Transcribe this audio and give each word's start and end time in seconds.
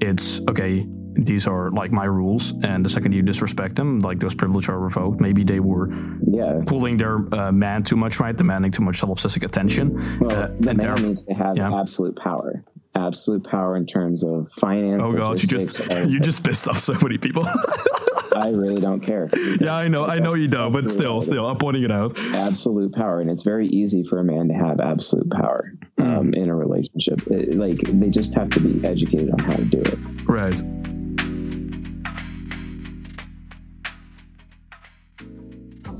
it's 0.00 0.40
okay. 0.48 0.86
These 1.20 1.48
are 1.48 1.70
like 1.72 1.90
my 1.90 2.04
rules, 2.04 2.52
and 2.62 2.84
the 2.84 2.88
second 2.88 3.12
you 3.12 3.22
disrespect 3.22 3.74
them, 3.74 3.98
like 4.00 4.20
those 4.20 4.36
privileges 4.36 4.68
are 4.68 4.78
revoked. 4.78 5.20
Maybe 5.20 5.42
they 5.42 5.58
were 5.58 5.90
Yeah. 6.30 6.60
pulling 6.66 6.96
their 6.96 7.16
uh, 7.34 7.50
man 7.50 7.82
too 7.82 7.96
much, 7.96 8.20
right? 8.20 8.36
Demanding 8.36 8.70
too 8.70 8.84
much 8.84 9.00
self-obsessive 9.00 9.42
attention. 9.42 9.94
Well, 10.20 10.30
Uh, 10.30 10.48
the 10.60 10.70
and 10.70 10.78
man 10.82 11.02
needs 11.02 11.24
to 11.24 11.34
have 11.34 11.56
yeah. 11.56 11.74
absolute 11.74 12.14
power. 12.16 12.62
Absolute 12.94 13.44
power 13.44 13.76
in 13.76 13.86
terms 13.86 14.22
of 14.24 14.48
finance. 14.60 15.02
Oh 15.04 15.12
god, 15.12 15.42
you 15.42 15.48
just 15.48 15.80
you 16.08 16.20
just 16.20 16.44
pissed 16.44 16.68
off 16.68 16.78
so 16.78 16.94
many 17.02 17.18
people. 17.18 17.44
I 18.36 18.50
really 18.50 18.80
don't 18.80 19.00
care. 19.00 19.28
yeah, 19.60 19.74
I 19.74 19.88
know, 19.88 20.04
I 20.04 20.20
know 20.20 20.34
you 20.34 20.46
don't, 20.46 20.70
but 20.72 20.90
still, 20.90 21.20
still, 21.20 21.46
I'm 21.46 21.56
pointing 21.58 21.82
it 21.82 21.90
out. 21.90 22.16
absolute 22.34 22.92
power 22.94 23.20
and 23.20 23.28
it's 23.30 23.42
very 23.42 23.66
easy 23.68 24.04
for 24.04 24.20
a 24.20 24.24
man 24.24 24.46
to 24.48 24.54
have 24.54 24.78
absolute 24.80 25.28
power 25.30 25.72
um, 25.98 26.32
in 26.34 26.48
a 26.48 26.54
relationship 26.54 27.20
It- 27.30 27.56
like 27.56 27.80
they 27.84 28.08
just 28.10 28.34
have 28.34 28.50
to 28.50 28.60
be 28.60 28.84
educated 28.86 29.30
on 29.30 29.38
how 29.40 29.56
to 29.56 29.64
do 29.64 29.80
it 29.80 29.98
Right. 30.26 30.60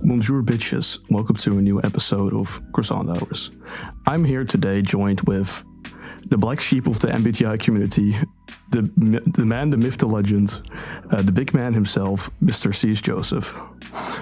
Bonjour, 0.04 0.42
bitches. 0.42 0.98
Welcome 1.10 1.36
to 1.36 1.58
a 1.58 1.62
new 1.62 1.80
episode 1.82 2.34
of 2.34 2.60
Croissant 2.72 3.08
Hours. 3.10 3.50
I'm 4.06 4.24
here 4.24 4.44
today 4.44 4.82
joined 4.82 5.20
with 5.22 5.64
the 6.28 6.36
black 6.38 6.60
sheep 6.60 6.86
of 6.86 7.00
the 7.00 7.08
MBTI 7.08 7.58
community, 7.60 8.16
the, 8.70 8.82
the 9.34 9.44
man, 9.44 9.70
the 9.70 9.76
myth, 9.76 9.98
the 9.98 10.06
legend, 10.06 10.60
uh, 11.10 11.22
the 11.22 11.32
big 11.32 11.52
man 11.54 11.74
himself, 11.74 12.30
Mr. 12.42 12.74
C.S. 12.74 13.00
Joseph. 13.00 13.56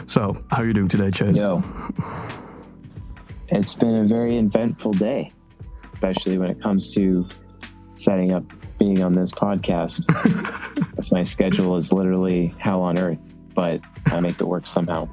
So, 0.06 0.36
how 0.50 0.58
are 0.62 0.66
you 0.66 0.72
doing 0.72 0.88
today, 0.88 1.10
Chase? 1.10 1.36
Yo, 1.36 1.62
it's 3.48 3.74
been 3.74 3.94
a 3.96 4.04
very 4.06 4.38
eventful 4.38 4.92
day, 4.92 5.32
especially 6.06 6.38
when 6.38 6.50
it 6.50 6.62
comes 6.62 6.94
to 6.94 7.28
setting 7.96 8.32
up 8.32 8.44
being 8.78 9.02
on 9.02 9.12
this 9.12 9.32
podcast. 9.32 10.04
As 10.98 11.10
my 11.10 11.22
schedule 11.22 11.76
is 11.76 11.92
literally 11.92 12.54
hell 12.58 12.82
on 12.82 12.98
earth, 12.98 13.20
but 13.54 13.80
I 14.06 14.20
make 14.20 14.40
it 14.40 14.44
work 14.44 14.66
somehow. 14.66 15.08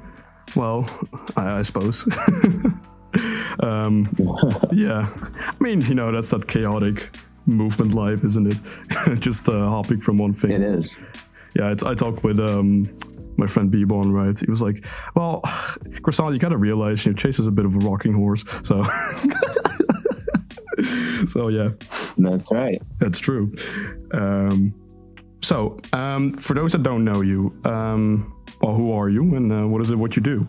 Well, 0.54 0.88
I, 1.36 1.58
I 1.58 1.62
suppose. 1.62 2.06
um, 3.60 4.10
yeah. 4.72 5.12
I 5.48 5.54
mean, 5.60 5.80
you 5.82 5.94
know, 5.94 6.12
that's 6.12 6.30
that 6.30 6.46
chaotic 6.46 7.16
movement 7.46 7.94
life, 7.94 8.24
isn't 8.24 8.52
it? 8.52 9.18
Just 9.18 9.48
uh, 9.48 9.68
hopping 9.68 10.00
from 10.00 10.18
one 10.18 10.32
thing. 10.32 10.52
It 10.52 10.62
is. 10.62 10.98
Yeah, 11.56 11.70
it's, 11.70 11.82
I 11.82 11.94
talked 11.94 12.24
with 12.24 12.38
um, 12.40 12.96
my 13.36 13.46
friend 13.46 13.70
B-Bon, 13.70 14.12
right? 14.12 14.38
He 14.38 14.50
was 14.50 14.62
like, 14.62 14.86
well, 15.16 15.40
Croissant, 16.02 16.32
you 16.32 16.38
gotta 16.38 16.56
realize, 16.56 17.04
you 17.04 17.12
know, 17.12 17.16
Chase 17.16 17.38
is 17.38 17.46
a 17.46 17.52
bit 17.52 17.64
of 17.64 17.74
a 17.76 17.78
rocking 17.78 18.12
horse. 18.12 18.44
So, 18.62 18.84
so 21.26 21.48
yeah, 21.48 21.70
That's 22.18 22.50
right. 22.52 22.80
that's 22.98 23.18
true. 23.18 23.52
Um, 24.12 24.74
so, 25.42 25.78
um, 25.92 26.32
for 26.34 26.54
those 26.54 26.72
that 26.72 26.82
don't 26.82 27.04
know 27.04 27.20
you, 27.20 27.54
um, 27.64 28.34
well, 28.62 28.74
who 28.74 28.92
are 28.92 29.10
you 29.10 29.34
and 29.34 29.52
uh, 29.52 29.66
what 29.66 29.82
is 29.82 29.90
it 29.90 29.96
what 29.96 30.16
you 30.16 30.22
do? 30.22 30.48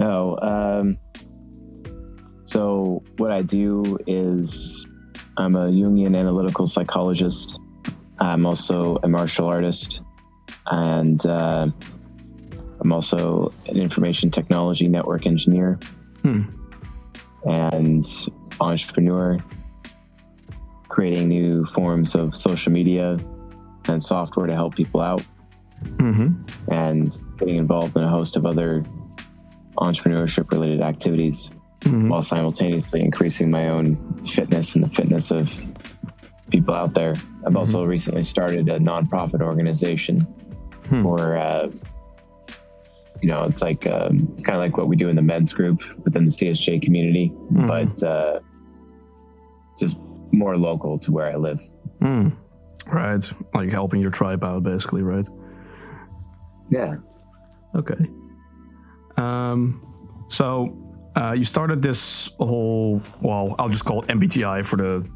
Oh, 0.00 0.38
um, 0.40 0.96
so 2.44 3.02
what 3.16 3.32
I 3.32 3.42
do 3.42 3.98
is 4.06 4.86
I'm 5.36 5.56
a 5.56 5.68
Jungian 5.68 6.16
analytical 6.16 6.66
psychologist. 6.66 7.58
I'm 8.20 8.46
also 8.46 8.98
a 9.02 9.08
martial 9.08 9.46
artist, 9.46 10.00
and 10.66 11.24
uh, 11.26 11.66
I'm 12.80 12.92
also 12.92 13.52
an 13.66 13.76
information 13.76 14.30
technology 14.30 14.88
network 14.88 15.26
engineer 15.26 15.78
Hmm. 16.22 16.42
And 17.48 18.06
entrepreneur, 18.60 19.38
creating 20.88 21.28
new 21.28 21.64
forms 21.66 22.14
of 22.14 22.34
social 22.34 22.72
media 22.72 23.18
and 23.86 24.02
software 24.02 24.46
to 24.46 24.54
help 24.54 24.74
people 24.76 25.00
out 25.00 25.22
Mm-hmm. 25.84 26.72
and 26.72 27.16
getting 27.38 27.54
involved 27.54 27.96
in 27.96 28.02
a 28.02 28.08
host 28.08 28.36
of 28.36 28.44
other 28.44 28.84
entrepreneurship 29.76 30.50
related 30.50 30.80
activities 30.82 31.52
Mhm. 31.82 32.08
while 32.08 32.20
simultaneously 32.20 33.00
increasing 33.00 33.48
my 33.48 33.68
own 33.68 33.96
fitness 34.26 34.74
and 34.74 34.82
the 34.82 34.88
fitness 34.88 35.30
of 35.30 35.56
people 36.50 36.74
out 36.74 36.94
there. 36.94 37.14
I've 37.46 37.54
also 37.54 37.84
recently 37.84 38.24
started 38.24 38.68
a 38.68 38.80
nonprofit 38.80 39.40
organization 39.40 40.22
Hmm. 40.88 41.00
for, 41.00 41.36
uh, 41.36 41.68
you 43.22 43.28
know, 43.28 43.44
it's 43.44 43.62
like 43.62 43.86
um, 43.86 44.28
it's 44.34 44.42
kind 44.42 44.56
of 44.56 44.60
like 44.62 44.76
what 44.76 44.88
we 44.88 44.96
do 44.96 45.08
in 45.08 45.16
the 45.16 45.22
men's 45.22 45.52
group 45.52 45.80
within 46.04 46.24
the 46.24 46.30
CSJ 46.30 46.82
community, 46.82 47.32
Mhm. 47.52 47.66
but 47.66 48.02
uh, 48.06 48.40
just 49.78 49.96
more 50.32 50.56
local 50.56 50.98
to 51.00 51.12
where 51.12 51.26
I 51.30 51.36
live. 51.36 51.60
Mm. 52.00 52.32
Right. 52.86 53.32
Like 53.54 53.70
helping 53.70 54.00
your 54.00 54.10
tribe 54.10 54.44
out, 54.44 54.62
basically, 54.62 55.02
right? 55.02 55.26
Yeah. 56.70 56.96
Okay. 57.74 58.06
Um, 59.16 59.82
so 60.28 60.76
uh, 61.16 61.32
you 61.32 61.44
started 61.44 61.82
this 61.82 62.30
whole, 62.38 63.02
well, 63.20 63.54
I'll 63.58 63.68
just 63.68 63.84
call 63.84 64.02
it 64.02 64.08
MBTI 64.08 64.64
for 64.64 64.76
the, 64.76 65.08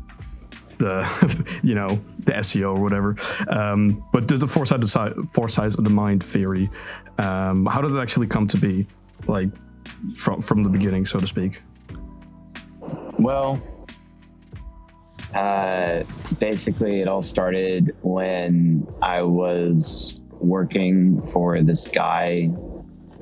the, 0.83 1.61
you 1.63 1.75
know, 1.75 2.01
the 2.21 2.33
SEO 2.33 2.77
or 2.77 2.81
whatever. 2.81 3.17
Um, 3.49 4.05
but 4.13 4.29
the 4.81 4.87
sides, 4.87 5.15
four 5.33 5.49
sides 5.49 5.77
of 5.77 5.85
the 5.85 5.91
mind 5.91 6.23
theory. 6.23 6.71
Um, 7.19 7.67
how 7.67 7.81
did 7.81 7.93
it 7.93 8.01
actually 8.01 8.27
come 8.27 8.47
to 8.49 8.57
be, 8.57 8.87
like 9.27 9.49
from 10.17 10.41
from 10.41 10.63
the 10.63 10.69
beginning, 10.69 11.07
so 11.07 11.19
to 11.19 11.27
speak? 11.27 11.63
Well, 13.19 13.63
uh, 15.35 16.03
basically, 16.39 17.01
it 17.01 17.09
all 17.09 17.23
started 17.23 17.95
when 18.03 18.87
I 19.01 19.23
was 19.23 20.19
working 20.33 21.25
for 21.29 21.63
this 21.63 21.87
guy 21.87 22.51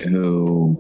who, 0.03 0.78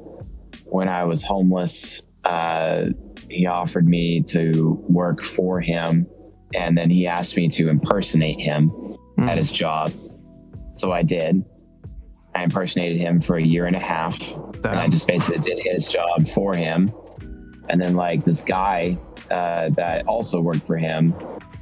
when 0.64 0.88
I 0.88 1.04
was 1.04 1.22
homeless, 1.22 2.00
uh, 2.24 2.86
he 3.28 3.46
offered 3.46 3.86
me 3.86 4.22
to 4.22 4.82
work 4.88 5.22
for 5.22 5.60
him. 5.60 6.06
And 6.54 6.76
then 6.76 6.90
he 6.90 7.06
asked 7.06 7.36
me 7.36 7.48
to 7.50 7.68
impersonate 7.68 8.40
him 8.40 8.72
at 9.18 9.36
his 9.38 9.52
job. 9.52 9.92
So 10.76 10.92
I 10.92 11.02
did. 11.02 11.44
I 12.34 12.42
impersonated 12.44 13.00
him 13.00 13.20
for 13.20 13.36
a 13.36 13.42
year 13.42 13.66
and 13.66 13.76
a 13.76 13.80
half. 13.80 14.32
And 14.64 14.66
I 14.66 14.88
just 14.88 15.06
basically 15.06 15.40
did 15.40 15.58
his 15.58 15.88
job 15.88 16.26
for 16.26 16.54
him. 16.54 16.92
And 17.68 17.80
then, 17.80 17.94
like, 17.94 18.24
this 18.24 18.42
guy 18.42 18.98
uh, 19.30 19.68
that 19.76 20.06
also 20.06 20.40
worked 20.40 20.66
for 20.66 20.76
him 20.76 21.14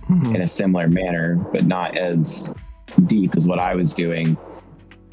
Mhm. 0.09 0.35
in 0.37 0.41
a 0.41 0.47
similar 0.47 0.89
manner, 0.89 1.37
but 1.53 1.67
not 1.67 1.99
as 1.99 2.55
deep 3.07 3.35
as 3.37 3.47
what 3.47 3.59
I 3.59 3.75
was 3.75 3.93
doing. 3.93 4.39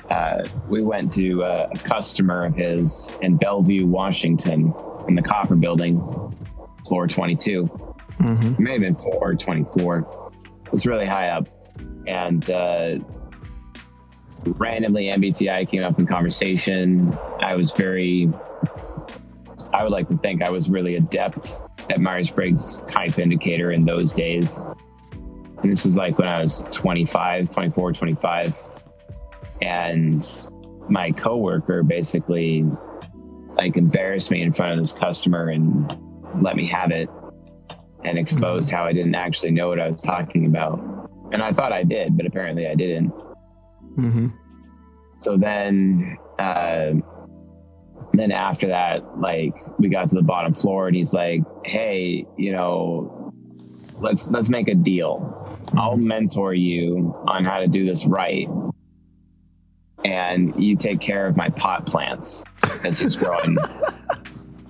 Uh, 0.09 0.45
we 0.69 0.81
went 0.81 1.11
to 1.13 1.43
uh, 1.43 1.67
a 1.73 1.77
customer 1.79 2.45
of 2.45 2.55
his 2.55 3.11
in 3.21 3.35
Bellevue, 3.37 3.85
Washington, 3.85 4.73
in 5.09 5.15
the 5.15 5.21
Copper 5.21 5.55
Building, 5.55 5.99
floor 6.87 7.07
22. 7.07 7.69
Mhm. 8.19 8.53
It 8.53 8.59
may 8.59 8.73
have 8.73 8.81
been 8.81 8.95
floor 8.95 9.35
24. 9.35 9.99
It 10.65 10.71
was 10.71 10.85
really 10.85 11.05
high 11.05 11.29
up. 11.29 11.47
And 12.07 12.49
uh, 12.49 12.99
randomly, 14.45 15.05
MBTI 15.05 15.69
came 15.69 15.83
up 15.83 15.99
in 15.99 16.05
conversation. 16.05 17.17
I 17.39 17.55
was 17.55 17.71
very, 17.71 18.29
I 19.73 19.83
would 19.83 19.91
like 19.91 20.07
to 20.09 20.17
think 20.17 20.41
I 20.41 20.49
was 20.49 20.69
really 20.69 20.95
adept 20.95 21.59
at 21.89 21.99
Myers 21.99 22.31
Briggs 22.31 22.77
type 22.87 23.19
indicator 23.19 23.71
in 23.71 23.85
those 23.85 24.13
days. 24.13 24.59
And 25.61 25.71
this 25.71 25.85
is 25.85 25.97
like 25.97 26.17
when 26.17 26.27
I 26.27 26.41
was 26.41 26.63
25, 26.71 27.49
24, 27.49 27.93
25. 27.93 28.63
And 29.61 30.23
my 30.89 31.11
coworker 31.11 31.83
basically 31.83 32.65
like 33.59 33.77
embarrassed 33.77 34.29
me 34.31 34.41
in 34.41 34.51
front 34.51 34.73
of 34.73 34.79
this 34.79 34.93
customer 34.93 35.47
and 35.49 35.97
let 36.41 36.55
me 36.55 36.67
have 36.67 36.91
it 36.91 37.09
and 38.05 38.17
exposed 38.19 38.69
how 38.69 38.85
I 38.85 38.93
didn't 38.93 39.15
actually 39.15 39.51
know 39.51 39.67
what 39.67 39.79
I 39.79 39.89
was 39.89 40.01
talking 40.01 40.45
about. 40.45 40.79
And 41.31 41.41
I 41.41 41.51
thought 41.51 41.71
I 41.73 41.83
did, 41.83 42.15
but 42.15 42.25
apparently 42.25 42.67
I 42.67 42.75
didn't. 42.75 43.11
Mhm. 43.97 44.31
So 45.19 45.37
then, 45.37 46.17
uh, 46.37 46.93
then 48.13 48.31
after 48.31 48.67
that, 48.67 49.19
like 49.19 49.53
we 49.79 49.89
got 49.89 50.09
to 50.09 50.15
the 50.15 50.21
bottom 50.21 50.53
floor, 50.53 50.87
and 50.87 50.95
he's 50.95 51.13
like, 51.13 51.41
"Hey, 51.65 52.25
you 52.37 52.51
know, 52.51 53.33
let's 53.99 54.27
let's 54.27 54.49
make 54.49 54.67
a 54.67 54.75
deal. 54.75 55.57
I'll 55.75 55.97
mentor 55.97 56.53
you 56.53 57.15
on 57.27 57.43
how 57.43 57.59
to 57.59 57.67
do 57.67 57.85
this 57.85 58.05
right, 58.05 58.47
and 60.05 60.53
you 60.63 60.75
take 60.75 60.99
care 60.99 61.25
of 61.25 61.35
my 61.35 61.49
pot 61.49 61.85
plants 61.87 62.43
as 62.83 62.99
he's 62.99 63.15
growing. 63.15 63.57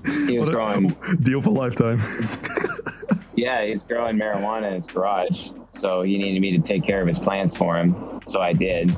he 0.28 0.38
was 0.38 0.48
What 0.48 0.56
growing 0.56 0.96
Deal 1.22 1.42
for 1.42 1.52
lifetime. 1.52 2.00
yeah, 3.46 3.64
he's 3.64 3.84
growing 3.84 4.18
marijuana 4.18 4.70
in 4.70 4.74
his 4.74 4.88
garage. 4.88 5.50
So 5.70 6.02
he 6.02 6.18
needed 6.18 6.42
me 6.42 6.58
to 6.58 6.64
take 6.64 6.84
care 6.84 7.00
of 7.00 7.08
his 7.08 7.20
plants 7.20 7.56
for 7.56 7.78
him. 7.78 8.20
So 8.26 8.42
I 8.42 8.54
did. 8.54 8.90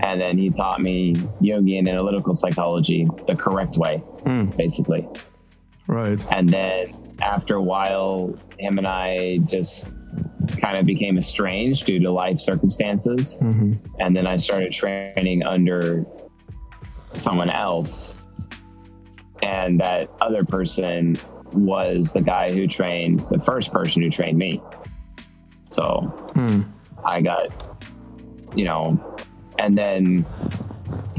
And 0.00 0.20
then 0.20 0.36
he 0.36 0.50
taught 0.50 0.82
me 0.82 1.14
Jungian 1.40 1.88
analytical 1.88 2.34
psychology 2.34 3.08
the 3.26 3.34
correct 3.34 3.78
way, 3.78 4.02
Mm, 4.26 4.54
basically. 4.58 5.08
right. 5.86 6.22
And 6.30 6.50
then 6.50 7.16
after 7.22 7.54
a 7.54 7.62
while, 7.62 8.38
him 8.58 8.76
and 8.76 8.86
I 8.86 9.38
just 9.38 9.88
kind 10.60 10.76
of 10.76 10.84
became 10.84 11.16
estranged 11.16 11.86
due 11.86 12.00
to 12.00 12.10
life 12.10 12.38
circumstances. 12.38 13.36
hmm 13.36 13.72
And 14.00 14.14
then 14.14 14.26
I 14.26 14.36
started 14.36 14.70
training 14.72 15.42
under 15.44 16.04
someone 17.14 17.48
else. 17.48 18.14
And 19.42 19.80
that 19.80 20.10
other 20.20 20.44
person 20.44 21.16
was 21.52 22.12
the 22.12 22.20
guy 22.20 22.52
who 22.52 22.66
trained 22.66 23.26
the 23.30 23.38
first 23.38 23.72
person 23.72 24.02
who 24.02 24.10
trained 24.10 24.38
me. 24.38 24.62
So 25.70 26.02
Hmm. 26.34 26.62
I 27.04 27.20
got, 27.20 27.48
you 28.54 28.64
know, 28.64 28.98
and 29.58 29.76
then 29.76 30.26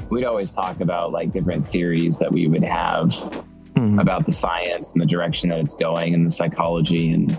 we'd 0.09 0.23
always 0.23 0.51
talk 0.51 0.79
about 0.81 1.11
like 1.11 1.31
different 1.31 1.69
theories 1.69 2.19
that 2.19 2.31
we 2.31 2.47
would 2.47 2.63
have 2.63 3.13
Hmm. 3.75 3.99
about 3.99 4.25
the 4.25 4.31
science 4.31 4.91
and 4.91 5.01
the 5.01 5.05
direction 5.05 5.49
that 5.49 5.59
it's 5.59 5.75
going 5.75 6.13
and 6.13 6.25
the 6.25 6.31
psychology 6.31 7.11
and 7.11 7.37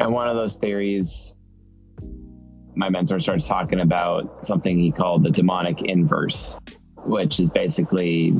and 0.00 0.12
one 0.12 0.26
of 0.28 0.34
those 0.34 0.56
theories 0.56 1.34
my 2.74 2.88
mentor 2.88 3.20
starts 3.20 3.46
talking 3.46 3.80
about 3.80 4.44
something 4.44 4.76
he 4.76 4.90
called 4.90 5.22
the 5.22 5.30
demonic 5.30 5.82
inverse 5.82 6.58
which 7.04 7.38
is 7.38 7.50
basically 7.50 8.34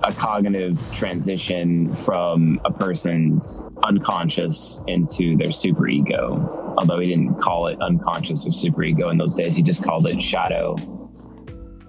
a 0.00 0.12
cognitive 0.12 0.80
transition 0.92 1.94
from 1.94 2.60
a 2.64 2.72
person's 2.72 3.60
unconscious 3.84 4.80
into 4.88 5.36
their 5.36 5.48
superego 5.48 6.74
although 6.76 6.98
he 6.98 7.06
didn't 7.06 7.40
call 7.40 7.68
it 7.68 7.80
unconscious 7.80 8.46
or 8.46 8.50
superego 8.50 9.10
in 9.10 9.18
those 9.18 9.34
days 9.34 9.54
he 9.54 9.62
just 9.62 9.84
called 9.84 10.06
it 10.06 10.20
shadow 10.20 10.74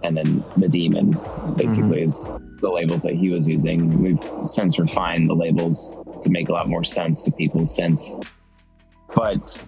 and 0.04 0.16
then 0.16 0.44
the 0.58 0.68
demon 0.68 1.12
basically 1.58 2.02
mm-hmm. 2.02 2.08
is 2.08 2.26
the 2.62 2.70
labels 2.70 3.04
that 3.04 3.14
he 3.14 3.30
was 3.30 3.48
using. 3.48 4.02
We've 4.02 4.48
since 4.48 4.80
refined 4.80 5.30
the 5.30 5.34
labels 5.34 5.92
to 6.22 6.30
make 6.30 6.50
a 6.50 6.54
lot 6.54 6.68
more 6.70 6.84
sense 6.84 7.22
to 7.24 7.32
people 7.32 7.66
since. 7.66 8.12
But 9.14 9.62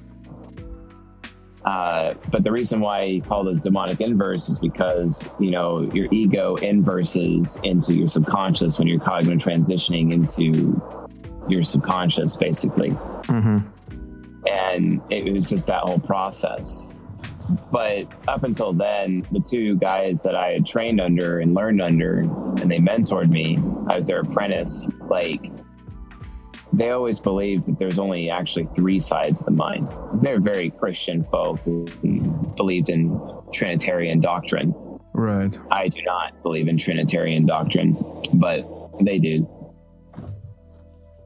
uh, 1.68 2.14
but 2.32 2.44
the 2.44 2.52
reason 2.52 2.80
why 2.80 3.08
he 3.08 3.22
called 3.22 3.50
it 3.50 3.62
demonic 3.62 4.00
inverse 4.00 4.48
is 4.48 4.58
because 4.58 5.28
you 5.38 5.52
know 5.52 5.82
your 5.94 6.08
ego 6.12 6.56
inverses 6.56 7.60
into 7.64 7.94
your 7.94 8.08
subconscious 8.08 8.80
when 8.80 8.88
you're 8.88 9.02
cognitive 9.02 9.46
transitioning 9.46 10.14
into 10.14 10.82
your 11.50 11.64
subconscious, 11.64 12.38
basically 12.38 12.90
hmm 13.28 13.58
and 14.50 15.02
it 15.10 15.34
was 15.34 15.50
just 15.50 15.68
that 15.68 15.82
whole 15.82 16.00
process. 16.00 16.88
But 17.72 18.08
up 18.28 18.44
until 18.44 18.74
then, 18.74 19.26
the 19.32 19.40
two 19.40 19.78
guys 19.78 20.24
that 20.24 20.36
I 20.36 20.52
had 20.52 20.66
trained 20.66 21.02
under 21.02 21.40
and 21.40 21.54
learned 21.54 21.82
under, 21.82 22.20
and 22.20 22.72
they 22.72 22.80
mentored 22.80 23.30
me, 23.30 23.58
I 23.88 23.96
was 23.96 24.08
their 24.08 24.22
apprentice. 24.22 24.90
Like, 25.10 25.52
they 26.74 26.90
always 26.90 27.20
believed 27.20 27.66
that 27.66 27.80
there's 27.80 28.00
only 28.00 28.30
actually 28.30 28.68
three 28.76 29.00
sides 29.00 29.40
of 29.40 29.46
the 29.46 29.52
mind. 29.52 29.90
They're 30.22 30.40
very 30.40 30.70
Christian 30.70 31.24
folk 31.24 31.60
who 31.62 31.86
believed 32.56 32.90
in 32.90 33.20
Trinitarian 33.54 34.20
doctrine. 34.20 34.74
Right. 35.14 35.58
I 35.72 35.88
do 35.88 36.02
not 36.04 36.44
believe 36.44 36.68
in 36.68 36.78
Trinitarian 36.78 37.46
doctrine, 37.46 37.98
but 38.34 38.68
they 39.02 39.20
do. 39.20 39.48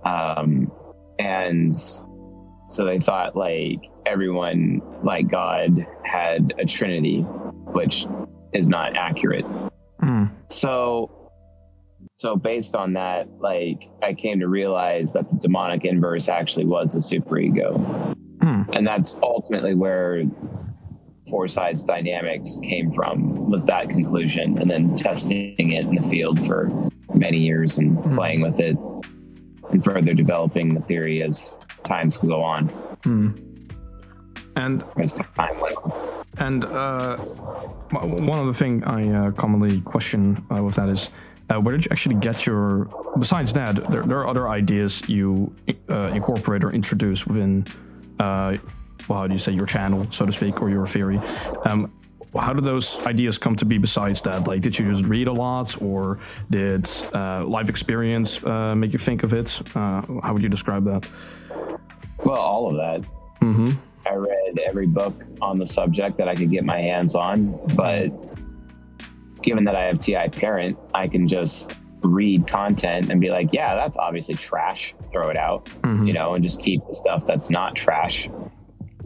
Um, 0.05 0.71
and 1.19 1.75
so 1.75 2.85
they 2.85 2.99
thought 2.99 3.35
like 3.35 3.81
everyone, 4.05 4.81
like 5.03 5.29
God, 5.29 5.85
had 6.03 6.53
a 6.57 6.65
Trinity, 6.65 7.21
which 7.21 8.05
is 8.53 8.69
not 8.69 8.95
accurate. 8.95 9.45
Hmm. 9.99 10.25
So, 10.49 11.20
so 12.17 12.35
based 12.35 12.75
on 12.75 12.93
that, 12.93 13.27
like 13.39 13.89
I 14.03 14.13
came 14.13 14.39
to 14.39 14.47
realize 14.47 15.11
that 15.13 15.27
the 15.27 15.37
demonic 15.37 15.85
inverse 15.85 16.29
actually 16.29 16.65
was 16.65 16.93
the 16.93 16.99
superego, 16.99 18.15
Hmm. 18.41 18.61
and 18.73 18.85
that's 18.85 19.15
ultimately 19.23 19.75
where 19.75 20.23
four 21.29 21.47
sides 21.47 21.83
dynamics 21.83 22.59
came 22.63 22.91
from 22.91 23.49
was 23.49 23.63
that 23.65 23.89
conclusion 23.89 24.57
and 24.57 24.69
then 24.69 24.95
testing 24.95 25.71
it 25.71 25.85
in 25.85 25.95
the 25.95 26.01
field 26.09 26.45
for 26.45 26.69
many 27.13 27.37
years 27.37 27.77
and 27.77 27.97
Mhm. 27.97 28.15
playing 28.15 28.41
with 28.41 28.59
it 28.59 28.75
and 29.71 29.83
further 29.83 30.13
developing 30.13 30.73
the 30.73 30.81
theory 30.81 31.23
as 31.23 31.57
times 31.83 32.17
go 32.17 32.41
on 32.41 32.69
Hmm. 33.03 33.29
And 34.55 34.83
as 34.97 35.13
time 35.13 35.59
went 35.61 35.77
on 35.77 35.91
And 36.37 36.65
uh, 36.65 37.17
one 37.17 38.39
other 38.39 38.53
thing 38.53 38.83
I 38.83 39.07
uh, 39.27 39.31
commonly 39.31 39.79
question 39.81 40.43
uh, 40.53 40.61
with 40.63 40.75
that 40.75 40.89
is, 40.89 41.09
uh, 41.51 41.59
where 41.59 41.75
did 41.75 41.85
you 41.85 41.89
actually 41.91 42.15
get 42.15 42.45
your? 42.45 42.85
Besides 43.19 43.53
that, 43.53 43.89
there, 43.91 44.03
there 44.03 44.19
are 44.19 44.27
other 44.27 44.47
ideas 44.49 45.01
you 45.09 45.53
uh, 45.89 46.07
incorporate 46.13 46.63
or 46.63 46.71
introduce 46.71 47.27
within, 47.27 47.65
uh, 48.19 48.57
well, 49.07 49.19
how 49.19 49.27
do 49.27 49.33
you 49.33 49.39
say 49.39 49.51
your 49.51 49.65
channel, 49.65 50.07
so 50.11 50.25
to 50.25 50.31
speak, 50.31 50.61
or 50.61 50.69
your 50.69 50.87
theory? 50.87 51.19
Um, 51.65 51.91
how 52.39 52.53
did 52.53 52.63
those 52.63 52.97
ideas 53.05 53.37
come 53.37 53.57
to 53.57 53.65
be? 53.65 53.77
Besides 53.77 54.21
that, 54.21 54.47
like, 54.47 54.61
did 54.61 54.79
you 54.79 54.89
just 54.89 55.05
read 55.05 55.27
a 55.27 55.33
lot, 55.33 55.81
or 55.81 56.19
did 56.49 56.89
uh, 57.13 57.43
life 57.45 57.67
experience 57.69 58.41
uh, 58.45 58.73
make 58.73 58.93
you 58.93 58.99
think 58.99 59.23
of 59.23 59.33
it? 59.33 59.59
Uh, 59.75 60.01
how 60.23 60.31
would 60.33 60.41
you 60.43 60.49
describe 60.49 60.85
that? 60.85 61.05
well 62.23 62.39
all 62.39 62.69
of 62.69 62.75
that 62.77 63.09
Mm-hmm. 63.41 63.71
i 64.05 64.13
read 64.13 64.59
every 64.59 64.85
book 64.85 65.15
on 65.41 65.57
the 65.57 65.65
subject 65.65 66.15
that 66.17 66.27
i 66.27 66.35
could 66.35 66.51
get 66.51 66.63
my 66.63 66.77
hands 66.77 67.15
on 67.15 67.59
but 67.75 68.09
given 69.43 69.63
that 69.63 69.75
i 69.75 69.83
have 69.83 69.99
ti 69.99 70.15
parent 70.31 70.77
i 70.93 71.07
can 71.07 71.27
just 71.27 71.73
read 72.03 72.47
content 72.47 73.11
and 73.11 73.21
be 73.21 73.29
like 73.29 73.49
yeah 73.53 73.75
that's 73.75 73.97
obviously 73.97 74.33
trash 74.33 74.93
throw 75.11 75.29
it 75.29 75.37
out 75.37 75.65
Mhm. 75.83 76.07
you 76.07 76.13
know 76.13 76.33
and 76.33 76.43
just 76.43 76.59
keep 76.59 76.81
the 76.87 76.93
stuff 76.95 77.25
that's 77.27 77.49
not 77.49 77.75
trash 77.75 78.27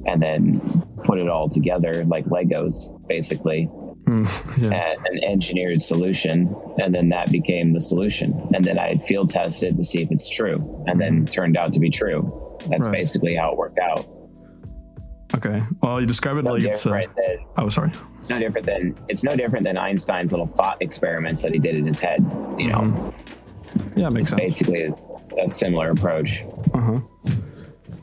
and 0.05 0.21
then 0.21 0.61
put 1.03 1.17
it 1.19 1.27
all 1.27 1.49
together 1.49 2.03
like 2.05 2.25
legos 2.25 2.89
basically 3.07 3.69
Mm, 4.05 4.29
yeah. 4.61 4.93
an 5.09 5.23
engineered 5.23 5.81
solution 5.81 6.55
and 6.77 6.93
then 6.93 7.09
that 7.09 7.31
became 7.31 7.73
the 7.73 7.81
solution 7.81 8.39
and 8.53 8.63
then 8.63 8.77
i 8.77 8.95
field 8.97 9.31
tested 9.31 9.75
to 9.77 9.83
see 9.83 9.99
if 10.03 10.11
it's 10.11 10.29
true 10.29 10.83
and 10.85 11.01
then 11.01 11.25
turned 11.25 11.57
out 11.57 11.73
to 11.73 11.79
be 11.79 11.89
true 11.89 12.21
that's 12.69 12.85
Right. 12.87 12.97
basically 12.99 13.35
how 13.35 13.51
it 13.53 13.57
worked 13.57 13.79
out 13.79 14.05
Okay. 15.35 15.63
Well, 15.81 15.99
you 15.99 16.07
describe 16.07 16.37
it 16.37 16.43
no 16.45 16.53
like 16.53 16.63
it's. 16.63 16.85
Uh, 16.85 16.91
different 16.91 17.15
than 17.15 17.37
oh, 17.57 17.69
sorry. 17.69 17.91
it's 18.19 18.29
no 18.29 18.39
different 18.39 18.65
than 18.65 18.97
it's 19.09 19.23
no 19.23 19.35
different 19.35 19.65
than 19.65 19.77
einstein's 19.77 20.31
little 20.31 20.47
thought 20.47 20.77
experiments 20.81 21.41
that 21.41 21.51
he 21.51 21.59
did 21.59 21.75
in 21.75 21.85
his 21.85 21.99
head 21.99 22.19
you 22.57 22.67
know 22.69 23.13
Mhm. 23.75 23.97
Yeah, 23.97 24.09
makes 24.09 24.29
sense. 24.29 24.39
basically 24.41 24.83
a, 24.83 24.93
a 25.43 25.47
similar 25.47 25.91
approach 25.91 26.43
Uh 26.73 26.79
huh. 26.79 26.99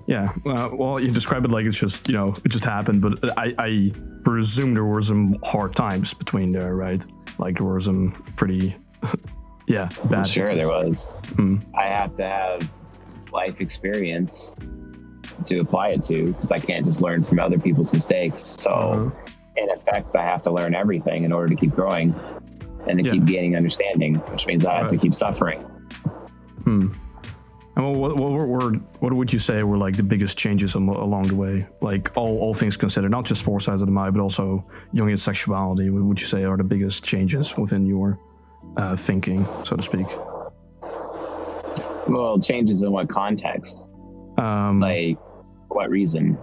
Yeah. 0.07 0.33
Uh, 0.45 0.69
well, 0.75 1.01
you 1.01 1.11
describe 1.11 1.45
it 1.47 1.51
like 1.51 1.65
it's 1.65 1.79
just 1.79 2.09
you 2.09 2.15
know 2.15 2.35
it 2.45 2.49
just 2.51 2.65
happened, 2.65 3.01
but 3.01 3.15
I, 3.39 3.55
I 3.59 3.93
presume 4.25 4.75
there 4.75 4.85
were 4.85 5.01
some 5.01 5.37
hard 5.43 5.75
times 5.75 6.13
between 6.13 6.53
there, 6.53 6.75
right? 6.75 7.03
Like 7.39 7.57
there 7.57 7.65
were 7.67 7.81
some 7.81 8.13
pretty, 8.37 8.77
yeah, 9.67 9.89
bad. 10.11 10.27
sure 10.27 10.55
there 10.55 10.69
was 10.69 11.11
Hmm. 11.37 11.57
i 11.79 11.85
have 11.87 12.15
to 12.19 12.25
have 12.25 12.69
life 13.33 13.61
experience 13.61 14.55
to 15.45 15.59
apply 15.61 15.89
it 15.91 16.03
to 16.05 16.33
because 16.33 16.53
i 16.53 16.59
can't 16.59 16.85
just 16.85 17.01
learn 17.01 17.23
from 17.25 17.39
other 17.41 17.59
people's 17.59 17.93
mistakes 17.93 18.41
so 18.41 18.71
Uh-huh. 18.71 19.33
in 19.57 19.71
effect, 19.71 20.11
I 20.17 20.23
have 20.25 20.43
to 20.45 20.51
learn 20.51 20.75
everything 20.75 21.25
in 21.25 21.33
order 21.33 21.49
to 21.49 21.57
keep 21.57 21.73
growing 21.75 22.15
and 22.89 22.99
to 22.99 23.05
Yeah. 23.05 23.13
keep 23.13 23.25
gaining 23.27 23.55
understanding, 23.57 24.15
which 24.33 24.47
means 24.47 24.65
I 24.65 24.75
have 24.77 24.89
to 24.89 24.97
keep 24.97 25.15
suffering. 25.15 25.61
Hmm. 26.65 26.89
And 27.77 27.85
what, 28.01 28.17
what, 28.17 28.33
what, 28.33 28.49
were, 28.49 28.73
what 29.01 29.13
would 29.13 29.33
you 29.33 29.39
say 29.39 29.63
were 29.63 29.77
like 29.79 29.97
the 29.97 30.03
biggest 30.03 30.37
changes 30.39 30.75
along 30.75 31.25
the 31.29 31.35
way? 31.35 31.67
Like 31.81 32.11
all, 32.17 32.39
all 32.39 32.55
things 32.55 32.77
considered, 32.77 33.11
not 33.11 33.25
just 33.25 33.43
four 33.43 33.61
sides 33.61 33.83
of 33.83 33.87
the 33.87 33.93
mind, 33.93 34.15
but 34.15 34.21
also 34.23 34.65
Jungian 34.95 35.19
sexuality. 35.19 35.91
What 35.91 36.03
would 36.03 36.21
you 36.21 36.27
say 36.27 36.45
are 36.45 36.57
the 36.57 36.65
biggest 36.65 37.05
changes 37.05 37.57
within 37.57 37.85
your 37.87 38.19
uh, 38.79 38.97
thinking, 38.97 39.47
so 39.65 39.77
to 39.77 39.83
speak? 39.83 40.07
Well, 42.09 42.39
changes 42.41 42.83
in 42.83 42.91
what 42.93 43.09
context? 43.09 43.87
Um, 44.39 44.81
Like, 44.81 45.19
what 45.69 45.91
reason? 45.91 46.39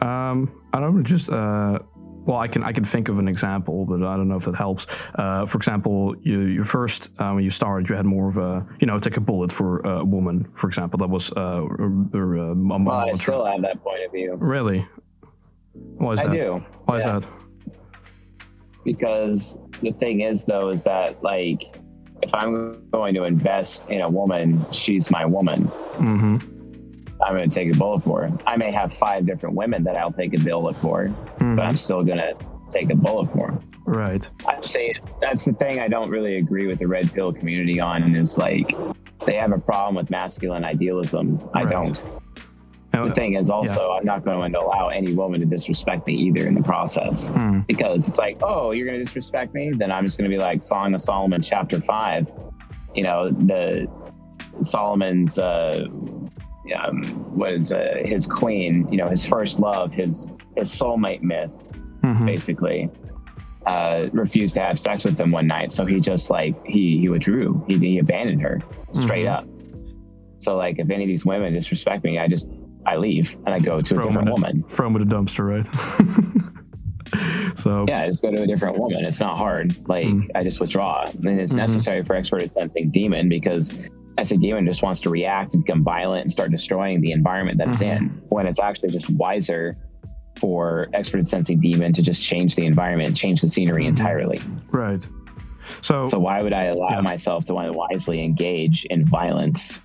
Um, 0.00 0.62
I 0.72 0.80
don't 0.80 1.04
just 1.04 1.28
uh, 1.30 1.78
well, 2.24 2.36
I 2.36 2.46
can 2.46 2.62
I 2.62 2.72
can 2.72 2.84
think 2.84 3.08
of 3.08 3.18
an 3.18 3.26
example, 3.26 3.86
but 3.86 4.02
I 4.02 4.16
don't 4.16 4.28
know 4.28 4.36
if 4.36 4.44
that 4.44 4.54
helps. 4.54 4.86
Uh, 5.14 5.46
for 5.46 5.56
example, 5.56 6.14
you 6.22 6.40
you 6.42 6.62
first 6.62 7.10
uh, 7.18 7.32
when 7.32 7.42
you 7.42 7.50
started, 7.50 7.88
you 7.88 7.96
had 7.96 8.04
more 8.04 8.28
of 8.28 8.36
a 8.36 8.66
you 8.80 8.86
know 8.86 8.98
take 8.98 9.16
a 9.16 9.20
bullet 9.20 9.50
for 9.50 9.80
a 9.80 10.04
woman, 10.04 10.46
for 10.52 10.68
example. 10.68 10.98
That 10.98 11.08
was 11.10 11.32
uh, 11.32 11.62
or, 11.62 12.06
or, 12.12 12.38
uh, 12.38 12.42
a 12.52 12.54
Well, 12.54 12.90
I 12.90 13.12
still 13.12 13.44
have 13.44 13.62
that 13.62 13.82
point 13.82 14.04
of 14.04 14.12
view. 14.12 14.36
really. 14.36 14.86
Why 15.72 16.12
is 16.12 16.20
I 16.20 16.26
that? 16.26 16.32
do. 16.32 16.64
Why 16.84 16.96
is 16.98 17.04
that? 17.04 17.26
Because 18.84 19.58
the 19.82 19.92
thing 19.92 20.20
is, 20.20 20.44
though, 20.44 20.70
is 20.70 20.82
that, 20.84 21.22
like, 21.22 21.76
if 22.22 22.34
I'm 22.34 22.88
going 22.90 23.14
to 23.14 23.24
invest 23.24 23.88
in 23.90 24.00
a 24.00 24.08
woman, 24.08 24.64
she's 24.72 25.10
my 25.10 25.24
woman. 25.24 25.68
Mm-hmm. 25.98 26.57
I'm 27.24 27.34
going 27.34 27.48
to 27.48 27.54
take 27.54 27.74
a 27.74 27.76
bullet 27.76 28.04
for. 28.04 28.30
I 28.46 28.56
may 28.56 28.70
have 28.72 28.92
five 28.92 29.26
different 29.26 29.56
women 29.56 29.82
that 29.84 29.96
I'll 29.96 30.12
take 30.12 30.34
a 30.38 30.42
bullet 30.42 30.76
for, 30.80 31.08
but 31.38 31.60
I'm 31.60 31.76
still 31.76 32.04
going 32.04 32.18
to 32.18 32.34
take 32.68 32.90
a 32.90 32.94
bullet 32.94 33.32
for. 33.32 33.48
'em. 33.48 33.60
Right. 33.86 34.28
I'd 34.46 34.64
say 34.64 34.94
that's 35.20 35.44
the 35.44 35.52
thing 35.54 35.80
I 35.80 35.88
don't 35.88 36.10
really 36.10 36.36
agree 36.36 36.66
with 36.66 36.78
the 36.78 36.86
red 36.86 37.12
pill 37.12 37.32
community 37.32 37.80
on 37.80 38.14
is 38.14 38.36
like 38.38 38.70
they 39.26 39.34
have 39.34 39.52
a 39.52 39.58
problem 39.58 39.94
with 39.96 40.10
masculine 40.10 40.64
idealism. 40.64 41.40
I 41.54 41.64
don't. 41.64 42.02
the 42.92 43.12
thing 43.12 43.34
is 43.34 43.48
also 43.48 43.92
I'm 43.92 44.04
not 44.04 44.24
going 44.24 44.52
to 44.52 44.60
allow 44.60 44.88
any 44.88 45.14
woman 45.14 45.40
to 45.40 45.46
disrespect 45.46 46.06
me 46.06 46.14
either 46.14 46.46
in 46.46 46.54
the 46.54 46.62
process 46.62 47.30
Hmm. 47.30 47.60
because 47.60 48.08
it's 48.08 48.18
like, 48.18 48.38
oh, 48.42 48.72
you're 48.72 48.86
going 48.86 48.98
to 48.98 49.04
disrespect 49.04 49.54
me, 49.54 49.70
then 49.72 49.90
I'm 49.92 50.04
just 50.04 50.18
going 50.18 50.28
to 50.30 50.36
be 50.36 50.40
like 50.40 50.60
Song 50.62 50.94
of 50.94 51.00
Solomon 51.00 51.40
chapter 51.42 51.80
five. 51.80 52.30
You 52.94 53.04
know, 53.04 53.30
the 53.30 53.86
Solomon's 54.62 55.38
uh, 55.38 55.86
um, 56.74 57.36
was 57.36 57.72
uh, 57.72 58.02
his 58.04 58.26
queen. 58.26 58.86
You 58.90 58.98
know, 58.98 59.08
his 59.08 59.24
first 59.24 59.60
love, 59.60 59.92
his 59.94 60.26
his 60.56 60.70
soulmate 60.70 61.22
myth, 61.22 61.68
Mhm. 62.02 62.26
basically. 62.26 62.90
Uh, 63.66 64.08
refused 64.12 64.54
to 64.54 64.60
have 64.62 64.78
sex 64.78 65.04
with 65.04 65.18
him 65.20 65.30
one 65.30 65.46
night, 65.46 65.70
so 65.70 65.84
he 65.84 66.00
just 66.00 66.30
like 66.30 66.54
he 66.66 66.98
he 67.00 67.08
withdrew. 67.08 67.62
He, 67.68 67.76
he 67.78 67.98
abandoned 67.98 68.40
her 68.40 68.60
straight 68.92 69.26
Mhm. 69.26 69.32
up. 69.38 69.46
So 70.38 70.56
like, 70.56 70.78
if 70.78 70.88
any 70.90 71.04
of 71.04 71.08
these 71.08 71.26
women 71.26 71.52
disrespect 71.52 72.02
me, 72.04 72.18
I 72.18 72.28
just 72.28 72.48
I 72.86 72.96
leave 72.96 73.36
and 73.44 73.54
I 73.54 73.58
go 73.58 73.78
to 73.80 73.84
Throw 73.84 74.04
a 74.04 74.06
different 74.06 74.28
a- 74.28 74.32
woman. 74.32 74.64
Throw 74.68 74.86
him 74.86 74.92
with 74.94 75.02
a 75.02 75.06
dumpster, 75.06 75.44
right? 75.44 75.66
so 77.58 77.84
Yeah, 77.88 78.00
I 78.02 78.06
just 78.06 78.22
go 78.22 78.30
to 78.30 78.42
a 78.42 78.46
different 78.46 78.78
woman. 78.78 79.04
It's 79.04 79.20
not 79.20 79.36
hard. 79.36 79.76
Like 79.88 80.06
Mm. 80.06 80.28
I 80.34 80.42
just 80.44 80.60
withdraw. 80.60 81.04
And 81.06 81.40
it's 81.40 81.52
Mhm. 81.52 81.56
necessary 81.56 82.02
for 82.04 82.14
extroverted 82.14 82.50
sensing 82.52 82.90
demon 82.90 83.28
because 83.28 83.76
as 84.16 84.32
a 84.32 84.36
demon 84.36 84.66
just 84.66 84.82
wants 84.82 85.00
to 85.02 85.10
react 85.10 85.54
and 85.54 85.64
become 85.64 85.82
violent 85.84 86.22
and 86.24 86.32
start 86.32 86.50
destroying 86.50 87.00
the 87.00 87.12
environment 87.12 87.58
that 87.58 87.68
it's 87.68 87.82
Mhm. 87.82 87.96
in. 87.96 88.22
When 88.30 88.46
it's 88.46 88.60
actually 88.60 88.90
just 88.90 89.08
wiser 89.10 89.76
for 90.36 90.86
extroverted 90.94 91.26
sensing 91.26 91.60
demon 91.60 91.92
to 91.92 92.02
just 92.02 92.22
change 92.24 92.54
the 92.56 92.64
environment, 92.66 93.16
change 93.16 93.40
the 93.40 93.48
scenery 93.48 93.84
Mhm. 93.84 93.88
entirely. 93.88 94.40
right. 94.72 95.06
So, 95.82 96.04
So 96.04 96.18
why 96.18 96.40
would 96.42 96.52
I 96.54 96.64
allow 96.64 96.90
Yeah. 96.90 97.00
myself 97.02 97.44
to 97.46 97.54
want 97.54 97.70
to 97.70 97.76
wisely 97.76 98.24
engage 98.24 98.86
in 98.88 99.04
violence 99.04 99.82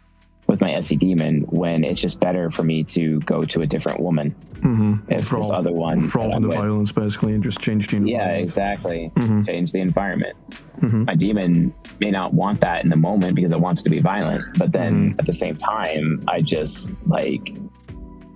with 0.54 0.62
my 0.62 0.74
SE 0.76 0.96
demon 0.96 1.42
when 1.50 1.84
it's 1.84 2.00
just 2.00 2.20
better 2.20 2.50
for 2.52 2.64
me 2.64 2.84
to 2.84 3.20
go 3.22 3.44
to 3.44 3.62
a 3.62 3.66
different 3.68 4.00
woman 4.00 4.36
mhm. 4.62 5.02
if 5.12 5.30
this 5.30 5.50
other 5.52 5.72
one 5.74 6.02
throw 6.02 6.30
that 6.30 6.42
the 6.42 6.48
with- 6.48 6.58
violence 6.58 6.92
basically 6.92 7.34
and 7.34 7.44
just 7.44 7.60
change 7.60 7.88
the 7.88 7.98
Yeah, 7.98 8.02
environment. 8.38 8.44
exactly. 8.44 9.12
Mhm. 9.16 9.46
Change 9.46 9.72
the 9.72 9.80
environment. 9.82 10.36
Mhm. 10.82 11.06
my 11.08 11.16
demon 11.16 11.74
may 12.02 12.12
not 12.12 12.34
want 12.34 12.60
that 12.62 12.84
in 12.84 12.90
the 12.90 12.96
moment 12.96 13.36
because 13.36 13.52
it 13.52 13.60
wants 13.60 13.82
to 13.84 13.90
be 13.90 14.00
violent 14.00 14.44
but 14.58 14.72
then 14.74 14.94
Mhm. 15.14 15.20
at 15.20 15.26
the 15.26 15.32
same 15.44 15.56
time 15.56 16.22
i 16.28 16.42
just 16.42 16.92
like 17.08 17.54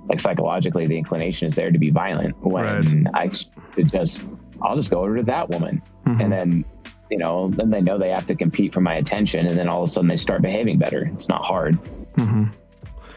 like 0.09 0.19
psychologically 0.19 0.87
the 0.87 0.97
inclination 0.97 1.45
is 1.47 1.55
there 1.55 1.71
to 1.71 1.79
be 1.79 1.89
violent 1.89 2.33
when 2.41 2.63
Right. 2.63 3.07
i 3.15 3.27
just 3.27 4.23
i'll 4.61 4.75
just 4.75 4.89
go 4.91 4.99
over 5.03 5.17
to 5.17 5.23
that 5.23 5.49
woman 5.49 5.81
Mhm. 6.05 6.21
and 6.23 6.31
then 6.31 6.65
you 7.11 7.17
know 7.17 7.49
then 7.57 7.69
they 7.69 7.81
know 7.81 7.97
they 7.97 8.09
have 8.11 8.27
to 8.27 8.35
compete 8.35 8.71
for 8.73 8.81
my 8.81 8.95
attention 8.95 9.45
and 9.47 9.57
then 9.57 9.67
all 9.67 9.83
of 9.83 9.89
a 9.89 9.91
sudden 9.91 10.07
they 10.07 10.15
start 10.15 10.41
behaving 10.41 10.77
better 10.77 11.09
it's 11.13 11.27
not 11.27 11.43
hard 11.43 11.77
Mhm. 12.17 12.51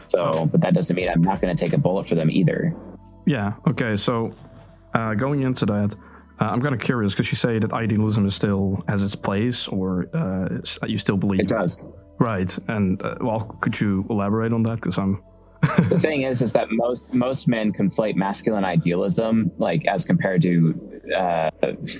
so 0.07 0.45
but 0.51 0.61
that 0.61 0.73
doesn't 0.73 0.95
mean 0.95 1.09
i'm 1.09 1.21
not 1.23 1.41
going 1.41 1.55
to 1.55 1.59
take 1.65 1.73
a 1.73 1.77
bullet 1.77 2.07
for 2.07 2.15
them 2.15 2.29
either 2.29 2.73
Yeah. 3.25 3.53
Okay. 3.71 3.95
So, 3.97 4.33
uh, 4.95 5.13
going 5.13 5.43
into 5.43 5.65
that, 5.67 5.93
uh, 6.39 6.45
I'm 6.51 6.59
kind 6.59 6.73
of 6.73 6.81
curious 6.81 7.13
because 7.13 7.31
you 7.31 7.37
say 7.37 7.59
that 7.59 7.71
idealism 7.71 8.25
is 8.25 8.33
still 8.33 8.83
has 8.87 9.03
its 9.03 9.15
place, 9.15 9.67
or 9.67 10.07
uh, 10.21 10.87
you 10.87 10.97
still 10.97 11.17
believe 11.17 11.39
it 11.41 11.47
does 11.47 11.85
right. 12.19 12.51
And 12.67 12.99
uh, 13.03 13.15
well, 13.21 13.41
could 13.61 13.79
you 13.79 14.05
elaborate 14.09 14.51
on 14.53 14.63
that? 14.63 14.77
Because 14.81 14.97
I'm 14.97 15.21
the 15.89 15.99
thing 15.99 16.23
is 16.23 16.41
is 16.41 16.51
that 16.53 16.67
most 16.71 17.13
most 17.13 17.47
men 17.47 17.71
conflate 17.71 18.15
masculine 18.15 18.65
idealism 18.65 19.51
like 19.59 19.85
as 19.85 20.03
compared 20.03 20.41
to 20.41 20.73
uh, 21.15 21.51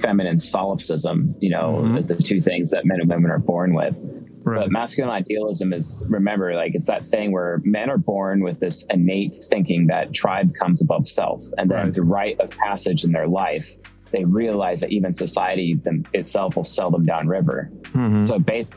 feminine 0.02 0.40
solipsism 0.40 1.36
you 1.40 1.52
know 1.52 1.68
Mhm. 1.86 1.98
as 2.00 2.08
the 2.08 2.16
two 2.16 2.42
things 2.42 2.72
that 2.72 2.84
men 2.86 3.00
and 3.02 3.10
women 3.10 3.30
are 3.30 3.38
born 3.54 3.76
with 3.76 3.96
right. 4.44 4.62
but 4.62 4.72
masculine 4.72 5.10
idealism 5.12 5.74
is 5.74 5.94
remember 6.02 6.54
like 6.56 6.74
it's 6.76 6.88
that 6.88 7.06
thing 7.06 7.32
where 7.32 7.62
men 7.64 7.90
are 7.90 7.98
born 7.98 8.44
with 8.44 8.60
this 8.60 8.86
innate 8.90 9.36
thinking 9.50 9.88
that 9.88 10.14
tribe 10.14 10.52
comes 10.60 10.82
above 10.82 11.08
self 11.08 11.44
and 11.58 11.70
then 11.70 11.78
Right. 11.86 11.94
the 11.94 12.04
rite 12.04 12.40
of 12.40 12.50
passage 12.52 13.04
in 13.04 13.12
their 13.12 13.28
life 13.28 13.68
they 14.12 14.26
realize 14.26 14.82
that 14.82 14.92
even 14.92 15.14
society 15.14 15.80
them, 15.86 16.00
itself 16.14 16.56
will 16.58 16.66
sell 16.66 16.92
them 16.92 17.06
downriver 17.06 17.72
Mhm. 17.94 18.24
so 18.24 18.40
based 18.40 18.70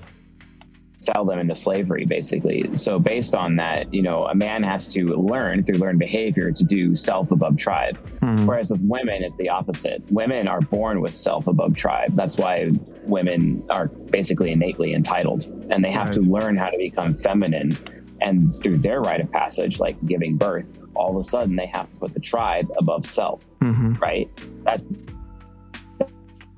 sell 1.05 1.25
them 1.25 1.39
into 1.39 1.55
slavery 1.55 2.05
basically. 2.07 2.75
So 2.75 2.99
based 2.99 3.35
on 3.35 3.57
that 3.57 3.93
you 3.93 4.03
know 4.03 4.27
a 4.27 4.35
man 4.35 4.63
has 4.63 4.89
to 4.89 5.07
learn 5.33 5.65
through 5.65 5.79
learned 5.79 5.99
behavior 5.99 6.51
to 6.53 6.65
do 6.65 6.95
self 6.95 7.31
above 7.31 7.57
tribe. 7.57 7.99
Mhm. 8.21 8.47
whereas 8.47 8.71
with 8.71 8.81
women 8.81 9.23
it's 9.23 9.37
the 9.37 9.49
opposite. 9.51 10.03
Women 10.11 10.49
are 10.49 10.61
born 10.61 11.01
with 11.01 11.15
self 11.15 11.47
above 11.47 11.75
tribe. 11.75 12.17
That's 12.17 12.39
why 12.39 12.71
women 13.05 13.63
are 13.71 13.89
basically 13.89 14.51
innately 14.53 14.95
entitled. 14.95 15.47
And 15.71 15.85
they 15.85 15.91
have 15.93 16.11
to 16.13 16.21
learn 16.21 16.57
how 16.57 16.69
to 16.71 16.79
become 16.79 17.15
feminine. 17.15 17.77
And 18.21 18.55
through 18.63 18.79
their 18.79 19.01
rite 19.03 19.21
of 19.21 19.31
passage 19.31 19.79
like 19.81 19.97
giving 20.07 20.37
birth 20.37 20.69
all 20.95 21.11
of 21.11 21.17
a 21.17 21.25
sudden 21.25 21.57
they 21.57 21.67
have 21.67 21.91
to 21.91 21.97
put 21.97 22.15
the 22.15 22.21
tribe 22.21 22.71
above 22.79 23.05
self 23.05 23.41
Mhm. 23.61 24.01
right? 24.01 24.29
That's 24.65 24.87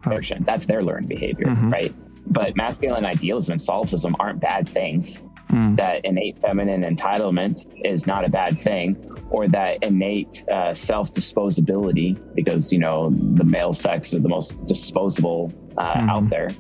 notion 0.07 0.45
that's 0.47 0.67
their 0.67 0.83
learned 0.85 1.09
behavior 1.09 1.47
Mhm. 1.47 1.73
right 1.73 1.95
but 2.28 2.56
masculine 2.56 3.04
idealism 3.04 3.52
and 3.52 3.61
solipsism 3.62 4.14
aren't 4.21 4.40
bad 4.40 4.68
things. 4.68 5.23
Mhm. 5.50 5.76
that 5.76 6.04
innate 6.04 6.37
feminine 6.40 6.83
entitlement 6.83 7.66
is 7.85 8.04
not 8.04 8.25
a 8.25 8.28
bad 8.28 8.59
thing 8.59 8.97
or 9.30 9.47
that 9.47 9.78
innate 9.85 10.45
uh, 10.50 10.75
self-disposability 10.75 12.18
because 12.35 12.73
you 12.73 12.80
know 12.80 13.11
the 13.35 13.45
male 13.45 13.73
sex 13.73 14.12
are 14.12 14.18
the 14.18 14.28
most 14.28 14.54
disposable 14.66 15.52
uh, 15.78 15.95
Mhm. 15.95 16.11
out 16.11 16.28
there. 16.30 16.50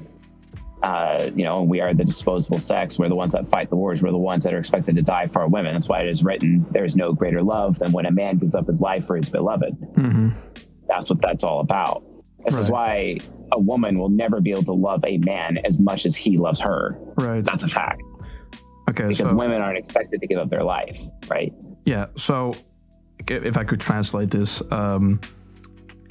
Uh, 0.84 1.30
you 1.34 1.42
know 1.44 1.64
we 1.64 1.80
are 1.80 1.94
the 1.94 2.04
disposable 2.04 2.60
sex. 2.60 2.96
We're 2.96 3.08
the 3.08 3.16
ones 3.16 3.32
that 3.32 3.48
fight 3.48 3.70
the 3.70 3.76
wars. 3.76 4.04
We're 4.04 4.12
the 4.12 4.18
ones 4.18 4.44
that 4.44 4.54
are 4.54 4.58
expected 4.58 4.94
to 4.96 5.02
die 5.02 5.26
for 5.26 5.42
our 5.42 5.48
women. 5.48 5.72
That's 5.74 5.88
why 5.88 6.02
it 6.02 6.08
is 6.08 6.22
written 6.22 6.64
there 6.70 6.84
is 6.84 6.94
no 6.94 7.12
greater 7.12 7.42
love 7.42 7.78
than 7.80 7.90
when 7.90 8.06
a 8.06 8.10
man 8.12 8.38
gives 8.38 8.54
up 8.54 8.68
his 8.68 8.80
life 8.80 9.04
for 9.04 9.16
his 9.16 9.30
beloved. 9.30 9.76
Mhm. 9.94 10.32
that's 10.88 11.10
what 11.10 11.20
that's 11.20 11.42
all 11.42 11.58
about 11.60 12.04
this 12.46 12.56
is 12.56 12.70
why 12.70 13.18
a 13.52 13.58
woman 13.60 13.98
will 13.98 14.08
never 14.08 14.40
be 14.40 14.50
able 14.50 14.62
to 14.64 14.72
love 14.72 15.04
a 15.06 15.18
man 15.18 15.58
as 15.64 15.78
much 15.78 16.06
as 16.06 16.16
he 16.16 16.38
loves 16.38 16.60
her 16.60 16.96
Right. 17.16 17.44
that's 17.44 17.62
a 17.62 17.68
fact 17.68 18.02
Okay. 18.88 19.08
because 19.08 19.28
so 19.30 19.34
women 19.34 19.60
aren't 19.60 19.78
expected 19.78 20.20
to 20.20 20.26
give 20.26 20.38
up 20.38 20.48
their 20.50 20.62
life 20.64 21.00
right 21.28 21.52
yeah. 21.86 22.06
So, 22.16 22.52
if 23.28 23.56
I 23.56 23.62
could 23.62 23.80
translate 23.80 24.28
this 24.28 24.60
um, 24.72 25.20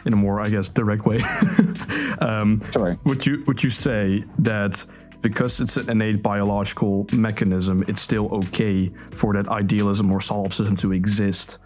in 0.06 0.14
a 0.14 0.16
more, 0.16 0.40
I 0.40 0.48
guess, 0.48 0.70
direct 0.70 1.06
way, 1.06 1.18
um, 2.22 2.62
sure 2.72 2.98
would 3.04 3.26
you 3.26 3.44
would 3.46 3.62
you 3.62 3.70
say 3.70 4.24
that 4.40 4.86
because 5.22 5.60
it's 5.60 5.76
an 5.76 5.90
innate 5.90 6.24
biological 6.24 7.08
mechanism, 7.12 7.84
it's 7.90 8.02
still 8.02 8.34
okay 8.36 8.90
for 9.14 9.34
that 9.34 9.50
idealism 9.50 10.12
or 10.14 10.22
solipsism 10.22 10.78
to 10.78 10.94
exist? 10.94 11.58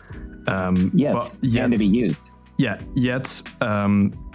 Um, 0.48 0.90
yes 0.96 1.36
but 1.36 1.44
yet, 1.44 1.66
and 1.66 1.74
to 1.74 1.80
be 1.80 1.86
used 1.86 2.32
yeah, 2.58 2.82
yet 2.96 3.42
um, 3.62 4.29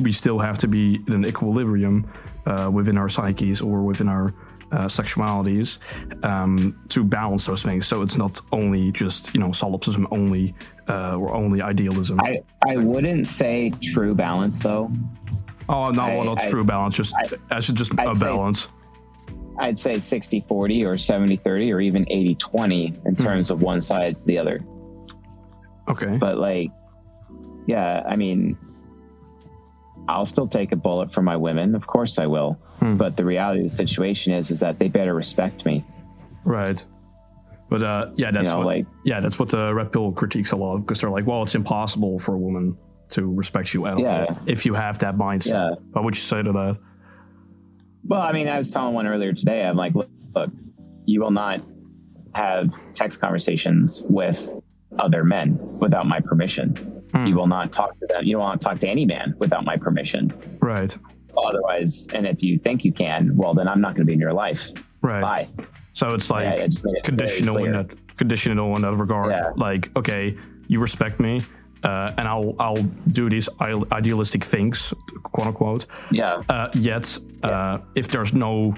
we 0.00 0.12
still 0.12 0.38
have 0.38 0.58
to 0.58 0.68
be 0.68 1.00
in 1.06 1.12
an 1.12 1.24
equilibrium 1.26 2.10
uh, 2.46 2.70
within 2.72 2.96
our 2.98 3.08
psyches 3.08 3.60
or 3.60 3.82
within 3.82 4.08
our 4.08 4.34
uh, 4.72 4.86
sexualities 4.86 5.78
um, 6.24 6.78
to 6.88 7.04
balance 7.04 7.46
those 7.46 7.62
things. 7.62 7.86
So 7.86 8.02
it's 8.02 8.16
not 8.16 8.40
only 8.52 8.90
just 8.92 9.32
you 9.34 9.40
know 9.40 9.52
solipsism 9.52 10.06
only 10.10 10.54
uh, 10.88 11.16
or 11.16 11.32
only 11.34 11.62
idealism. 11.62 12.20
I, 12.20 12.42
I 12.68 12.76
wouldn't 12.78 13.28
say 13.28 13.70
true 13.82 14.14
balance 14.14 14.58
though. 14.58 14.90
oh 15.68 15.90
no, 15.90 16.02
I- 16.02 16.24
not 16.24 16.42
I- 16.42 16.50
true 16.50 16.64
balance. 16.64 16.96
Just 16.96 17.14
I, 17.50 17.60
should 17.60 17.76
just 17.76 17.92
I'd 17.98 18.08
a 18.08 18.14
say- 18.14 18.24
balance. 18.24 18.68
I'd 19.60 19.78
say 19.78 20.00
60 20.00 20.44
40 20.48 20.84
or 20.84 20.98
70 20.98 21.36
30 21.36 21.72
or 21.72 21.80
even 21.80 22.04
80 22.10 22.34
20 22.34 23.00
in 23.06 23.14
terms 23.14 23.52
of 23.52 23.62
one 23.62 23.80
side 23.80 24.16
to 24.16 24.26
the 24.26 24.36
other. 24.36 24.60
Okay. 25.88 26.16
But 26.16 26.38
like, 26.38 26.72
yeah, 27.66 28.02
I 28.04 28.16
mean, 28.16 28.58
I'll 30.08 30.26
still 30.26 30.48
take 30.48 30.72
a 30.72 30.76
bullet 30.76 31.12
for 31.12 31.22
my 31.22 31.36
women. 31.36 31.74
Of 31.74 31.86
course 31.86 32.18
I 32.18 32.26
will. 32.26 32.58
Hmm. 32.80 32.96
But 32.96 33.16
the 33.16 33.24
reality 33.24 33.64
of 33.64 33.70
the 33.70 33.76
situation 33.76 34.32
is, 34.32 34.50
is 34.50 34.60
that 34.60 34.78
they 34.78 34.88
better 34.88 35.14
respect 35.14 35.64
me. 35.64 35.84
Right. 36.44 36.84
But 37.70 37.82
uh, 37.82 38.10
yeah, 38.16 38.30
that's 38.30 38.44
you 38.44 38.50
know, 38.50 38.58
what 38.58 38.66
like, 38.66 38.86
yeah, 39.04 39.20
that's 39.20 39.38
what 39.38 39.48
the 39.48 39.72
red 39.72 39.92
pill 39.92 40.12
critiques 40.12 40.52
a 40.52 40.56
lot 40.56 40.78
because 40.78 41.00
they're 41.00 41.10
like, 41.10 41.26
well, 41.26 41.42
it's 41.42 41.54
impossible 41.54 42.18
for 42.18 42.34
a 42.34 42.38
woman 42.38 42.76
to 43.10 43.32
respect 43.32 43.72
you 43.74 43.86
at 43.86 43.94
all 43.94 44.40
if 44.46 44.66
you 44.66 44.74
have 44.74 44.98
that 44.98 45.16
mindset. 45.16 45.52
Yeah. 45.52 45.70
What 45.92 46.04
would 46.04 46.14
you 46.14 46.22
say 46.22 46.42
to 46.42 46.52
that? 46.52 46.78
well, 48.04 48.20
I 48.20 48.32
mean, 48.32 48.48
I 48.48 48.58
was 48.58 48.70
telling 48.70 48.94
one 48.94 49.06
earlier 49.06 49.32
today, 49.32 49.64
I'm 49.64 49.76
like, 49.76 49.94
look, 49.94 50.08
look 50.34 50.50
you 51.06 51.20
will 51.20 51.30
not 51.30 51.60
have 52.34 52.70
text 52.92 53.20
conversations 53.20 54.02
with 54.08 54.50
other 54.98 55.24
men 55.24 55.58
without 55.78 56.06
my 56.06 56.20
permission. 56.20 57.02
Hmm. 57.14 57.26
You 57.26 57.36
will 57.36 57.46
not 57.46 57.72
talk 57.72 57.98
to 58.00 58.06
them. 58.06 58.24
You 58.24 58.32
don't 58.32 58.42
want 58.42 58.60
to 58.60 58.64
talk 58.66 58.78
to 58.80 58.88
any 58.88 59.06
man 59.06 59.34
without 59.38 59.64
my 59.64 59.76
permission. 59.76 60.32
Right. 60.60 60.96
Otherwise, 61.36 62.08
and 62.12 62.26
if 62.26 62.42
you 62.42 62.58
think 62.58 62.84
you 62.84 62.92
can, 62.92 63.36
well, 63.36 63.54
then 63.54 63.68
I'm 63.68 63.80
not 63.80 63.94
going 63.94 64.02
to 64.02 64.06
be 64.06 64.14
in 64.14 64.20
your 64.20 64.32
life. 64.32 64.70
Right. 65.00 65.20
Bye. 65.20 65.64
So 65.92 66.14
it's 66.14 66.28
like 66.30 66.44
Yeah, 66.44 66.64
I 66.64 66.66
just 66.66 66.84
made 66.84 66.96
it 66.96 67.04
conditional 67.04 67.64
in 67.64 67.72
that 67.72 68.16
conditional 68.16 68.74
in 68.76 68.82
that 68.82 68.96
regard. 68.96 69.30
Yeah. 69.30 69.50
Like, 69.56 69.90
okay, 69.96 70.36
you 70.66 70.80
respect 70.80 71.20
me, 71.20 71.42
uh, 71.84 72.12
and 72.18 72.26
I'll 72.26 72.54
I'll 72.58 72.82
do 73.12 73.28
these 73.30 73.48
idealistic 73.60 74.44
things, 74.44 74.92
quote 75.22 75.46
unquote. 75.46 75.86
Yeah. 76.10 76.42
Uh, 76.48 76.68
yet, 76.74 77.16
uh, 77.44 77.78
if 77.94 78.08
there's 78.08 78.32
no 78.32 78.74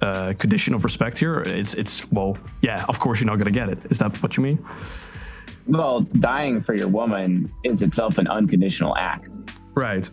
uh, 0.00 0.32
condition 0.38 0.74
of 0.74 0.82
respect 0.82 1.18
here, 1.18 1.40
it's 1.40 1.74
it's 1.74 2.10
well, 2.10 2.36
yeah, 2.62 2.84
of 2.88 2.98
course 2.98 3.20
you're 3.20 3.30
not 3.30 3.38
gonna 3.38 3.50
get 3.50 3.68
it. 3.68 3.78
Is 3.90 3.98
that 3.98 4.20
what 4.22 4.36
you 4.36 4.42
mean? 4.42 4.58
Well, 5.66 6.00
dying 6.00 6.62
for 6.62 6.74
your 6.74 6.88
woman 6.88 7.52
is 7.64 7.82
itself 7.82 8.18
an 8.18 8.26
unconditional 8.28 8.96
act. 8.96 9.36
Right. 9.74 10.08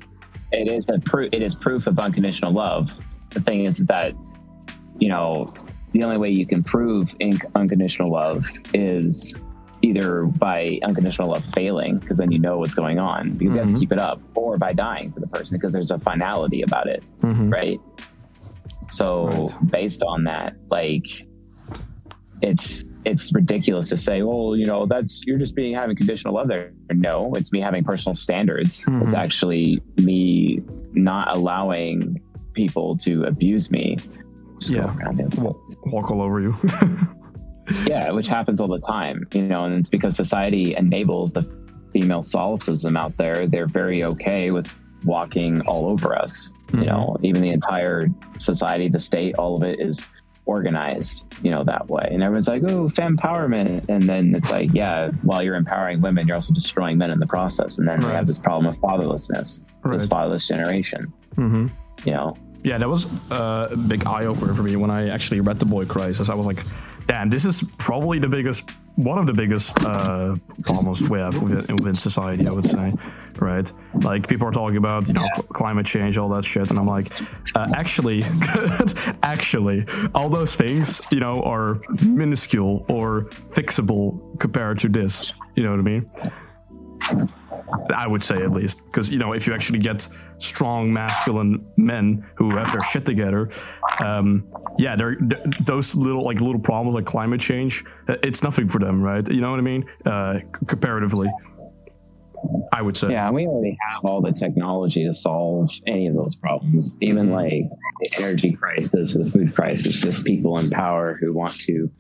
It 0.52 0.68
is 0.70 0.88
a 0.90 1.00
proof. 1.00 1.30
It 1.32 1.42
is 1.42 1.56
proof 1.56 1.88
of 1.88 1.98
unconditional 2.00 2.54
love. 2.54 2.92
The 3.32 3.42
thing 3.42 3.66
is, 3.66 3.80
is 3.80 3.88
that 3.88 4.14
you 5.00 5.10
know 5.10 5.54
the 5.94 6.04
only 6.04 6.18
way 6.18 6.30
you 6.30 6.46
can 6.46 6.64
prove 6.64 7.16
inc- 7.20 7.46
unconditional 7.56 8.12
love 8.12 8.46
is 8.74 9.40
either 9.82 10.24
by 10.24 10.80
unconditional 10.84 11.30
love 11.32 11.44
failing 11.54 11.98
because 12.00 12.18
then 12.18 12.32
you 12.32 12.40
know 12.40 12.58
what's 12.58 12.74
going 12.76 13.00
on 13.00 13.34
because 13.34 13.56
you 13.56 13.62
have 13.62 13.70
to 13.70 13.76
Mhm. 13.76 13.80
keep 13.80 13.92
it 13.92 14.00
up, 14.00 14.22
or 14.36 14.58
by 14.58 14.72
dying 14.74 15.12
for 15.12 15.20
the 15.20 15.28
person 15.28 15.58
because 15.58 15.74
there's 15.74 15.92
a 15.92 16.00
finality 16.00 16.62
about 16.62 16.88
it, 16.88 17.04
Mhm. 17.22 17.52
right? 17.52 17.80
So 18.90 19.26
Right. 19.28 19.72
based 19.72 20.04
on 20.04 20.24
that, 20.26 20.56
like 20.70 21.06
it's 22.42 22.84
it's 23.06 23.34
ridiculous 23.34 23.90
to 23.90 23.98
say, 23.98 24.22
well, 24.22 24.56
you 24.56 24.66
know, 24.66 24.86
that's 24.86 25.22
you're 25.26 25.38
just 25.38 25.56
being 25.56 25.74
having 25.76 25.96
conditional 25.96 26.34
love 26.34 26.48
there. 26.48 26.74
No, 26.92 27.34
it's 27.36 27.52
me 27.52 27.60
having 27.60 27.84
personal 27.84 28.16
standards. 28.16 28.86
It's 28.88 29.14
Mhm. 29.14 29.18
actually 29.18 29.82
me 29.98 30.62
not 30.94 31.36
allowing 31.36 32.22
people 32.54 32.96
to 32.98 33.24
abuse 33.26 33.70
me. 33.72 33.98
Just 34.60 34.72
Yeah. 34.72 34.96
around 34.96 35.20
Walk 35.88 36.12
all 36.12 36.22
over 36.22 36.40
you. 36.40 36.56
Yeah, 37.88 38.12
which 38.12 38.28
happens 38.28 38.60
all 38.60 38.68
the 38.68 38.80
time, 38.80 39.26
you 39.34 39.42
know, 39.44 39.64
and 39.66 39.76
it's 39.76 39.88
because 39.90 40.18
society 40.18 40.76
enables 40.76 41.32
the 41.32 41.50
female 41.94 42.22
solipsism 42.22 42.98
out 42.98 43.16
there. 43.18 43.48
They're 43.48 43.68
very 43.68 44.04
okay 44.04 44.52
with 44.52 44.68
walking 45.06 45.62
all 45.62 45.86
over 45.88 46.14
us. 46.14 46.52
Mhm. 46.72 46.80
You 46.82 46.86
know, 46.88 47.18
even 47.24 47.42
the 47.42 47.52
entire 47.52 48.08
society, 48.38 48.90
the 48.90 49.00
state, 49.00 49.36
all 49.36 49.56
of 49.56 49.64
it 49.64 49.80
is 49.80 50.04
organized, 50.46 51.26
you 51.42 51.52
know, 51.52 51.64
that 51.64 51.88
way. 51.90 52.08
And 52.12 52.22
everyone's 52.22 52.48
like, 52.48 52.64
oh, 52.64 52.90
fempowerment. 52.90 53.88
And 53.90 54.04
then 54.04 54.36
it's 54.36 54.50
like, 54.50 54.70
yeah, 54.74 55.10
while 55.22 55.42
you're 55.42 55.56
empowering 55.56 56.02
women, 56.02 56.28
you're 56.28 56.36
also 56.36 56.54
destroying 56.54 56.98
men 56.98 57.12
in 57.12 57.20
the 57.20 57.28
process. 57.28 57.78
And 57.78 57.88
then 57.88 58.00
we 58.00 58.08
Right. 58.08 58.16
have 58.16 58.28
this 58.28 58.38
problem 58.40 58.66
of 58.68 58.78
fatherlessness, 58.80 59.62
this 59.86 60.08
fatherless 60.08 60.48
generation, 60.48 61.12
hmm 61.36 61.68
you 62.06 62.12
know. 62.12 62.36
Yeah, 62.64 62.78
that 62.78 62.88
was 62.88 63.06
uh, 63.30 63.70
a 63.72 63.78
big 63.78 64.06
eye 64.06 64.26
opener 64.26 64.54
for 64.54 64.64
me 64.64 64.76
when 64.78 64.90
I 64.90 65.10
actually 65.10 65.42
read 65.42 65.60
The 65.60 65.66
Boy 65.66 65.86
Crisis. 65.86 66.30
I 66.30 66.34
was 66.34 66.46
like, 66.48 66.64
damn, 67.08 67.30
this 67.30 67.46
is 67.46 67.64
probably 67.78 68.20
the 68.20 68.28
biggest, 68.30 68.64
one 68.96 69.18
of 69.18 69.26
the 69.26 69.34
biggest 69.34 69.78
uh, 69.86 70.36
problems 70.64 71.08
we 71.10 71.20
have 71.20 71.42
within, 71.42 71.76
within 71.76 71.94
society, 71.96 72.48
I 72.48 72.52
would 72.52 72.66
say. 72.66 72.94
Right? 73.40 73.72
Like, 73.96 74.28
people 74.28 74.48
are 74.48 74.52
talking 74.52 74.78
about, 74.78 75.08
you 75.08 75.14
know, 75.14 75.28
cl- 75.36 75.48
climate 75.48 75.86
change, 75.86 76.18
all 76.18 76.30
that 76.30 76.46
shit. 76.46 76.70
And 76.70 76.80
I'm 76.80 76.88
like, 76.88 77.12
uh, 77.56 77.68
actually, 77.76 78.24
actually, 79.24 79.86
all 80.16 80.30
those 80.30 80.56
things, 80.56 81.02
you 81.12 81.20
know, 81.20 81.42
are 81.44 81.82
minuscule 82.04 82.86
or 82.88 83.26
fixable 83.50 84.40
compared 84.40 84.80
to 84.80 84.90
this. 84.90 85.34
You 85.56 85.64
know 85.64 85.72
what 85.72 85.80
I 85.80 85.84
mean? 85.84 86.10
I 87.96 88.08
would 88.08 88.24
say 88.24 88.38
at 88.42 88.52
least, 88.52 88.86
because 88.86 89.10
you 89.10 89.18
know, 89.18 89.34
if 89.34 89.48
you 89.48 89.54
actually 89.54 89.80
get 89.80 90.08
strong, 90.38 90.94
masculine 90.94 91.66
men 91.76 92.26
who 92.36 92.56
have 92.56 92.72
their 92.72 92.82
shit 92.82 93.06
together, 93.06 93.50
um, 94.00 94.48
yeah, 94.78 94.96
they're 94.96 95.16
th- 95.16 95.42
those 95.66 95.96
little 95.96 96.24
like 96.24 96.40
little 96.40 96.60
problems 96.62 96.96
like 96.96 97.06
climate 97.06 97.42
change. 97.42 97.84
uh, 98.08 98.16
It's 98.24 98.44
nothing 98.44 98.68
for 98.68 98.80
them, 98.80 99.02
right? 99.02 99.28
You 99.28 99.42
know 99.42 99.50
what 99.52 99.60
I 99.60 99.64
mean? 99.64 99.86
Uh, 100.06 100.40
comparatively, 100.68 101.30
I 102.72 102.82
would 102.82 102.98
say. 102.98 103.12
Yeah, 103.12 103.30
we 103.32 103.46
already 103.46 103.78
have 103.92 104.04
all 104.04 104.22
the 104.22 104.32
technology 104.32 105.06
to 105.06 105.14
solve 105.14 105.70
any 105.86 106.08
of 106.08 106.16
those 106.16 106.36
problems. 106.36 106.92
Even 107.02 107.32
like 107.32 107.64
the 108.00 108.10
energy 108.18 108.54
crisis, 108.54 109.14
the 109.14 109.26
food 109.26 109.56
crisis, 109.56 110.02
just 110.02 110.26
people 110.26 110.58
in 110.58 110.70
power 110.70 111.18
who 111.20 111.34
want 111.34 111.56
to 111.62 111.92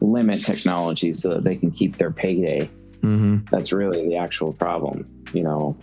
limit 0.00 0.44
technology 0.44 1.12
so 1.12 1.34
that 1.34 1.44
they 1.44 1.56
can 1.56 1.70
keep 1.70 1.98
their 1.98 2.10
payday. 2.10 2.70
hmm 3.00 3.38
That's 3.50 3.72
really 3.72 4.08
the 4.08 4.16
actual 4.16 4.52
problem. 4.52 5.06
You 5.32 5.42
know, 5.42 5.76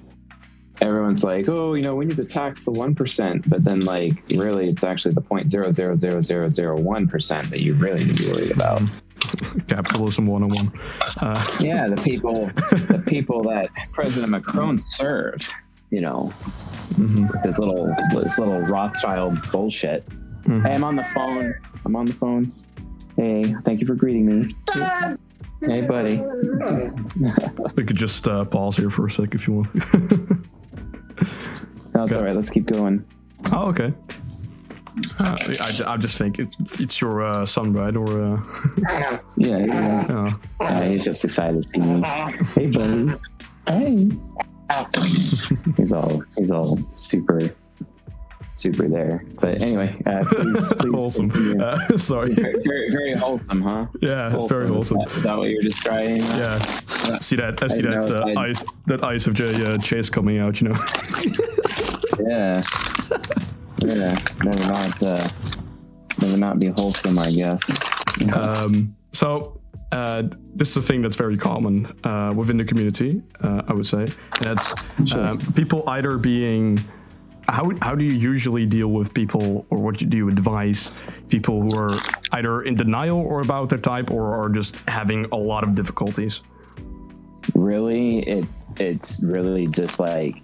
everyone's 0.82 1.24
like, 1.24 1.48
oh, 1.50 1.74
you 1.74 1.84
know, 1.84 1.96
we 1.96 2.06
need 2.06 2.18
to 2.18 2.26
tax 2.26 2.66
the 2.66 2.72
1%, 2.72 3.44
but 3.48 3.64
then 3.64 3.82
like 3.82 4.24
really 4.36 4.70
it's 4.70 4.84
actually 4.84 5.14
the 5.14 5.22
0.0000001% 5.22 7.50
that 7.50 7.60
you 7.60 7.76
really 7.76 8.06
need 8.06 8.18
to 8.18 8.24
be 8.24 8.32
worried 8.32 8.52
about. 8.52 8.82
Capitalism 9.68 10.28
101. 10.28 10.72
Uh, 11.22 11.46
Yeah, 11.60 11.88
the 11.88 12.02
people, 12.02 12.48
the 12.88 13.04
people 13.06 13.44
that 13.44 13.70
President 13.92 14.32
Macron 14.32 14.78
served, 14.80 15.52
you 15.92 16.02
know, 16.02 16.34
mhm, 16.94 17.32
with 17.32 17.44
his 17.44 17.60
little 17.60 17.86
this 18.14 18.38
little 18.40 18.60
Rothschild 18.62 19.40
bullshit. 19.52 20.06
mhm. 20.46 20.66
Hey, 20.66 20.74
I'm 20.76 20.84
on 20.84 20.96
the 20.96 21.04
phone. 21.04 21.54
I'm 21.86 21.96
on 21.96 22.06
the 22.06 22.14
phone. 22.14 22.52
Hey, 23.18 23.56
thank 23.64 23.80
you 23.82 23.88
for 23.88 23.96
greeting 23.96 24.26
me. 24.26 24.56
Hey, 25.62 25.82
buddy. 25.82 26.22
We 27.76 27.84
could 27.86 27.96
just 27.96 28.28
uh, 28.28 28.44
pause 28.46 28.76
here 28.78 28.90
for 28.90 29.06
a 29.06 29.10
sec 29.12 29.34
if 29.34 29.48
you 29.48 29.54
want. 29.54 29.70
No, 31.94 32.04
Okay. 32.04 32.16
all 32.16 32.24
right. 32.24 32.36
Let's 32.36 32.50
keep 32.50 32.66
going. 32.66 33.06
oh, 33.54 33.68
okay. 33.70 33.94
Uh, 35.20 35.38
I, 35.62 35.72
ju- 35.72 35.84
I 35.88 35.98
just 35.98 36.18
think 36.18 36.40
it's 36.40 36.56
it's 36.80 37.02
your 37.02 37.24
uh, 37.26 37.46
son, 37.46 37.74
right? 37.74 37.96
Or 37.96 38.08
uh, 38.36 38.42
Yeah, 38.78 39.20
yeah. 39.38 40.06
uh, 40.10 40.64
Uh, 40.64 40.82
he's 40.84 41.04
just 41.06 41.24
excited 41.26 41.62
to 41.62 41.70
see 41.70 41.80
me. 41.82 42.02
Hey, 42.56 42.68
buddy. 42.68 43.12
Hey. 43.68 44.12
he's 45.78 45.92
all 45.94 46.24
he's 46.38 46.50
all 46.52 46.80
super 46.96 47.54
super 48.56 48.88
there. 48.88 49.24
But 49.42 49.62
anyway, 49.62 50.02
uh, 50.06 50.24
please, 50.26 50.74
please 50.74 50.92
wholesome. 50.96 51.62
Uh, 51.62 51.98
sorry. 51.98 52.34
Very, 52.34 52.54
very, 52.64 52.90
very 52.92 53.14
wholesome, 53.16 53.62
huh? 53.62 53.86
Yeah, 54.02 54.34
it's 54.34 54.52
very 54.52 54.68
wholesome. 54.70 55.02
Is 55.02 55.06
that, 55.08 55.18
is 55.18 55.24
that 55.24 55.38
what 55.38 55.50
you're 55.50 55.62
describing? 55.62 56.18
Yeah. 56.18 56.60
See 57.20 57.36
that? 57.36 57.62
I 57.62 57.68
see 57.68 57.80
I 57.80 57.82
that 58.00 58.12
uh, 58.12 58.40
I- 58.40 58.48
ice 58.48 58.64
that 58.88 59.04
ice 59.04 59.28
of 59.28 59.34
J 59.34 59.44
uh, 59.66 59.78
Chase 59.78 60.10
coming 60.10 60.40
out. 60.40 60.62
You 60.62 60.70
know. 60.70 60.78
Yeah. 62.26 62.62
Yeah. 63.86 64.18
Never 64.44 64.68
not 64.68 65.04
uh 65.04 65.28
never 66.22 66.38
not 66.38 66.60
be 66.60 66.68
wholesome, 66.68 67.20
I 67.20 67.32
guess. 67.32 67.62
Um, 68.34 68.96
so 69.14 69.62
uh, 69.92 70.24
this 70.56 70.72
is 70.72 70.78
a 70.78 70.82
thing 70.82 71.02
that's 71.02 71.16
very 71.16 71.38
common 71.38 71.86
uh, 72.04 72.34
within 72.36 72.58
the 72.58 72.64
community, 72.64 73.22
uh, 73.42 73.64
I 73.68 73.74
would 73.74 73.86
say. 73.86 74.04
And 74.04 74.44
that's 74.44 74.74
um, 75.14 75.40
people 75.54 75.84
either 75.88 76.18
being. 76.18 76.84
How, 77.48 77.70
how 77.84 77.94
do 77.94 78.04
you 78.04 78.14
usually 78.14 78.66
deal 78.66 78.88
with 78.88 79.14
people, 79.14 79.68
or 79.70 79.78
what 79.78 79.98
do 79.98 80.18
you 80.18 80.30
advise 80.30 80.90
people 81.30 81.62
who 81.62 81.78
are 81.78 81.96
either 82.32 82.64
in 82.64 82.74
denial 82.74 83.20
or 83.20 83.42
about 83.42 83.70
their 83.70 83.78
type, 83.78 84.10
or 84.10 84.34
are 84.34 84.50
just 84.50 84.78
having 84.88 85.28
a 85.32 85.36
lot 85.36 85.64
of 85.64 85.76
difficulties? 85.76 86.42
really 87.54 88.20
it 88.28 88.46
it's 88.78 89.22
really 89.22 89.68
just 89.68 90.00
like 90.00 90.36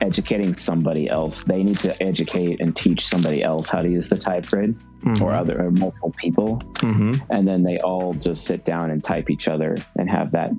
educating 0.00 0.54
somebody 0.54 1.08
else. 1.08 1.44
They 1.44 1.62
need 1.62 1.78
to 1.80 2.02
educate 2.02 2.60
and 2.60 2.76
teach 2.76 3.06
somebody 3.06 3.42
else 3.42 3.68
how 3.68 3.82
to 3.82 3.88
use 3.88 4.08
the 4.08 4.16
type 4.16 4.46
grid 4.46 4.76
or 5.20 5.32
other 5.32 5.64
or 5.64 5.70
multiple 5.70 6.14
people. 6.18 6.60
Hmm 6.80 7.14
and 7.30 7.46
then 7.46 7.62
they 7.62 7.78
all 7.80 8.14
just 8.14 8.44
sit 8.44 8.64
down 8.64 8.90
and 8.90 9.02
type 9.02 9.30
each 9.30 9.48
other 9.48 9.76
and 9.96 10.10
have 10.10 10.32
that 10.32 10.50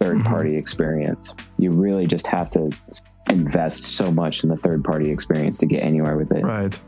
third 0.00 0.24
party 0.24 0.56
experience. 0.56 1.34
You 1.58 1.70
really 1.72 2.06
just 2.06 2.26
have 2.26 2.50
to 2.50 2.70
invest 3.30 3.84
so 3.84 4.10
much 4.10 4.42
in 4.42 4.50
the 4.50 4.56
third 4.56 4.82
party 4.84 5.10
experience 5.10 5.58
to 5.58 5.66
get 5.66 5.82
anywhere 5.82 6.16
with 6.16 6.32
it. 6.32 6.42
Right. 6.42 6.78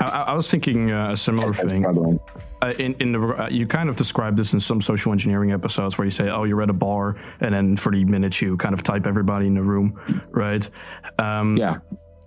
I, 0.00 0.06
I 0.06 0.32
was 0.34 0.50
thinking 0.50 0.90
uh, 0.90 1.12
a 1.12 1.16
similar 1.16 1.48
I'm 1.48 1.68
thing. 1.68 1.82
struggling. 1.82 2.20
Uh, 2.62 2.72
in 2.78 2.94
in 3.00 3.12
the 3.12 3.20
uh, 3.20 3.48
you 3.50 3.66
kind 3.66 3.88
of 3.88 3.96
describe 3.96 4.36
this 4.36 4.52
in 4.52 4.60
some 4.60 4.80
social 4.80 5.12
engineering 5.12 5.52
episodes 5.52 5.98
where 5.98 6.04
you 6.04 6.10
say, 6.10 6.28
"Oh, 6.28 6.44
you're 6.44 6.62
at 6.62 6.70
a 6.70 6.74
bar," 6.74 7.16
and 7.40 7.54
then 7.54 7.76
for 7.76 7.92
the 7.92 8.04
minutes 8.04 8.40
you 8.40 8.56
kind 8.56 8.72
of 8.74 8.82
type 8.82 9.06
everybody 9.06 9.46
in 9.46 9.54
the 9.54 9.62
room, 9.62 10.00
right? 10.30 10.68
Um, 11.18 11.56
yeah 11.56 11.78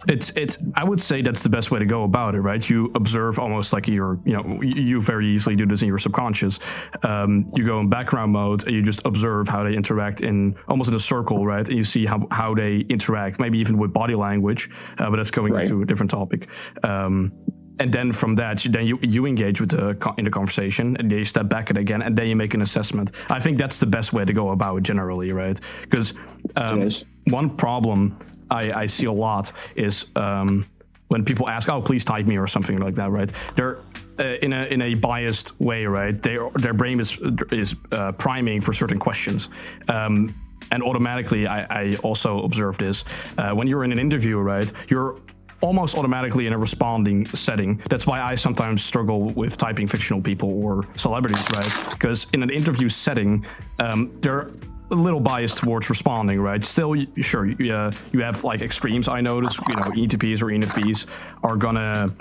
it's 0.07 0.31
it's. 0.35 0.57
I 0.75 0.83
would 0.83 1.01
say 1.01 1.21
that's 1.21 1.41
the 1.41 1.49
best 1.49 1.71
way 1.71 1.79
to 1.79 1.85
go 1.85 2.03
about 2.03 2.35
it, 2.35 2.41
right? 2.41 2.67
You 2.69 2.91
observe 2.95 3.39
almost 3.39 3.73
like 3.73 3.87
you're, 3.87 4.19
you 4.25 4.33
know, 4.33 4.61
you, 4.61 4.81
you 4.81 5.01
very 5.01 5.27
easily 5.27 5.55
do 5.55 5.65
this 5.65 5.81
in 5.81 5.87
your 5.87 5.97
subconscious. 5.97 6.59
Um, 7.03 7.47
you 7.55 7.65
go 7.65 7.79
in 7.79 7.89
background 7.89 8.31
mode 8.31 8.65
and 8.65 8.75
you 8.75 8.81
just 8.83 9.01
observe 9.05 9.47
how 9.47 9.63
they 9.63 9.73
interact 9.73 10.21
in 10.21 10.55
almost 10.67 10.89
in 10.89 10.95
a 10.95 10.99
circle, 10.99 11.45
right? 11.45 11.67
And 11.67 11.77
you 11.77 11.83
see 11.83 12.05
how 12.05 12.27
how 12.31 12.53
they 12.53 12.85
interact, 12.89 13.39
maybe 13.39 13.57
even 13.59 13.77
with 13.77 13.93
body 13.93 14.15
language, 14.15 14.69
uh, 14.99 15.09
but 15.09 15.17
that's 15.17 15.31
going 15.31 15.53
Right. 15.53 15.63
into 15.63 15.81
a 15.81 15.85
different 15.85 16.11
topic. 16.11 16.49
Um, 16.83 17.31
and 17.79 17.91
then 17.91 18.11
from 18.11 18.35
that, 18.35 18.63
you- 18.65 18.71
then 18.71 18.85
you, 18.85 18.99
you 19.01 19.25
engage 19.25 19.59
with 19.59 19.71
the 19.71 19.95
co- 19.95 20.13
in 20.17 20.25
the 20.25 20.31
conversation, 20.31 20.95
and 20.97 21.09
then 21.11 21.19
you 21.19 21.25
step 21.25 21.47
back 21.49 21.69
it 21.69 21.77
again, 21.77 22.01
and 22.01 22.17
then 22.17 22.27
you 22.27 22.35
make 22.35 22.53
an 22.53 22.61
assessment. 22.61 23.11
I 23.29 23.39
think 23.39 23.57
that's 23.57 23.77
the 23.79 23.85
best 23.87 24.13
way 24.13 24.25
to 24.25 24.33
go 24.33 24.49
about 24.51 24.77
it 24.77 24.83
generally, 24.83 25.31
right? 25.31 25.59
Because 25.81 26.13
um, 26.55 26.81
is. 26.83 27.05
one 27.25 27.49
problem 27.49 28.17
I, 28.49 28.83
I 28.83 28.85
see 28.85 29.05
a 29.07 29.11
lot 29.11 29.51
is 29.75 30.05
um, 30.15 30.65
when 31.07 31.25
people 31.25 31.49
ask, 31.49 31.69
"Oh, 31.69 31.81
please 31.81 32.05
type 32.05 32.25
me" 32.25 32.37
or 32.37 32.47
something 32.47 32.77
like 32.77 32.95
that, 32.95 33.11
right? 33.11 33.31
They're 33.55 33.79
uh, 34.19 34.23
in 34.41 34.53
a 34.53 34.65
in 34.65 34.81
a 34.81 34.93
biased 34.95 35.59
way, 35.59 35.85
right? 35.85 36.19
Their 36.21 36.49
their 36.55 36.73
brain 36.73 36.99
is 36.99 37.17
is 37.51 37.75
uh, 37.91 38.11
priming 38.13 38.61
for 38.61 38.73
certain 38.73 38.99
questions. 38.99 39.49
Um, 39.89 40.33
and 40.71 40.81
automatically, 40.81 41.45
I, 41.45 41.65
I 41.83 41.95
also 41.97 42.41
observe 42.43 42.77
this 42.77 43.03
uh, 43.37 43.51
when 43.51 43.67
you're 43.67 43.83
in 43.83 43.91
an 43.91 43.99
interview, 43.99 44.37
right? 44.39 44.71
You're 44.89 45.17
almost 45.65 45.97
automatically 45.97 46.45
in 46.45 46.53
a 46.53 46.57
responding 46.57 47.25
setting. 47.33 47.81
That's 47.89 48.05
why 48.05 48.21
I 48.21 48.35
sometimes 48.35 48.83
struggle 48.83 49.31
with 49.31 49.57
typing 49.57 49.87
fictional 49.87 50.21
people 50.21 50.49
or 50.63 50.87
celebrities, 50.95 51.43
right? 51.55 51.73
Because 51.91 52.27
in 52.33 52.43
an 52.43 52.51
interview 52.51 52.87
setting, 52.87 53.43
um, 53.79 54.15
they're 54.21 54.51
a 54.91 54.95
little 54.95 55.19
biased 55.19 55.57
towards 55.57 55.89
responding, 55.89 56.39
right? 56.39 56.63
Still, 56.63 56.93
sure, 57.17 57.47
you, 57.47 57.73
uh, 57.73 57.91
you 58.11 58.21
have 58.21 58.43
like 58.43 58.61
extremes. 58.61 59.07
I 59.07 59.21
notice, 59.21 59.57
you 59.67 59.75
know, 59.75 59.89
ETPs 60.03 60.43
or 60.43 60.47
ENFPs 60.47 61.07
are 61.41 61.55
gonna 61.55 62.13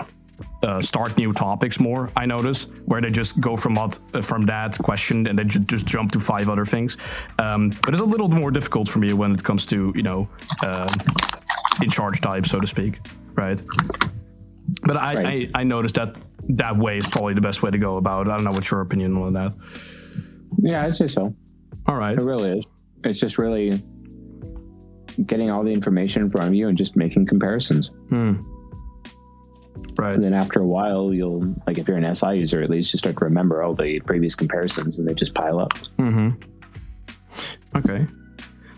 uh, 0.63 0.81
start 0.81 1.15
new 1.15 1.31
topics 1.31 1.79
more. 1.79 2.11
I 2.15 2.25
notice 2.25 2.63
where 2.85 2.99
they 2.99 3.11
just 3.11 3.39
go 3.39 3.55
from 3.55 3.75
what, 3.75 3.99
uh, 4.15 4.21
from 4.21 4.47
that 4.47 4.75
question 4.79 5.27
and 5.27 5.37
then 5.37 5.49
ju- 5.49 5.59
just 5.59 5.85
jump 5.85 6.11
to 6.13 6.19
five 6.19 6.49
other 6.49 6.65
things. 6.65 6.97
Um, 7.37 7.71
but 7.83 7.93
it's 7.93 8.01
a 8.01 8.05
little 8.05 8.27
more 8.27 8.49
difficult 8.49 8.89
for 8.89 8.97
me 8.97 9.13
when 9.13 9.31
it 9.31 9.43
comes 9.43 9.67
to 9.67 9.93
you 9.95 10.01
know 10.01 10.27
um 10.65 10.87
in 11.81 11.89
charge 11.89 12.21
type, 12.21 12.45
so 12.45 12.59
to 12.59 12.67
speak, 12.67 12.99
right? 13.35 13.61
But 14.83 14.97
I, 14.97 15.15
Right. 15.15 15.49
I 15.55 15.61
I 15.61 15.63
noticed 15.63 15.95
that 15.95 16.15
that 16.49 16.77
way 16.77 16.97
is 16.97 17.07
probably 17.07 17.33
the 17.33 17.41
best 17.41 17.61
way 17.63 17.71
to 17.71 17.77
go 17.77 17.97
about. 17.97 18.27
it. 18.27 18.31
I 18.31 18.35
don't 18.35 18.43
know 18.45 18.51
what's 18.51 18.69
your 18.71 18.81
opinion 18.81 19.15
on 19.17 19.33
that. 19.33 19.53
Yeah, 20.59 20.85
I'd 20.85 20.95
say 20.97 21.07
so. 21.07 21.35
All 21.87 21.95
right. 21.95 22.17
It 22.17 22.23
really 22.23 22.59
is. 22.59 22.65
It's 23.03 23.19
just 23.19 23.37
really 23.37 23.81
getting 25.25 25.49
all 25.51 25.63
the 25.63 25.71
information 25.71 26.23
in 26.23 26.29
front 26.31 26.47
of 26.47 26.53
you 26.55 26.67
and 26.67 26.77
just 26.77 26.95
making 26.95 27.25
comparisons. 27.27 27.89
Hmm. 28.09 28.33
Right. 29.97 30.13
And 30.15 30.23
then 30.23 30.33
after 30.33 30.59
a 30.61 30.65
while, 30.65 31.13
you'll 31.13 31.53
like 31.67 31.77
if 31.77 31.87
you're 31.87 31.97
an 31.97 32.15
SI 32.15 32.33
user, 32.35 32.61
at 32.63 32.69
least 32.69 32.93
you 32.93 32.97
start 32.99 33.17
to 33.17 33.25
remember 33.25 33.61
all 33.63 33.75
the 33.75 33.99
previous 34.01 34.35
comparisons, 34.35 34.97
and 34.97 35.07
they 35.07 35.13
just 35.13 35.33
pile 35.33 35.59
up. 35.59 35.73
Mm-hmm. 35.99 36.29
Okay. 37.77 38.07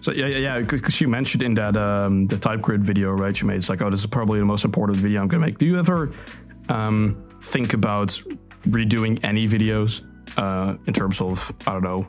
So 0.07 0.13
yeah, 0.13 0.27
yeah, 0.27 0.37
yeah. 0.37 0.59
Because 0.61 1.01
you 1.01 1.09
mentioned 1.09 1.43
in 1.43 1.53
that 1.55 1.75
um, 1.75 2.27
the 2.27 2.37
type 2.37 2.61
grid 2.61 2.81
video, 2.81 3.11
right? 3.11 3.37
You 3.37 3.45
made 3.45 3.57
it's 3.57 3.67
like, 3.67 3.81
oh, 3.81 3.89
this 3.89 3.99
is 3.99 4.05
probably 4.05 4.39
the 4.39 4.45
most 4.45 4.63
important 4.63 4.99
video 4.99 5.19
I'm 5.19 5.27
gonna 5.27 5.45
make. 5.45 5.57
Do 5.57 5.65
you 5.65 5.77
ever 5.77 6.13
um, 6.69 7.21
think 7.41 7.73
about 7.73 8.17
redoing 8.69 9.19
any 9.25 9.49
videos 9.49 10.03
uh, 10.37 10.77
in 10.87 10.93
terms 10.93 11.19
of 11.19 11.51
I 11.67 11.73
don't 11.73 11.83
know? 11.83 12.07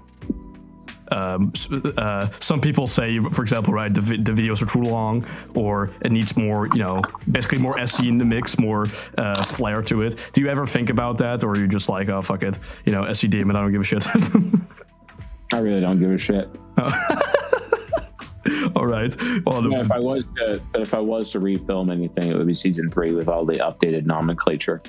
Um, 1.10 1.52
uh, 1.96 2.28
some 2.38 2.60
people 2.60 2.86
say, 2.86 3.18
for 3.18 3.42
example, 3.42 3.74
right, 3.74 3.92
the, 3.92 4.00
vi- 4.00 4.22
the 4.22 4.30
videos 4.30 4.62
are 4.62 4.66
too 4.66 4.82
long, 4.82 5.26
or 5.56 5.90
it 6.02 6.12
needs 6.12 6.36
more, 6.36 6.68
you 6.74 6.80
know, 6.80 7.02
basically 7.28 7.58
more 7.58 7.80
SE 7.80 8.06
in 8.06 8.18
the 8.18 8.24
mix, 8.24 8.60
more 8.60 8.86
uh, 9.16 9.42
flair 9.42 9.82
to 9.82 10.02
it. 10.02 10.20
Do 10.34 10.40
you 10.40 10.48
ever 10.50 10.68
think 10.68 10.88
about 10.88 11.18
that, 11.18 11.42
or 11.42 11.50
are 11.50 11.56
you 11.56 11.66
just 11.66 11.88
like, 11.88 12.08
oh 12.10 12.22
fuck 12.22 12.44
it, 12.44 12.58
you 12.84 12.92
know, 12.92 13.02
SE 13.06 13.26
demon, 13.26 13.56
I 13.56 13.62
don't 13.62 13.72
give 13.72 13.80
a 13.80 13.84
shit. 13.84 14.06
I 15.52 15.58
really 15.58 15.80
don't 15.80 15.98
give 15.98 16.12
a 16.12 16.18
shit. 16.18 16.48
All 18.76 18.86
right. 18.86 19.14
Well, 19.46 19.70
Yeah, 19.70 19.80
if 19.80 19.90
I 19.90 19.98
was 19.98 20.24
to, 20.36 20.62
but 20.72 20.82
if 20.82 20.94
I 20.94 21.00
was 21.00 21.30
to 21.32 21.40
refilm 21.40 21.92
anything, 21.92 22.30
it 22.30 22.36
would 22.36 22.46
be 22.46 22.54
season 22.54 22.90
three 22.90 23.12
with 23.12 23.28
all 23.28 23.44
the 23.44 23.54
updated 23.54 24.06
nomenclature. 24.06 24.82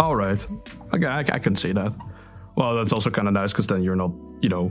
all 0.00 0.16
right. 0.16 0.46
Okay, 0.94 1.06
I, 1.06 1.20
I 1.20 1.38
can 1.38 1.56
see 1.56 1.72
that. 1.72 1.94
Well, 2.56 2.76
that's 2.76 2.92
also 2.92 3.10
kind 3.10 3.28
of 3.28 3.34
nice 3.34 3.52
because 3.52 3.66
then 3.66 3.82
you're 3.82 3.96
not, 3.96 4.12
you 4.40 4.48
know, 4.48 4.70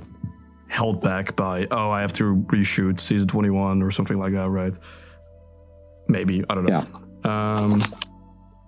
held 0.67 1.01
back 1.01 1.35
by 1.35 1.67
oh, 1.71 1.91
I 1.91 2.01
have 2.01 2.13
to 2.13 2.35
reshoot 2.47 2.99
season 2.99 3.27
21 3.27 3.81
or 3.81 3.91
something 3.91 4.17
like 4.17 4.33
that, 4.33 4.49
right? 4.49 4.77
Maybe 6.07 6.43
I 6.49 6.55
don't 6.55 6.65
know. 6.65 6.85
Yeah. 7.23 7.57
Um. 7.57 7.83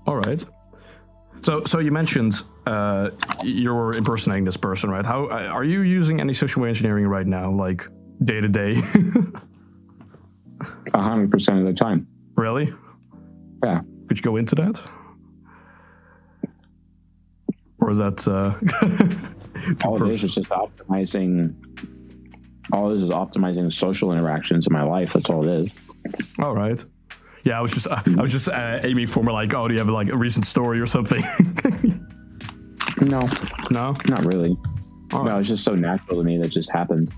All 0.06 0.16
right. 0.16 0.44
So, 1.42 1.64
so 1.66 1.80
you 1.80 1.92
mentioned 1.92 2.42
uh, 2.66 3.12
you're 3.44 3.94
impersonating 3.94 4.44
this 4.44 4.58
person, 4.58 4.90
right? 4.90 5.06
How 5.06 5.28
are 5.28 5.64
you 5.64 5.82
using 5.82 6.20
any 6.20 6.34
social 6.34 6.66
engineering 6.66 7.08
right 7.08 7.28
now, 7.28 7.52
like 7.52 7.88
day 8.24 8.42
to 8.42 8.48
day? 8.48 8.82
A 10.94 11.02
hundred 11.02 11.32
percent 11.32 11.60
of 11.60 11.66
the 11.66 11.74
time. 11.74 12.08
Really? 12.36 12.74
Yeah. 13.64 13.82
Could 14.08 14.18
you 14.18 14.24
go 14.24 14.38
into 14.38 14.56
that? 14.56 14.82
Or 17.80 17.92
is 17.92 17.98
that 18.00 18.28
uh, 18.28 18.56
All 19.86 20.04
it 20.04 20.12
is 20.12 20.24
is 20.24 20.36
just 20.36 20.50
optimizing. 20.50 21.54
All 22.72 22.90
this 22.90 22.98
is 22.98 23.04
is 23.06 23.10
optimizing 23.10 23.72
social 23.72 24.12
interactions 24.12 24.68
in 24.68 24.74
my 24.74 24.84
life. 24.84 25.14
That's 25.14 25.30
all 25.30 25.48
it 25.48 25.66
is. 25.66 25.72
All 26.40 26.54
right. 26.54 26.84
Yeah, 27.44 27.58
I 27.60 27.62
was 27.62 27.72
just 27.72 27.88
uh, 27.88 28.02
I 28.06 28.22
was 28.22 28.32
just 28.32 28.50
uh, 28.50 28.80
aiming 28.84 29.08
for 29.08 29.24
more 29.24 29.34
like, 29.34 29.54
oh, 29.54 29.68
do 29.68 29.74
you 29.74 29.80
have 29.80 29.90
like 29.90 30.10
a 30.10 30.18
recent 30.18 30.46
story 30.46 30.80
or 30.80 30.86
something? 30.86 31.24
No, 33.00 33.20
no. 33.70 33.96
not 34.08 34.26
really. 34.26 34.58
All 35.14 35.24
No, 35.24 35.38
it's 35.38 35.48
just 35.48 35.64
so 35.64 35.76
natural 35.76 36.18
to 36.18 36.24
me 36.24 36.40
that 36.40 36.50
just 36.50 36.72
happens. 36.72 37.12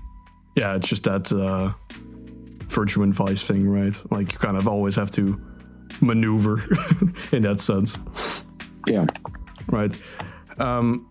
Yeah, 0.56 0.74
it's 0.76 0.88
just 0.88 1.04
that 1.04 1.32
uh, 1.32 1.72
virtue 2.68 3.02
and 3.02 3.14
vice 3.14 3.42
thing, 3.42 3.68
right? 3.68 3.96
Like 4.10 4.32
you 4.32 4.38
kind 4.38 4.56
of 4.56 4.66
always 4.68 4.96
have 4.96 5.10
to 5.12 5.40
maneuver 6.00 6.62
in 7.32 7.42
that 7.42 7.60
sense, 7.60 7.96
Yeah. 8.86 9.06
right? 9.68 9.92
Um, 10.58 11.06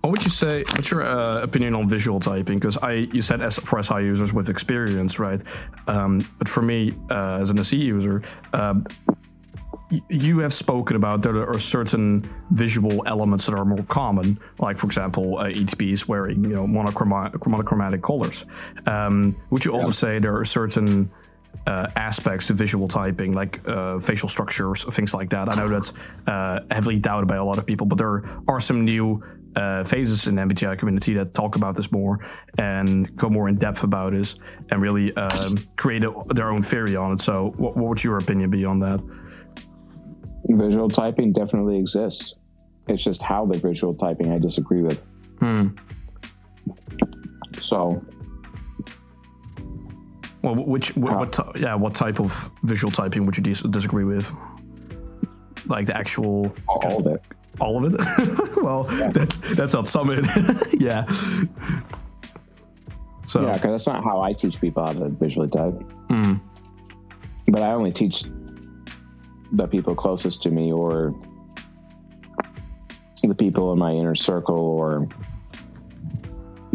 what 0.00 0.10
would 0.12 0.24
you 0.24 0.30
say? 0.30 0.62
What's 0.62 0.90
your 0.90 1.02
uh, 1.04 1.42
opinion 1.42 1.74
on 1.74 1.86
visual 1.88 2.20
typing? 2.20 2.58
Because 2.58 2.78
I, 2.78 2.92
you 3.12 3.20
said 3.20 3.42
as 3.42 3.58
for 3.58 3.82
SI 3.82 3.96
users 3.96 4.32
with 4.32 4.48
experience, 4.48 5.18
right? 5.18 5.42
Um, 5.86 6.26
but 6.38 6.48
for 6.48 6.62
me, 6.62 6.94
uh, 7.10 7.38
as 7.40 7.50
an 7.50 7.58
SE 7.58 7.76
user, 7.76 8.22
y- 8.54 8.82
you 10.08 10.38
have 10.38 10.54
spoken 10.54 10.96
about 10.96 11.22
there 11.22 11.48
are 11.48 11.58
certain 11.58 12.28
visual 12.50 13.02
elements 13.06 13.46
that 13.46 13.54
are 13.54 13.64
more 13.64 13.82
common, 13.84 14.38
like 14.58 14.78
for 14.78 14.86
example, 14.86 15.38
uh, 15.38 15.50
wearing 16.06 16.44
you 16.44 16.50
know 16.50 16.66
monochroma- 16.66 17.46
monochromatic 17.46 18.02
colors. 18.02 18.46
Um, 18.86 19.36
would 19.50 19.64
you 19.64 19.72
also 19.72 19.90
say 19.90 20.18
there 20.18 20.36
are 20.36 20.44
certain 20.44 21.10
uh, 21.66 21.88
aspects 21.96 22.46
to 22.46 22.54
visual 22.54 22.88
typing, 22.88 23.32
like 23.32 23.66
uh, 23.68 23.98
facial 23.98 24.28
structures, 24.28 24.84
things 24.84 25.12
like 25.12 25.30
that? 25.30 25.52
I 25.52 25.56
know 25.56 25.68
that's 25.68 25.92
uh, 26.26 26.60
heavily 26.70 26.98
doubted 26.98 27.26
by 27.26 27.36
a 27.36 27.44
lot 27.44 27.58
of 27.58 27.66
people, 27.66 27.86
but 27.86 27.98
there 27.98 28.24
are 28.48 28.60
some 28.60 28.84
new 28.84 29.22
uh, 29.56 29.82
phases 29.82 30.28
in 30.28 30.36
the 30.36 30.42
MBTI 30.42 30.78
community 30.78 31.14
that 31.14 31.34
talk 31.34 31.56
about 31.56 31.74
this 31.74 31.90
more 31.90 32.20
and 32.58 33.14
go 33.16 33.28
more 33.28 33.48
in 33.48 33.56
depth 33.56 33.82
about 33.82 34.12
this 34.12 34.36
and 34.70 34.80
really 34.80 35.12
um, 35.16 35.54
create 35.76 36.04
a, 36.04 36.12
their 36.28 36.50
own 36.50 36.62
theory 36.62 36.94
on 36.94 37.12
it. 37.12 37.20
So, 37.20 37.52
what, 37.56 37.76
what 37.76 37.88
would 37.88 38.04
your 38.04 38.18
opinion 38.18 38.50
be 38.50 38.64
on 38.64 38.78
that? 38.80 39.00
Visual 40.48 40.88
typing 40.88 41.32
definitely 41.32 41.78
exists. 41.78 42.34
It's 42.88 43.04
just 43.04 43.22
how 43.22 43.46
the 43.46 43.58
visual 43.58 43.94
typing 43.94 44.32
I 44.32 44.38
disagree 44.38 44.82
with. 44.82 45.00
Hmm. 45.38 45.68
So 47.62 48.02
Well, 50.42 50.54
which 50.56 50.96
what, 50.96 51.38
what 51.38 51.60
yeah, 51.60 51.74
what 51.74 51.94
type 51.94 52.20
of 52.20 52.50
visual 52.64 52.90
typing 52.90 53.26
would 53.26 53.36
you 53.36 53.42
dis- 53.42 53.62
disagree 53.62 54.04
with? 54.04 54.30
Like 55.66 55.86
the 55.86 55.96
actual 55.96 56.52
all, 56.66 56.80
all 56.84 56.98
of 57.00 57.06
it. 57.06 57.22
all 57.60 57.84
of 57.84 57.94
it? 57.94 58.56
well, 58.62 58.84
that's 59.12 59.38
that's 59.54 59.74
not 59.74 59.86
some 59.88 60.10
of 60.10 60.18
it. 60.20 60.80
yeah. 60.80 61.06
So 63.26 63.42
Yeah, 63.42 63.52
because 63.52 63.70
that's 63.72 63.86
not 63.86 64.02
how 64.02 64.20
I 64.22 64.32
teach 64.32 64.60
people 64.60 64.84
how 64.84 64.92
to 64.94 65.08
visually 65.10 65.48
type. 65.48 65.74
hmm. 66.08 66.34
But 67.48 67.62
I 67.62 67.72
only 67.72 67.92
teach 67.92 68.24
the 69.52 69.66
people 69.66 69.94
closest 69.94 70.42
to 70.44 70.50
me 70.50 70.72
or 70.72 71.14
the 73.22 73.34
people 73.34 73.72
in 73.72 73.78
my 73.78 73.92
inner 73.92 74.14
circle 74.14 74.56
or 74.56 75.06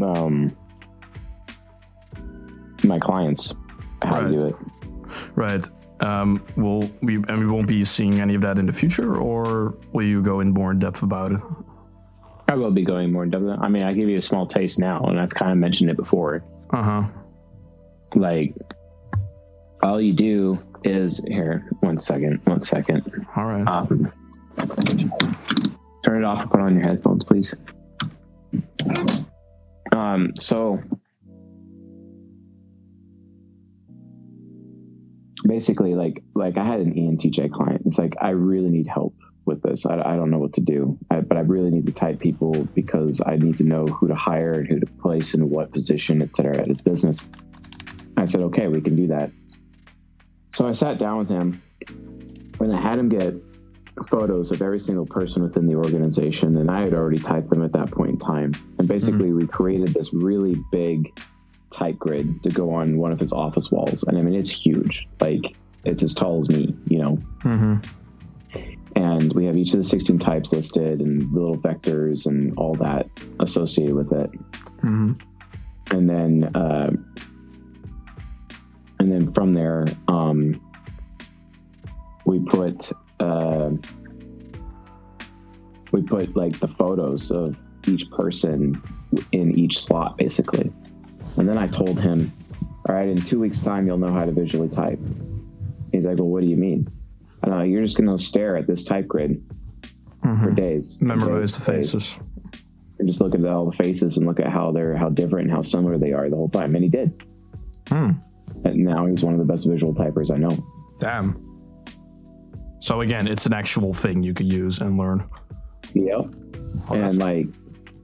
um, 0.04 0.56
my 2.84 3.00
clients 3.00 3.54
how 4.04 4.20
to 4.20 4.26
Right. 4.26 4.32
do 4.32 4.46
it. 4.48 4.56
right. 5.36 5.70
Um, 6.02 6.44
will 6.58 6.90
we 7.02 7.16
and 7.16 7.40
we 7.40 7.48
won't 7.48 7.68
be 7.68 7.84
seeing 7.86 8.20
any 8.20 8.36
of 8.36 8.42
that 8.42 8.60
in 8.60 8.66
the 8.66 8.74
future, 8.74 9.16
or 9.16 9.76
will 9.94 10.06
you 10.06 10.22
go 10.22 10.42
in 10.42 10.52
more 10.52 10.72
in 10.72 10.80
depth 10.80 11.04
about 11.04 11.32
it? 11.32 11.40
I 12.50 12.56
will 12.56 12.70
be 12.72 12.84
going 12.84 13.12
more 13.14 13.24
in 13.24 13.30
depth. 13.30 13.46
I 13.62 13.70
mean, 13.70 13.84
I 13.84 13.94
give 13.94 14.10
you 14.10 14.18
a 14.18 14.22
small 14.22 14.46
taste 14.46 14.78
now, 14.78 15.02
and 15.06 15.18
I've 15.20 15.30
kind 15.34 15.52
of 15.54 15.58
mentioned 15.58 15.90
it 15.90 15.96
before. 15.96 16.44
Uh 16.72 16.84
huh. 16.84 17.04
Like, 18.14 18.54
all 19.86 20.02
you 20.02 20.14
do 20.14 20.60
is 20.84 21.24
here. 21.28 21.70
One 21.80 21.98
second. 21.98 22.42
One 22.46 22.64
second. 22.64 23.26
All 23.36 23.46
right. 23.46 23.68
Um, 23.68 24.12
turn 26.04 26.24
it 26.24 26.26
off 26.26 26.42
and 26.42 26.52
put 26.52 26.60
on 26.60 26.76
your 26.76 26.84
headphones, 26.84 27.24
please. 27.24 27.56
Um, 29.96 30.34
so 30.36 30.80
basically, 35.48 35.96
like, 35.96 36.24
like 36.34 36.58
I 36.58 36.66
had 36.66 36.82
an 36.82 36.94
ENTJ 36.94 37.52
client. 37.52 37.84
It's 37.86 37.98
like 37.98 38.16
I 38.22 38.30
really 38.30 38.70
need 38.70 38.88
help 38.88 39.16
with 39.46 39.62
this. 39.62 39.86
I, 39.86 40.00
I 40.00 40.16
don't 40.16 40.32
know 40.32 40.40
what 40.40 40.54
to 40.54 40.62
do, 40.62 40.98
I, 41.12 41.22
but 41.22 41.38
I 41.38 41.42
really 41.42 41.70
need 41.70 41.86
to 41.86 41.92
type 41.92 42.20
people 42.20 42.66
because 42.74 43.22
I 43.26 43.36
need 43.38 43.58
to 43.58 43.64
know 43.64 43.86
who 43.86 44.08
to 44.08 44.16
hire 44.16 44.54
and 44.54 44.68
who 44.68 44.80
to 44.80 44.88
place 45.02 45.34
in 45.36 45.50
what 45.50 45.72
position, 45.72 46.22
et 46.22 46.36
cetera, 46.36 46.58
at 46.58 46.68
its 46.68 46.82
business. 46.82 47.28
I 48.18 48.26
said, 48.26 48.42
okay, 48.42 48.68
we 48.68 48.82
can 48.82 48.96
do 48.96 49.08
that. 49.08 49.32
So 50.56 50.66
I 50.66 50.72
sat 50.72 50.98
down 51.00 51.18
with 51.18 51.28
him 51.28 51.62
and 52.62 52.74
I 52.74 52.82
had 52.82 52.98
him 52.98 53.10
get 53.10 53.36
photos 54.10 54.52
of 54.52 54.62
every 54.62 54.80
single 54.80 55.06
person 55.06 55.44
within 55.44 55.68
the 55.68 55.76
organization, 55.76 56.58
and 56.58 56.72
I 56.72 56.82
had 56.82 56.94
already 56.94 57.20
typed 57.20 57.50
them 57.50 57.62
at 57.62 57.74
that 57.74 57.92
point 57.92 58.12
in 58.12 58.20
time. 58.20 58.54
And 58.80 58.88
basically, 58.88 59.34
we 59.34 59.48
created 59.48 59.94
this 59.94 60.14
really 60.14 60.56
big 60.72 61.20
type 61.74 61.98
grid 61.98 62.42
to 62.44 62.50
go 62.50 62.74
on 62.74 62.98
one 62.98 63.12
of 63.12 63.20
his 63.20 63.34
office 63.34 63.70
walls. 63.70 64.04
And 64.04 64.18
I 64.18 64.22
mean, 64.22 64.34
it's 64.34 64.50
huge. 64.50 65.08
Like, 65.20 65.42
it's 65.84 66.04
as 66.04 66.14
tall 66.14 66.40
as 66.42 66.50
me, 66.50 66.74
you 66.88 67.00
know. 67.00 67.18
Mm-hmm. 67.44 68.62
And 68.96 69.34
we 69.34 69.46
have 69.46 69.58
each 69.58 69.74
of 69.74 69.80
the 69.80 69.84
16 69.84 70.20
types 70.20 70.54
listed 70.54 71.02
and 71.02 71.34
the 71.34 71.40
little 71.40 71.58
vectors 71.58 72.28
and 72.28 72.58
all 72.58 72.76
that 72.76 73.10
associated 73.42 73.94
with 73.94 74.14
it. 74.14 74.32
Mm-hmm. 74.78 75.14
and 75.92 76.10
then 76.10 76.56
uh, 76.56 76.92
and 79.00 79.12
then 79.12 79.34
from 79.34 79.54
there, 79.54 79.86
um, 80.08 80.62
we 82.26 82.40
put 82.40 82.92
uh, 83.20 83.72
we 85.92 86.02
put 86.02 86.36
like 86.36 86.60
the 86.60 86.68
photos 86.68 87.32
of 87.32 87.56
each 87.88 88.10
person 88.12 88.82
in 89.32 89.58
each 89.58 89.84
slot, 89.84 90.18
basically. 90.18 90.72
And 91.38 91.48
then 91.48 91.58
I 91.58 91.68
told 91.68 92.00
him, 92.00 92.32
"All 92.88 92.96
right, 92.96 93.08
in 93.08 93.22
two 93.22 93.40
weeks' 93.40 93.60
time, 93.60 93.88
you'll 93.88 93.98
know 93.98 94.14
how 94.14 94.26
to 94.26 94.32
visually 94.32 94.70
type." 94.70 95.00
He's 95.92 96.06
like, 96.06 96.18
"Well, 96.18 96.28
what 96.28 96.42
do 96.42 96.48
you 96.48 96.58
mean?" 96.58 96.88
I 97.44 97.50
know 97.50 97.62
you're 97.62 97.84
just 97.84 97.98
going 97.98 98.10
to 98.16 98.24
stare 98.24 98.58
at 98.58 98.66
this 98.66 98.84
type 98.84 99.08
grid 99.08 99.44
for 100.44 100.52
days. 100.52 100.98
Memorize 101.00 101.54
the 101.54 101.62
faces. 101.62 102.18
And 102.98 103.08
just 103.08 103.22
look 103.22 103.36
at 103.36 103.46
all 103.46 103.70
the 103.70 103.76
faces 103.76 104.18
and 104.18 104.26
look 104.26 104.40
at 104.40 104.48
how 104.48 104.72
they're 104.72 104.96
how 104.96 105.10
different 105.10 105.48
and 105.48 105.56
how 105.56 105.62
similar 105.62 105.98
they 105.98 106.14
are 106.14 106.30
the 106.30 106.36
whole 106.36 106.50
time. 106.50 106.76
And 106.76 106.84
he 106.84 106.90
did. 106.90 107.24
Hmm. 107.88 108.12
And 108.66 108.78
now 108.84 109.06
he's 109.06 109.24
one 109.24 109.34
of 109.34 109.40
the 109.40 109.46
best 109.46 109.68
visual 109.68 109.94
typers 109.94 110.32
I 110.32 110.38
know. 110.38 110.58
Damn. 111.00 111.42
So 112.80 113.02
again, 113.02 113.28
it's 113.28 113.46
an 113.46 113.54
actual 113.54 113.94
thing 113.94 114.24
you 114.24 114.34
could 114.34 114.52
use 114.52 114.80
and 114.80 114.98
learn. 114.98 115.28
Yep. 115.94 116.26
Oh, 116.90 116.94
and 116.94 117.18
like, 117.18 117.48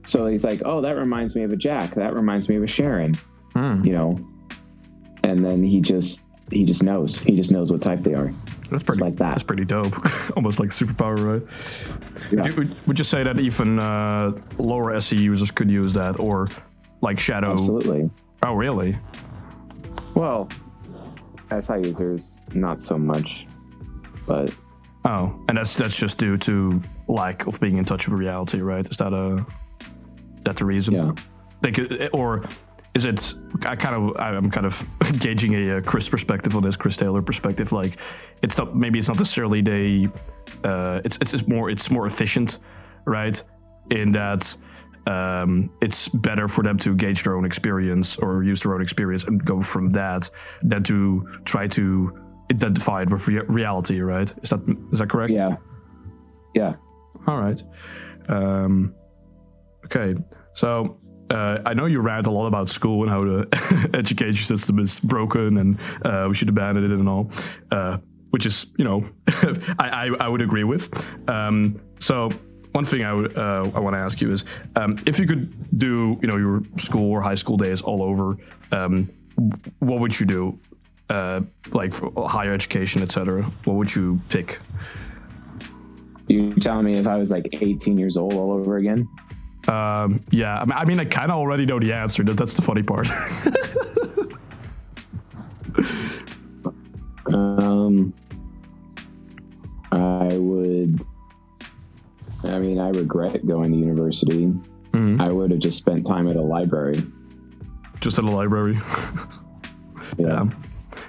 so 0.06 0.26
he's 0.26 0.44
like, 0.44 0.62
"Oh, 0.64 0.80
that 0.80 0.96
reminds 0.96 1.34
me 1.34 1.42
of 1.42 1.52
a 1.52 1.56
Jack. 1.56 1.94
That 1.94 2.14
reminds 2.14 2.48
me 2.48 2.56
of 2.56 2.62
a 2.62 2.66
Sharon." 2.66 3.14
Hmm. 3.54 3.84
You 3.84 3.92
know. 3.92 4.28
And 5.24 5.44
then 5.44 5.62
he 5.62 5.80
just 5.80 6.22
he 6.50 6.64
just 6.64 6.82
knows. 6.82 7.18
He 7.18 7.36
just 7.36 7.50
knows 7.50 7.70
what 7.70 7.82
type 7.82 8.02
they 8.02 8.14
are. 8.14 8.32
That's 8.70 8.82
pretty 8.82 9.02
like 9.02 9.16
that. 9.16 9.30
That's 9.30 9.42
pretty 9.42 9.64
dope. 9.64 9.94
Almost 10.36 10.58
like 10.58 10.70
superpower, 10.70 11.18
right? 11.22 11.42
Yeah. 12.32 12.42
Would, 12.42 12.46
you, 12.46 12.54
would, 12.56 12.86
would 12.88 12.98
you 12.98 13.04
say 13.04 13.22
that 13.22 13.38
even 13.38 13.78
uh, 13.78 14.32
lower 14.58 14.94
SE 14.96 15.16
users 15.16 15.50
could 15.50 15.70
use 15.70 15.92
that, 15.92 16.18
or 16.18 16.48
like 17.02 17.18
Shadow? 17.20 17.52
Absolutely. 17.52 18.10
Oh, 18.44 18.54
really? 18.54 18.98
Well, 20.14 20.48
SI 21.50 21.88
users, 21.88 22.36
not 22.54 22.80
so 22.80 22.98
much. 22.98 23.46
But 24.26 24.54
Oh, 25.04 25.34
and 25.48 25.58
that's 25.58 25.74
that's 25.74 25.96
just 25.96 26.16
due 26.18 26.36
to 26.38 26.80
lack 27.08 27.46
of 27.46 27.58
being 27.60 27.76
in 27.76 27.84
touch 27.84 28.08
with 28.08 28.16
reality, 28.18 28.60
right? 28.60 28.88
Is 28.88 28.96
that 28.98 29.12
a 29.12 29.44
that 30.44 30.56
the 30.56 30.64
reason? 30.64 30.94
yeah. 30.94 31.12
They 31.60 31.72
could, 31.72 32.10
or 32.12 32.44
is 32.94 33.04
it? 33.04 33.34
I 33.64 33.74
kind 33.74 33.96
of 33.96 34.16
I'm 34.16 34.50
kind 34.50 34.66
of 34.66 34.84
gauging 35.18 35.54
a, 35.54 35.78
uh 35.78 35.80
Chris 35.80 36.08
perspective 36.08 36.56
on 36.56 36.62
this, 36.62 36.76
Chris 36.76 36.96
Taylor 36.96 37.22
perspective. 37.22 37.72
Like, 37.72 37.98
it's 38.42 38.58
not 38.58 38.76
maybe 38.76 38.98
it's 38.98 39.08
not 39.08 39.18
necessarily 39.18 39.60
they. 39.60 40.08
Uh, 40.62 41.00
it's, 41.04 41.18
it's 41.20 41.34
it's 41.34 41.48
more 41.48 41.68
it's 41.68 41.90
more 41.90 42.06
efficient, 42.06 42.58
right? 43.04 43.42
In 43.90 44.12
that. 44.12 44.56
Um, 45.06 45.70
it's 45.80 46.08
better 46.08 46.46
for 46.48 46.62
them 46.62 46.78
to 46.78 46.94
gauge 46.94 47.24
their 47.24 47.36
own 47.36 47.44
experience 47.44 48.16
or 48.16 48.44
use 48.44 48.60
their 48.62 48.74
own 48.74 48.82
experience 48.82 49.24
and 49.24 49.44
go 49.44 49.62
from 49.62 49.90
that 49.92 50.30
than 50.62 50.82
to 50.84 51.26
try 51.44 51.66
to 51.68 52.18
identify 52.50 53.02
it 53.02 53.10
with 53.10 53.26
rea- 53.26 53.46
reality, 53.48 54.00
right? 54.00 54.32
Is 54.42 54.50
that 54.50 54.60
is 54.92 54.98
that 54.98 55.10
correct? 55.10 55.32
Yeah. 55.32 55.56
Yeah. 56.54 56.74
All 57.26 57.40
right. 57.40 57.62
Um, 58.28 58.94
okay. 59.86 60.14
So 60.54 60.98
uh, 61.30 61.58
I 61.64 61.74
know 61.74 61.86
you 61.86 62.00
rant 62.00 62.26
a 62.26 62.30
lot 62.30 62.46
about 62.46 62.68
school 62.68 63.02
and 63.02 63.10
how 63.10 63.24
the 63.24 63.90
education 63.94 64.44
system 64.44 64.78
is 64.78 65.00
broken 65.00 65.58
and 65.58 65.78
uh, 66.04 66.26
we 66.28 66.34
should 66.34 66.48
abandon 66.48 66.84
it 66.84 66.90
and 66.90 67.08
all, 67.08 67.30
uh, 67.70 67.98
which 68.30 68.44
is, 68.44 68.66
you 68.76 68.84
know, 68.84 69.08
I, 69.78 69.88
I, 69.88 70.10
I 70.20 70.28
would 70.28 70.42
agree 70.42 70.64
with. 70.64 70.90
Um, 71.28 71.80
so 72.00 72.30
one 72.72 72.84
thing 72.84 73.04
I 73.04 73.12
would 73.12 73.36
uh, 73.36 73.70
I 73.74 73.80
want 73.80 73.94
to 73.94 74.00
ask 74.00 74.20
you 74.20 74.32
is 74.32 74.44
um, 74.76 74.98
if 75.06 75.18
you 75.18 75.26
could 75.26 75.78
do, 75.78 76.18
you 76.20 76.28
know, 76.28 76.36
your 76.36 76.62
school 76.76 77.10
or 77.10 77.22
high 77.22 77.34
school 77.34 77.56
days 77.56 77.82
all 77.82 78.02
over, 78.02 78.36
um, 78.72 79.10
what 79.78 80.00
would 80.00 80.18
you 80.18 80.26
do? 80.26 80.58
Uh, 81.08 81.40
like 81.72 81.92
for 81.92 82.10
higher 82.28 82.54
education, 82.54 83.02
etc. 83.02 83.42
What 83.64 83.76
would 83.76 83.94
you 83.94 84.20
pick? 84.30 84.60
You 86.28 86.54
telling 86.54 86.86
me 86.86 86.96
if 86.96 87.06
I 87.06 87.16
was 87.16 87.30
like 87.30 87.46
18 87.52 87.98
years 87.98 88.16
old 88.16 88.32
all 88.34 88.52
over 88.52 88.78
again? 88.78 89.08
Um, 89.68 90.24
yeah, 90.30 90.58
I 90.58 90.64
mean, 90.64 90.72
I, 90.72 90.84
mean, 90.84 91.00
I 91.00 91.04
kind 91.04 91.30
of 91.30 91.36
already 91.36 91.66
know 91.66 91.78
the 91.78 91.92
answer. 91.92 92.24
That's 92.24 92.54
the 92.54 92.62
funny 92.62 92.82
part. 92.82 93.08
Um, 97.32 98.12
I 99.90 100.36
would. 100.36 101.04
I 102.44 102.58
mean, 102.58 102.78
I 102.78 102.88
regret 102.90 103.46
going 103.46 103.72
to 103.72 103.78
university. 103.78 104.52
Mhm. 104.92 105.20
I 105.20 105.30
would 105.30 105.50
have 105.50 105.60
just 105.60 105.78
spent 105.78 106.06
time 106.06 106.28
at 106.28 106.36
a 106.36 106.42
library. 106.42 107.04
Just 108.00 108.18
at 108.18 108.24
a 108.24 108.30
library. 108.30 108.80
Yeah. 110.18 110.26
Yeah. 110.26 110.40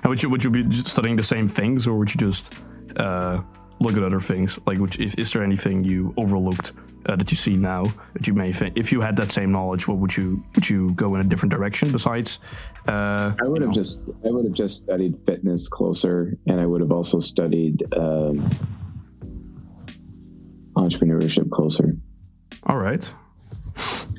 And 0.04 0.10
would 0.10 0.24
you 0.24 0.30
would 0.30 0.44
you 0.44 0.50
be 0.50 0.72
studying 0.72 1.18
the 1.18 1.24
same 1.24 1.48
things, 1.48 1.88
or 1.88 1.98
would 1.98 2.10
you 2.14 2.18
just 2.18 2.54
uh, 2.96 3.42
look 3.82 3.98
at 3.98 4.04
other 4.04 4.22
things? 4.22 4.58
Like, 4.66 4.80
would 4.80 4.98
if, 5.00 5.18
is 5.18 5.34
there 5.34 5.44
anything 5.44 5.84
you 5.84 6.14
overlooked 6.16 6.72
uh, 7.08 7.16
that 7.18 7.30
you 7.32 7.36
see 7.38 7.56
now 7.58 7.84
that 8.14 8.28
you 8.28 8.34
may 8.34 8.54
think? 8.54 8.78
If 8.78 8.92
you 8.94 9.02
had 9.02 9.16
that 9.18 9.32
same 9.32 9.52
knowledge, 9.52 9.88
what 9.90 9.98
would 9.98 10.16
you 10.16 10.42
would 10.56 10.70
you 10.70 10.92
go 10.92 11.16
in 11.16 11.22
a 11.22 11.24
different 11.26 11.52
direction 11.52 11.92
besides? 11.92 12.40
Uh, 12.88 13.34
I 13.42 13.48
would 13.48 13.62
have 13.62 13.74
just. 13.74 14.04
I 14.26 14.30
would 14.30 14.46
have 14.46 14.54
just 14.54 14.78
studied 14.78 15.18
fitness 15.26 15.68
closer, 15.68 16.38
and 16.48 16.62
I 16.62 16.66
would 16.66 16.80
have 16.82 16.92
also 16.92 17.20
studied 17.20 17.84
um, 17.98 18.50
entrepreneurship 20.90 21.50
closer. 21.52 21.96
all 22.68 22.78
right. 22.78 23.12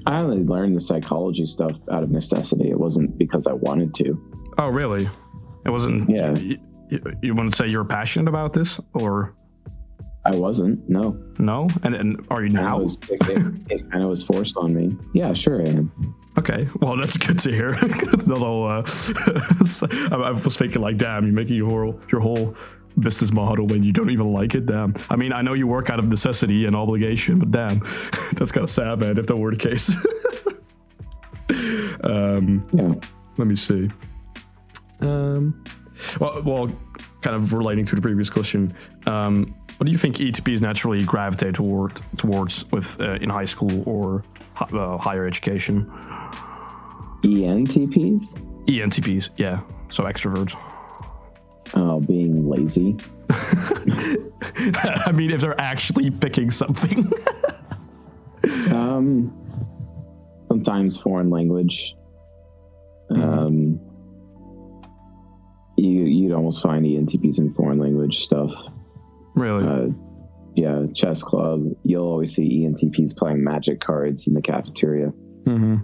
I 0.06 0.18
only 0.18 0.42
learned 0.44 0.76
the 0.76 0.80
psychology 0.80 1.46
stuff 1.46 1.72
out 1.90 2.02
of 2.02 2.10
necessity. 2.10 2.70
It 2.70 2.78
wasn't 2.78 3.16
because 3.16 3.46
I 3.46 3.52
wanted 3.52 3.94
to. 3.96 4.20
Oh, 4.58 4.68
really? 4.68 5.08
It 5.64 5.70
wasn't. 5.70 6.10
Yeah. 6.10 6.34
You, 6.34 6.58
you 7.22 7.34
want 7.34 7.50
to 7.50 7.56
say 7.56 7.68
you're 7.68 7.84
passionate 7.84 8.28
about 8.28 8.52
this, 8.52 8.78
or 8.92 9.34
I 10.26 10.36
wasn't. 10.36 10.88
No. 10.88 11.16
no? 11.38 11.68
And 11.82 11.94
and 11.94 12.26
are 12.30 12.42
you 12.42 12.50
now? 12.50 12.80
was. 12.80 12.98
It, 13.08 13.28
it, 13.28 13.54
it 13.70 13.90
kind 13.90 14.02
of 14.04 14.10
was 14.10 14.22
forced 14.22 14.56
on 14.56 14.74
me. 14.74 14.96
Yeah, 15.14 15.32
sure 15.34 15.62
I 15.62 15.68
am. 15.70 16.14
Okay, 16.36 16.68
well 16.80 16.96
that's 16.96 17.16
good 17.16 17.38
to 17.40 17.50
hear. 17.50 17.76
Although 18.28 18.64
uh, 18.66 18.82
I, 20.10 20.14
I 20.14 20.30
was 20.32 20.56
thinking 20.56 20.82
like, 20.82 20.96
damn, 20.96 21.24
you're 21.24 21.34
making 21.34 21.56
your 21.56 21.70
whole 21.70 22.00
your 22.10 22.20
whole 22.20 22.56
business 22.98 23.32
model 23.32 23.66
when 23.66 23.82
you 23.82 23.92
don't 23.92 24.10
even 24.10 24.32
like 24.32 24.54
it. 24.54 24.66
Damn. 24.66 24.94
I 25.10 25.16
mean, 25.16 25.32
I 25.32 25.42
know 25.42 25.54
you 25.54 25.66
work 25.66 25.90
out 25.90 25.98
of 25.98 26.08
necessity 26.08 26.66
and 26.66 26.76
obligation, 26.76 27.38
but 27.38 27.50
damn, 27.50 27.78
that's 28.34 28.52
kind 28.52 28.64
of 28.64 28.70
sad, 28.70 29.00
man. 29.00 29.18
If 29.18 29.26
that 29.26 29.36
were 29.36 29.50
the 29.50 29.56
case. 29.56 29.90
um, 32.04 32.66
Yeah. 32.72 32.94
let 33.36 33.46
me 33.46 33.56
see. 33.56 33.90
Um, 35.00 35.62
well, 36.20 36.42
well, 36.42 36.72
kind 37.20 37.36
of 37.36 37.52
relating 37.52 37.84
to 37.86 37.94
the 37.94 38.02
previous 38.02 38.30
question, 38.30 38.74
um, 39.06 39.54
what 39.76 39.86
do 39.86 39.92
you 39.92 39.98
think 39.98 40.16
ETPs 40.16 40.60
naturally 40.60 41.02
gravitate 41.04 41.54
toward 41.54 42.00
towards 42.16 42.64
with 42.70 42.98
uh, 43.00 43.14
in 43.14 43.28
high 43.28 43.44
school 43.44 43.82
or 43.86 44.22
uh, 44.60 44.96
higher 44.98 45.26
education? 45.26 45.90
ENTPs. 47.24 48.24
ENTPs, 48.68 49.30
yeah. 49.36 49.60
So 49.90 50.04
extroverts. 50.04 50.54
Oh, 51.72 52.00
being 52.00 52.48
lazy. 52.48 52.96
I 53.30 55.12
mean, 55.14 55.30
if 55.30 55.40
they're 55.40 55.60
actually 55.60 56.10
picking 56.10 56.50
something. 56.50 57.10
Um, 58.70 59.32
sometimes 60.48 60.98
foreign 60.98 61.30
language. 61.30 61.94
Um, 63.10 63.80
you 65.76 66.04
you'd 66.04 66.32
almost 66.32 66.62
find 66.62 66.84
ENTPs 66.84 67.38
in 67.38 67.54
foreign 67.54 67.78
language 67.78 68.18
stuff. 68.18 68.50
really? 69.34 69.66
Uh, 69.66 69.88
yeah, 70.56 70.84
chess 70.94 71.22
club. 71.22 71.70
You'll 71.82 72.06
always 72.06 72.34
see 72.34 72.60
ENTPs 72.66 73.16
playing 73.16 73.42
magic 73.42 73.80
cards 73.80 74.28
in 74.28 74.34
the 74.34 74.42
cafeteria. 74.42 75.12
mm-hmm. 75.46 75.76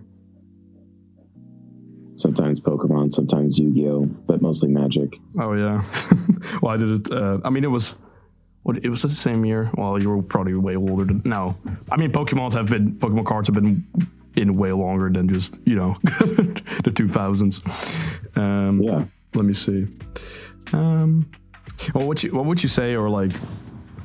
Sometimes 2.21 2.61
Pokemon, 2.61 3.13
sometimes 3.13 3.59
Yu-Gi-Oh, 3.59 4.05
but 4.27 4.43
mostly 4.43 4.69
Magic. 4.69 5.11
Oh 5.39 5.55
yeah. 5.55 5.83
well, 6.63 6.75
I 6.75 6.77
did 6.77 7.07
it. 7.07 7.13
Uh, 7.13 7.39
I 7.45 7.51
mean, 7.51 7.65
it 7.65 7.71
was. 7.71 7.95
What 8.63 8.77
it 8.85 8.91
was 8.91 9.01
the 9.01 9.09
same 9.09 9.47
year. 9.47 9.71
Well, 9.75 9.99
you 9.99 10.11
were 10.11 10.23
probably 10.23 10.53
way 10.53 10.77
older. 10.77 11.07
Than, 11.07 11.23
no, 11.25 11.57
I 11.91 11.97
mean, 11.97 12.13
Pokemon's 12.13 12.55
have 12.55 12.67
been 12.67 12.93
Pokemon 12.97 13.25
cards 13.25 13.49
have 13.49 13.55
been 13.55 13.87
in 14.37 14.57
way 14.57 14.71
longer 14.73 15.11
than 15.11 15.29
just 15.29 15.59
you 15.65 15.75
know 15.77 15.97
the 16.03 16.93
two 16.95 17.09
thousands. 17.09 17.61
Um, 18.37 18.83
Yeah. 18.83 19.05
Let 19.35 19.45
me 19.45 19.55
see. 19.55 19.87
Um, 20.73 21.31
what 21.93 22.05
would 22.07 22.23
you 22.23 22.35
what 22.35 22.45
would 22.45 22.63
you 22.63 22.69
say 22.69 22.95
are 22.95 23.09
like 23.09 23.33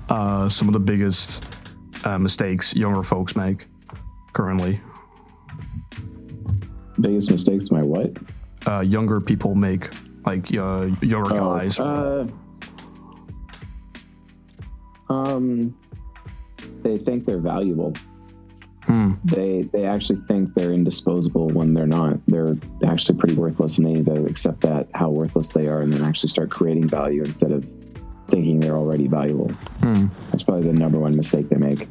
uh, 0.10 0.47
some 0.47 0.67
of 0.69 0.73
the 0.73 0.80
biggest 0.80 1.43
uh, 2.06 2.17
mistakes 2.17 2.73
younger 2.73 3.04
folks 3.04 3.36
make 3.36 3.67
currently? 4.34 4.80
Biggest 6.99 7.29
mistakes 7.31 7.71
my 7.71 7.81
what? 7.84 8.12
Uh, 8.65 8.79
younger 8.81 9.19
people 9.21 9.53
make 9.55 9.89
like 10.25 10.47
uh, 10.58 10.88
younger 11.01 11.39
Oh, 11.39 11.58
guys. 11.58 11.79
uh, 11.79 12.27
um, 15.10 15.75
they 16.84 16.97
think 16.97 17.25
they're 17.25 17.38
valuable. 17.39 17.93
They 19.23 19.63
they 19.73 19.86
actually 19.86 20.19
think 20.27 20.53
they're 20.53 20.71
indisposable 20.71 21.47
when 21.49 21.73
they're 21.73 21.88
not. 21.88 22.19
They're 22.27 22.55
actually 22.86 23.17
pretty 23.17 23.34
worthless, 23.34 23.77
and 23.79 23.88
they 23.88 23.93
need 23.93 24.05
to 24.05 24.25
accept 24.27 24.62
that 24.62 24.88
how 24.93 25.10
worthless 25.10 25.49
they 25.49 25.67
are, 25.67 25.81
and 25.81 25.91
then 25.91 26.03
actually 26.03 26.29
start 26.29 26.51
creating 26.51 26.88
value 26.88 27.23
instead 27.23 27.51
of 27.51 27.65
thinking 28.27 28.60
they're 28.60 28.75
already 28.77 29.08
valuable. 29.08 29.51
That's 30.29 30.43
probably 30.43 30.67
the 30.67 30.73
number 30.73 30.99
one 30.99 31.15
mistake 31.15 31.49
they 31.49 31.55
make. 31.58 31.88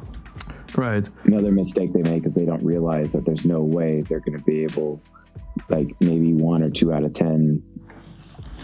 Right. 0.75 1.09
Another 1.23 1.51
mistake 1.51 1.93
they 1.93 2.01
make 2.01 2.25
is 2.25 2.33
they 2.33 2.45
don't 2.45 2.63
realize 2.63 3.13
that 3.13 3.25
there's 3.25 3.45
no 3.45 3.61
way 3.61 4.01
they're 4.01 4.19
going 4.19 4.37
to 4.37 4.43
be 4.43 4.63
able, 4.63 5.01
like 5.69 5.95
maybe 6.01 6.33
one 6.33 6.63
or 6.63 6.69
two 6.69 6.91
out 6.91 7.03
of 7.03 7.13
ten, 7.13 7.63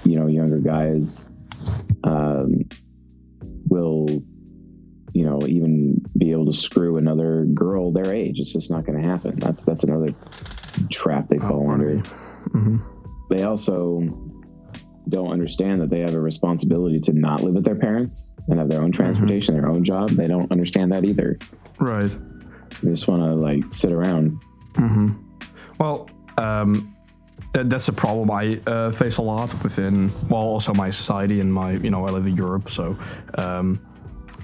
you 0.03 0.19
know, 0.19 0.27
younger 0.27 0.59
guys, 0.59 1.25
um, 2.03 2.63
will, 3.69 4.07
you 5.13 5.23
know, 5.23 5.39
even 5.47 6.03
be 6.17 6.31
able 6.31 6.45
to 6.45 6.53
screw 6.53 6.97
another 6.97 7.45
girl 7.45 7.91
their 7.91 8.13
age. 8.13 8.39
It's 8.39 8.51
just 8.51 8.69
not 8.69 8.85
going 8.85 9.01
to 9.01 9.07
happen. 9.07 9.39
That's 9.39 9.63
that's 9.63 9.83
another 9.83 10.13
trap 10.89 11.29
they 11.29 11.37
fall 11.37 11.69
under. 11.69 12.01
They 13.29 13.43
also 13.43 14.01
don't 15.09 15.31
understand 15.31 15.81
that 15.81 15.89
they 15.89 15.99
have 15.99 16.13
a 16.13 16.19
responsibility 16.19 16.99
to 16.99 17.13
not 17.13 17.41
live 17.41 17.53
with 17.55 17.65
their 17.65 17.75
parents 17.75 18.31
and 18.47 18.59
have 18.59 18.69
their 18.69 18.81
own 18.81 18.91
transportation, 18.91 19.55
their 19.55 19.69
own 19.69 19.83
job. 19.83 20.09
They 20.09 20.27
don't 20.27 20.51
understand 20.51 20.91
that 20.91 21.05
either. 21.05 21.39
Right. 21.81 22.15
Just 22.83 23.07
want 23.07 23.23
to 23.23 23.33
like 23.33 23.63
sit 23.69 23.91
around. 23.91 24.39
Well, 25.79 26.09
um, 26.37 26.95
that's 27.53 27.87
a 27.87 27.93
problem 27.93 28.31
I 28.31 28.61
uh, 28.69 28.91
face 28.91 29.17
a 29.17 29.21
lot 29.21 29.61
within, 29.63 30.11
well, 30.29 30.41
also 30.41 30.73
my 30.73 30.89
society 30.89 31.41
and 31.41 31.53
my, 31.53 31.71
you 31.71 31.89
know, 31.89 32.05
I 32.05 32.11
live 32.11 32.27
in 32.27 32.35
Europe, 32.35 32.69
so 32.69 32.97
um, 33.35 33.85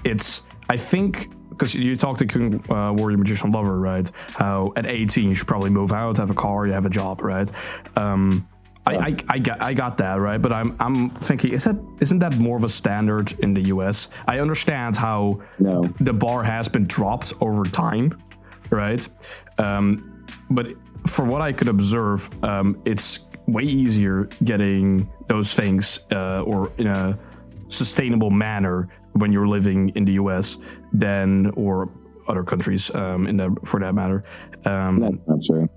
it's, 0.04 0.42
I 0.68 0.76
think, 0.76 1.30
because 1.48 1.74
you 1.74 1.96
talked 1.96 2.18
to 2.18 2.26
King 2.26 2.62
uh, 2.70 2.92
Warrior 2.92 3.16
Magician 3.16 3.50
Lover, 3.50 3.78
right? 3.78 4.10
How 4.34 4.72
at 4.76 4.86
18 4.86 5.28
you 5.28 5.34
should 5.34 5.46
probably 5.46 5.70
move 5.70 5.92
out, 5.92 6.18
have 6.18 6.30
a 6.30 6.34
car, 6.34 6.66
you 6.66 6.72
have 6.72 6.86
a 6.86 6.90
job, 6.90 7.22
right? 7.22 7.50
Um, 7.96 8.46
I, 8.88 9.08
I, 9.08 9.16
I, 9.28 9.38
got, 9.38 9.62
I 9.62 9.74
got 9.74 9.96
that 9.98 10.14
right, 10.14 10.40
but 10.40 10.52
I'm 10.52 10.76
I'm 10.80 11.10
thinking 11.10 11.52
is 11.52 11.64
that 11.64 11.76
isn't 12.00 12.18
that 12.20 12.36
more 12.38 12.56
of 12.56 12.64
a 12.64 12.68
standard 12.68 13.32
in 13.40 13.54
the 13.54 13.62
U.S. 13.68 14.08
I 14.26 14.38
understand 14.40 14.96
how 14.96 15.40
No. 15.58 15.82
the 16.00 16.12
bar 16.12 16.42
has 16.42 16.68
been 16.68 16.86
dropped 16.86 17.32
over 17.40 17.64
time, 17.64 18.20
right? 18.70 19.06
Um, 19.58 20.24
but 20.50 20.66
for 21.06 21.24
what 21.24 21.42
I 21.42 21.52
could 21.52 21.68
observe, 21.68 22.28
um, 22.44 22.80
it's 22.84 23.20
way 23.46 23.62
easier 23.62 24.28
getting 24.44 25.10
those 25.28 25.54
things 25.54 26.00
uh, 26.12 26.42
or 26.42 26.70
in 26.78 26.86
a 26.86 27.18
sustainable 27.68 28.30
manner 28.30 28.88
when 29.12 29.32
you're 29.32 29.48
living 29.48 29.90
in 29.90 30.04
the 30.04 30.12
U.S. 30.12 30.58
than 30.92 31.50
or 31.56 31.90
other 32.28 32.44
countries 32.44 32.94
um, 32.94 33.26
in 33.26 33.36
the, 33.38 33.54
for 33.64 33.80
that 33.80 33.94
matter. 33.94 34.22
Um, 34.64 35.00
That's 35.00 35.26
not 35.26 35.38
true. 35.44 35.68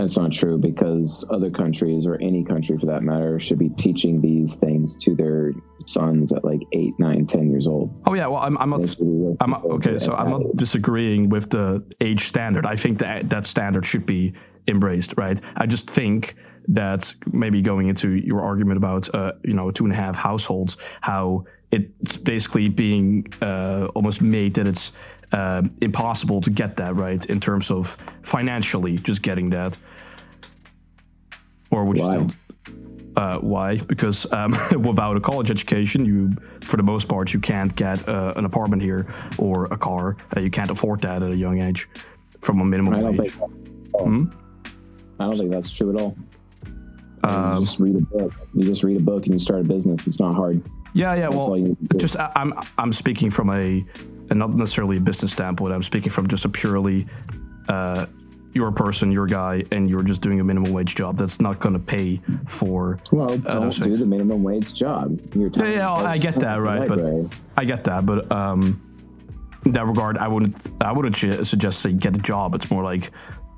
That's 0.00 0.16
not 0.16 0.32
true 0.32 0.56
because 0.56 1.26
other 1.28 1.50
countries 1.50 2.06
or 2.06 2.14
any 2.22 2.42
country 2.42 2.78
for 2.78 2.86
that 2.86 3.02
matter 3.02 3.38
should 3.38 3.58
be 3.58 3.68
teaching 3.68 4.22
these 4.22 4.54
things 4.54 4.96
to 4.96 5.14
their 5.14 5.52
sons 5.84 6.32
at 6.32 6.42
like 6.42 6.60
eight, 6.72 6.98
nine, 6.98 7.26
ten 7.26 7.50
years 7.50 7.66
old. 7.66 7.94
oh 8.06 8.14
yeah, 8.14 8.26
well 8.26 8.40
I'm, 8.40 8.56
I'm 8.56 8.70
not. 8.70 8.80
They 8.80 8.88
should 8.88 8.98
be 9.00 9.04
working 9.04 9.36
I'm 9.42 9.54
okay, 9.54 9.98
so 9.98 10.14
I'm 10.14 10.30
not 10.30 10.56
disagreeing 10.56 11.28
with 11.28 11.50
the 11.50 11.84
age 12.00 12.24
standard. 12.24 12.64
I 12.64 12.76
think 12.76 12.98
that 13.00 13.28
that 13.28 13.46
standard 13.46 13.84
should 13.84 14.06
be 14.06 14.32
embraced, 14.66 15.14
right? 15.18 15.38
I 15.56 15.66
just 15.66 15.90
think 15.90 16.34
that 16.68 17.14
maybe 17.30 17.60
going 17.60 17.88
into 17.88 18.12
your 18.12 18.40
argument 18.40 18.78
about 18.78 19.14
uh, 19.14 19.32
you 19.44 19.52
know 19.52 19.70
two 19.70 19.84
and 19.84 19.92
a 19.92 19.96
half 19.96 20.16
households, 20.16 20.78
how 21.02 21.44
it's 21.72 22.16
basically 22.16 22.70
being 22.70 23.26
uh, 23.42 23.88
almost 23.94 24.22
made 24.22 24.54
that 24.54 24.66
it's 24.66 24.92
uh, 25.32 25.62
impossible 25.80 26.40
to 26.40 26.50
get 26.50 26.76
that 26.76 26.96
right 26.96 27.24
in 27.26 27.38
terms 27.38 27.70
of 27.70 27.96
financially 28.22 28.98
just 28.98 29.22
getting 29.22 29.50
that, 29.50 29.76
or 31.70 31.84
would 31.84 31.98
you 31.98 32.04
still? 32.04 32.28
Uh, 33.16 33.38
why? 33.38 33.76
Because 33.76 34.30
um, 34.32 34.56
without 34.82 35.16
a 35.16 35.20
college 35.20 35.50
education, 35.50 36.04
you, 36.04 36.30
for 36.62 36.76
the 36.76 36.82
most 36.82 37.08
part, 37.08 37.34
you 37.34 37.40
can't 37.40 37.74
get 37.74 38.08
uh, 38.08 38.32
an 38.36 38.44
apartment 38.44 38.82
here 38.82 39.12
or 39.36 39.64
a 39.66 39.76
car. 39.76 40.16
Uh, 40.36 40.40
you 40.40 40.50
can't 40.50 40.70
afford 40.70 41.00
that 41.02 41.22
at 41.22 41.30
a 41.30 41.36
young 41.36 41.60
age, 41.60 41.88
from 42.40 42.60
a 42.60 42.64
minimum 42.64 42.94
I 42.94 43.10
wage. 43.10 43.32
think. 43.32 44.32
I 45.18 45.24
don't 45.24 45.36
think 45.36 45.50
that's 45.50 45.70
true 45.70 45.94
at 45.94 46.00
all. 46.00 46.16
Um, 47.24 47.58
you 47.58 47.64
just 47.66 47.78
read 47.78 47.96
a 47.96 48.00
book. 48.00 48.32
You 48.54 48.64
just 48.64 48.82
read 48.82 48.96
a 48.96 49.00
book 49.00 49.26
and 49.26 49.34
you 49.34 49.40
start 49.40 49.60
a 49.60 49.64
business. 49.64 50.06
It's 50.06 50.18
not 50.18 50.34
hard. 50.34 50.62
Yeah, 50.94 51.14
yeah. 51.14 51.22
That's 51.22 51.34
Well, 51.34 51.46
all 51.46 51.58
you 51.58 51.68
need 51.68 51.78
to 51.80 51.86
do. 51.88 51.98
just 51.98 52.16
I, 52.16 52.32
I'm 52.34 52.54
I'm 52.78 52.92
speaking 52.92 53.30
from 53.30 53.50
a, 53.50 53.84
and 54.30 54.38
not 54.38 54.54
necessarily 54.54 54.96
a 54.96 55.00
business 55.00 55.32
standpoint. 55.32 55.74
I'm 55.74 55.82
speaking 55.82 56.10
from 56.10 56.28
just 56.28 56.44
a 56.46 56.48
purely, 56.48 57.06
uh, 57.68 58.06
you're 58.52 58.68
a 58.68 58.72
person, 58.72 59.12
you're 59.12 59.26
a 59.26 59.28
guy, 59.28 59.64
and 59.70 59.88
you're 59.88 60.02
just 60.02 60.20
doing 60.20 60.40
a 60.40 60.44
minimum 60.44 60.72
wage 60.72 60.94
job. 60.94 61.16
That's 61.16 61.40
not 61.40 61.60
going 61.60 61.74
to 61.74 61.78
pay 61.78 62.20
for. 62.46 62.98
Well, 63.12 63.38
don't 63.38 63.44
those 63.44 63.78
do 63.78 63.96
the 63.96 64.06
minimum 64.06 64.42
wage 64.42 64.74
job. 64.74 65.20
Your 65.34 65.50
time 65.50 65.72
yeah, 65.72 65.92
I 65.92 66.18
get 66.18 66.38
that, 66.40 66.56
right, 66.56 66.88
but-. 66.88 67.32
I 67.56 67.64
get 67.64 67.84
that, 67.84 68.06
but 68.06 68.30
um, 68.32 68.80
in 69.64 69.72
that 69.72 69.86
regard, 69.86 70.18
I 70.18 70.28
wouldn't 70.28 70.56
I 70.80 70.92
wouldn't 70.92 71.46
suggest 71.46 71.80
say 71.80 71.92
get 71.92 72.16
a 72.16 72.20
job. 72.20 72.54
It's 72.54 72.70
more 72.70 72.82
like 72.82 73.10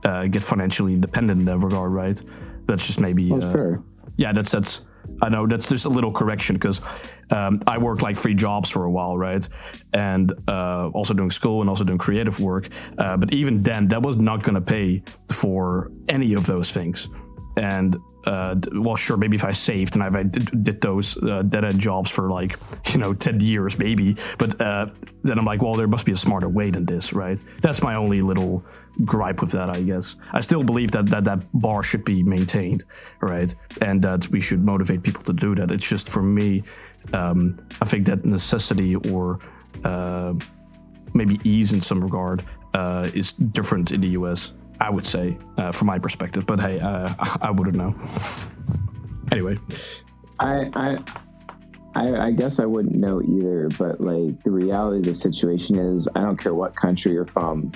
uh, 0.04 0.26
get 0.26 0.44
financially 0.44 0.92
independent 0.92 1.40
in 1.40 1.46
that 1.46 1.58
regard, 1.58 1.92
right? 1.92 2.20
That's 2.66 2.86
just 2.86 3.00
maybe. 3.00 3.30
Oh, 3.32 3.40
uh, 3.40 3.52
sure. 3.52 3.82
yeah 4.16 4.32
that's 4.32 4.50
that's 4.50 4.82
i 5.22 5.28
know 5.28 5.46
that's 5.46 5.68
just 5.68 5.84
a 5.86 5.88
little 5.88 6.12
correction 6.12 6.56
because 6.56 6.80
um, 7.30 7.60
i 7.66 7.78
worked 7.78 8.02
like 8.02 8.16
three 8.16 8.34
jobs 8.34 8.68
for 8.70 8.84
a 8.84 8.90
while 8.90 9.16
right? 9.22 9.48
And 9.92 10.32
uh, 10.48 10.88
also 10.88 11.14
doing 11.14 11.30
school 11.30 11.60
and 11.60 11.70
also 11.70 11.84
doing 11.84 11.98
creative 11.98 12.40
work. 12.40 12.68
Uh, 12.98 13.16
but 13.16 13.32
even 13.32 13.62
then 13.62 13.88
that 13.88 14.02
was 14.02 14.16
not 14.16 14.42
going 14.42 14.54
to 14.54 14.60
pay 14.60 15.02
for 15.30 15.90
any 16.08 16.34
of 16.34 16.46
those 16.46 16.70
things. 16.72 17.08
And 17.56 17.96
uh, 18.24 18.54
well 18.74 18.94
sure 18.94 19.16
maybe 19.16 19.36
if 19.36 19.42
i 19.42 19.50
saved 19.50 19.96
and 19.96 20.04
if 20.04 20.14
i 20.14 20.22
did, 20.22 20.62
did 20.62 20.80
those 20.80 21.16
uh, 21.24 21.42
dead-end 21.42 21.80
jobs 21.80 22.08
for 22.08 22.30
like 22.30 22.56
you 22.92 22.98
know 22.98 23.12
10 23.12 23.40
years 23.40 23.76
maybe. 23.78 24.16
But 24.38 24.60
uh, 24.60 24.86
then 25.24 25.38
i'm 25.38 25.44
like 25.44 25.60
well 25.62 25.74
there 25.74 25.88
must 25.88 26.06
be 26.06 26.12
a 26.12 26.16
smarter 26.16 26.48
way 26.48 26.70
than 26.70 26.84
this 26.86 27.12
right? 27.12 27.40
That's 27.62 27.82
my 27.82 27.94
only 27.96 28.22
little 28.22 28.64
gripe 29.04 29.40
with 29.40 29.52
that, 29.52 29.70
I 29.70 29.82
guess. 29.82 30.16
I 30.32 30.40
still 30.40 30.62
believe 30.62 30.90
that 30.92 31.06
that, 31.06 31.24
that 31.24 31.40
bar 31.54 31.82
should 31.82 32.04
be 32.04 32.22
maintained, 32.22 32.84
right? 33.20 33.54
And 33.80 34.02
that 34.02 34.28
we 34.30 34.40
should 34.40 34.64
motivate 34.64 35.02
people 35.02 35.22
to 35.24 35.32
do 35.32 35.54
that. 35.54 35.70
It's 35.70 35.88
just 35.88 36.08
for 36.08 36.22
me, 36.22 36.62
um, 37.12 37.58
I 37.80 37.84
think 37.84 38.06
that 38.06 38.24
necessity 38.24 38.96
or 38.96 39.40
uh, 39.84 40.34
maybe 41.14 41.40
ease 41.44 41.72
in 41.72 41.80
some 41.80 42.00
regard 42.00 42.44
uh, 42.74 43.10
is 43.14 43.32
different 43.32 43.92
in 43.92 44.00
the 44.00 44.08
US, 44.08 44.52
I 44.80 44.90
would 44.90 45.06
say, 45.06 45.36
uh, 45.58 45.72
from 45.72 45.86
my 45.86 45.98
perspective. 45.98 46.46
But 46.46 46.60
hey, 46.60 46.80
uh, 46.80 47.14
I 47.40 47.50
wouldn't 47.50 47.76
know. 47.76 47.94
Anyway, 49.30 49.58
I, 50.38 50.70
I, 50.74 50.98
I, 51.94 52.26
I 52.26 52.30
guess 52.32 52.60
I 52.60 52.66
wouldn't 52.66 52.94
know 52.94 53.22
either, 53.22 53.68
but 53.78 54.00
like 54.00 54.42
the 54.42 54.50
reality 54.50 54.98
of 54.98 55.04
the 55.04 55.14
situation 55.14 55.78
is, 55.78 56.08
I 56.14 56.20
don't 56.20 56.36
care 56.36 56.54
what 56.54 56.74
country 56.76 57.12
you're 57.12 57.26
from, 57.26 57.72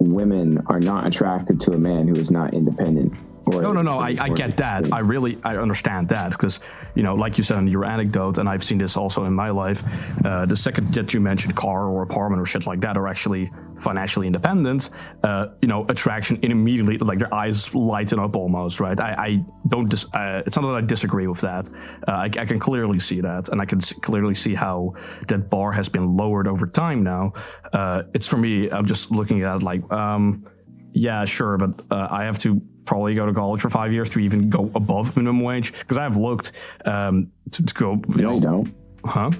women 0.00 0.62
are 0.66 0.80
not 0.80 1.06
attracted 1.06 1.60
to 1.60 1.72
a 1.72 1.78
man 1.78 2.08
who 2.08 2.18
is 2.18 2.30
not 2.30 2.54
independent. 2.54 3.12
No, 3.50 3.72
no, 3.72 3.82
no. 3.82 3.98
I, 3.98 4.16
I 4.20 4.28
get 4.28 4.56
that. 4.58 4.92
I 4.92 5.00
really, 5.00 5.38
I 5.44 5.56
understand 5.56 6.08
that 6.10 6.30
because, 6.30 6.60
you 6.94 7.02
know, 7.02 7.14
like 7.14 7.38
you 7.38 7.44
said 7.44 7.58
in 7.58 7.66
your 7.68 7.84
anecdote, 7.84 8.38
and 8.38 8.48
I've 8.48 8.62
seen 8.64 8.78
this 8.78 8.96
also 8.96 9.24
in 9.24 9.32
my 9.34 9.50
life. 9.50 9.82
Uh, 10.24 10.46
the 10.46 10.56
second 10.56 10.94
that 10.94 11.12
you 11.14 11.20
mentioned 11.20 11.56
car 11.56 11.88
or 11.88 12.02
apartment 12.02 12.40
or 12.40 12.46
shit 12.46 12.66
like 12.66 12.80
that 12.80 12.96
are 12.96 13.08
actually 13.08 13.50
financially 13.78 14.26
independent. 14.26 14.90
Uh, 15.24 15.46
you 15.62 15.68
know, 15.68 15.86
attraction 15.88 16.38
immediately, 16.42 16.98
like 16.98 17.18
their 17.18 17.32
eyes 17.34 17.74
lighten 17.74 18.18
up 18.18 18.36
almost, 18.36 18.78
right? 18.80 19.00
I, 19.00 19.12
I 19.12 19.44
don't. 19.68 19.88
Dis- 19.88 20.06
uh, 20.14 20.42
it's 20.46 20.56
not 20.56 20.62
that 20.62 20.74
I 20.76 20.80
disagree 20.82 21.26
with 21.26 21.40
that. 21.40 21.68
Uh, 22.06 22.12
I, 22.12 22.24
I 22.24 22.44
can 22.44 22.58
clearly 22.58 22.98
see 22.98 23.20
that, 23.20 23.48
and 23.48 23.60
I 23.60 23.64
can 23.64 23.78
s- 23.80 23.92
clearly 23.92 24.34
see 24.34 24.54
how 24.54 24.94
that 25.28 25.50
bar 25.50 25.72
has 25.72 25.88
been 25.88 26.16
lowered 26.16 26.46
over 26.46 26.66
time. 26.66 27.02
Now, 27.02 27.32
uh, 27.72 28.02
it's 28.14 28.26
for 28.26 28.36
me. 28.36 28.70
I'm 28.70 28.86
just 28.86 29.10
looking 29.10 29.42
at 29.42 29.56
it 29.56 29.62
like. 29.62 29.90
Um, 29.90 30.44
yeah, 30.92 31.24
sure, 31.24 31.56
but 31.58 31.82
uh, 31.90 32.08
I 32.10 32.24
have 32.24 32.38
to 32.40 32.60
probably 32.84 33.14
go 33.14 33.26
to 33.26 33.32
college 33.32 33.60
for 33.60 33.70
five 33.70 33.92
years 33.92 34.10
to 34.10 34.18
even 34.18 34.50
go 34.50 34.70
above 34.74 35.16
minimum 35.16 35.42
wage 35.42 35.72
because 35.72 35.98
I 35.98 36.02
have 36.02 36.16
looked 36.16 36.52
um, 36.84 37.30
to, 37.52 37.62
to 37.62 37.74
go. 37.74 37.92
You 38.08 38.16
No, 38.16 38.22
know, 38.22 38.34
you 38.34 38.40
don't. 38.40 38.74
Huh? 39.04 39.30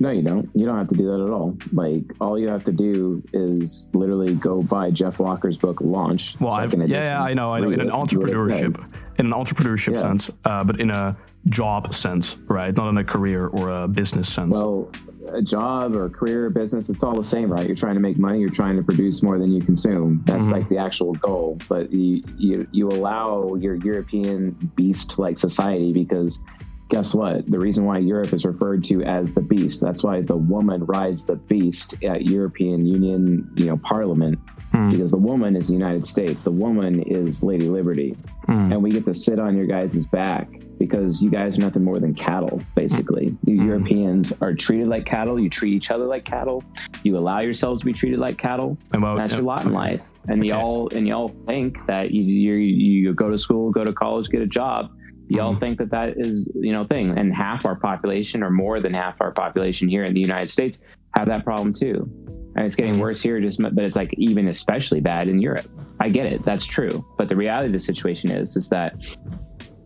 No, 0.00 0.10
you 0.10 0.22
don't. 0.22 0.50
You 0.54 0.66
don't 0.66 0.76
have 0.76 0.88
to 0.88 0.96
do 0.96 1.06
that 1.12 1.24
at 1.24 1.30
all. 1.30 1.56
Like 1.72 2.02
all 2.20 2.38
you 2.38 2.48
have 2.48 2.64
to 2.64 2.72
do 2.72 3.22
is 3.32 3.88
literally 3.94 4.34
go 4.34 4.60
buy 4.62 4.90
Jeff 4.90 5.18
Walker's 5.18 5.56
book 5.56 5.80
Launch. 5.80 6.34
Well, 6.40 6.52
I've, 6.52 6.70
second 6.70 6.90
yeah, 6.90 7.02
yeah, 7.02 7.22
I 7.22 7.34
know, 7.34 7.52
I 7.52 7.60
know. 7.60 7.70
In 7.70 7.80
an 7.80 7.88
it, 7.88 8.08
do 8.08 8.18
what 8.18 8.28
it 8.28 8.34
entrepreneurship, 8.34 8.92
in 9.18 9.26
an 9.26 9.32
entrepreneurship 9.32 9.94
Yeah. 9.94 10.00
sense, 10.00 10.30
uh, 10.44 10.64
but 10.64 10.80
in 10.80 10.90
a 10.90 11.16
job 11.46 11.94
sense, 11.94 12.36
right? 12.48 12.76
Not 12.76 12.88
in 12.88 12.98
a 12.98 13.04
career 13.04 13.46
or 13.46 13.70
a 13.84 13.88
business 13.88 14.28
sense. 14.28 14.52
Well, 14.52 14.90
a 15.28 15.42
job 15.42 15.94
or 15.94 16.06
a 16.06 16.10
career 16.10 16.46
or 16.46 16.50
business, 16.50 16.88
it's 16.88 17.02
all 17.02 17.16
the 17.16 17.24
same, 17.24 17.50
right? 17.50 17.66
You're 17.66 17.76
trying 17.76 17.94
to 17.94 18.00
make 18.00 18.18
money, 18.18 18.40
you're 18.40 18.50
trying 18.50 18.76
to 18.76 18.82
produce 18.82 19.22
more 19.22 19.38
than 19.38 19.52
you 19.52 19.62
consume. 19.62 20.22
That's 20.26 20.46
Mhm. 20.46 20.52
like 20.52 20.68
the 20.68 20.78
actual 20.78 21.12
goal. 21.14 21.58
But 21.68 21.92
you, 21.92 22.22
you 22.38 22.66
you 22.72 22.88
allow 22.88 23.54
your 23.54 23.74
European 23.74 24.72
beast 24.76 25.18
like 25.18 25.38
society 25.38 25.92
because 25.92 26.42
guess 26.88 27.14
what? 27.14 27.50
The 27.50 27.58
reason 27.58 27.86
why 27.86 27.98
Europe 27.98 28.32
is 28.34 28.44
referred 28.44 28.84
to 28.84 29.02
as 29.02 29.32
the 29.32 29.40
beast, 29.40 29.80
that's 29.80 30.02
why 30.02 30.20
the 30.20 30.36
woman 30.36 30.84
rides 30.84 31.24
the 31.24 31.36
beast 31.36 31.94
at 32.04 32.26
European 32.26 32.84
Union, 32.84 33.50
you 33.56 33.64
know, 33.66 33.78
Parliament, 33.78 34.38
Hmm. 34.72 34.88
because 34.88 35.10
the 35.10 35.18
woman 35.18 35.54
is 35.54 35.66
the 35.66 35.74
United 35.74 36.06
States, 36.06 36.42
the 36.42 36.50
woman 36.50 37.02
is 37.02 37.42
Lady 37.42 37.68
Liberty, 37.68 38.16
hmm. 38.46 38.72
and 38.72 38.82
we 38.82 38.90
get 38.90 39.04
to 39.06 39.14
sit 39.14 39.38
on 39.38 39.56
your 39.56 39.66
guys' 39.66 40.06
back 40.06 40.48
because 40.78 41.22
you 41.22 41.30
guys 41.30 41.58
are 41.58 41.60
nothing 41.60 41.84
more 41.84 42.00
than 42.00 42.14
cattle, 42.14 42.60
basically. 42.74 43.28
Hmm. 43.28 43.50
You 43.50 43.62
Europeans 43.64 44.32
are 44.40 44.54
treated 44.54 44.88
like 44.88 45.04
cattle. 45.04 45.38
You 45.38 45.50
treat 45.50 45.74
each 45.74 45.90
other 45.90 46.06
like 46.06 46.24
cattle. 46.24 46.64
You 47.04 47.18
allow 47.18 47.40
yourselves 47.40 47.80
to 47.80 47.84
be 47.84 47.92
treated 47.92 48.18
like 48.18 48.38
cattle. 48.38 48.78
And 48.92 49.02
well, 49.02 49.16
That's 49.16 49.34
your 49.34 49.42
lot 49.42 49.64
in 49.64 49.72
life. 49.72 50.00
And 50.28 50.44
y'all 50.44 50.88
and 50.94 51.06
y'all 51.06 51.34
think 51.46 51.76
that 51.86 52.12
you, 52.12 52.22
you 52.22 52.54
you 52.54 53.14
go 53.14 53.30
to 53.30 53.38
school, 53.38 53.70
go 53.70 53.84
to 53.84 53.92
college, 53.92 54.28
get 54.28 54.40
a 54.40 54.46
job. 54.46 54.90
Y'all 55.28 55.54
Mhm. 55.54 55.60
think 55.60 55.78
that 55.78 55.90
that 55.90 56.14
is 56.16 56.48
you 56.54 56.72
know 56.72 56.84
thing. 56.84 57.16
And 57.18 57.34
half 57.34 57.64
our 57.66 57.76
population, 57.76 58.42
or 58.42 58.50
more 58.50 58.80
than 58.80 58.94
half 58.94 59.20
our 59.20 59.32
population 59.32 59.88
here 59.88 60.04
in 60.04 60.14
the 60.14 60.20
United 60.20 60.50
States, 60.50 60.78
have 61.16 61.28
that 61.28 61.44
problem 61.44 61.72
too. 61.72 62.08
And 62.54 62.66
it's 62.66 62.74
getting 62.76 62.94
Mhm. 62.96 63.00
worse 63.00 63.22
here, 63.22 63.40
just 63.40 63.60
but 63.62 63.78
it's 63.78 63.96
like 63.96 64.12
even 64.18 64.48
especially 64.48 65.00
bad 65.00 65.28
in 65.28 65.40
Europe. 65.40 65.66
I 66.00 66.08
get 66.10 66.26
it, 66.26 66.44
that's 66.44 66.66
true. 66.66 67.04
But 67.16 67.28
the 67.28 67.36
reality 67.36 67.66
of 67.68 67.72
the 67.72 67.80
situation 67.80 68.30
is 68.30 68.56
is 68.56 68.68
that 68.68 68.94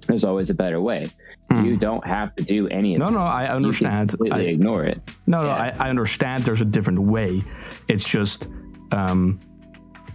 there's 0.08 0.24
always 0.24 0.50
a 0.50 0.54
better 0.54 0.80
way. 0.80 1.06
Hmm. 1.50 1.64
You 1.64 1.76
don't 1.76 2.04
have 2.06 2.34
to 2.36 2.42
do 2.44 2.66
any 2.68 2.94
of 2.94 3.00
No, 3.00 3.08
it. 3.08 3.10
no, 3.12 3.18
I 3.20 3.46
understand. 3.48 4.10
completely 4.10 4.46
I, 4.48 4.50
ignore 4.50 4.84
it. 4.84 5.00
no, 5.26 5.42
no. 5.42 5.50
I, 5.50 5.72
I 5.78 5.90
understand. 5.90 6.44
There's 6.44 6.60
a 6.60 6.64
different 6.64 7.00
way. 7.00 7.44
It's 7.88 8.04
just, 8.08 8.48
um, 8.92 9.38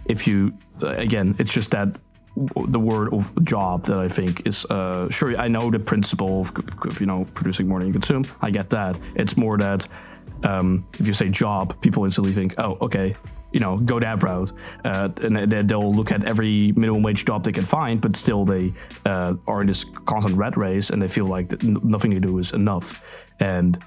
if 0.06 0.26
you 0.26 0.52
again, 0.82 1.34
it's 1.38 1.52
just 1.52 1.70
that 1.70 1.88
the 2.66 2.80
word 2.80 3.12
of 3.14 3.30
job 3.44 3.84
that 3.86 3.98
I 3.98 4.08
think 4.08 4.46
is 4.46 4.64
uh, 4.66 5.08
sure. 5.10 5.36
I 5.38 5.48
know 5.48 5.70
the 5.70 5.78
principle 5.78 6.40
of 6.40 7.00
you 7.00 7.06
know 7.06 7.26
producing 7.34 7.68
more 7.68 7.78
than 7.78 7.88
you 7.88 7.92
consume. 7.94 8.24
I 8.42 8.50
get 8.50 8.70
that. 8.70 8.98
It's 9.14 9.36
more 9.36 9.56
that 9.58 9.86
um, 10.44 10.86
if 10.98 11.06
you 11.06 11.12
say 11.12 11.28
job, 11.28 11.80
people 11.80 12.04
instantly 12.04 12.32
think, 12.32 12.54
oh, 12.58 12.76
okay, 12.80 13.16
you 13.52 13.60
know, 13.60 13.76
go 13.76 14.00
that 14.00 14.22
route, 14.22 14.50
uh, 14.84 15.08
and 15.22 15.50
they'll 15.68 15.94
look 15.94 16.10
at 16.10 16.24
every 16.24 16.72
minimum 16.72 17.02
wage 17.02 17.24
job 17.24 17.44
they 17.44 17.52
can 17.52 17.64
find, 17.64 18.00
but 18.00 18.16
still 18.16 18.44
they 18.44 18.72
uh, 19.04 19.34
are 19.46 19.60
in 19.60 19.66
this 19.66 19.84
constant 20.06 20.36
rat 20.36 20.56
race, 20.56 20.90
and 20.90 21.02
they 21.02 21.08
feel 21.08 21.26
like 21.26 21.62
nothing 21.62 22.12
they 22.12 22.20
do 22.20 22.38
is 22.38 22.52
enough. 22.52 23.00
And 23.40 23.78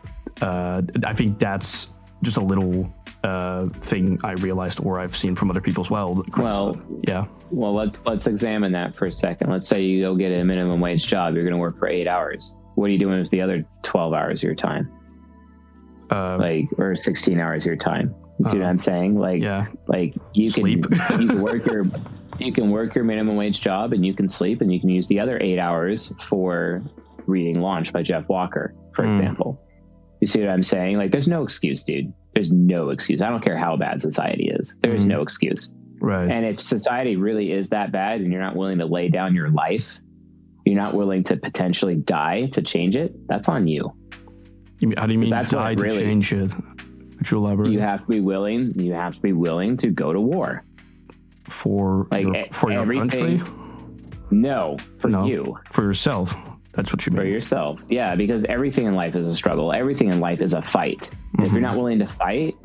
uh, 0.42 0.84
I 1.04 1.14
think 1.14 1.40
that's 1.40 1.90
just 2.22 2.38
a 2.38 2.42
little 2.42 2.94
uh, 3.24 3.68
thing 3.82 4.20
I 4.24 4.34
realized, 4.34 4.80
or 4.82 5.00
I've 5.00 5.16
seen 5.16 5.36
from 5.36 5.50
other 5.50 5.62
people 5.62 5.82
as 5.82 5.90
well. 5.90 6.24
Well, 6.38 6.80
yeah, 7.08 7.26
Well, 7.50 7.74
let's 7.74 8.02
let's 8.06 8.28
examine 8.28 8.72
that 8.74 8.96
for 8.96 9.08
a 9.08 9.12
second. 9.12 9.50
Let's 9.50 9.68
say 9.68 9.82
you 9.82 10.02
go 10.02 10.16
get 10.16 10.32
a 10.32 10.44
minimum 10.44 10.80
wage 10.80 11.08
job. 11.08 11.34
You're 11.34 11.44
going 11.44 11.54
to 11.54 11.58
work 11.58 11.80
for 11.80 11.88
eight 11.88 12.08
hours. 12.08 12.56
What 12.76 12.86
are 12.86 12.90
you 12.90 13.00
doing 13.00 13.20
with 13.20 13.32
the 13.32 13.42
other 13.42 13.66
twelve 13.82 14.14
hours 14.14 14.42
of 14.42 14.44
your 14.44 14.56
time, 14.56 14.92
uh, 16.16 16.38
like 16.40 16.66
or 16.78 16.96
sixteen 16.96 17.40
hours 17.40 17.64
of 17.64 17.68
your 17.68 17.76
time? 17.78 18.14
You 18.40 18.50
see 18.50 18.58
Uh, 18.58 18.62
what 18.62 18.68
I'm 18.70 18.80
saying? 18.80 19.18
Like, 19.18 19.42
yeah, 19.42 19.68
like 19.88 20.16
you 20.34 20.50
Sleep. 20.50 20.84
can 20.90 21.22
you 21.22 21.28
can 21.28 21.42
work 21.50 21.66
your 21.66 21.86
you 22.40 22.52
can 22.52 22.70
work 22.70 22.96
your 22.96 23.04
minimum 23.04 23.36
wage 23.38 23.62
job 23.62 23.94
and 23.94 24.06
you 24.06 24.14
can 24.14 24.28
sleep 24.30 24.62
and 24.62 24.72
you 24.74 24.80
can 24.80 24.90
use 24.90 25.08
the 25.08 25.20
other 25.20 25.38
eight 25.42 25.58
hours 25.60 26.12
for 26.30 26.84
reading 27.28 27.62
Launch 27.62 27.94
by 27.94 28.04
Jeff 28.04 28.28
Walker, 28.28 28.74
for 28.94 29.04
Mm. 29.06 29.20
example. 29.20 29.62
You 30.22 30.28
see 30.28 30.40
what 30.42 30.50
I'm 30.50 30.64
saying? 30.64 30.98
Like, 30.98 31.12
there's 31.12 31.28
no 31.28 31.44
excuse, 31.44 31.84
dude. 31.84 32.12
There's 32.34 32.52
no 32.52 32.90
excuse. 32.90 33.22
I 33.22 33.30
don't 33.30 33.44
care 33.44 33.58
how 33.58 33.78
bad 33.78 34.02
society 34.02 34.50
is. 34.50 34.76
There 34.82 34.94
is 34.94 35.06
Mm. 35.06 35.10
no 35.10 35.22
excuse. 35.22 35.70
right. 36.02 36.30
And 36.30 36.46
if 36.46 36.60
society 36.60 37.16
really 37.16 37.52
is 37.52 37.70
that 37.70 37.92
bad 37.92 38.20
and 38.22 38.32
you're 38.32 38.42
not 38.42 38.56
willing 38.56 38.78
to 38.80 38.86
lay 38.86 39.08
down 39.10 39.34
your 39.34 39.50
life, 39.50 39.98
you're 40.66 40.76
not 40.76 40.94
willing 40.94 41.24
to 41.26 41.38
potentially 41.38 41.96
die 41.96 42.48
to 42.54 42.62
change 42.62 42.96
it, 42.98 43.16
that's 43.30 43.48
on 43.48 43.66
you. 43.68 43.92
Mean- 44.88 44.98
how 44.98 45.06
do 45.06 45.14
you 45.14 45.20
mean 45.20 45.30
that's 45.30 45.52
die 45.52 45.76
to 45.76 45.84
really- 45.84 46.00
change 46.00 46.32
it? 46.34 46.54
You 47.32 47.38
elaborate 47.38 47.72
You 47.72 47.80
have 47.80 48.02
to 48.02 48.08
be 48.08 48.20
willing, 48.20 48.74
you 48.80 48.94
have 48.94 49.14
to 49.16 49.22
be 49.22 49.32
willing 49.34 49.78
to 49.78 49.88
go 49.90 50.12
to 50.14 50.20
war. 50.22 50.64
for 51.50 52.08
like, 52.12 52.24
your, 52.24 52.46
for 52.52 52.72
your 52.72 52.92
country, 52.92 53.42
No, 54.32 54.78
for 55.00 55.10
No. 55.10 55.26
you, 55.26 55.58
for 55.72 55.84
yourself? 55.84 56.36
That's 56.74 56.92
what 56.92 57.06
you 57.06 57.12
mean. 57.14 57.22
for 57.22 57.28
yourself. 57.28 57.80
Yeah, 57.90 58.16
because 58.16 58.44
everything 58.50 58.86
in 58.86 58.96
life 58.96 59.16
is 59.16 59.28
a 59.28 59.36
struggle. 59.36 59.72
Everything 59.72 60.10
in 60.12 60.20
life 60.20 60.42
is 60.42 60.54
a 60.54 60.62
fight. 60.64 61.10
If 61.40 61.48
Mhm. 61.50 61.52
you're 61.54 61.62
not 61.62 61.78
willing 61.78 62.00
to 62.00 62.08
fight, 62.08 62.56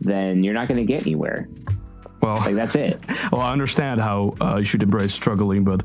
then 0.00 0.42
you're 0.44 0.54
not 0.54 0.68
going 0.68 0.78
to 0.78 0.84
get 0.86 1.02
anywhere. 1.02 1.48
Well, 2.26 2.36
Like 2.36 2.54
that's 2.54 2.74
it. 2.74 3.00
well, 3.32 3.40
I 3.40 3.52
understand 3.52 4.00
how 4.00 4.34
uh, 4.40 4.56
you 4.56 4.64
should 4.64 4.82
embrace 4.82 5.14
struggling, 5.14 5.64
but 5.64 5.82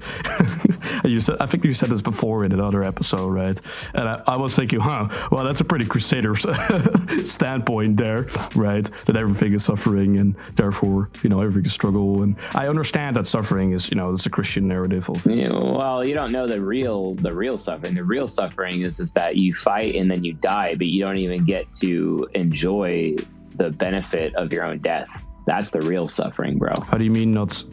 you 1.06 1.22
said 1.22 1.38
I 1.40 1.46
think 1.46 1.64
you 1.64 1.74
said 1.74 1.90
this 1.90 2.02
before 2.02 2.44
in 2.46 2.52
another 2.52 2.84
episode, 2.84 3.30
right? 3.30 3.60
And 3.94 4.08
I, 4.08 4.22
I 4.28 4.36
was 4.38 4.56
thinking, 4.56 4.80
huh? 4.80 5.10
Well, 5.32 5.44
that's 5.46 5.62
a 5.62 5.66
pretty 5.66 5.86
crusader 5.86 6.36
standpoint 7.24 7.98
there, 7.98 8.28
right? 8.56 8.90
That 9.06 9.16
everything 9.16 9.54
is 9.54 9.64
suffering, 9.64 10.18
and 10.18 10.36
therefore, 10.56 11.10
you 11.24 11.30
know, 11.30 11.42
everything 11.42 11.66
is 11.66 11.74
struggle. 11.74 12.24
And 12.24 12.36
I 12.54 12.68
understand 12.68 13.16
that 13.16 13.28
suffering 13.28 13.74
is, 13.74 13.90
you 13.90 13.96
know, 13.96 14.12
it's 14.14 14.26
a 14.26 14.30
Christian 14.30 14.68
narrative 14.68 15.10
of 15.10 15.26
well, 15.26 16.04
you 16.04 16.14
don't 16.14 16.32
know 16.32 16.48
the 16.48 16.62
real 16.62 17.16
the 17.16 17.34
real 17.34 17.58
suffering. 17.58 17.94
The 17.96 18.04
real 18.04 18.28
suffering 18.28 18.82
is 18.82 19.00
is 19.00 19.14
that 19.14 19.36
you 19.36 19.54
fight 19.54 19.96
and 19.96 20.10
then 20.10 20.24
you 20.24 20.34
die, 20.34 20.76
but 20.76 20.88
you 20.88 21.02
don't 21.02 21.18
even 21.18 21.46
get 21.46 21.72
to 21.76 22.28
enjoy 22.34 23.16
the 23.56 23.70
benefit 23.70 24.36
of 24.36 24.52
your 24.52 24.66
own 24.66 24.80
death. 24.80 25.10
That's 25.48 25.72
the 25.72 25.82
real 25.82 26.08
suffering, 26.08 26.58
bro. 26.58 26.74
how 26.88 26.98
do 26.98 27.04
you 27.06 27.12
mean 27.12 27.34
not 27.34 27.64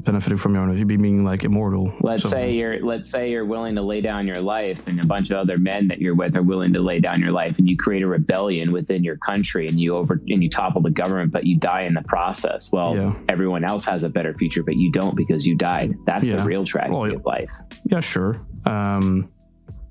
benefiting 0.00 0.38
from 0.38 0.54
your 0.54 0.62
own? 0.62 0.76
You 0.76 0.86
mean 0.86 1.24
like 1.24 1.44
immortal? 1.44 1.92
Let's 2.00 2.22
So- 2.22 2.30
say 2.30 2.52
you're 2.54 2.80
let's 2.80 3.10
say 3.10 3.30
you're 3.30 3.44
willing 3.44 3.74
to 3.74 3.82
lay 3.82 4.00
down 4.00 4.26
your 4.26 4.40
life 4.40 4.80
and 4.86 4.98
a 5.00 5.06
bunch 5.06 5.30
of 5.30 5.36
other 5.36 5.58
men 5.58 5.88
that 5.88 6.00
you're 6.00 6.14
with 6.14 6.34
are 6.36 6.42
willing 6.42 6.72
to 6.72 6.80
lay 6.80 7.00
down 7.00 7.20
your 7.20 7.32
life 7.32 7.58
and 7.58 7.68
you 7.68 7.76
create 7.76 8.02
a 8.02 8.06
rebellion 8.06 8.72
within 8.72 9.04
your 9.04 9.16
country 9.18 9.68
and 9.68 9.78
you 9.78 9.94
over 9.96 10.14
and 10.28 10.42
you 10.42 10.48
topple 10.48 10.80
the 10.80 10.90
government 10.90 11.30
but 11.32 11.44
you 11.44 11.58
die 11.58 11.82
in 11.82 11.92
the 11.94 12.02
process. 12.02 12.70
Well, 12.72 12.96
Yeah. 12.96 13.14
everyone 13.28 13.64
else 13.64 13.84
has 13.84 14.04
a 14.04 14.08
better 14.08 14.32
future 14.34 14.62
but 14.62 14.76
you 14.76 14.90
don't 14.90 15.14
because 15.16 15.46
you 15.46 15.54
died. 15.56 15.92
That's 16.06 16.26
Yeah. 16.26 16.36
the 16.36 16.44
real 16.44 16.64
tragedy 16.64 16.96
Well, 16.98 17.14
of 17.16 17.26
life. 17.26 17.50
Yeah, 17.84 18.00
sure. 18.00 18.40
Um, 18.64 19.28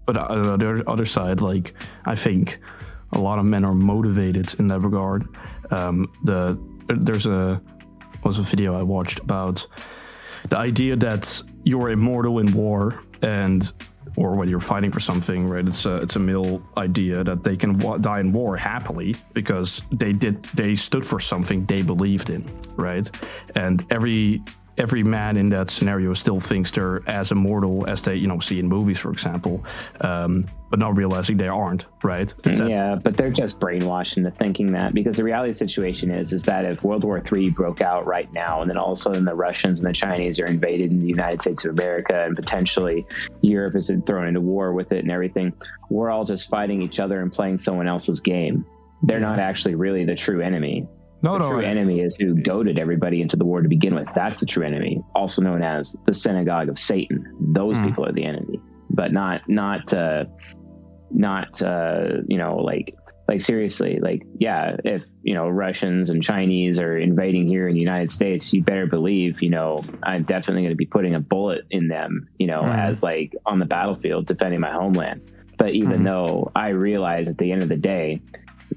but 0.07 0.17
on 0.17 0.41
the 0.43 0.53
other- 0.53 0.83
other 0.89 1.05
side, 1.05 1.41
like 1.41 1.73
I 2.05 2.15
think 2.15 2.59
a 3.13 3.19
lot 3.19 3.37
of 3.39 3.45
men 3.45 3.63
are 3.63 3.75
motivated 3.75 4.55
in 4.57 4.67
that 4.67 4.79
regard. 4.81 5.25
Um, 5.69 6.07
the 6.23 6.57
there's 6.87 7.25
a 7.25 7.61
was 8.23 8.39
a 8.39 8.43
video 8.43 8.77
I 8.77 8.83
watched 8.83 9.19
about 9.19 9.65
the 10.49 10.57
idea 10.57 10.95
that 10.97 11.41
you're 11.63 11.89
immortal 11.89 12.39
in 12.39 12.51
war 12.53 13.01
and 13.21 13.71
or 14.15 14.35
when 14.35 14.49
you're 14.49 14.59
fighting 14.59 14.91
for 14.91 14.99
something, 14.99 15.47
right? 15.47 15.67
It's 15.67 15.85
a 15.85 15.97
it's 15.97 16.15
a 16.15 16.19
male 16.19 16.61
idea 16.75 17.23
that 17.23 17.43
they 17.43 17.55
can 17.55 17.77
wa- 17.77 17.97
die 17.97 18.19
in 18.19 18.33
war 18.33 18.57
happily 18.57 19.15
because 19.33 19.83
they 19.91 20.11
did 20.11 20.43
they 20.55 20.75
stood 20.75 21.05
for 21.05 21.19
something 21.19 21.65
they 21.65 21.83
believed 21.83 22.29
in, 22.29 22.43
right? 22.75 23.09
And 23.55 23.85
every 23.91 24.43
every 24.77 25.03
man 25.03 25.37
in 25.37 25.49
that 25.49 25.69
scenario 25.69 26.13
still 26.13 26.39
thinks 26.39 26.71
they're 26.71 27.07
as 27.07 27.31
immortal 27.31 27.87
as 27.87 28.01
they 28.01 28.15
you 28.15 28.27
know 28.27 28.39
see 28.39 28.59
in 28.59 28.67
movies, 28.67 28.99
for 28.99 29.11
example, 29.11 29.63
um, 30.01 30.47
but 30.69 30.79
not 30.79 30.97
realizing 30.97 31.37
they 31.37 31.47
aren't, 31.47 31.85
right? 32.03 32.33
It's 32.45 32.59
that- 32.59 32.69
Yeah, 32.69 32.95
but 32.95 33.15
they're 33.15 33.29
just 33.31 33.59
brainwashed 33.59 34.17
into 34.17 34.31
thinking 34.31 34.71
that 34.73 34.93
because 34.93 35.15
the 35.15 35.23
reality 35.23 35.51
of 35.51 35.55
the 35.57 35.59
situation 35.67 36.11
is 36.11 36.33
is 36.33 36.43
that 36.43 36.65
if 36.65 36.83
World 36.83 37.03
War 37.03 37.21
III 37.31 37.49
broke 37.51 37.81
out 37.81 38.05
right 38.05 38.31
now 38.33 38.61
and 38.61 38.69
then 38.69 38.77
all 38.77 38.91
of 38.91 38.97
a 38.97 39.01
sudden 39.01 39.23
the 39.25 39.33
Russians 39.35 39.79
and 39.79 39.87
the 39.87 39.93
Chinese 39.93 40.39
are 40.39 40.45
invaded 40.45 40.91
in 40.91 40.99
the 40.99 41.07
United 41.07 41.41
States 41.41 41.63
of 41.65 41.71
America 41.71 42.23
and 42.25 42.35
potentially 42.35 43.05
Europe 43.41 43.75
is 43.75 43.91
thrown 44.05 44.27
into 44.27 44.41
war 44.41 44.73
with 44.73 44.91
it 44.91 44.99
and 45.03 45.11
everything, 45.11 45.53
we're 45.89 46.09
all 46.09 46.25
just 46.25 46.49
fighting 46.49 46.81
each 46.81 46.99
other 46.99 47.21
and 47.21 47.31
playing 47.31 47.59
someone 47.59 47.87
else's 47.87 48.19
game. 48.19 48.65
They're 49.03 49.19
not 49.19 49.39
actually 49.39 49.75
really 49.75 50.03
the 50.05 50.15
true 50.15 50.41
enemy. 50.41 50.87
no, 51.23 51.33
The 51.33 51.39
no, 51.39 51.49
true 51.49 51.61
I- 51.61 51.65
enemy 51.65 52.01
is 52.01 52.15
who 52.17 52.35
goaded 52.35 52.77
everybody 52.77 53.21
into 53.23 53.37
the 53.37 53.45
war 53.45 53.61
to 53.63 53.67
begin 53.69 53.95
with. 53.95 54.07
That's 54.15 54.39
the 54.39 54.45
true 54.45 54.63
enemy, 54.65 55.01
also 55.15 55.41
known 55.41 55.63
as 55.63 55.95
the 56.05 56.13
synagogue 56.13 56.69
of 56.69 56.77
Satan. 56.77 57.25
Those 57.39 57.77
Hmm. 57.77 57.85
people 57.85 58.05
are 58.05 58.11
the 58.11 58.23
enemy, 58.23 58.59
but 58.89 59.11
not 59.11 59.41
not 59.47 59.93
uh, 59.93 60.25
not 61.11 61.61
uh, 61.61 62.21
you 62.27 62.37
know 62.37 62.57
like 62.57 62.95
like 63.27 63.41
seriously 63.41 63.99
like 64.01 64.23
yeah 64.39 64.77
if 64.85 65.03
you 65.21 65.33
know 65.33 65.49
Russians 65.49 66.09
and 66.09 66.23
Chinese 66.23 66.79
are 66.79 66.97
invading 66.97 67.45
here 67.47 67.67
in 67.67 67.73
the 67.73 67.79
United 67.81 68.11
States, 68.11 68.53
you 68.53 68.63
better 68.63 68.87
believe 68.87 69.41
you 69.41 69.49
know 69.49 69.83
I'm 70.03 70.23
definitely 70.23 70.63
going 70.63 70.73
to 70.73 70.77
be 70.77 70.85
putting 70.85 71.15
a 71.15 71.19
bullet 71.19 71.65
in 71.69 71.87
them, 71.87 72.29
you 72.37 72.47
know, 72.47 72.61
Hmm. 72.63 72.71
as 72.71 73.03
like 73.03 73.33
on 73.45 73.59
the 73.59 73.65
battlefield 73.65 74.27
defending 74.27 74.59
my 74.61 74.71
homeland. 74.71 75.21
But 75.57 75.73
even 75.73 75.99
Hmm. 75.99 76.05
though 76.05 76.51
I 76.55 76.69
realize 76.69 77.27
at 77.27 77.37
the 77.37 77.51
end 77.51 77.63
of 77.63 77.69
the 77.69 77.77
day, 77.77 78.21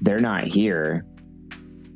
they're 0.01 0.19
not 0.19 0.45
here 0.45 1.05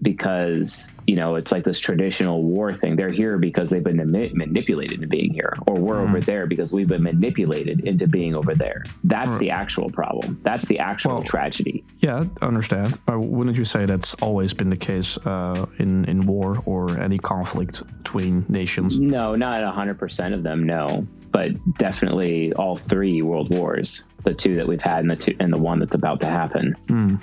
because 0.05 0.89
you 1.07 1.15
know 1.17 1.35
it's 1.35 1.51
like 1.51 1.65
this 1.65 1.79
traditional 1.79 2.41
war 2.43 2.73
thing. 2.73 2.95
They're 2.95 3.09
here 3.11 3.37
because 3.37 3.69
they've 3.69 3.83
been 3.83 3.97
mani- 3.97 4.31
manipulated 4.33 4.93
into 4.93 5.07
being 5.07 5.33
here, 5.33 5.53
or 5.67 5.75
we're 5.75 5.97
Mm. 5.97 6.07
over 6.09 6.21
there 6.21 6.47
because 6.47 6.71
we've 6.71 6.87
been 6.87 7.03
manipulated 7.03 7.81
into 7.81 8.07
being 8.07 8.33
over 8.35 8.55
there. 8.55 8.83
That's 9.03 9.31
Right. 9.31 9.39
the 9.39 9.49
actual 9.49 9.89
problem. 9.89 10.39
That's 10.43 10.65
the 10.65 10.79
actual 10.79 11.15
Well- 11.15 11.23
tragedy. 11.23 11.83
Yeah, 11.99 12.23
I 12.41 12.45
understand. 12.45 12.97
But 13.05 13.19
wouldn't 13.19 13.57
you 13.57 13.65
say 13.65 13.85
that's 13.85 14.13
always 14.15 14.53
been 14.53 14.69
the 14.69 14.77
case 14.77 15.17
uh, 15.25 15.65
in 15.79 16.05
in 16.05 16.25
war 16.25 16.61
or 16.65 16.97
any 16.99 17.17
conflict 17.17 17.83
between 18.03 18.45
nations? 18.47 18.99
No, 18.99 19.35
not 19.35 19.61
hundred 19.73 19.97
percent 19.99 20.33
of 20.33 20.43
them. 20.43 20.63
No, 20.65 21.05
but 21.31 21.49
definitely 21.79 22.53
all 22.53 22.77
three 22.77 23.21
world 23.23 23.49
wars, 23.53 24.03
the 24.23 24.33
two 24.33 24.55
that 24.55 24.67
we've 24.67 24.81
had, 24.81 24.99
and 24.99 25.09
the 25.09 25.15
two 25.15 25.35
and 25.39 25.51
the 25.51 25.57
one 25.57 25.79
that's 25.79 25.95
about 25.95 26.21
to 26.21 26.27
happen. 26.27 26.75
Hmm. 26.87 27.15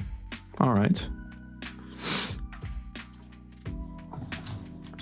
All 0.61 0.73
right. 0.75 0.99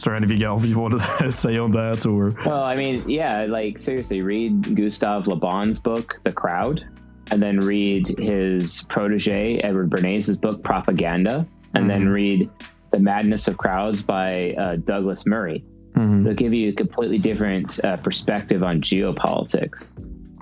Is 0.01 0.05
there 0.05 0.17
anything 0.17 0.43
else 0.43 0.65
you 0.65 0.79
want 0.79 0.99
to 0.99 1.31
say 1.31 1.59
on 1.59 1.73
that, 1.73 2.07
or? 2.07 2.31
Well, 2.47 2.63
I 2.63 2.75
mean, 2.75 3.07
yeah, 3.07 3.45
like 3.45 3.79
seriously, 3.81 4.23
read 4.23 4.75
Gustave 4.75 5.29
Le 5.29 5.37
Bon's 5.37 5.79
book, 5.79 6.19
The 6.25 6.33
Crowd, 6.33 6.83
and 7.31 7.43
then 7.43 7.59
read 7.59 8.09
his 8.19 8.81
protege 8.89 9.59
Edward 9.59 9.91
Bernays' 9.91 10.41
book, 10.41 10.65
Propaganda, 10.65 11.47
and 11.75 11.83
mm-hmm. 11.83 11.89
then 11.89 12.09
read 12.09 12.51
The 12.93 12.99
Madness 12.99 13.47
of 13.47 13.59
Crowds 13.59 14.03
by 14.03 14.53
uh, 14.53 14.77
Douglas 14.77 15.27
Murray. 15.27 15.63
Mm-hmm. 15.93 16.25
They'll 16.25 16.33
give 16.33 16.55
you 16.55 16.71
a 16.71 16.73
completely 16.73 17.19
different 17.19 17.79
uh, 17.85 17.99
perspective 17.99 18.63
on 18.63 18.81
geopolitics 18.81 19.93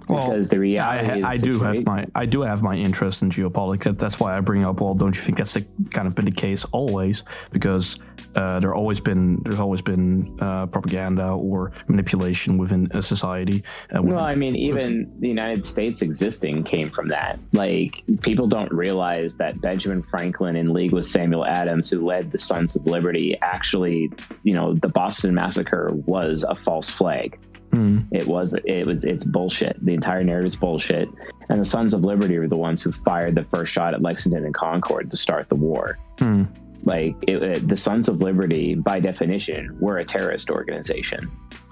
because 0.08 0.28
well, 0.28 0.42
the 0.42 0.58
reality 0.58 1.22
I, 1.22 1.32
I 1.32 1.36
do 1.36 1.60
have 1.60 1.84
my 1.84 2.06
I 2.14 2.26
do 2.26 2.40
have 2.40 2.62
my 2.62 2.74
interest 2.74 3.22
in 3.22 3.30
geopolitics. 3.30 3.98
That's 3.98 4.18
why 4.18 4.36
I 4.36 4.40
bring 4.40 4.64
up. 4.64 4.80
Well, 4.80 4.94
don't 4.94 5.14
you 5.14 5.20
think 5.20 5.36
that's 5.36 5.54
the, 5.54 5.66
kind 5.90 6.08
of 6.08 6.14
been 6.14 6.24
the 6.24 6.30
case 6.30 6.64
always? 6.72 7.24
Because 7.50 7.98
uh, 8.34 8.60
there 8.60 8.74
always 8.74 9.00
been 9.00 9.42
there's 9.42 9.60
always 9.60 9.82
been 9.82 10.38
uh, 10.40 10.66
propaganda 10.66 11.28
or 11.28 11.72
manipulation 11.88 12.56
within 12.56 12.88
a 12.92 13.02
society. 13.02 13.62
Uh, 13.94 14.00
within, 14.00 14.16
well, 14.16 14.24
I 14.24 14.34
mean, 14.34 14.56
even 14.56 15.12
the 15.20 15.28
United 15.28 15.64
States 15.64 16.02
existing 16.02 16.64
came 16.64 16.90
from 16.90 17.08
that. 17.08 17.38
Like 17.52 18.02
people 18.22 18.46
don't 18.46 18.72
realize 18.72 19.36
that 19.36 19.60
Benjamin 19.60 20.02
Franklin, 20.02 20.56
in 20.56 20.72
league 20.72 20.92
with 20.92 21.06
Samuel 21.06 21.44
Adams, 21.44 21.90
who 21.90 22.06
led 22.06 22.32
the 22.32 22.38
Sons 22.38 22.76
of 22.76 22.86
Liberty, 22.86 23.36
actually, 23.42 24.10
you 24.42 24.54
know, 24.54 24.74
the 24.74 24.88
Boston 24.88 25.34
Massacre 25.34 25.90
was 25.92 26.44
a 26.48 26.54
false 26.54 26.88
flag. 26.88 27.38
Mm. 27.70 28.06
It 28.12 28.26
was 28.26 28.56
it 28.64 28.86
was 28.86 29.04
it's 29.04 29.24
bullshit. 29.24 29.76
The 29.84 29.94
entire 29.94 30.24
narrative 30.24 30.48
is 30.48 30.56
bullshit. 30.56 31.08
And 31.48 31.60
the 31.60 31.64
Sons 31.64 31.94
of 31.94 32.02
Liberty 32.02 32.38
were 32.38 32.48
the 32.48 32.56
ones 32.56 32.82
who 32.82 32.92
fired 32.92 33.34
the 33.34 33.44
first 33.44 33.72
shot 33.72 33.94
at 33.94 34.02
Lexington 34.02 34.44
and 34.44 34.54
Concord 34.54 35.10
to 35.10 35.16
start 35.16 35.48
the 35.48 35.54
war. 35.54 35.98
Mm. 36.18 36.48
Like 36.84 37.16
it, 37.22 37.42
it, 37.42 37.68
the 37.68 37.76
Sons 37.76 38.08
of 38.08 38.20
Liberty, 38.20 38.74
by 38.74 39.00
definition, 39.00 39.76
were 39.80 39.98
a 39.98 40.04
terrorist 40.04 40.50
organization. 40.50 41.30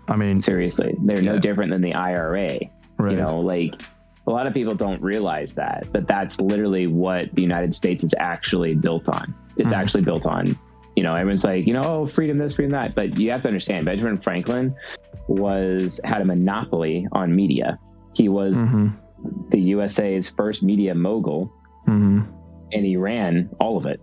I 0.08 0.16
mean, 0.16 0.40
seriously, 0.40 0.94
they're 1.02 1.20
yeah. 1.20 1.32
no 1.32 1.38
different 1.38 1.72
than 1.72 1.80
the 1.80 1.94
IRA. 1.94 2.58
Right. 2.98 3.12
You 3.12 3.16
know, 3.16 3.40
like 3.40 3.80
a 4.26 4.30
lot 4.30 4.46
of 4.46 4.54
people 4.54 4.74
don't 4.74 5.00
realize 5.02 5.54
that, 5.54 5.86
but 5.92 6.06
that's 6.06 6.40
literally 6.40 6.86
what 6.86 7.34
the 7.34 7.42
United 7.42 7.74
States 7.74 8.02
is 8.02 8.14
actually 8.18 8.74
built 8.74 9.08
on. 9.08 9.34
It's 9.56 9.72
mm. 9.72 9.76
actually 9.76 10.02
built 10.02 10.26
on 10.26 10.58
you 10.96 11.02
know, 11.02 11.14
everyone's 11.14 11.44
like, 11.44 11.66
you 11.66 11.74
know, 11.74 11.82
oh, 11.84 12.06
freedom 12.06 12.38
this, 12.38 12.54
freedom 12.54 12.72
that. 12.72 12.94
But 12.94 13.18
you 13.18 13.30
have 13.30 13.42
to 13.42 13.48
understand, 13.48 13.84
Benjamin 13.84 14.18
Franklin 14.18 14.74
was 15.28 16.00
had 16.04 16.22
a 16.22 16.24
monopoly 16.24 17.06
on 17.12 17.36
media. 17.36 17.78
He 18.14 18.28
was 18.30 18.56
mm-hmm. 18.56 18.88
the 19.50 19.60
USA's 19.60 20.28
first 20.30 20.62
media 20.62 20.94
mogul, 20.94 21.52
mm-hmm. 21.86 22.22
and 22.72 22.84
he 22.84 22.96
ran 22.96 23.50
all 23.60 23.76
of 23.76 23.84
it. 23.84 24.00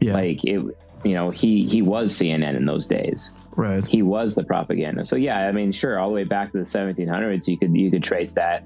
Yeah. 0.00 0.12
Like 0.12 0.44
it, 0.44 0.62
you 1.04 1.14
know, 1.14 1.30
he 1.30 1.66
he 1.66 1.80
was 1.80 2.12
CNN 2.12 2.54
in 2.54 2.66
those 2.66 2.86
days. 2.86 3.30
Right. 3.52 3.86
He 3.86 4.02
was 4.02 4.34
the 4.34 4.44
propaganda. 4.44 5.06
So 5.06 5.16
yeah, 5.16 5.38
I 5.38 5.52
mean, 5.52 5.72
sure, 5.72 5.98
all 5.98 6.10
the 6.10 6.14
way 6.14 6.24
back 6.24 6.52
to 6.52 6.58
the 6.58 6.64
1700s, 6.64 7.48
you 7.48 7.58
could 7.58 7.74
you 7.74 7.90
could 7.90 8.04
trace 8.04 8.32
that 8.32 8.62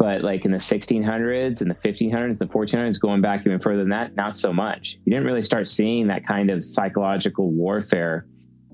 but 0.00 0.22
like 0.22 0.46
in 0.46 0.50
the 0.50 0.56
1600s 0.56 1.60
and 1.60 1.70
the 1.70 1.74
1500s, 1.74 2.38
the 2.38 2.46
1400s, 2.46 2.98
going 2.98 3.20
back 3.20 3.42
even 3.44 3.60
further 3.60 3.80
than 3.80 3.90
that, 3.90 4.16
not 4.16 4.34
so 4.34 4.50
much. 4.50 4.96
You 5.04 5.10
didn't 5.10 5.26
really 5.26 5.42
start 5.42 5.68
seeing 5.68 6.06
that 6.06 6.26
kind 6.26 6.48
of 6.48 6.64
psychological 6.64 7.50
warfare 7.50 8.26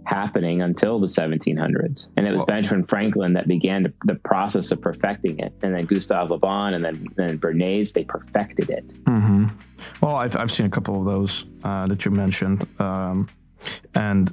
happening 0.05 0.63
until 0.63 1.01
the 1.01 1.09
1700s. 1.09 2.11
And 2.17 2.29
it 2.29 2.31
was 2.31 2.39
well, 2.39 2.47
Benjamin 2.47 2.87
Franklin 2.87 3.33
that 3.33 3.49
began 3.49 3.93
the 4.05 4.15
process 4.15 4.71
of 4.71 4.81
perfecting 4.81 5.41
it. 5.41 5.53
And 5.63 5.75
then 5.75 5.87
Gustave 5.87 6.31
Le 6.31 6.39
Bon 6.39 6.75
and 6.75 6.85
then, 6.85 7.09
then 7.17 7.41
Bernays, 7.41 7.93
they 7.93 8.05
perfected 8.05 8.71
it. 8.71 8.87
Mm-hmm. 9.03 9.47
Well, 10.01 10.15
I've, 10.15 10.37
I've 10.37 10.53
seen 10.53 10.67
a 10.67 10.71
couple 10.71 11.01
of 11.01 11.07
those 11.07 11.45
uh, 11.65 11.89
that 11.89 12.05
you 12.05 12.13
mentioned. 12.13 12.69
Um, 12.81 13.29
and 13.97 14.33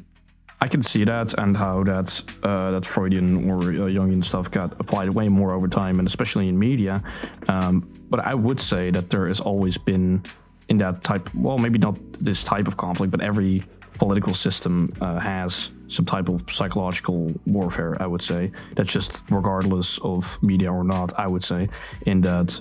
I 0.63 0.69
can 0.69 0.81
see 0.81 1.03
that 1.03 1.33
and 1.37 1.57
how 1.57 1.83
that 1.83 2.23
uh, 2.41 2.71
that 2.71 2.85
Freudian 2.85 3.51
or 3.51 3.57
uh, 3.57 3.91
Jungian 3.97 4.23
stuff 4.23 4.49
got 4.49 4.79
applied 4.79 5.09
way 5.09 5.27
more 5.27 5.51
over 5.51 5.67
time, 5.67 5.99
and 5.99 6.07
especially 6.07 6.47
in 6.47 6.57
media. 6.57 7.03
Um, 7.49 7.73
but 8.09 8.21
I 8.21 8.33
would 8.33 8.61
say 8.61 8.89
that 8.91 9.09
there 9.09 9.27
has 9.27 9.41
always 9.41 9.77
been 9.77 10.23
in 10.69 10.77
that 10.77 11.03
type. 11.03 11.29
Well, 11.35 11.57
maybe 11.57 11.79
not 11.79 11.97
this 12.21 12.45
type 12.45 12.69
of 12.69 12.77
conflict, 12.77 13.11
but 13.11 13.19
every 13.19 13.65
political 13.95 14.33
system 14.33 14.93
uh, 15.01 15.19
has 15.19 15.71
some 15.89 16.05
type 16.05 16.29
of 16.29 16.45
psychological 16.49 17.33
warfare. 17.45 18.01
I 18.01 18.07
would 18.07 18.21
say 18.21 18.53
that's 18.75 18.93
just 18.93 19.21
regardless 19.29 19.99
of 20.01 20.41
media 20.41 20.71
or 20.71 20.85
not. 20.85 21.11
I 21.19 21.27
would 21.27 21.43
say 21.43 21.67
in 22.05 22.21
that. 22.21 22.57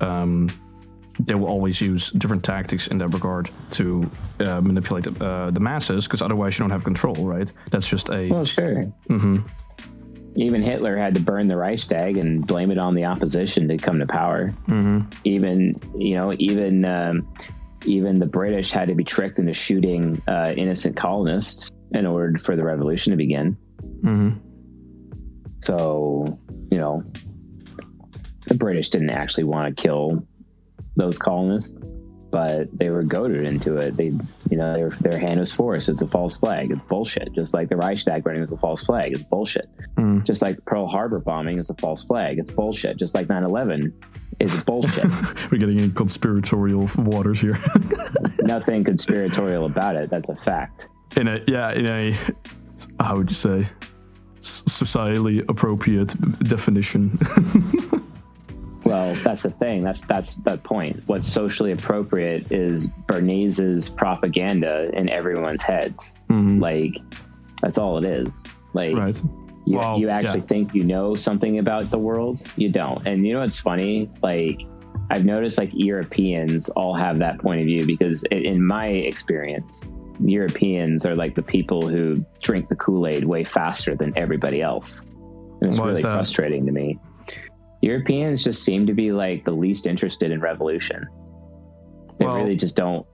Um, 0.00 0.48
they 1.26 1.34
will 1.34 1.48
always 1.48 1.80
use 1.80 2.10
different 2.10 2.44
tactics 2.44 2.86
in 2.88 2.98
that 2.98 3.08
regard 3.08 3.50
to 3.72 4.10
uh, 4.40 4.60
manipulate 4.60 5.06
uh, 5.20 5.50
the 5.50 5.60
masses 5.60 6.04
because 6.06 6.22
otherwise 6.22 6.58
you 6.58 6.62
don't 6.62 6.70
have 6.70 6.84
control, 6.84 7.14
right? 7.14 7.50
That's 7.70 7.86
just 7.86 8.08
a. 8.10 8.30
Well, 8.30 8.44
sure. 8.44 8.92
Mm-hmm. 9.08 9.38
Even 10.36 10.62
Hitler 10.62 10.96
had 10.96 11.14
to 11.14 11.20
burn 11.20 11.48
the 11.48 11.56
Reichstag 11.56 12.16
and 12.16 12.46
blame 12.46 12.70
it 12.70 12.78
on 12.78 12.94
the 12.94 13.04
opposition 13.04 13.68
to 13.68 13.76
come 13.76 13.98
to 13.98 14.06
power. 14.06 14.54
Mm-hmm. 14.68 15.00
Even 15.24 15.80
you 15.98 16.14
know, 16.14 16.34
even 16.38 16.84
um, 16.84 17.32
even 17.84 18.18
the 18.18 18.26
British 18.26 18.70
had 18.70 18.88
to 18.88 18.94
be 18.94 19.04
tricked 19.04 19.38
into 19.38 19.54
shooting 19.54 20.22
uh, 20.28 20.54
innocent 20.56 20.96
colonists 20.96 21.70
in 21.92 22.06
order 22.06 22.38
for 22.38 22.56
the 22.56 22.62
revolution 22.62 23.10
to 23.10 23.16
begin. 23.16 23.56
Mm-hmm. 24.02 24.38
So 25.62 26.38
you 26.70 26.78
know, 26.78 27.02
the 28.46 28.54
British 28.54 28.90
didn't 28.90 29.10
actually 29.10 29.44
want 29.44 29.76
to 29.76 29.82
kill 29.82 30.26
those 31.00 31.18
colonists, 31.18 31.76
but 32.30 32.68
they 32.78 32.90
were 32.90 33.02
goaded 33.02 33.44
into 33.44 33.76
it. 33.76 33.96
They, 33.96 34.12
you 34.50 34.56
know, 34.56 34.74
their 34.74 34.90
their 35.00 35.18
hand 35.18 35.40
was 35.40 35.52
forced. 35.52 35.88
It's 35.88 36.02
a 36.02 36.06
false 36.06 36.36
flag. 36.36 36.70
It's 36.70 36.84
bullshit. 36.84 37.32
Just 37.34 37.54
like 37.54 37.68
the 37.68 37.76
Reichstag 37.76 38.22
burning 38.22 38.40
was 38.40 38.52
a 38.52 38.56
false 38.56 38.84
flag. 38.84 39.12
It's 39.12 39.24
bullshit. 39.24 39.68
Mm. 39.96 40.24
Just 40.24 40.42
like 40.42 40.64
Pearl 40.64 40.86
Harbor 40.86 41.18
bombing 41.18 41.58
is 41.58 41.70
a 41.70 41.74
false 41.74 42.04
flag. 42.04 42.38
It's 42.38 42.50
bullshit. 42.50 42.96
Just 42.98 43.14
like 43.14 43.26
9/11 43.26 43.92
is 44.38 44.56
bullshit. 44.64 45.04
We're 45.50 45.58
getting 45.58 45.80
in 45.80 45.92
conspiratorial 45.92 46.88
waters 46.98 47.40
here. 47.40 47.62
Nothing 48.40 48.84
conspiratorial 48.84 49.66
about 49.66 49.96
it. 49.96 50.10
That's 50.10 50.28
a 50.28 50.36
fact. 50.36 50.88
In 51.16 51.26
a 51.26 51.40
yeah, 51.48 51.72
in 51.72 51.86
a 51.86 52.16
how 53.00 53.16
would 53.16 53.30
you 53.30 53.36
say 53.36 53.68
societally 54.40 55.44
appropriate 55.48 56.14
definition. 56.44 57.18
Well, 58.90 59.14
that's 59.14 59.42
the 59.42 59.50
thing. 59.50 59.82
That's 59.82 60.02
that's 60.02 60.34
that 60.44 60.62
point. 60.62 61.02
What's 61.06 61.30
socially 61.30 61.72
appropriate 61.72 62.50
is 62.50 62.86
Bernays's 63.06 63.88
propaganda 63.88 64.90
in 64.92 65.08
everyone's 65.08 65.62
heads. 65.62 66.14
Mm-hmm. 66.28 66.60
Like 66.60 66.96
that's 67.62 67.78
all 67.78 67.98
it 67.98 68.04
is. 68.04 68.44
Like 68.72 68.96
right. 68.96 69.16
you, 69.66 69.78
well, 69.78 69.98
you 69.98 70.08
actually 70.08 70.40
yeah. 70.40 70.46
think 70.46 70.74
you 70.74 70.84
know 70.84 71.14
something 71.14 71.58
about 71.58 71.90
the 71.90 71.98
world. 71.98 72.42
You 72.56 72.70
don't. 72.70 73.06
And 73.06 73.26
you 73.26 73.34
know 73.34 73.40
what's 73.40 73.60
funny? 73.60 74.10
Like 74.22 74.62
I've 75.10 75.24
noticed 75.24 75.58
like 75.58 75.70
Europeans 75.72 76.68
all 76.70 76.94
have 76.94 77.18
that 77.18 77.40
point 77.40 77.60
of 77.60 77.66
view 77.66 77.84
because 77.84 78.24
in 78.30 78.64
my 78.64 78.86
experience, 78.86 79.84
Europeans 80.20 81.06
are 81.06 81.16
like 81.16 81.34
the 81.34 81.42
people 81.42 81.88
who 81.88 82.24
drink 82.42 82.68
the 82.68 82.76
Kool 82.76 83.06
Aid 83.06 83.24
way 83.24 83.44
faster 83.44 83.96
than 83.96 84.16
everybody 84.16 84.62
else. 84.62 85.00
And 85.60 85.70
it's 85.70 85.78
really 85.78 86.02
frustrating 86.02 86.64
to 86.66 86.72
me. 86.72 86.98
Europeans 87.80 88.44
just 88.44 88.62
seem 88.62 88.86
to 88.86 88.94
be 88.94 89.12
like 89.12 89.44
the 89.44 89.52
least 89.52 89.86
interested 89.86 90.30
in 90.30 90.40
revolution. 90.40 91.06
They 92.18 92.26
well, 92.26 92.36
really 92.36 92.56
just 92.56 92.76
don't. 92.76 93.06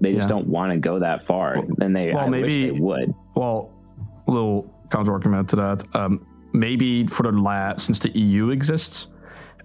They 0.00 0.12
just 0.12 0.24
yeah. 0.24 0.28
don't 0.28 0.46
want 0.46 0.72
to 0.72 0.78
go 0.78 0.98
that 0.98 1.26
far, 1.26 1.56
well, 1.56 1.68
and 1.80 1.96
they. 1.96 2.12
Well, 2.12 2.24
I 2.24 2.28
maybe 2.28 2.70
they 2.70 2.78
would. 2.78 3.14
Well, 3.34 3.72
a 4.26 4.30
little 4.30 4.72
counter 4.90 5.12
argument 5.12 5.48
to 5.50 5.56
that. 5.56 5.84
Um, 5.94 6.26
maybe 6.52 7.06
for 7.06 7.22
the 7.22 7.32
last 7.32 7.86
since 7.86 7.98
the 7.98 8.10
EU 8.10 8.50
exists, 8.50 9.08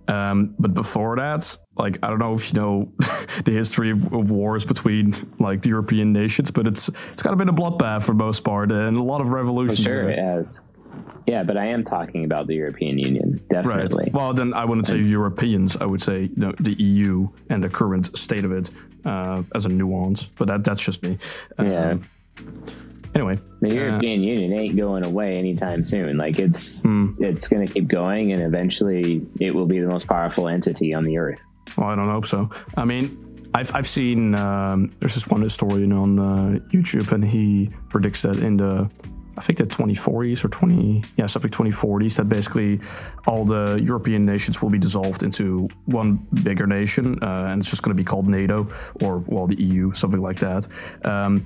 um, 0.08 0.56
but 0.60 0.74
before 0.74 1.16
that, 1.18 1.58
like 1.78 2.00
I 2.04 2.08
don't 2.08 2.20
know 2.20 2.34
if 2.34 2.54
you 2.54 2.60
know 2.60 2.92
the 3.46 3.52
history 3.52 3.92
of 3.92 4.32
wars 4.32 4.66
between 4.66 5.34
like 5.40 5.62
the 5.62 5.70
European 5.70 6.14
nations, 6.14 6.52
but 6.52 6.68
it's 6.68 6.90
it's 7.12 7.22
kind 7.22 7.34
of 7.34 7.38
been 7.38 7.50
a 7.50 7.54
bloodbath 7.54 8.04
for 8.04 8.14
most 8.14 8.44
part, 8.44 8.72
and 8.72 8.98
a 8.98 9.04
lot 9.04 9.22
of 9.22 9.30
revolutions. 9.30 9.80
For 9.80 9.84
sure, 9.84 10.10
it 10.10 10.20
has. 10.20 10.62
Yeah, 11.28 11.44
but 11.44 11.58
I 11.58 11.66
am 11.68 11.84
talking 11.84 12.24
about 12.24 12.48
the 12.48 12.56
European 12.56 13.00
Union, 13.00 13.44
definitely. 13.50 14.06
Right. 14.06 14.14
Well, 14.14 14.34
then 14.34 14.54
I 14.54 14.64
wouldn't 14.66 14.88
say 14.88 14.98
Europeans. 14.98 15.76
I 15.76 15.86
would 15.86 16.02
say 16.02 16.24
you 16.24 16.36
know, 16.36 16.54
the 16.60 16.74
EU 16.74 17.28
and 17.50 17.64
the 17.64 17.70
current 17.70 18.16
state 18.18 18.46
of 18.46 18.52
it 18.52 18.70
uh, 19.06 19.44
as 19.56 19.66
a 19.66 19.70
nuance. 19.70 20.28
But 20.28 20.48
that 20.48 20.64
that's 20.64 20.82
just 20.82 21.02
me. 21.02 21.18
Yeah. 21.58 21.92
Um, 21.92 22.10
anyway, 23.16 23.40
the 23.62 23.74
European 23.74 24.22
uh, 24.22 24.24
Union 24.24 24.54
ain't 24.54 24.76
going 24.76 25.04
away 25.04 25.38
anytime 25.38 25.84
soon. 25.84 26.18
Like 26.18 26.38
it's 26.38 26.78
hmm. 26.78 27.14
it's 27.20 27.48
going 27.48 27.66
to 27.66 27.74
keep 27.74 27.88
going, 27.88 28.34
and 28.34 28.44
eventually 28.44 29.26
it 29.40 29.52
will 29.52 29.66
be 29.66 29.80
the 29.80 29.88
most 29.88 30.08
powerful 30.08 30.48
entity 30.48 30.94
on 30.94 31.06
the 31.06 31.18
earth. 31.18 31.40
Well, 31.78 31.88
I 31.88 31.96
don't 31.96 32.10
hope 32.10 32.28
so. 32.28 32.50
I 32.78 32.86
mean, 32.86 33.50
I've 33.56 33.74
I've 33.74 33.88
seen 33.88 34.36
um, 34.36 34.94
there's 35.00 35.16
this 35.16 35.28
one 35.28 35.42
historian 35.42 35.92
on 35.92 36.20
uh, 36.20 36.60
YouTube, 36.74 37.12
and 37.12 37.26
he 37.26 37.72
predicts 37.90 38.22
that 38.22 38.38
in 38.38 38.58
the 38.58 38.90
I 39.38 39.42
think 39.42 39.58
the 39.58 39.66
2040s 39.66 40.46
or 40.46 40.50
20, 40.50 41.04
yeah, 41.18 41.26
something 41.26 41.52
2040s, 41.52 42.16
that 42.16 42.30
basically 42.30 42.80
all 43.28 43.44
the 43.44 43.80
European 43.82 44.26
nations 44.26 44.62
will 44.62 44.70
be 44.70 44.80
dissolved 44.80 45.24
into 45.24 45.68
one 45.86 46.26
bigger 46.44 46.68
nation, 46.68 47.20
uh, 47.22 47.48
and 47.50 47.62
it's 47.62 47.70
just 47.70 47.82
going 47.82 47.96
to 47.96 48.02
be 48.02 48.06
called 48.06 48.28
NATO 48.28 48.70
or, 49.02 49.20
well, 49.20 49.48
the 49.48 49.62
EU, 49.62 49.92
something 49.94 50.22
like 50.22 50.40
that. 50.40 50.68
Um, 51.04 51.46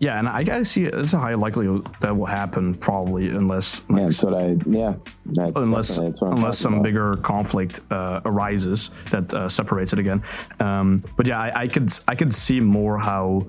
yeah, 0.00 0.18
and 0.18 0.28
I, 0.28 0.44
I 0.58 0.62
see 0.62 0.84
it's 0.84 1.12
a 1.12 1.18
high 1.18 1.34
likelihood 1.34 1.88
that 2.00 2.16
will 2.16 2.26
happen 2.26 2.74
probably 2.74 3.30
unless 3.30 3.82
like, 3.88 3.98
Yeah, 3.98 4.04
that's 4.06 4.24
what 4.24 4.34
I. 4.34 4.46
Yeah, 4.66 4.94
that, 5.26 5.52
unless 5.56 5.88
definitely, 5.88 6.10
that's 6.10 6.20
what 6.20 6.30
I'm 6.30 6.36
unless 6.36 6.58
some 6.58 6.74
about. 6.74 6.82
bigger 6.84 7.16
conflict 7.16 7.80
uh, 7.90 8.20
arises 8.24 8.92
that 9.10 9.34
uh, 9.34 9.48
separates 9.48 9.92
it 9.92 9.98
again. 9.98 10.22
Um, 10.60 11.02
but 11.16 11.26
yeah, 11.26 11.40
I, 11.40 11.62
I 11.62 11.68
could 11.68 11.92
I 12.06 12.14
could 12.14 12.32
see 12.32 12.60
more 12.60 12.96
how 12.96 13.48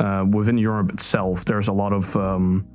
uh, 0.00 0.24
within 0.28 0.58
Europe 0.58 0.90
itself 0.90 1.44
there's 1.44 1.68
a 1.68 1.72
lot 1.72 1.92
of 1.92 2.16
um, 2.16 2.66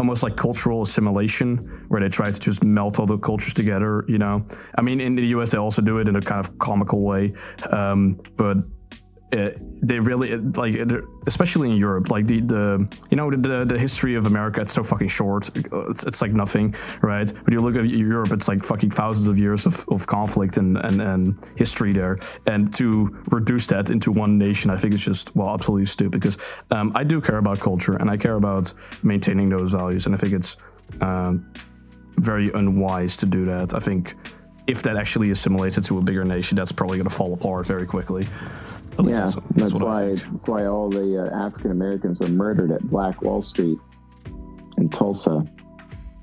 almost 0.00 0.22
like 0.22 0.34
cultural 0.34 0.80
assimilation 0.80 1.58
where 1.88 2.00
they 2.00 2.08
try 2.08 2.30
to 2.30 2.40
just 2.40 2.64
melt 2.64 2.98
all 2.98 3.04
the 3.04 3.18
cultures 3.18 3.52
together. 3.52 4.02
You 4.08 4.18
know, 4.18 4.44
I 4.76 4.80
mean 4.80 4.98
in 4.98 5.14
the 5.14 5.26
U.S. 5.36 5.50
they 5.50 5.58
also 5.58 5.82
do 5.82 5.98
it 5.98 6.08
in 6.08 6.16
a 6.16 6.22
kind 6.22 6.40
of 6.40 6.58
comical 6.58 7.02
way, 7.02 7.34
um, 7.70 8.18
but 8.36 8.56
uh, 9.32 9.50
they 9.82 9.98
really 9.98 10.36
like 10.36 10.74
especially 11.26 11.70
in 11.70 11.76
Europe 11.76 12.10
like 12.10 12.26
the 12.26 12.40
the 12.40 12.88
you 13.10 13.16
know 13.16 13.30
the 13.30 13.64
the 13.64 13.78
history 13.78 14.16
of 14.16 14.26
America 14.26 14.60
it's 14.60 14.72
so 14.72 14.82
fucking 14.82 15.08
short. 15.08 15.50
It's, 15.54 16.04
it's 16.04 16.20
like 16.20 16.32
nothing 16.32 16.74
right? 17.00 17.32
But 17.44 17.52
you 17.52 17.60
look 17.60 17.76
at 17.76 17.88
Europe 17.88 18.32
it's 18.32 18.48
like 18.48 18.64
fucking 18.64 18.90
thousands 18.90 19.28
of 19.28 19.38
years 19.38 19.66
of, 19.66 19.84
of 19.88 20.06
conflict 20.06 20.56
and, 20.56 20.76
and 20.78 21.00
and 21.00 21.38
history 21.56 21.92
there. 21.92 22.18
And 22.46 22.74
to 22.74 23.16
reduce 23.30 23.68
that 23.68 23.90
into 23.90 24.10
one 24.10 24.36
nation 24.36 24.70
I 24.70 24.76
think 24.76 24.94
it's 24.94 25.04
just 25.04 25.34
well 25.36 25.50
absolutely 25.50 25.86
stupid. 25.86 26.20
Because 26.20 26.36
um, 26.70 26.92
I 26.96 27.04
do 27.04 27.20
care 27.20 27.38
about 27.38 27.60
culture 27.60 27.94
and 27.96 28.10
I 28.10 28.16
care 28.16 28.34
about 28.34 28.72
maintaining 29.02 29.48
those 29.48 29.72
values. 29.72 30.06
And 30.06 30.14
I 30.14 30.18
think 30.18 30.32
it's 30.32 30.56
um, 31.00 31.52
very 32.16 32.50
unwise 32.52 33.16
to 33.18 33.26
do 33.26 33.44
that. 33.46 33.74
I 33.74 33.78
think 33.78 34.16
if 34.66 34.82
that 34.82 34.96
actually 34.96 35.30
assimilates 35.30 35.78
it 35.78 35.84
to 35.84 35.98
a 35.98 36.02
bigger 36.02 36.24
nation 36.24 36.56
that's 36.56 36.72
probably 36.72 36.96
going 36.98 37.08
to 37.08 37.14
fall 37.14 37.32
apart 37.34 37.66
very 37.66 37.86
quickly 37.86 38.28
Yeah, 39.08 39.30
that's, 39.56 39.72
what 39.74 39.82
I 39.82 39.84
why. 39.84 40.14
That's 40.14 40.48
why 40.48 40.66
all 40.66 40.88
the 40.90 41.28
uh, 41.32 41.46
African 41.46 41.70
Americans 41.70 42.18
were 42.18 42.28
murdered 42.28 42.70
at 42.72 42.82
Black 42.82 43.22
Wall 43.22 43.40
Street 43.42 43.78
in 44.78 44.88
Tulsa. 44.90 45.44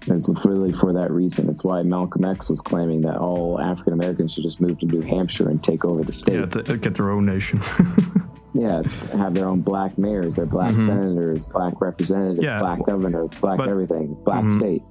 It's 0.09 0.29
really 0.45 0.71
for 0.71 0.93
that 0.93 1.11
reason. 1.11 1.49
It's 1.49 1.63
why 1.65 1.81
Malcolm 1.83 2.23
X 2.23 2.49
was 2.49 2.61
claiming 2.61 3.01
that 3.01 3.17
all 3.17 3.59
African 3.59 3.91
Americans 3.93 4.33
should 4.33 4.43
just 4.43 4.61
move 4.61 4.79
to 4.79 4.85
New 4.85 5.01
Hampshire 5.01 5.49
and 5.49 5.61
take 5.61 5.83
over 5.83 6.01
the 6.03 6.13
state. 6.13 6.35
Yeah, 6.55 6.75
get 6.77 6.95
their 6.95 7.09
own 7.11 7.25
nation. 7.25 7.61
Yeah, 8.53 8.81
have 9.15 9.35
their 9.35 9.47
own 9.47 9.61
black 9.61 9.99
mayors, 9.99 10.33
their 10.33 10.47
black 10.47 10.71
Mhm. 10.71 10.87
senators, 10.87 11.45
black 11.45 11.79
representatives, 11.79 12.39
Yeah, 12.43 12.57
black 12.57 12.83
governors, 12.87 13.29
black 13.39 13.57
but- 13.57 13.67
everything, 13.69 14.17
black 14.25 14.43
Mhm. 14.45 14.57
state. 14.57 14.83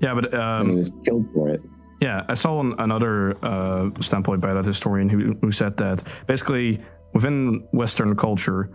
yeah, 0.00 0.14
but 0.14 0.32
and 0.32 0.68
he 0.68 0.72
um, 0.74 0.78
was 0.78 0.90
killed 1.04 1.26
for 1.34 1.48
it. 1.48 1.60
Yeah, 2.00 2.24
I 2.28 2.34
saw 2.34 2.60
an, 2.60 2.74
another 2.78 3.36
uh, 3.44 3.90
standpoint 4.00 4.40
by 4.40 4.54
that 4.54 4.64
historian 4.64 5.08
who, 5.08 5.34
who 5.40 5.50
said 5.50 5.76
that 5.78 6.02
basically 6.26 6.80
within 7.12 7.66
Western 7.72 8.14
culture, 8.16 8.70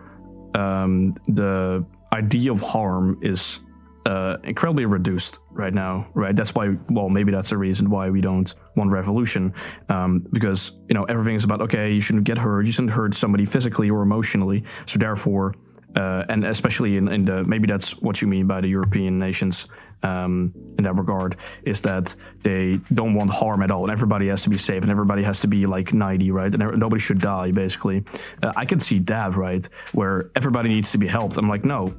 um, 0.55 1.15
the 1.27 1.85
idea 2.11 2.51
of 2.51 2.61
harm 2.61 3.17
is 3.21 3.61
uh, 4.05 4.37
incredibly 4.43 4.85
reduced 4.85 5.39
right 5.51 5.73
now, 5.73 6.07
right? 6.13 6.35
That's 6.35 6.53
why, 6.53 6.75
well, 6.89 7.09
maybe 7.09 7.31
that's 7.31 7.49
the 7.49 7.57
reason 7.57 7.89
why 7.89 8.09
we 8.09 8.19
don't 8.21 8.53
want 8.75 8.91
revolution, 8.91 9.53
um, 9.89 10.27
because 10.31 10.73
you 10.89 10.93
know 10.93 11.05
everything 11.05 11.35
is 11.35 11.43
about 11.43 11.61
okay, 11.61 11.93
you 11.93 12.01
shouldn't 12.01 12.25
get 12.25 12.37
hurt, 12.37 12.65
you 12.65 12.71
shouldn't 12.71 12.91
hurt 12.91 13.15
somebody 13.15 13.45
physically 13.45 13.89
or 13.89 14.01
emotionally, 14.01 14.65
so 14.85 14.99
therefore, 14.99 15.55
uh, 15.95 16.23
and 16.27 16.43
especially 16.43 16.97
in, 16.97 17.07
in 17.07 17.23
the 17.23 17.43
maybe 17.45 17.65
that's 17.65 17.91
what 18.01 18.21
you 18.21 18.27
mean 18.27 18.45
by 18.45 18.59
the 18.59 18.67
European 18.67 19.17
nations 19.17 19.67
um, 20.03 20.53
in 20.77 20.83
that 20.83 20.95
regard 20.95 21.37
is 21.65 21.81
that 21.81 22.15
they 22.43 22.79
don't 22.93 23.13
want 23.13 23.29
harm 23.31 23.63
at 23.63 23.71
all, 23.71 23.83
and 23.83 23.91
everybody 23.91 24.27
has 24.27 24.43
to 24.43 24.49
be 24.49 24.57
safe, 24.57 24.83
and 24.83 24.91
everybody 24.91 25.23
has 25.23 25.39
to 25.41 25.47
be 25.47 25.65
like 25.65 25.93
90, 25.93 26.31
right? 26.31 26.53
And 26.53 26.79
nobody 26.79 26.99
should 26.99 27.19
die, 27.19 27.51
basically. 27.51 28.03
Uh, 28.41 28.53
I 28.55 28.65
can 28.65 28.79
see 28.79 28.99
that, 28.99 29.35
right, 29.35 29.67
where 29.93 30.29
everybody 30.35 30.69
needs 30.69 30.91
to 30.91 30.97
be 30.97 31.07
helped. 31.07 31.37
I'm 31.37 31.49
like, 31.49 31.63
no, 31.63 31.93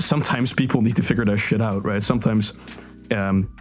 sometimes 0.00 0.52
people 0.52 0.82
need 0.82 0.96
to 0.96 1.02
figure 1.02 1.24
their 1.24 1.38
shit 1.38 1.62
out, 1.62 1.84
right? 1.84 2.02
Sometimes, 2.02 2.52
um, 3.12 3.54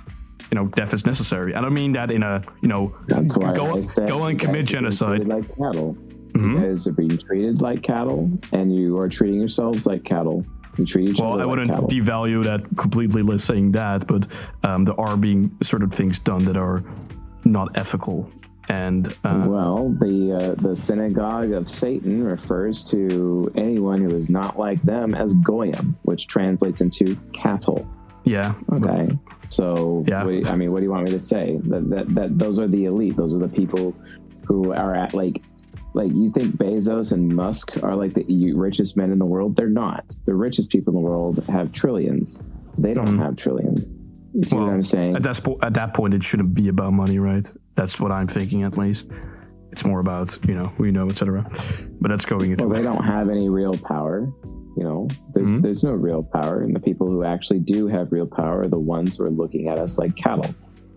you 0.51 0.55
know, 0.55 0.67
death 0.67 0.93
is 0.93 1.05
necessary. 1.05 1.55
I 1.55 1.61
don't 1.61 1.73
mean 1.73 1.93
that 1.93 2.11
in 2.11 2.23
a, 2.23 2.43
you 2.61 2.67
know, 2.67 2.95
That's 3.07 3.37
why 3.37 3.53
go, 3.53 3.81
go 4.07 4.25
and 4.25 4.39
commit 4.39 4.65
genocide. 4.65 5.27
Like 5.27 5.47
cattle. 5.49 5.95
Mhm. 6.33 6.61
You 6.61 6.67
guys 6.67 6.87
are 6.87 6.93
being 6.93 7.17
treated 7.17 7.61
like 7.61 7.83
cattle, 7.83 8.31
and 8.51 8.75
you 8.75 8.97
are 8.97 9.07
treating 9.07 9.39
yourselves 9.39 9.85
like 9.85 10.03
cattle. 10.03 10.43
You 10.77 10.85
treat 10.85 11.09
each 11.09 11.19
Well, 11.19 11.33
other 11.33 11.43
I 11.43 11.45
like 11.45 11.49
wouldn't 11.51 11.71
devalue 11.89 12.43
that 12.43 12.65
completely 12.77 13.37
saying 13.37 13.73
that, 13.73 14.07
but 14.07 14.27
um, 14.63 14.85
there 14.85 14.99
are 14.99 15.15
being 15.17 15.55
certain 15.61 15.89
things 15.89 16.19
done 16.19 16.45
that 16.45 16.57
are 16.57 16.83
not 17.45 17.77
ethical. 17.77 18.29
And 18.69 19.07
uh, 19.25 19.43
Well, 19.47 19.95
the 19.99 20.31
uh, 20.57 20.61
the 20.61 20.75
synagogue 20.75 21.51
of 21.51 21.69
Satan 21.69 22.23
refers 22.23 22.83
to 22.85 23.51
anyone 23.55 24.01
who 24.01 24.15
is 24.15 24.29
not 24.29 24.57
like 24.57 24.81
them 24.83 25.13
as 25.13 25.33
goyim, 25.43 25.97
which 26.03 26.27
translates 26.27 26.79
into 26.81 27.17
cattle. 27.33 27.85
yeah, 28.23 28.53
Okay, 28.71 29.09
so 29.49 30.03
Yeah. 30.07 30.25
you- 30.27 30.45
I 30.47 30.55
mean, 30.55 30.71
what 30.71 30.79
do 30.79 30.85
you 30.85 30.91
want 30.91 31.03
me 31.03 31.11
to 31.11 31.19
say? 31.19 31.59
That, 31.65 31.89
that 31.89 32.15
that 32.15 32.39
those 32.39 32.57
are 32.57 32.67
the 32.69 32.85
elite. 32.85 33.17
Those 33.17 33.35
are 33.35 33.39
the 33.39 33.49
people 33.49 33.93
who 34.47 34.71
are 34.73 34.95
at 34.95 35.13
like 35.13 35.41
like 35.93 36.11
you 36.11 36.31
think 36.31 36.57
Bezos 36.57 37.11
and 37.11 37.27
Musk 37.33 37.81
are 37.83 37.95
like 37.95 38.13
the 38.13 38.53
richest 38.53 38.97
men 38.97 39.11
in 39.11 39.19
the 39.19 39.25
world? 39.25 39.55
They're 39.55 39.69
not. 39.69 40.05
The 40.25 40.33
richest 40.33 40.69
people 40.69 40.95
in 40.95 41.01
the 41.03 41.07
world 41.07 41.43
have 41.47 41.71
trillions. 41.71 42.41
They 42.77 42.93
don't 42.93 43.07
Mhm. 43.07 43.19
have 43.19 43.35
trillions. 43.35 43.93
You 44.33 44.43
see 44.43 44.55
Well, 44.55 44.65
what 44.65 44.73
I'm 44.73 44.81
saying? 44.83 45.15
at 45.15 45.23
that, 45.23 45.35
spo- 45.35 45.59
at 45.61 45.73
that 45.75 45.93
point, 45.93 46.13
it 46.15 46.23
shouldn't 46.23 46.53
be 46.55 46.67
about 46.69 46.93
money, 46.93 47.19
right? 47.19 47.49
That's 47.75 47.99
what 47.99 48.11
I'm 48.11 48.27
thinking, 48.27 48.63
at 48.63 48.77
least. 48.77 49.09
It's 49.71 49.85
more 49.85 49.99
about, 49.99 50.37
you 50.47 50.55
know, 50.55 50.67
who 50.77 50.85
you 50.85 50.91
know, 50.91 51.07
etc. 51.07 51.45
But 52.01 52.09
that's 52.09 52.25
going 52.25 52.51
into 52.51 52.65
Well, 52.67 52.73
they 52.75 52.81
don't 52.83 53.03
have 53.03 53.29
any 53.29 53.49
real 53.49 53.75
power. 53.77 54.27
You 54.75 54.83
know, 54.83 55.07
there's 55.35 55.47
Mhm. 55.47 55.61
there's 55.61 55.83
no 55.83 55.91
real 55.93 56.23
power, 56.23 56.61
and 56.61 56.75
the 56.75 56.79
people 56.79 57.05
who 57.07 57.23
actually 57.23 57.59
do 57.59 57.85
have 57.87 58.11
real 58.11 58.25
power 58.25 58.61
are 58.61 58.67
the 58.67 58.79
ones 58.79 59.17
who 59.17 59.25
are 59.25 59.29
looking 59.29 59.67
at 59.67 59.77
us 59.77 59.99
like 59.99 60.15
cattle, 60.15 60.47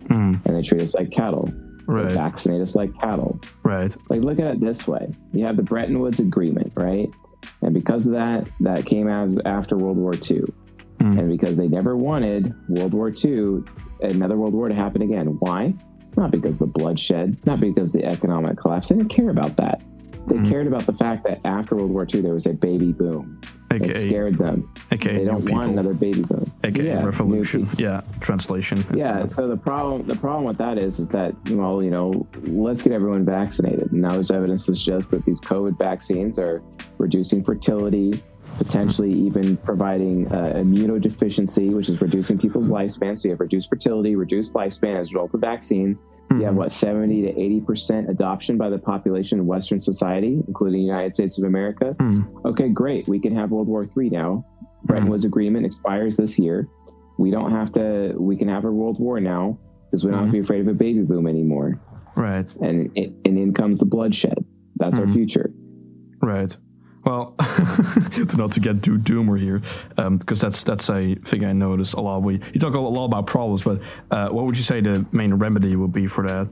Mm, 0.08 0.40
and 0.46 0.56
they 0.56 0.62
treat 0.62 0.80
us 0.80 0.94
like 0.94 1.10
cattle, 1.10 1.50
right, 1.86 2.10
vaccinate 2.12 2.60
us 2.62 2.74
like 2.76 2.98
cattle. 3.00 3.40
right. 3.62 3.94
Like, 4.08 4.22
look 4.22 4.38
at 4.38 4.46
it 4.46 4.60
this 4.60 4.86
way: 4.88 5.08
you 5.32 5.44
have 5.44 5.56
the 5.56 5.62
Bretton 5.62 5.98
Woods 6.00 6.20
Agreement, 6.20 6.72
right? 6.76 7.10
And 7.62 7.72
because 7.74 8.06
of 8.06 8.12
that, 8.14 8.48
that 8.60 8.86
came 8.86 9.08
out 9.08 9.30
after 9.46 9.76
World 9.76 9.96
War 9.96 10.14
II, 10.14 10.44
Mm. 10.98 11.18
and 11.18 11.28
because 11.28 11.58
they 11.58 11.68
never 11.68 11.94
wanted 11.96 12.54
World 12.70 12.94
War 12.94 13.10
II, 13.12 13.62
another 14.00 14.36
World 14.38 14.54
War 14.54 14.68
to 14.68 14.74
happen 14.74 15.02
again. 15.02 15.36
Why? 15.40 15.74
Not 16.16 16.30
because 16.30 16.54
of 16.54 16.60
the 16.60 16.66
bloodshed, 16.78 17.36
not 17.44 17.60
because 17.60 17.94
of 17.94 18.00
the 18.00 18.06
economic 18.06 18.56
collapse. 18.56 18.88
They 18.88 18.96
didn't 18.96 19.10
care 19.10 19.28
about 19.28 19.58
that. 19.58 19.82
They 20.26 20.36
Mhm. 20.36 20.48
cared 20.48 20.66
about 20.66 20.86
the 20.86 20.92
fact 20.94 21.24
that 21.24 21.40
after 21.44 21.76
World 21.76 21.90
War 21.90 22.06
II, 22.12 22.20
there 22.20 22.34
was 22.34 22.46
a 22.46 22.52
baby 22.52 22.92
boom. 22.92 23.38
It 23.70 23.84
scared 24.08 24.38
them. 24.38 24.68
AKA 24.90 25.18
They 25.18 25.24
don't 25.24 25.44
people. 25.44 25.58
want 25.58 25.70
another 25.72 25.92
baby 25.92 26.22
boom. 26.22 26.50
AKA 26.64 26.86
Yeah, 26.86 27.04
revolution. 27.04 27.68
Yeah, 27.76 28.00
translation. 28.20 28.84
Yeah. 28.94 29.26
So 29.26 29.48
the 29.48 29.56
problem, 29.56 30.06
the 30.06 30.16
problem 30.16 30.44
with 30.44 30.56
that 30.58 30.78
is, 30.78 30.98
is 30.98 31.08
that 31.10 31.34
well, 31.50 31.82
you 31.82 31.90
know, 31.90 32.26
let's 32.46 32.82
get 32.82 32.92
everyone 32.92 33.24
vaccinated. 33.24 33.92
Now 33.92 34.10
there's 34.10 34.30
evidence 34.30 34.66
to 34.66 34.74
suggest 34.76 35.10
that 35.10 35.24
these 35.26 35.40
COVID 35.40 35.76
vaccines 35.78 36.38
are 36.38 36.62
reducing 36.98 37.44
fertility, 37.44 38.22
potentially 38.58 39.12
even 39.12 39.56
providing 39.58 40.26
uh, 40.32 40.54
immunodeficiency, 40.56 41.72
which 41.74 41.88
is 41.88 42.00
reducing 42.00 42.38
people's 42.38 42.68
lifespan. 42.68 43.18
So 43.18 43.28
you 43.28 43.32
have 43.32 43.40
reduced 43.40 43.68
fertility, 43.68 44.16
reduced 44.16 44.54
lifespan 44.54 44.98
as 45.00 45.08
a 45.08 45.12
result 45.14 45.34
of 45.34 45.40
vaccines. 45.40 46.02
You 46.30 46.42
have 46.42 46.54
Mhm. 46.54 46.58
what 46.58 46.72
70 46.72 47.22
to 47.22 47.40
80 47.40 47.60
percent 47.60 48.10
adoption 48.10 48.56
by 48.58 48.68
the 48.68 48.78
population 48.78 49.38
in 49.38 49.46
Western 49.46 49.80
society, 49.80 50.42
including 50.48 50.80
the 50.80 50.86
United 50.86 51.14
States 51.14 51.38
of 51.38 51.44
America. 51.44 51.94
Mm, 52.00 52.26
Okay, 52.46 52.68
great. 52.68 53.06
We 53.08 53.18
can 53.20 53.34
have 53.34 53.50
World 53.52 53.68
War 53.68 53.86
III 53.96 54.10
now. 54.10 54.44
Bretton 54.84 55.06
Mhm. 55.06 55.10
Woods 55.10 55.24
Agreement 55.24 55.66
expires 55.66 56.16
this 56.16 56.38
year. 56.38 56.68
We 57.18 57.30
don't 57.30 57.50
have 57.50 57.72
to. 57.72 58.14
We 58.18 58.36
can 58.36 58.48
have 58.48 58.64
a 58.64 58.72
World 58.72 58.98
War 59.00 59.20
now 59.20 59.58
because 59.90 60.04
we 60.04 60.10
don't 60.10 60.20
have 60.20 60.28
to 60.28 60.32
be 60.32 60.38
afraid 60.40 60.60
of 60.60 60.68
a 60.68 60.74
baby 60.74 61.02
boom 61.02 61.26
anymore. 61.26 61.80
right, 62.16 62.50
And 62.62 62.90
it, 62.94 63.12
and 63.24 63.38
in 63.38 63.52
comes 63.52 63.78
the 63.78 63.84
bloodshed. 63.86 64.42
That's 64.76 64.98
our 64.98 65.06
future. 65.08 65.52
right. 66.22 66.56
Well, 67.06 67.36
to 67.38 68.36
not 68.36 68.50
to 68.52 68.60
get 68.60 68.82
too 68.82 68.98
doomer 68.98 69.38
here, 69.38 69.62
because 70.18 70.40
that's 70.40 70.64
that's 70.64 70.90
a 70.90 71.14
thing 71.14 71.44
I 71.44 71.52
notice 71.52 71.92
a 71.92 72.00
lot. 72.00 72.22
We 72.22 72.40
you 72.52 72.60
talk 72.60 72.74
a 72.74 72.80
lot 72.80 73.04
about 73.04 73.26
problems, 73.28 73.62
but 73.62 73.80
uh, 74.10 74.28
what 74.30 74.44
would 74.44 74.56
you 74.56 74.64
say 74.64 74.80
the 74.80 75.06
main 75.12 75.32
remedy 75.34 75.76
would 75.76 75.92
be 75.92 76.08
for 76.08 76.26
that? 76.26 76.48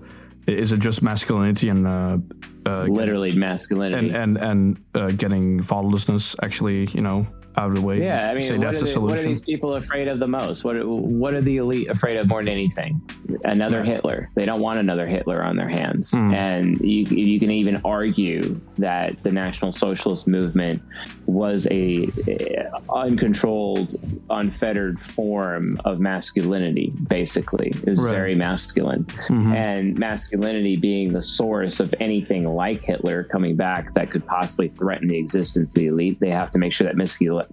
Is 0.47 0.73
it 0.73 0.79
just 0.79 1.03
masculinity 1.03 1.71
and 1.71 1.87
uh, 1.87 2.19
uh, 2.67 2.85
Literally 2.85 3.33
masculinity. 3.33 4.11
and 4.11 4.17
and 4.17 4.37
and 4.37 4.85
uh, 4.95 5.09
getting 5.09 5.61
fatherlessness 5.61 6.37
actually, 6.41 6.89
you 6.93 7.01
know, 7.01 7.27
out 7.57 7.69
of 7.71 7.75
the 7.77 7.81
way? 7.81 8.03
yeah, 8.03 8.31
I 8.31 8.35
mean, 8.35 8.43
say 8.43 8.57
what 8.57 8.63
that's 8.65 8.83
are, 8.83 8.87
the 8.87 8.93
the, 8.93 9.01
what 9.01 9.13
are 9.13 9.17
solution. 9.17 9.31
these 9.31 9.43
people 9.43 9.75
afraid 9.77 10.09
of 10.09 10.19
the 10.19 10.27
most? 10.27 10.65
What 10.65 10.77
what 10.87 11.35
are 11.35 11.41
the 11.41 11.57
elite 11.59 11.89
afraid 11.89 12.17
of 12.17 12.27
more 12.29 12.41
than 12.43 12.49
anything? 12.53 13.01
Another 13.45 13.79
Right. 13.79 13.87
Hitler. 13.87 14.31
They 14.35 14.45
don't 14.45 14.61
want 14.61 14.79
another 14.81 15.07
Hitler 15.07 15.43
on 15.43 15.57
their 15.57 15.69
hands. 15.69 16.11
Hmm. 16.11 16.33
And 16.35 16.81
you 16.81 17.05
you 17.05 17.39
can 17.41 17.51
even 17.51 17.81
argue 17.85 18.61
that 18.79 19.23
the 19.23 19.31
National 19.33 19.73
Socialist 19.73 20.27
movement 20.27 20.83
was 21.27 21.67
a, 21.71 22.09
a 22.29 22.71
uncontrolled, 22.93 23.95
unfettered 24.31 25.01
form 25.01 25.81
of 25.85 26.01
masculinity. 26.01 26.93
Basically, 27.09 27.69
it 27.69 27.85
was 27.87 28.01
Right. 28.01 28.11
very 28.13 28.35
masculine 28.35 29.05
Mhm. 29.29 29.55
and 29.55 29.99
masculinity 29.99 30.77
being 30.77 31.13
the 31.13 31.23
source 31.23 31.81
of 31.81 31.95
anything 32.01 32.45
like 32.45 32.83
Hitler 32.83 33.25
coming 33.25 33.57
back 33.57 33.95
that 33.95 34.11
could 34.11 34.27
possibly 34.27 34.69
threaten 34.69 35.09
the 35.09 35.17
existence 35.19 35.71
of 35.71 35.75
the 35.81 35.87
elite, 35.87 36.19
they 36.21 36.31
have 36.31 36.51
to 36.53 36.59
make 36.59 36.73
sure 36.73 36.87
that 36.87 36.97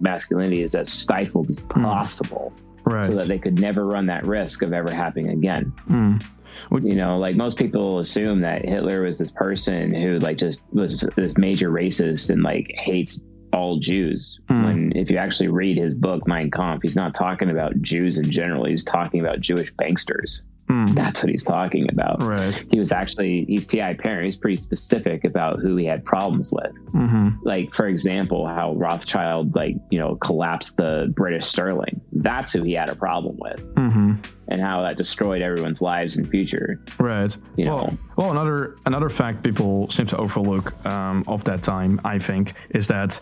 masculinity 0.00 0.62
is 0.62 0.74
as 0.74 0.90
stifled 0.92 1.50
as 1.50 1.60
possible, 1.60 2.52
right. 2.84 3.06
so 3.06 3.14
that 3.14 3.28
they 3.28 3.38
could 3.38 3.58
never 3.58 3.86
run 3.86 4.06
that 4.06 4.24
risk 4.24 4.62
of 4.62 4.72
ever 4.72 4.90
happening 4.90 5.30
again. 5.30 5.72
Mm. 5.88 6.24
You 6.70 6.94
know, 6.94 7.18
like 7.18 7.34
most 7.34 7.56
people 7.56 7.98
assume 7.98 8.42
that 8.42 8.64
Hitler 8.64 9.02
was 9.02 9.18
this 9.18 9.30
person 9.30 9.94
who 9.94 10.18
like 10.18 10.36
just 10.36 10.60
was 10.72 11.00
this 11.16 11.36
major 11.38 11.70
racist 11.70 12.28
and 12.28 12.42
like 12.42 12.70
hates 12.76 13.18
all 13.52 13.78
Jews. 13.78 14.38
Mm. 14.50 14.64
When 14.64 14.92
if 14.96 15.10
you 15.10 15.16
actually 15.16 15.48
read 15.48 15.78
his 15.78 15.94
book 15.94 16.26
Mein 16.26 16.50
Kampf, 16.50 16.82
he's 16.82 16.96
not 16.96 17.14
talking 17.14 17.50
about 17.50 17.80
Jews 17.80 18.18
in 18.18 18.30
general. 18.30 18.66
He's 18.66 18.84
talking 18.84 19.20
about 19.20 19.40
Jewish 19.40 19.72
banksters. 19.74 20.42
Mm. 20.68 20.94
That's 20.94 21.22
what 21.22 21.30
he's 21.30 21.44
talking 21.44 21.88
about. 21.90 22.22
Right. 22.22 22.64
He 22.70 22.78
was 22.78 22.92
actually 22.92 23.44
he's 23.46 23.66
T.I. 23.66 23.94
Parent. 23.94 24.26
He's 24.26 24.36
pretty 24.36 24.56
specific 24.56 25.24
about 25.24 25.60
who 25.60 25.76
he 25.76 25.84
had 25.84 26.04
problems 26.04 26.52
with. 26.52 26.72
hmm 26.92 27.30
Like 27.42 27.74
for 27.74 27.86
example, 27.86 28.46
how 28.46 28.74
Rothschild 28.74 29.54
like 29.54 29.76
you 29.90 29.98
know 29.98 30.16
collapsed 30.16 30.76
the 30.76 31.12
British 31.14 31.46
sterling. 31.46 32.00
That's 32.12 32.52
who 32.52 32.62
he 32.62 32.72
had 32.72 32.88
a 32.88 32.94
problem 32.94 33.36
with, 33.38 33.60
hmm 33.76 34.12
and 34.52 34.60
how 34.60 34.82
that 34.82 34.98
destroyed 34.98 35.40
everyone's 35.40 35.80
lives 35.80 36.18
and 36.18 36.28
future. 36.28 36.78
Right. 36.98 37.34
You 37.56 37.64
know. 37.64 37.74
Well, 37.76 37.98
well, 38.16 38.30
another 38.30 38.76
another 38.84 39.08
fact 39.08 39.42
people 39.42 39.88
seem 39.90 40.06
to 40.08 40.16
overlook 40.18 40.74
um, 40.84 41.24
of 41.26 41.42
that 41.44 41.62
time, 41.62 41.98
I 42.04 42.18
think, 42.18 42.52
is 42.70 42.86
that 42.88 43.18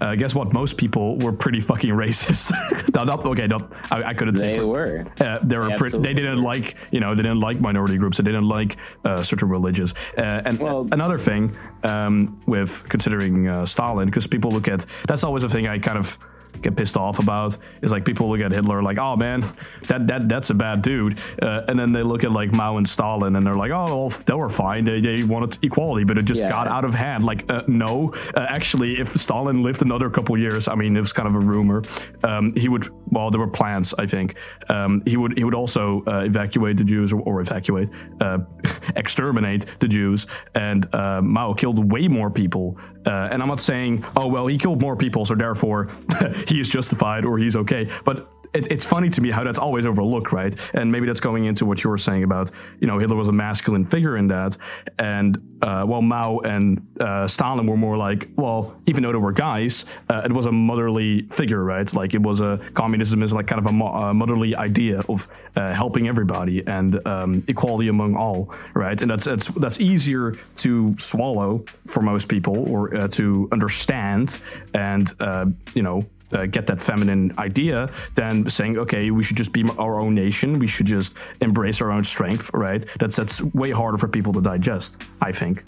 uh, 0.00 0.16
guess 0.16 0.34
what? 0.34 0.52
Most 0.52 0.76
people 0.76 1.18
were 1.18 1.32
pretty 1.32 1.60
fucking 1.60 1.90
racist. 2.04 2.50
not, 2.94 3.06
not- 3.06 3.24
okay, 3.24 3.46
not, 3.46 3.72
I, 3.92 4.02
I 4.10 4.14
couldn't 4.14 4.36
say 4.36 4.50
They 4.50 4.56
for, 4.58 4.66
were. 4.66 5.06
Uh, 5.20 5.38
they 5.44 5.56
were 5.56 5.76
pretty, 5.76 5.98
they 5.98 6.14
didn't 6.14 6.42
like 6.42 6.74
you 6.90 6.98
know 6.98 7.14
they 7.14 7.22
didn't 7.22 7.40
like 7.40 7.60
minority 7.60 7.96
groups 7.96 8.16
they 8.18 8.24
didn't 8.24 8.48
like 8.48 8.76
uh, 9.04 9.22
certain 9.22 9.48
religions 9.48 9.94
uh, 10.18 10.42
and 10.44 10.58
Well- 10.58 10.88
another 10.90 11.18
thing 11.18 11.56
um, 11.84 12.40
with 12.46 12.82
considering 12.88 13.46
uh, 13.46 13.64
Stalin 13.66 14.06
because 14.06 14.26
people 14.26 14.50
look 14.50 14.66
at 14.68 14.84
that's 15.06 15.22
always 15.22 15.44
a 15.44 15.48
thing 15.48 15.68
I 15.68 15.78
kind 15.78 15.98
of 15.98 16.18
get 16.62 16.76
pissed 16.76 16.96
off 16.96 17.18
about 17.18 17.56
is 17.82 17.92
like 17.92 18.04
people 18.04 18.30
look 18.30 18.40
at 18.40 18.52
Hitler 18.52 18.82
like 18.82 18.98
oh 18.98 19.16
man 19.16 19.40
that 19.88 20.06
that 20.06 20.28
that's 20.28 20.50
a 20.50 20.54
bad 20.54 20.82
dude. 20.82 21.18
Uh, 21.40 21.62
and 21.68 21.78
then 21.78 21.92
they 21.92 22.02
look 22.02 22.24
at 22.24 22.32
like 22.32 22.52
Mao 22.52 22.76
and 22.76 22.88
Stalin 22.88 23.36
and 23.36 23.46
they're 23.46 23.56
like 23.56 23.70
oh 23.70 23.84
well, 24.06 24.08
they 24.26 24.34
were 24.34 24.48
fine. 24.48 24.84
They, 24.84 25.00
they 25.00 25.22
wanted 25.24 25.58
equality 25.62 26.04
but 26.04 26.18
it 26.18 26.24
just 26.24 26.40
Yeah. 26.40 26.48
got 26.48 26.68
out 26.68 26.84
of 26.84 26.94
hand. 26.94 27.24
Like 27.24 27.44
uh, 27.50 27.62
no. 27.68 28.12
Uh, 28.36 28.46
actually 28.48 29.00
if 29.00 29.14
Stalin 29.16 29.62
lived 29.62 29.82
another 29.82 30.08
couple 30.10 30.36
years 30.38 30.68
I 30.68 30.74
mean 30.74 30.96
it 30.96 31.00
was 31.00 31.12
kind 31.12 31.28
of 31.28 31.34
a 31.34 31.40
rumor 31.40 31.82
um, 32.24 32.54
he 32.56 32.68
would 32.68 32.88
well 33.10 33.30
there 33.30 33.40
were 33.40 33.48
plans 33.48 33.94
I 33.98 34.06
think. 34.06 34.36
Um, 34.68 35.02
he 35.06 35.16
would 35.16 35.36
he 35.36 35.44
would 35.44 35.54
also 35.54 36.02
uh, 36.06 36.20
evacuate 36.20 36.76
the 36.76 36.84
Jews 36.84 37.12
or, 37.12 37.20
or 37.20 37.40
evacuate 37.40 37.88
uh, 38.20 38.38
exterminate 38.96 39.66
the 39.80 39.88
Jews. 39.88 40.26
And 40.54 40.92
uh, 40.94 41.20
Mao 41.22 41.52
killed 41.54 41.90
way 41.92 42.08
more 42.08 42.30
people. 42.30 42.76
Uh, 43.04 43.28
and 43.32 43.42
I'm 43.42 43.48
not 43.48 43.60
saying 43.60 44.04
oh 44.16 44.28
well 44.28 44.46
he 44.46 44.56
killed 44.56 44.80
more 44.80 44.96
people 44.96 45.24
so 45.24 45.34
therefore 45.34 45.90
he 46.52 46.60
is 46.60 46.68
justified 46.68 47.24
or 47.24 47.38
he's 47.38 47.56
okay 47.56 47.88
but 48.04 48.28
it, 48.54 48.70
it's 48.70 48.84
funny 48.84 49.08
to 49.10 49.20
me 49.20 49.30
how 49.30 49.44
that's 49.44 49.58
always 49.58 49.86
overlooked, 49.86 50.32
right? 50.32 50.54
And 50.74 50.92
maybe 50.92 51.06
that's 51.06 51.20
going 51.20 51.44
into 51.44 51.64
what 51.64 51.82
you 51.82 51.90
were 51.90 51.98
saying 51.98 52.22
about, 52.22 52.50
you 52.80 52.86
know, 52.86 52.98
Hitler 52.98 53.16
was 53.16 53.28
a 53.28 53.32
masculine 53.32 53.84
figure 53.84 54.16
in 54.16 54.28
that, 54.28 54.56
and 54.98 55.38
uh, 55.62 55.84
while 55.84 56.02
Mao 56.02 56.38
and 56.40 56.86
uh, 57.00 57.26
Stalin 57.26 57.66
were 57.66 57.76
more 57.76 57.96
like, 57.96 58.28
well, 58.36 58.74
even 58.86 59.02
though 59.02 59.12
they 59.12 59.18
were 59.18 59.32
guys, 59.32 59.84
uh, 60.08 60.22
it 60.24 60.32
was 60.32 60.46
a 60.46 60.52
motherly 60.52 61.22
figure, 61.30 61.62
right? 61.62 61.92
Like 61.94 62.14
it 62.14 62.22
was 62.22 62.40
a 62.40 62.58
communism 62.74 63.22
is 63.22 63.32
like 63.32 63.46
kind 63.46 63.60
of 63.60 63.66
a 63.66 63.72
mo- 63.72 63.94
uh, 63.94 64.14
motherly 64.14 64.56
idea 64.56 65.00
of 65.08 65.28
uh, 65.56 65.72
helping 65.72 66.08
everybody 66.08 66.66
and 66.66 67.04
um, 67.06 67.44
equality 67.46 67.88
among 67.88 68.16
all, 68.16 68.52
right? 68.74 69.00
And 69.00 69.10
that's 69.10 69.24
that's 69.24 69.48
that's 69.48 69.80
easier 69.80 70.36
to 70.56 70.96
swallow 70.98 71.64
for 71.86 72.02
most 72.02 72.28
people 72.28 72.68
or 72.68 72.94
uh, 72.94 73.08
to 73.08 73.48
understand, 73.52 74.38
and 74.74 75.12
uh, 75.20 75.46
you 75.74 75.82
know 75.82 76.04
uh, 76.32 76.46
get 76.46 76.66
that 76.66 76.80
feminine 76.80 77.32
idea 77.38 77.90
than 78.14 78.48
saying, 78.48 78.78
okay, 78.78 79.10
we 79.10 79.22
should 79.22 79.36
just 79.36 79.52
be 79.52 79.64
our 79.78 80.00
own 80.00 80.14
nation. 80.14 80.58
We 80.58 80.66
should 80.66 80.86
just 80.86 81.14
embrace 81.40 81.80
our 81.80 81.90
own 81.90 82.04
strength, 82.04 82.50
right? 82.54 82.84
That's 82.98 83.16
that's 83.16 83.42
way 83.42 83.70
harder 83.70 83.98
for 83.98 84.08
people 84.08 84.32
to 84.34 84.40
digest, 84.40 84.96
I 85.20 85.32
think. 85.32 85.64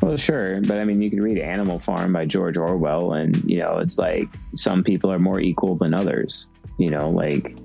Well, 0.00 0.16
sure, 0.16 0.60
but 0.62 0.78
I 0.78 0.84
mean, 0.84 1.00
you 1.00 1.10
can 1.10 1.22
read 1.22 1.38
Animal 1.38 1.78
Farm 1.78 2.12
by 2.12 2.26
George 2.26 2.56
Orwell, 2.56 3.12
and 3.12 3.36
you 3.48 3.58
know, 3.58 3.78
it's 3.78 3.98
like 3.98 4.28
some 4.56 4.82
people 4.82 5.12
are 5.12 5.20
more 5.20 5.38
equal 5.38 5.76
than 5.76 5.94
others. 5.94 6.48
You 6.78 6.90
know, 6.90 7.10
like 7.10 7.56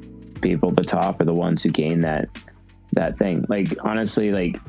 people 0.42 0.70
at 0.70 0.76
the 0.76 0.84
top 0.84 1.20
are 1.20 1.26
the 1.26 1.34
ones 1.34 1.64
who 1.64 1.70
gain 1.70 2.02
that 2.02 2.30
that 2.94 3.18
thing. 3.18 3.44
Like 3.50 3.76
honestly, 3.84 4.32
like 4.32 4.60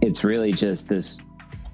it's 0.00 0.22
really 0.22 0.52
just 0.52 0.88
this 0.88 1.20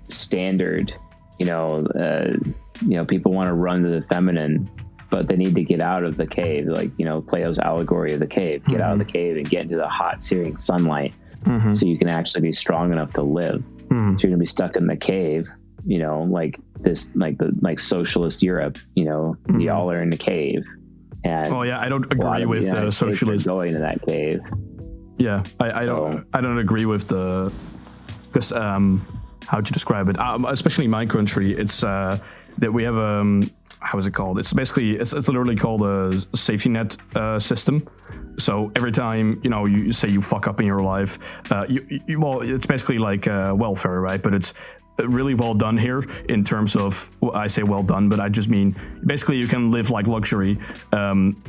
standard. 0.09 0.95
You 1.39 1.47
know, 1.47 1.87
uh, 1.99 2.37
you 2.83 2.97
know, 2.97 3.05
people 3.05 3.33
want 3.33 3.49
to 3.49 3.55
run 3.55 3.83
to 3.83 3.89
the 3.91 4.03
feminine, 4.09 4.69
but 5.11 5.29
they 5.29 5.37
need 5.37 5.55
to 5.55 5.63
get 5.65 5.81
out 5.81 6.05
of 6.05 6.17
the 6.17 6.27
cave. 6.27 6.67
Like 6.67 6.91
you 6.99 7.05
know, 7.05 7.21
Plato's 7.21 7.59
allegory 7.59 8.13
of 8.13 8.21
the 8.21 8.27
cave. 8.27 8.65
Get 8.67 8.81
out 8.81 8.93
of 8.93 8.99
the 8.99 9.05
cave 9.13 9.37
and 9.37 9.49
get 9.49 9.63
into 9.63 9.77
the 9.77 9.89
hot, 9.89 10.23
searing 10.23 10.59
sunlight, 10.59 11.15
Mm-hmm. 11.45 11.73
so 11.73 11.87
you 11.87 11.97
can 11.97 12.09
actually 12.09 12.43
be 12.43 12.53
strong 12.53 12.93
enough 12.93 13.15
to 13.15 13.23
live 13.23 13.63
Mm-hmm. 13.89 14.19
so 14.19 14.23
you're 14.23 14.31
gonna 14.31 14.37
be 14.39 14.45
stuck 14.47 14.77
in 14.77 14.87
the 14.87 14.95
cave 14.97 15.49
you 15.87 15.99
know 15.99 16.23
like 16.25 16.61
this 16.81 17.09
like 17.15 17.39
the 17.39 17.51
like 17.63 17.81
socialist 17.81 18.43
europe 18.43 18.77
you 18.95 19.07
know 19.07 19.35
y'all 19.59 19.91
are 19.91 20.03
in 20.03 20.11
the 20.11 20.19
cave 20.19 20.63
and 21.25 21.53
Oh 21.55 21.63
yeah, 21.63 21.81
I 21.81 21.89
don't 21.89 22.05
agree 22.13 22.43
of 22.43 22.49
with 22.51 22.71
the 22.71 22.91
socialist. 22.93 23.47
going 23.47 23.73
to 23.73 23.79
that 23.81 24.03
cave 24.07 24.41
Yeah, 25.17 25.43
I, 25.59 25.81
I 25.81 25.87
don't. 25.87 26.27
I 26.35 26.43
don't 26.43 26.59
agree 26.59 26.85
with 26.87 27.09
the 27.09 27.51
because 28.27 28.53
um, 28.53 29.05
how 29.47 29.61
to 29.63 29.73
describe 29.73 30.09
it? 30.11 30.19
Um, 30.19 30.45
especially 30.45 30.85
in 30.85 30.91
my 30.91 31.07
country, 31.07 31.53
it's 31.57 31.83
uh, 31.83 32.19
that 32.59 32.73
we 32.73 32.83
have 32.85 32.97
um, 32.97 33.51
how 33.81 33.99
is 33.99 34.07
it 34.07 34.13
called? 34.13 34.39
It's 34.39 34.53
basically 34.53 34.93
it's, 34.93 35.13
it's 35.13 35.29
literally 35.29 35.57
called 35.57 35.83
a 35.83 36.23
safety 36.37 36.69
net 36.69 36.97
uh, 37.15 37.39
system. 37.39 37.89
So 38.39 38.71
every 38.77 38.93
time 38.93 39.41
you 39.43 39.51
know 39.51 39.67
you 39.67 39.93
say 39.93 40.09
you 40.09 40.23
fuck 40.23 40.47
up 40.47 40.61
in 40.61 40.67
your 40.67 40.83
life, 40.83 41.19
uh, 41.51 41.67
you, 41.69 41.85
you 42.07 42.21
well, 42.21 42.41
it's 42.43 42.67
basically 42.67 42.99
like 42.99 43.27
uh, 43.27 43.55
welfare, 43.57 44.01
right? 44.01 44.23
But 44.23 44.35
it's 44.35 44.55
really 44.99 45.35
well 45.35 45.55
done 45.55 45.79
here 45.79 46.05
in 46.29 46.45
terms 46.45 46.77
of 46.77 47.11
well, 47.21 47.33
I 47.35 47.47
say 47.47 47.63
well 47.63 47.83
done, 47.83 48.09
but 48.09 48.21
I 48.21 48.29
just 48.29 48.49
mean 48.49 48.77
basically 49.07 49.39
you 49.39 49.49
can 49.49 49.71
live 49.71 49.91
like 49.91 50.07
luxury. 50.07 50.59
Um, 50.93 51.43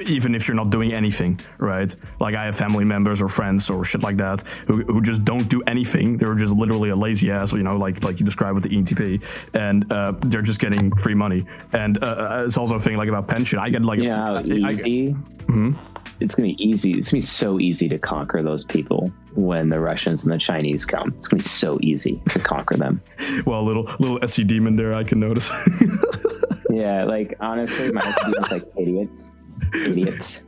even 0.00 0.34
if 0.34 0.46
you're 0.48 0.54
not 0.56 0.70
doing 0.70 0.92
anything, 0.92 1.38
right? 1.58 1.94
Like 2.20 2.34
I 2.34 2.44
have 2.46 2.56
family 2.56 2.84
members 2.84 3.22
or 3.22 3.28
friends 3.28 3.70
or 3.70 3.84
shit 3.84 4.02
like 4.02 4.16
that 4.18 4.42
who, 4.66 4.82
who 4.84 5.00
just 5.00 5.24
don't 5.24 5.48
do 5.48 5.62
anything. 5.66 6.16
They're 6.16 6.34
just 6.34 6.52
literally 6.52 6.90
a 6.90 6.96
lazy 6.96 7.30
ass, 7.30 7.52
you 7.52 7.60
know, 7.62 7.76
like 7.76 8.02
like 8.04 8.18
you 8.20 8.26
described 8.26 8.54
with 8.54 8.64
the 8.64 8.70
ENTP, 8.70 9.22
and 9.54 9.90
uh, 9.92 10.12
they're 10.26 10.42
just 10.42 10.60
getting 10.60 10.94
free 10.96 11.14
money. 11.14 11.46
And 11.72 12.02
uh, 12.02 12.06
uh, 12.06 12.44
it's 12.46 12.56
also 12.58 12.76
a 12.76 12.80
thing 12.80 12.96
like 12.96 13.08
about 13.08 13.28
pension. 13.28 13.58
I 13.58 13.70
get 13.70 13.82
like 13.82 14.00
you 14.00 14.10
a, 14.12 14.16
know 14.16 14.34
I- 14.36 14.68
I- 14.68 14.72
easy 14.72 15.14
Mhm. 15.46 15.76
it's 16.20 16.34
gonna 16.34 16.48
be 16.48 16.64
easy 16.64 16.92
it's 16.94 17.10
gonna 17.10 17.18
be 17.18 17.26
so 17.26 17.60
easy 17.60 17.86
to 17.90 17.98
conquer 17.98 18.42
those 18.42 18.64
people 18.64 19.12
when 19.34 19.68
the 19.68 19.78
russians 19.78 20.24
and 20.24 20.32
the 20.32 20.38
chinese 20.38 20.86
come 20.86 21.12
it's 21.18 21.28
gonna 21.28 21.42
be 21.42 21.46
so 21.46 21.78
easy 21.82 22.22
to 22.30 22.38
conquer 22.38 22.78
them 22.78 23.02
well, 23.44 23.60
a 23.60 23.66
little 23.68 23.82
little 23.98 24.18
SE 24.22 24.42
demon 24.42 24.74
there, 24.74 24.94
I 24.94 25.04
can 25.04 25.20
notice. 25.20 25.50
yeah 26.70 27.04
like 27.04 27.34
honestly 27.40 27.92
my 27.92 28.00
students 28.12 28.50
like 28.50 28.62
idiots 28.78 29.30
idiots 29.74 30.44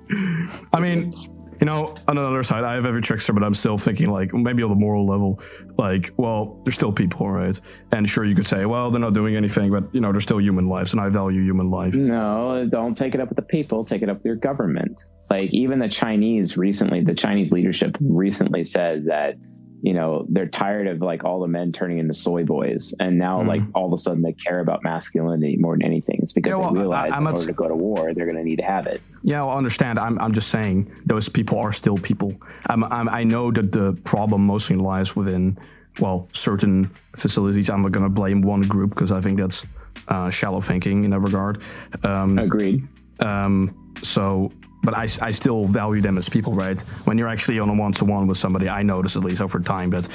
I 0.73 0.81
mean, 0.81 0.99
Idiots. 0.99 1.31
you 1.61 1.67
know, 1.67 1.95
on 2.07 2.17
the 2.17 2.23
other 2.23 2.43
side, 2.43 2.65
I 2.65 2.75
have 2.75 2.87
every 2.87 3.03
trickster, 3.03 3.33
but 3.33 3.43
I'm 3.43 3.55
still 3.55 3.79
thinking 3.79 4.11
like 4.11 4.33
maybe 4.35 4.63
on 4.63 4.71
the 4.71 4.77
moral 4.77 5.07
level, 5.07 5.41
like, 5.79 6.13
well, 6.17 6.61
they're 6.65 6.73
still 6.73 6.93
people, 6.93 7.29
right? 7.29 7.59
And 7.93 8.09
sure, 8.09 8.25
you 8.25 8.35
could 8.35 8.47
say, 8.47 8.67
well, 8.67 8.91
they're 8.91 9.01
not 9.01 9.15
doing 9.15 9.37
anything, 9.37 9.71
but 9.71 9.95
you 9.95 10.01
know, 10.01 10.13
they're 10.13 10.21
still 10.21 10.41
human 10.41 10.69
lives, 10.69 10.93
and 10.93 11.01
I 11.01 11.09
value 11.09 11.43
human 11.43 11.71
life. 11.71 11.95
No, 11.95 12.69
don't 12.71 12.97
take 12.97 13.15
it 13.15 13.21
up 13.21 13.29
with 13.29 13.37
the 13.37 13.43
people. 13.43 13.85
Take 13.85 14.03
it 14.03 14.09
up 14.09 14.19
with 14.19 14.27
your 14.27 14.37
government. 14.37 15.03
Like 15.31 15.51
even 15.53 15.79
the 15.79 15.89
Chinese 15.89 16.57
recently, 16.57 17.01
the 17.03 17.15
Chinese 17.15 17.51
leadership 17.51 17.97
recently 18.01 18.65
said 18.65 19.07
that 19.07 19.35
you 19.83 19.93
know 19.93 20.27
they're 20.31 20.47
tired 20.49 20.87
of 20.87 21.01
like 21.03 21.25
all 21.25 21.41
the 21.41 21.47
men 21.49 21.71
turning 21.73 21.99
into 21.99 22.15
soy 22.15 22.45
boys, 22.45 22.95
and 22.99 23.19
now 23.19 23.43
Mhm. 23.43 23.47
like 23.49 23.63
all 23.75 23.87
of 23.87 23.93
a 23.93 23.99
sudden 23.99 24.23
they 24.23 24.33
care 24.33 24.61
about 24.61 24.83
masculinity 24.83 25.57
more 25.57 25.75
than 25.75 25.83
anything. 25.83 26.19
It's 26.23 26.33
because 26.33 26.51
Yeah, 26.51 26.57
well, 26.57 26.73
they 26.73 26.79
realize 26.81 27.13
I'm 27.15 27.27
in 27.27 27.35
order 27.35 27.47
to 27.47 27.53
go 27.53 27.69
to 27.69 27.75
war, 27.75 28.13
they're 28.15 28.25
going 28.27 28.37
to 28.39 28.45
need 28.45 28.57
to 28.57 28.65
have 28.65 28.87
it. 28.87 29.01
Yeah, 29.23 29.45
I 29.45 29.57
understand. 29.57 29.99
I'm, 29.99 30.19
I'm 30.19 30.33
just 30.33 30.49
saying 30.49 30.91
those 31.05 31.29
people 31.29 31.59
are 31.59 31.73
still 31.73 31.99
people. 31.99 32.35
I'm, 32.69 32.85
I'm, 32.85 33.09
I 33.09 33.23
know 33.25 33.51
that 33.53 33.73
the 33.73 33.93
problem 34.05 34.47
mostly 34.47 34.77
lies 34.77 35.15
within, 35.17 35.59
well, 36.01 36.29
certain 36.33 36.91
facilities. 37.17 37.69
I'm 37.69 37.83
not 37.83 37.93
going 37.93 38.05
to 38.05 38.11
blame 38.11 38.41
one 38.43 38.63
group 38.63 38.91
because 38.91 39.13
I 39.13 39.21
think 39.21 39.39
that's 39.39 39.65
uh, 40.09 40.31
shallow 40.31 40.61
thinking 40.61 41.05
in 41.05 41.11
that 41.11 41.21
regard. 41.21 41.61
Um, 42.05 42.39
Agreed. 42.39 42.87
um, 43.21 43.93
so, 44.03 44.53
but 44.87 44.95
I, 44.95 45.03
I 45.21 45.33
still 45.33 45.67
value 45.67 46.01
them 46.01 46.17
as 46.17 46.29
people, 46.29 46.55
right? 46.55 46.81
When 47.05 47.19
you're 47.19 47.29
actually 47.29 47.59
on 47.59 47.69
a 47.69 47.75
one 47.75 47.93
to 47.95 48.05
one 48.05 48.27
with 48.27 48.39
somebody, 48.39 48.69
I 48.69 48.83
notice 48.83 49.17
at 49.17 49.25
least 49.25 49.43
over 49.43 49.61
time 49.61 49.91
that, 49.91 50.09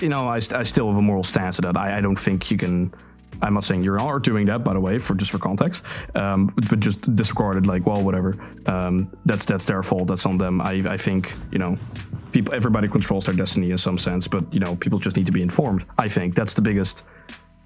you 0.00 0.08
know, 0.08 0.28
I, 0.28 0.36
I 0.36 0.62
still 0.62 0.86
have 0.88 0.96
a 0.96 1.02
moral 1.02 1.24
stance 1.24 1.58
that 1.58 1.76
I, 1.76 1.98
I 1.98 2.00
don't 2.00 2.18
think 2.18 2.50
you 2.50 2.56
can. 2.56 2.94
I'm 3.40 3.54
not 3.54 3.64
saying 3.64 3.82
you 3.82 3.94
are 3.94 4.20
doing 4.20 4.46
that, 4.46 4.62
by 4.62 4.72
the 4.74 4.80
way, 4.80 5.00
for 5.00 5.16
just 5.16 5.32
for 5.32 5.38
context, 5.38 5.82
um, 6.14 6.54
but 6.70 6.78
just 6.78 7.00
disregarded 7.16 7.66
like, 7.66 7.84
well, 7.84 8.00
whatever. 8.00 8.36
Um, 8.66 9.10
that's 9.26 9.44
that's 9.44 9.64
their 9.64 9.82
fault. 9.82 10.06
That's 10.06 10.24
on 10.24 10.38
them. 10.38 10.60
I, 10.60 10.74
I 10.86 10.96
think 10.96 11.34
you 11.50 11.58
know, 11.58 11.76
people, 12.30 12.54
everybody 12.54 12.86
controls 12.86 13.26
their 13.26 13.34
destiny 13.34 13.72
in 13.72 13.78
some 13.78 13.98
sense, 13.98 14.28
but 14.28 14.44
you 14.54 14.60
know, 14.60 14.76
people 14.76 15.00
just 15.00 15.16
need 15.16 15.26
to 15.26 15.32
be 15.32 15.42
informed. 15.42 15.84
I 15.98 16.08
think 16.08 16.36
that's 16.36 16.54
the 16.54 16.62
biggest 16.62 17.02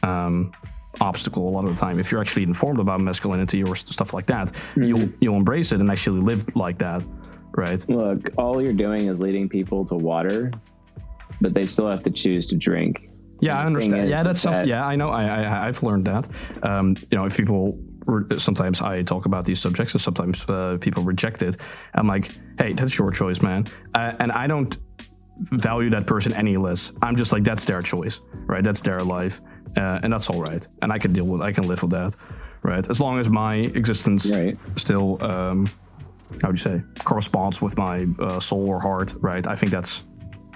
um, 0.02 0.52
obstacle 1.01 1.49
a 1.49 1.51
lot 1.51 1.64
of 1.64 1.74
the 1.74 1.80
time. 1.80 1.99
If 1.99 2.11
you're 2.11 2.20
actually 2.20 2.44
informed 2.44 2.80
about 2.80 3.01
masculinity 3.01 3.62
or 3.62 3.76
stuff 3.76 4.12
like 4.12 4.26
that, 4.26 4.53
you'll 4.76 5.09
you'll 5.20 5.36
embrace 5.36 5.72
it 5.72 5.80
and 5.80 5.90
actually 5.90 6.20
live 6.20 6.44
like 6.57 6.78
that, 6.78 7.03
right? 7.57 7.84
Look, 7.88 8.30
all 8.38 8.62
you're 8.62 8.72
doing 8.72 9.09
is 9.09 9.20
leading 9.20 9.49
people 9.49 9.84
to 9.86 9.94
water, 9.94 10.53
but 11.40 11.55
they 11.55 11.66
still 11.66 11.88
have 11.88 12.03
to 12.05 12.11
choose 12.11 12.47
to 12.49 12.57
drink. 12.57 13.11
Yeah, 13.40 13.59
I 13.59 13.66
understand. 13.66 14.09
yeah, 14.09 14.22
that's 14.22 14.38
that- 14.42 14.42
something. 14.42 14.68
Yeah, 14.68 14.84
I 14.86 14.97
know. 14.97 15.11
I, 15.11 15.24
I 15.24 15.66
I've 15.68 15.82
learned 15.82 16.07
that. 16.07 16.26
Um, 16.62 16.97
you 17.11 17.18
know, 17.18 17.24
if 17.24 17.36
people 17.36 17.78
sometimes 18.38 18.80
I 18.80 19.03
talk 19.03 19.26
about 19.26 19.44
these 19.44 19.61
subjects, 19.61 19.92
and 19.94 20.01
sometimes 20.01 20.44
uh, 20.49 20.78
people 20.80 21.03
reject 21.03 21.42
it. 21.42 21.57
I'm 21.94 22.07
like, 22.07 22.30
hey, 22.59 22.72
that's 22.72 22.97
your 22.97 23.11
choice, 23.11 23.42
man. 23.42 23.66
Uh, 23.94 24.12
and 24.20 24.30
I 24.32 24.47
don't 24.47 24.76
value 25.51 25.90
that 25.90 26.07
person 26.07 26.32
any 26.32 26.57
less. 26.57 26.92
I'm 27.03 27.16
just 27.16 27.32
like, 27.32 27.44
that's 27.44 27.64
their 27.64 27.82
choice, 27.82 28.20
right? 28.47 28.62
That's 28.64 28.80
their 28.80 29.01
life, 29.01 29.40
uh, 29.76 30.00
and 30.02 30.12
that's 30.12 30.28
all 30.30 30.40
right. 30.40 30.66
And 30.82 30.92
I 30.92 30.98
can 30.98 31.12
deal 31.12 31.24
with. 31.24 31.42
I 31.42 31.52
can 31.52 31.66
live 31.68 31.82
with 31.82 31.90
that, 31.92 32.16
right? 32.62 32.88
As 32.88 33.00
long 33.00 33.18
as 33.18 33.28
my 33.28 33.56
existence 33.56 34.26
Right. 34.30 34.58
still, 34.76 35.22
um, 35.22 35.68
how 36.42 36.48
would 36.48 36.56
you 36.58 36.62
say, 36.62 36.82
corresponds 37.04 37.60
with 37.62 37.76
my 37.76 38.06
uh, 38.18 38.40
soul 38.40 38.68
or 38.68 38.80
heart, 38.80 39.14
right? 39.20 39.46
I 39.46 39.54
think 39.54 39.72
that's 39.72 40.02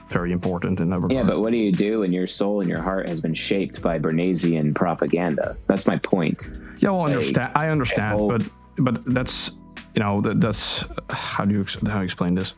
very 0.08 0.32
important 0.32 0.80
in 0.80 0.90
that 0.90 0.98
regard. 0.98 1.12
Yeah, 1.12 1.22
but 1.22 1.40
what 1.40 1.52
do 1.52 1.56
you 1.56 1.70
do 1.72 2.00
when 2.00 2.12
your 2.12 2.26
soul 2.26 2.60
and 2.60 2.68
your 2.68 2.82
heart 2.82 3.08
has 3.08 3.20
been 3.20 3.34
shaped 3.34 3.80
by 3.80 3.98
Bernaysian 3.98 4.74
propaganda? 4.74 5.56
That's 5.68 5.86
my 5.86 5.98
point. 5.98 6.50
Yeah, 6.78 6.90
well, 6.90 7.06
understand. 7.06 7.52
I 7.54 7.68
understand, 7.68 8.18
but 8.18 8.42
but 8.78 9.14
that's 9.14 9.52
you 9.94 10.02
know 10.02 10.20
that, 10.22 10.40
that's 10.40 10.84
how 11.10 11.44
do 11.44 11.54
you 11.54 11.64
how 11.86 11.94
do 11.94 11.98
you 11.98 12.04
explain 12.04 12.34
this? 12.34 12.54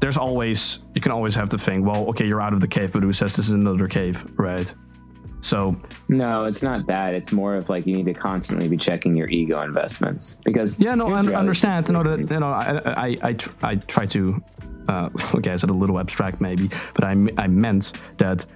There's 0.00 0.16
always 0.16 0.80
you 0.94 1.00
can 1.00 1.12
always 1.12 1.34
have 1.34 1.48
the 1.50 1.58
thing. 1.58 1.84
Well, 1.84 2.08
okay, 2.10 2.26
you're 2.26 2.40
out 2.40 2.52
of 2.52 2.60
the 2.60 2.68
cave, 2.68 2.92
but 2.92 3.02
who 3.02 3.12
says 3.12 3.34
this 3.36 3.46
is 3.46 3.52
another 3.54 3.88
cave, 3.88 4.24
right? 4.36 4.72
So 5.44 5.76
No, 6.08 6.44
it's 6.46 6.62
not 6.62 6.86
that. 6.86 7.12
It's 7.12 7.30
more 7.30 7.54
of 7.54 7.68
like 7.68 7.86
you 7.86 7.94
need 7.94 8.06
to 8.06 8.14
constantly 8.14 8.66
be 8.66 8.78
checking 8.78 9.14
your 9.14 9.28
ego 9.28 9.60
investments 9.60 10.36
because 10.42 10.80
yeah, 10.80 10.94
no, 10.94 11.08
I 11.08 11.18
understand. 11.34 11.92
No, 11.92 12.02
that 12.02 12.18
you 12.18 12.40
know, 12.40 12.50
I 12.50 12.80
I 13.06 13.16
I, 13.22 13.32
tr- 13.34 13.50
I 13.62 13.74
try 13.76 14.06
to. 14.06 14.42
Uh, 14.88 15.10
okay, 15.34 15.52
I 15.52 15.56
said 15.56 15.68
a 15.70 15.74
little 15.74 15.98
abstract 15.98 16.40
maybe, 16.40 16.70
but 16.94 17.04
I, 17.04 17.12
m- 17.12 17.30
I 17.36 17.46
meant 17.46 17.92
that 18.18 18.46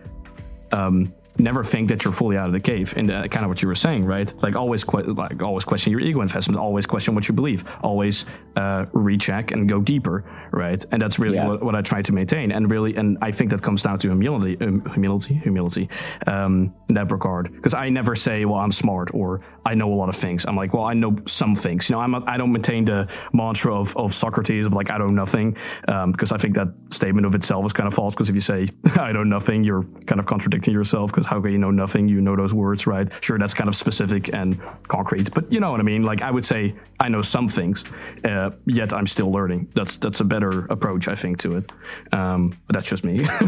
um, 0.72 1.12
never 1.38 1.62
think 1.64 1.88
that 1.88 2.04
you're 2.04 2.12
fully 2.12 2.36
out 2.36 2.46
of 2.46 2.52
the 2.52 2.60
cave, 2.60 2.92
and 2.96 3.10
uh, 3.10 3.26
kind 3.28 3.44
of 3.44 3.48
what 3.48 3.62
you 3.62 3.68
were 3.68 3.74
saying, 3.74 4.04
right? 4.04 4.32
Like 4.42 4.56
always, 4.56 4.84
que- 4.84 5.02
like 5.02 5.42
always 5.42 5.64
question 5.64 5.92
your 5.92 6.00
ego 6.00 6.20
investment, 6.20 6.58
always 6.58 6.86
question 6.86 7.14
what 7.14 7.28
you 7.28 7.34
believe, 7.34 7.64
always 7.82 8.26
uh, 8.56 8.86
recheck 8.92 9.52
and 9.52 9.68
go 9.68 9.80
deeper, 9.80 10.24
right? 10.52 10.84
And 10.90 11.00
that's 11.00 11.18
really 11.18 11.36
Yeah. 11.36 11.46
what, 11.48 11.62
what 11.62 11.74
I 11.74 11.82
try 11.82 12.02
to 12.02 12.12
maintain, 12.12 12.50
and 12.52 12.70
really, 12.70 12.96
and 12.96 13.18
I 13.22 13.30
think 13.30 13.50
that 13.50 13.62
comes 13.62 13.82
down 13.82 13.98
to 14.00 14.08
humility, 14.08 14.56
um, 14.60 14.84
humility, 14.92 15.34
humility, 15.34 15.88
um, 16.26 16.74
in 16.88 16.94
that 16.96 17.10
regard. 17.12 17.52
Because 17.52 17.74
I 17.74 17.88
never 17.88 18.14
say, 18.14 18.44
well, 18.44 18.58
I'm 18.60 18.72
smart 18.72 19.10
or 19.14 19.40
I 19.64 19.74
know 19.74 19.92
a 19.92 19.94
lot 19.94 20.08
of 20.08 20.16
things. 20.16 20.44
I'm 20.46 20.56
like, 20.56 20.72
well, 20.72 20.84
I 20.84 20.94
know 20.94 21.16
some 21.26 21.54
things. 21.54 21.88
You 21.88 21.94
know, 21.96 22.00
I'm 22.00 22.10
not, 22.10 22.28
I 22.28 22.36
don't 22.36 22.52
maintain 22.52 22.84
the 22.84 23.08
mantra 23.32 23.74
of, 23.78 23.96
of 23.96 24.14
Socrates 24.14 24.66
of 24.66 24.72
like 24.72 24.90
I 24.90 24.98
know 24.98 25.10
nothing, 25.10 25.56
um, 25.86 26.12
because 26.12 26.32
I 26.32 26.38
think 26.38 26.54
that 26.54 26.68
statement 26.90 27.26
of 27.26 27.34
itself 27.34 27.64
is 27.66 27.72
kind 27.72 27.86
of 27.86 27.94
false. 27.94 28.14
Because 28.14 28.28
if 28.28 28.34
you 28.34 28.40
say 28.40 28.68
I 28.96 29.12
know 29.12 29.22
nothing, 29.24 29.62
you're 29.64 29.84
kind 30.06 30.18
of 30.18 30.26
contradicting 30.26 30.72
yourself. 30.74 31.10
Because 31.12 31.26
how 31.28 31.40
can 31.40 31.52
you 31.52 31.58
know 31.58 31.70
nothing? 31.70 32.08
You 32.08 32.20
know 32.20 32.36
those 32.36 32.54
words, 32.54 32.86
right? 32.86 33.08
Sure, 33.22 33.38
that's 33.38 33.54
kind 33.54 33.68
of 33.68 33.76
specific 33.76 34.32
and 34.32 34.60
concrete, 34.88 35.32
but 35.34 35.52
you 35.52 35.60
know 35.60 35.70
what 35.70 35.80
I 35.80 35.84
mean. 35.84 36.02
Like 36.02 36.22
I 36.22 36.30
would 36.30 36.44
say 36.44 36.74
I 36.98 37.08
know 37.08 37.22
some 37.22 37.48
things, 37.48 37.84
uh, 38.24 38.50
yet 38.66 38.92
I'm 38.92 39.06
still 39.06 39.30
learning. 39.30 39.70
That's 39.74 39.96
that's 39.96 40.20
a 40.20 40.24
better 40.24 40.66
approach, 40.66 41.08
I 41.08 41.14
think, 41.14 41.38
to 41.42 41.56
it. 41.56 41.72
Um, 42.12 42.58
but 42.66 42.74
that's 42.74 42.88
just 42.88 43.04
me. 43.04 43.26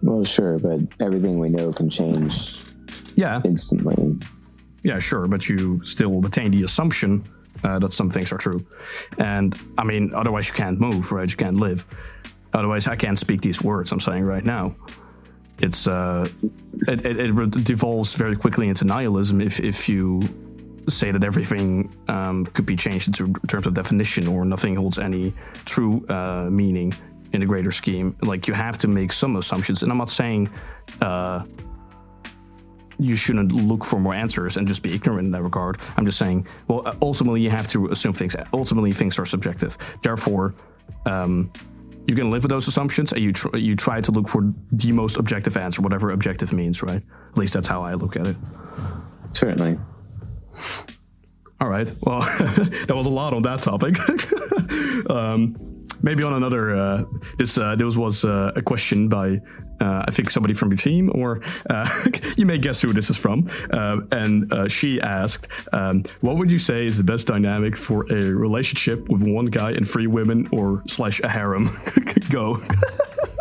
Well, 0.00 0.24
sure, 0.24 0.60
but 0.60 0.78
everything 1.00 1.40
we 1.40 1.48
know 1.48 1.72
can 1.72 1.90
change 1.90 2.56
yeah, 3.16 3.40
instantly. 3.44 4.16
Yeah, 4.84 5.00
sure, 5.00 5.26
but 5.26 5.48
you 5.48 5.82
still 5.84 6.20
retain 6.20 6.52
the 6.52 6.62
assumption 6.62 7.28
uh, 7.64 7.80
that 7.80 7.92
some 7.92 8.08
things 8.08 8.32
are 8.32 8.38
true. 8.38 8.64
And 9.18 9.58
I 9.76 9.82
mean, 9.82 10.14
otherwise 10.14 10.46
you 10.46 10.54
can't 10.54 10.78
move, 10.78 11.10
right? 11.10 11.28
You 11.28 11.36
can't 11.36 11.56
live. 11.56 11.84
Otherwise, 12.54 12.86
I 12.86 12.94
can't 12.94 13.18
speak 13.18 13.40
these 13.40 13.60
words 13.60 13.90
I'm 13.90 14.00
saying 14.00 14.22
right 14.22 14.44
now. 14.44 14.74
It's 15.60 15.86
uh, 15.86 16.28
it, 16.86 17.04
it, 17.04 17.18
it 17.18 17.64
devolves 17.64 18.14
very 18.14 18.36
quickly 18.36 18.68
into 18.68 18.84
nihilism 18.84 19.40
if 19.40 19.60
if 19.60 19.88
you 19.88 20.20
say 20.88 21.10
that 21.10 21.22
everything 21.24 21.94
um, 22.08 22.46
could 22.46 22.64
be 22.64 22.76
changed 22.76 23.08
in 23.20 23.34
terms 23.46 23.66
of 23.66 23.74
definition 23.74 24.26
or 24.26 24.44
nothing 24.44 24.76
holds 24.76 24.98
any 24.98 25.34
true 25.66 26.06
uh, 26.08 26.48
meaning 26.50 26.94
in 27.32 27.40
the 27.40 27.46
greater 27.46 27.70
scheme. 27.70 28.16
Like 28.22 28.48
you 28.48 28.54
have 28.54 28.78
to 28.78 28.88
make 28.88 29.12
some 29.12 29.36
assumptions, 29.36 29.82
and 29.82 29.92
I'm 29.92 29.98
not 29.98 30.10
saying. 30.10 30.50
Uh, 31.00 31.44
you 33.00 33.14
shouldn't 33.14 33.52
look 33.52 33.84
for 33.84 34.00
more 34.00 34.12
answers 34.12 34.56
and 34.56 34.66
just 34.66 34.82
be 34.82 34.92
ignorant 34.92 35.26
in 35.26 35.30
that 35.30 35.42
regard. 35.42 35.78
I'm 35.96 36.04
just 36.04 36.18
saying, 36.18 36.48
well, 36.66 36.96
ultimately 37.00 37.40
you 37.40 37.48
have 37.50 37.68
to 37.68 37.86
assume 37.92 38.12
things. 38.12 38.34
Ultimately, 38.52 38.92
things 38.92 39.20
are 39.20 39.24
subjective. 39.24 39.78
Therefore, 40.02 40.56
um, 41.06 41.52
you 42.08 42.14
can 42.14 42.30
live 42.30 42.42
with 42.42 42.50
those 42.50 42.66
assumptions, 42.66 43.12
and 43.12 43.22
you 43.22 43.32
tr- 43.34 43.54
you 43.54 43.76
try 43.76 44.00
to 44.00 44.10
look 44.10 44.26
for 44.28 44.52
the 44.72 44.92
most 44.92 45.18
objective 45.18 45.58
answer, 45.58 45.82
whatever 45.82 46.10
objective 46.10 46.54
means, 46.54 46.82
right? 46.82 47.02
At 47.30 47.36
least 47.36 47.52
that's 47.52 47.68
how 47.68 47.82
I 47.82 47.94
look 47.94 48.16
at 48.16 48.26
it. 48.26 48.36
Certainly. 49.34 49.78
All 51.60 51.68
right. 51.68 51.92
Well, 52.00 52.20
that 52.86 52.94
was 52.94 53.04
a 53.04 53.10
lot 53.10 53.34
on 53.34 53.42
that 53.42 53.60
topic. 53.60 53.98
um, 55.10 55.86
maybe 56.02 56.24
on 56.24 56.32
another. 56.32 56.74
Uh, 56.74 57.04
this 57.36 57.58
uh, 57.58 57.76
this 57.76 57.94
was 57.94 58.24
uh, 58.24 58.52
a 58.56 58.62
question 58.62 59.08
by 59.10 59.42
uh, 59.80 60.04
I 60.06 60.10
think 60.10 60.30
somebody 60.30 60.54
from 60.54 60.70
your 60.70 60.78
team, 60.78 61.10
or 61.14 61.40
uh, 61.70 61.88
you 62.36 62.46
may 62.46 62.58
guess 62.58 62.80
who 62.80 62.92
this 62.92 63.10
is 63.10 63.16
from. 63.16 63.48
Uh, 63.70 63.98
and 64.10 64.52
uh, 64.52 64.68
she 64.68 65.00
asked, 65.00 65.48
um, 65.72 66.04
"What 66.20 66.36
would 66.36 66.50
you 66.50 66.58
say 66.58 66.86
is 66.86 66.96
the 66.96 67.04
best 67.04 67.26
dynamic 67.26 67.76
for 67.76 68.10
a 68.12 68.22
relationship 68.22 69.08
with 69.08 69.22
one 69.22 69.46
guy 69.46 69.72
and 69.72 69.88
three 69.88 70.06
women, 70.06 70.48
or 70.52 70.82
slash 70.86 71.20
a 71.20 71.28
harem?" 71.28 71.80
Go. 72.30 72.62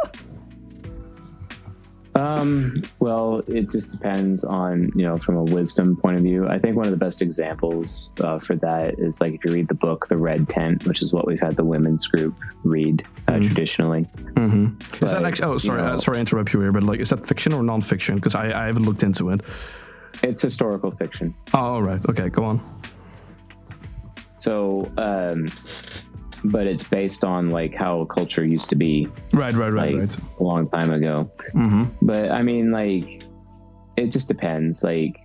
Um, 2.18 2.84
well, 3.00 3.44
it 3.48 3.70
just 3.70 3.92
depends 3.92 4.44
on, 4.44 4.92
you 4.96 5.04
know, 5.04 5.18
from 5.20 5.38
a 5.38 5.44
wisdom 5.44 5.96
point 5.96 6.18
of 6.18 6.24
view. 6.24 6.48
I 6.48 6.58
think 6.58 6.76
one 6.76 6.86
of 6.86 6.92
the 6.92 6.98
best 6.98 7.22
examples 7.22 8.10
uh, 8.22 8.40
for 8.40 8.56
that 8.56 8.98
is 8.98 9.22
like 9.22 9.34
if 9.34 9.46
you 9.46 9.54
read 9.54 9.68
the 9.68 9.76
book, 9.76 10.08
The 10.10 10.18
Red 10.18 10.50
Tent, 10.50 10.86
which 10.86 11.04
is 11.04 11.14
what 11.14 11.28
we've 11.28 11.40
had 11.40 11.56
the 11.56 11.64
women's 11.64 12.08
group 12.08 12.36
read 12.64 13.06
uh, 13.28 13.38
traditionally. 13.38 14.08
Mm-hmm. 14.34 15.04
Is 15.04 15.12
that 15.12 15.24
actually? 15.24 15.46
Oh, 15.46 15.54
you 15.54 15.60
sorry, 15.60 15.82
uh, 15.82 16.00
sorry, 16.00 16.16
to 16.16 16.20
interrupt 16.22 16.54
you 16.54 16.62
here, 16.62 16.72
but 16.72 16.84
like, 16.84 17.00
is 17.00 17.10
that 17.10 17.26
fiction 17.26 17.54
or 17.54 17.62
non-fiction? 17.62 18.16
Because 18.16 18.34
I, 18.34 18.52
I 18.52 18.66
haven't 18.66 18.86
looked 18.86 19.04
into 19.04 19.30
it. 19.30 19.42
It's 20.24 20.42
historical 20.42 20.90
fiction. 20.90 21.36
Oh, 21.54 21.60
all 21.60 21.84
right. 21.84 22.04
Okay, 22.10 22.30
go 22.30 22.44
on. 22.46 22.82
So, 24.40 24.92
um, 24.98 25.48
but 26.44 26.68
it's 26.68 26.84
based 26.84 27.24
on 27.24 27.50
like 27.52 27.74
how 27.76 28.06
culture 28.06 28.46
used 28.46 28.70
to 28.70 28.76
be 28.76 29.08
Right, 29.34 29.54
right, 29.54 29.70
right, 29.70 29.94
like 29.96 30.10
right. 30.10 30.18
a 30.40 30.44
long 30.44 30.70
time 30.70 30.92
ago. 30.92 31.30
Mm-hmm. 31.54 31.86
But 32.02 32.32
I 32.32 32.42
mean, 32.42 32.72
like, 32.72 33.24
it 33.96 34.08
just 34.12 34.28
depends. 34.28 34.84
Like, 34.84 35.20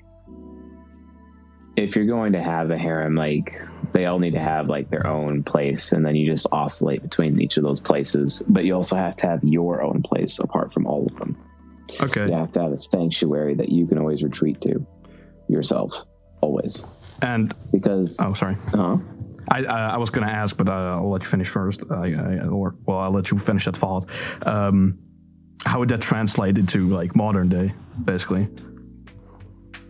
if 1.76 1.96
you're 1.96 2.06
going 2.06 2.32
to 2.32 2.42
have 2.42 2.70
a 2.70 2.76
harem, 2.78 3.14
like, 3.14 3.58
they 3.92 4.06
all 4.06 4.18
need 4.18 4.32
to 4.32 4.40
have 4.40 4.68
like 4.68 4.90
their 4.90 5.06
own 5.06 5.42
place, 5.42 5.92
and 5.92 6.04
then 6.04 6.14
you 6.16 6.26
just 6.26 6.46
oscillate 6.52 7.02
between 7.02 7.40
each 7.40 7.56
of 7.56 7.62
those 7.62 7.80
places. 7.80 8.42
But 8.48 8.64
you 8.64 8.74
also 8.74 8.96
have 8.96 9.16
to 9.18 9.26
have 9.26 9.42
your 9.42 9.82
own 9.82 10.02
place 10.02 10.38
apart 10.38 10.72
from 10.72 10.86
all 10.86 11.06
of 11.06 11.16
them. 11.18 11.36
Okay. 12.00 12.26
You 12.26 12.32
have 12.32 12.52
to 12.52 12.62
have 12.62 12.72
a 12.72 12.78
sanctuary 12.78 13.54
that 13.54 13.68
you 13.68 13.86
can 13.86 13.98
always 13.98 14.22
retreat 14.22 14.60
to 14.62 14.86
yourself, 15.48 15.92
always. 16.40 16.84
And 17.20 17.54
Because, 17.70 18.16
oh, 18.18 18.32
sorry. 18.32 18.56
uh 18.72 18.96
I 19.50 19.64
I, 19.64 19.88
I 19.94 19.96
was 19.98 20.10
gonna 20.10 20.26
ask, 20.30 20.56
but 20.56 20.68
uh, 20.68 20.72
I'll 20.72 21.10
let 21.10 21.22
you 21.22 21.28
finish 21.28 21.48
first. 21.48 21.82
I, 21.90 22.12
I, 22.12 22.46
or 22.48 22.74
well, 22.86 22.98
I'll 22.98 23.12
let 23.12 23.30
you 23.30 23.38
finish 23.38 23.64
that 23.64 23.76
thought. 23.76 24.06
Um, 24.46 24.98
how 25.64 25.78
would 25.78 25.88
that 25.90 26.00
translate 26.00 26.58
into 26.58 26.88
like 26.88 27.14
modern 27.16 27.48
day, 27.48 27.72
basically? 28.04 28.48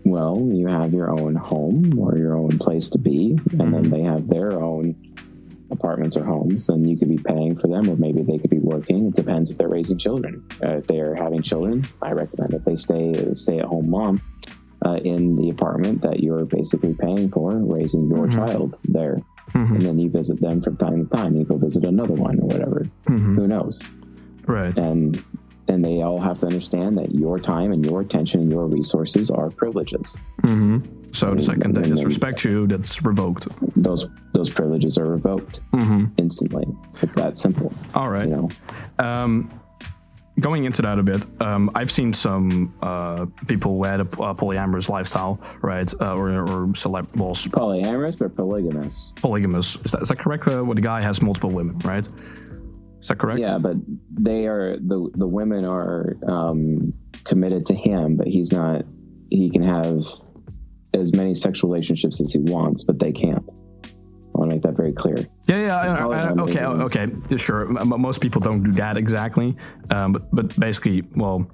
well, 0.04 0.48
you 0.52 0.66
have 0.66 0.92
your 0.92 1.10
own 1.10 1.34
home 1.34 1.96
or 1.98 2.18
your 2.18 2.36
own 2.36 2.58
place 2.58 2.90
to 2.90 2.98
be, 2.98 3.38
and 3.52 3.72
then 3.72 3.88
they 3.88 4.02
have 4.02 4.28
their 4.28 4.60
own 4.60 4.96
apartments 5.70 6.16
or 6.16 6.24
homes, 6.24 6.68
and 6.68 6.90
you 6.90 6.98
could 6.98 7.08
be 7.08 7.18
paying 7.18 7.56
for 7.58 7.68
them, 7.68 7.88
or 7.88 7.96
maybe 7.96 8.22
they 8.22 8.36
could 8.38 8.50
be 8.50 8.58
working. 8.58 9.06
It 9.08 9.16
depends 9.16 9.50
if 9.50 9.58
they're 9.58 9.68
raising 9.68 9.98
children. 9.98 10.44
Uh, 10.62 10.78
if 10.78 10.86
they 10.88 10.98
are 11.00 11.14
having 11.14 11.42
children, 11.42 11.84
I 12.02 12.12
recommend 12.12 12.52
that 12.52 12.64
they 12.64 12.76
stay 12.76 13.32
stay 13.34 13.58
at 13.60 13.64
home 13.64 13.88
mom 13.90 14.20
uh, 14.84 14.96
in 14.96 15.36
the 15.36 15.50
apartment 15.50 16.02
that 16.02 16.20
you're 16.20 16.44
basically 16.46 16.94
paying 16.94 17.30
for, 17.30 17.52
raising 17.56 18.08
your 18.08 18.26
Mhm. 18.26 18.34
child 18.34 18.78
there, 18.84 19.22
Mm-hmm. 19.50 19.74
and 19.74 19.82
then 19.82 19.98
you 19.98 20.08
visit 20.10 20.40
them 20.40 20.62
from 20.62 20.76
time 20.78 21.06
to 21.08 21.16
time. 21.16 21.36
You 21.36 21.44
go 21.44 21.56
visit 21.56 21.84
another 21.84 22.14
one 22.14 22.40
or 22.40 22.46
whatever. 22.46 22.86
Mm-hmm. 23.06 23.36
Who 23.36 23.46
knows? 23.46 23.80
Right. 24.46 24.76
And 24.78 25.22
and 25.68 25.84
they 25.84 26.02
all 26.02 26.20
have 26.20 26.40
to 26.40 26.46
understand 26.46 26.98
that 26.98 27.14
your 27.14 27.38
time 27.38 27.72
and 27.72 27.84
your 27.84 28.00
attention 28.00 28.40
and 28.40 28.50
your 28.50 28.66
resources 28.66 29.30
are 29.30 29.50
privileges. 29.50 30.16
Mm-hmm. 30.42 31.10
So 31.12 31.34
the 31.34 31.42
second 31.42 31.74
they 31.74 31.82
And 31.82 31.94
disrespect 31.94 32.44
you, 32.44 32.66
that's 32.66 33.02
revoked. 33.02 33.46
Those 33.76 34.08
those 34.32 34.48
privileges 34.50 34.96
are 34.98 35.06
revoked 35.06 35.60
Mm-hmm. 35.74 36.06
instantly. 36.16 36.64
It's 37.02 37.14
that 37.16 37.36
simple. 37.36 37.72
All 37.94 38.08
right. 38.08 38.28
You 38.28 38.48
know. 38.98 39.04
Um, 39.04 39.50
going 40.40 40.64
into 40.64 40.82
that 40.82 40.98
a 40.98 41.02
bit, 41.02 41.24
um, 41.40 41.70
I've 41.74 41.90
seen 41.90 42.12
some 42.12 42.74
uh, 42.82 43.26
people 43.46 43.76
who 43.76 43.84
had 43.84 44.00
a, 44.00 44.04
a 44.04 44.34
polyamorous 44.34 44.88
lifestyle, 44.88 45.40
right? 45.60 45.92
Uh, 46.00 46.14
or 46.14 46.30
or 46.30 46.66
celeb, 46.68 47.14
well, 47.16 47.34
Polyamorous 47.34 48.20
or 48.20 48.28
polygamous? 48.28 49.12
polygamous. 49.16 49.76
Is 49.84 49.92
that, 49.92 50.02
is 50.02 50.08
that 50.08 50.18
correct? 50.18 50.48
Uh, 50.48 50.62
where 50.62 50.74
the 50.74 50.80
guy 50.80 51.02
has 51.02 51.20
multiple 51.20 51.50
women, 51.50 51.78
right? 51.80 52.08
Is 53.00 53.08
that 53.08 53.18
correct? 53.18 53.40
Yeah, 53.40 53.58
but 53.58 53.76
they 54.10 54.46
are 54.46 54.76
the 54.76 55.10
the 55.14 55.26
women 55.26 55.64
are 55.64 56.16
um, 56.26 56.94
committed 57.24 57.66
to 57.66 57.74
him, 57.74 58.16
but 58.16 58.26
he's 58.26 58.52
not. 58.52 58.84
He 59.30 59.50
can 59.50 59.62
have 59.62 60.02
as 60.94 61.12
many 61.14 61.34
sexual 61.34 61.70
relationships 61.70 62.20
as 62.20 62.32
he 62.32 62.38
wants, 62.38 62.84
but 62.84 62.98
they 62.98 63.12
can't. 63.12 63.44
That 64.76 64.82
very 64.82 64.92
clear. 64.92 65.26
Yeah, 65.46 65.58
yeah. 65.66 65.76
I, 65.76 65.86
I, 65.86 66.30
okay, 66.30 66.64
okay, 66.64 67.36
sure. 67.36 67.66
Most 67.84 68.20
people 68.20 68.40
don't 68.40 68.62
do 68.62 68.72
that 68.72 68.96
exactly, 68.96 69.56
um, 69.90 70.12
but 70.12 70.22
but 70.34 70.58
basically, 70.60 71.02
well, 71.16 71.46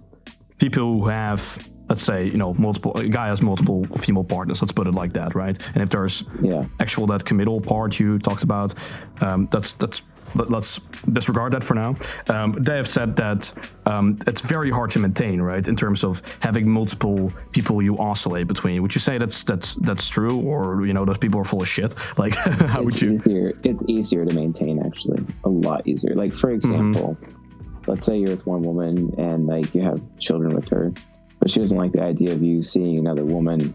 people 0.58 0.82
who 1.00 1.08
have, 1.08 1.40
let's 1.88 2.02
say, 2.02 2.24
you 2.26 2.36
know, 2.36 2.54
multiple 2.54 2.92
a 2.96 3.08
guy 3.08 3.28
has 3.28 3.40
multiple 3.42 3.84
female 3.98 4.24
partners. 4.24 4.60
Let's 4.62 4.72
put 4.72 4.86
it 4.86 4.94
like 4.94 5.12
that, 5.14 5.34
right? 5.34 5.58
And 5.74 5.82
if 5.82 5.90
there's 5.90 6.24
Yeah. 6.42 6.64
actual 6.80 7.06
that 7.06 7.24
committal 7.24 7.60
part 7.60 7.98
you 8.00 8.18
talked 8.18 8.42
about, 8.42 8.74
um, 9.20 9.48
that's 9.50 9.72
that's. 9.72 10.02
Let- 10.34 10.50
Let's 10.50 10.80
disregard 11.12 11.52
that 11.52 11.62
for 11.64 11.74
now. 11.74 11.96
Um, 12.28 12.56
they 12.58 12.76
have 12.76 12.88
said 12.88 13.14
that 13.16 13.52
um, 13.86 14.18
it's 14.26 14.40
very 14.40 14.70
hard 14.70 14.90
to 14.92 14.98
maintain, 14.98 15.40
right? 15.40 15.66
In 15.66 15.76
terms 15.76 16.02
of 16.04 16.20
having 16.40 16.68
multiple 16.68 17.32
people 17.52 17.80
you 17.82 17.96
oscillate 17.98 18.46
between. 18.48 18.82
Would 18.82 18.94
you 18.94 19.00
say 19.00 19.18
that's 19.18 19.44
that's 19.44 19.74
that's 19.74 20.08
true, 20.08 20.40
or 20.40 20.84
you 20.86 20.92
know, 20.92 21.04
those 21.04 21.18
people 21.18 21.40
are 21.40 21.44
full 21.44 21.62
of 21.62 21.68
shit? 21.68 21.94
Like, 22.18 22.34
how 22.74 22.82
would 22.82 22.94
it's 22.94 23.02
you? 23.02 23.12
easier. 23.12 23.52
It's 23.62 23.84
easier 23.88 24.24
to 24.24 24.34
maintain, 24.34 24.84
actually, 24.84 25.24
a 25.44 25.48
lot 25.48 25.86
easier. 25.86 26.14
Like 26.14 26.34
for 26.34 26.50
example, 26.50 27.16
let's 27.86 28.04
say 28.06 28.18
you're 28.18 28.30
with 28.36 28.46
one 28.46 28.62
woman 28.62 29.14
and 29.18 29.46
like 29.46 29.74
you 29.74 29.82
have 29.82 30.00
children 30.18 30.54
with 30.54 30.68
her, 30.70 30.92
but 31.38 31.50
she 31.50 31.60
doesn't 31.60 31.78
like 31.78 31.92
the 31.92 32.02
idea 32.02 32.32
of 32.32 32.42
you 32.42 32.62
seeing 32.64 32.98
another 32.98 33.24
woman. 33.24 33.72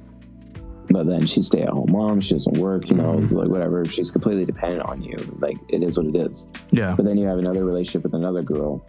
But 0.93 1.07
then 1.07 1.25
she's 1.27 1.47
stay 1.47 1.63
at 1.63 1.69
home 1.69 1.91
mom. 1.91 2.21
She 2.21 2.35
doesn't 2.35 2.57
work. 2.57 2.87
You 2.89 2.95
know, 2.95 3.13
like 3.31 3.49
whatever. 3.49 3.83
She's 3.85 4.11
completely 4.11 4.45
dependent 4.45 4.83
on 4.83 5.01
you. 5.01 5.17
Like 5.39 5.57
it 5.69 5.81
is 5.83 5.97
what 5.97 6.07
it 6.07 6.15
is. 6.15 6.47
Yeah. 6.71 6.93
But 6.95 7.05
then 7.05 7.17
you 7.17 7.27
have 7.27 7.39
another 7.39 7.65
relationship 7.65 8.03
with 8.03 8.13
another 8.13 8.43
girl, 8.43 8.85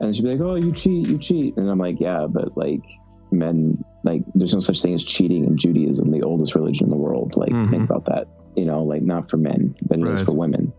and 0.00 0.14
she'd 0.14 0.22
be 0.22 0.30
like, 0.34 0.40
"Oh, 0.40 0.56
you 0.56 0.72
cheat, 0.72 1.06
you 1.08 1.18
cheat," 1.18 1.56
and 1.56 1.70
I'm 1.70 1.78
like, 1.78 2.00
"Yeah, 2.00 2.26
but 2.28 2.56
like 2.56 2.82
men, 3.30 3.82
like 4.04 4.22
there's 4.34 4.54
no 4.54 4.60
such 4.60 4.82
thing 4.82 4.94
as 4.94 5.04
cheating 5.04 5.44
in 5.44 5.56
Judaism, 5.56 6.10
the 6.10 6.22
oldest 6.22 6.54
religion 6.54 6.84
in 6.84 6.90
the 6.90 6.96
world. 6.96 7.34
Like 7.36 7.50
Mhm. 7.50 7.70
think 7.70 7.84
about 7.90 8.04
that. 8.06 8.28
You 8.56 8.64
know, 8.66 8.82
like 8.82 9.02
not 9.02 9.30
for 9.30 9.36
men, 9.36 9.74
but 9.86 9.98
it 9.98 10.06
is 10.08 10.18
Right. 10.20 10.26
for 10.26 10.32
women. 10.34 10.72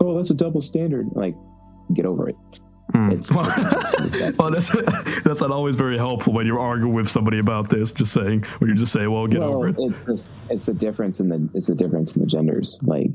Oh, 0.00 0.16
that's 0.16 0.30
a 0.30 0.34
double 0.34 0.60
standard. 0.60 1.08
Like, 1.12 1.36
get 1.94 2.06
over 2.06 2.28
it. 2.28 2.36
Hmm. 2.92 3.10
It's- 3.12 3.30
well, 4.38 4.50
that's 4.50 4.68
that's 5.24 5.40
not 5.40 5.50
always 5.50 5.76
very 5.76 5.96
helpful 5.98 6.32
when 6.32 6.46
you're 6.46 6.60
arguing 6.60 6.94
with 6.94 7.08
somebody 7.08 7.38
about 7.38 7.68
this. 7.70 7.92
Just 7.92 8.12
saying, 8.12 8.44
when 8.58 8.68
you 8.70 8.76
just 8.76 8.92
say, 8.92 9.06
"Well, 9.06 9.26
get 9.26 9.40
well, 9.40 9.54
over 9.54 9.68
it." 9.68 9.76
it's 9.78 10.02
just 10.02 10.26
it's 10.50 10.66
the 10.66 10.74
difference 10.74 11.20
in 11.20 11.28
the 11.28 11.48
it's 11.54 11.66
the 11.68 11.74
difference 11.74 12.14
in 12.16 12.22
the 12.22 12.28
genders. 12.28 12.80
Like, 12.82 13.10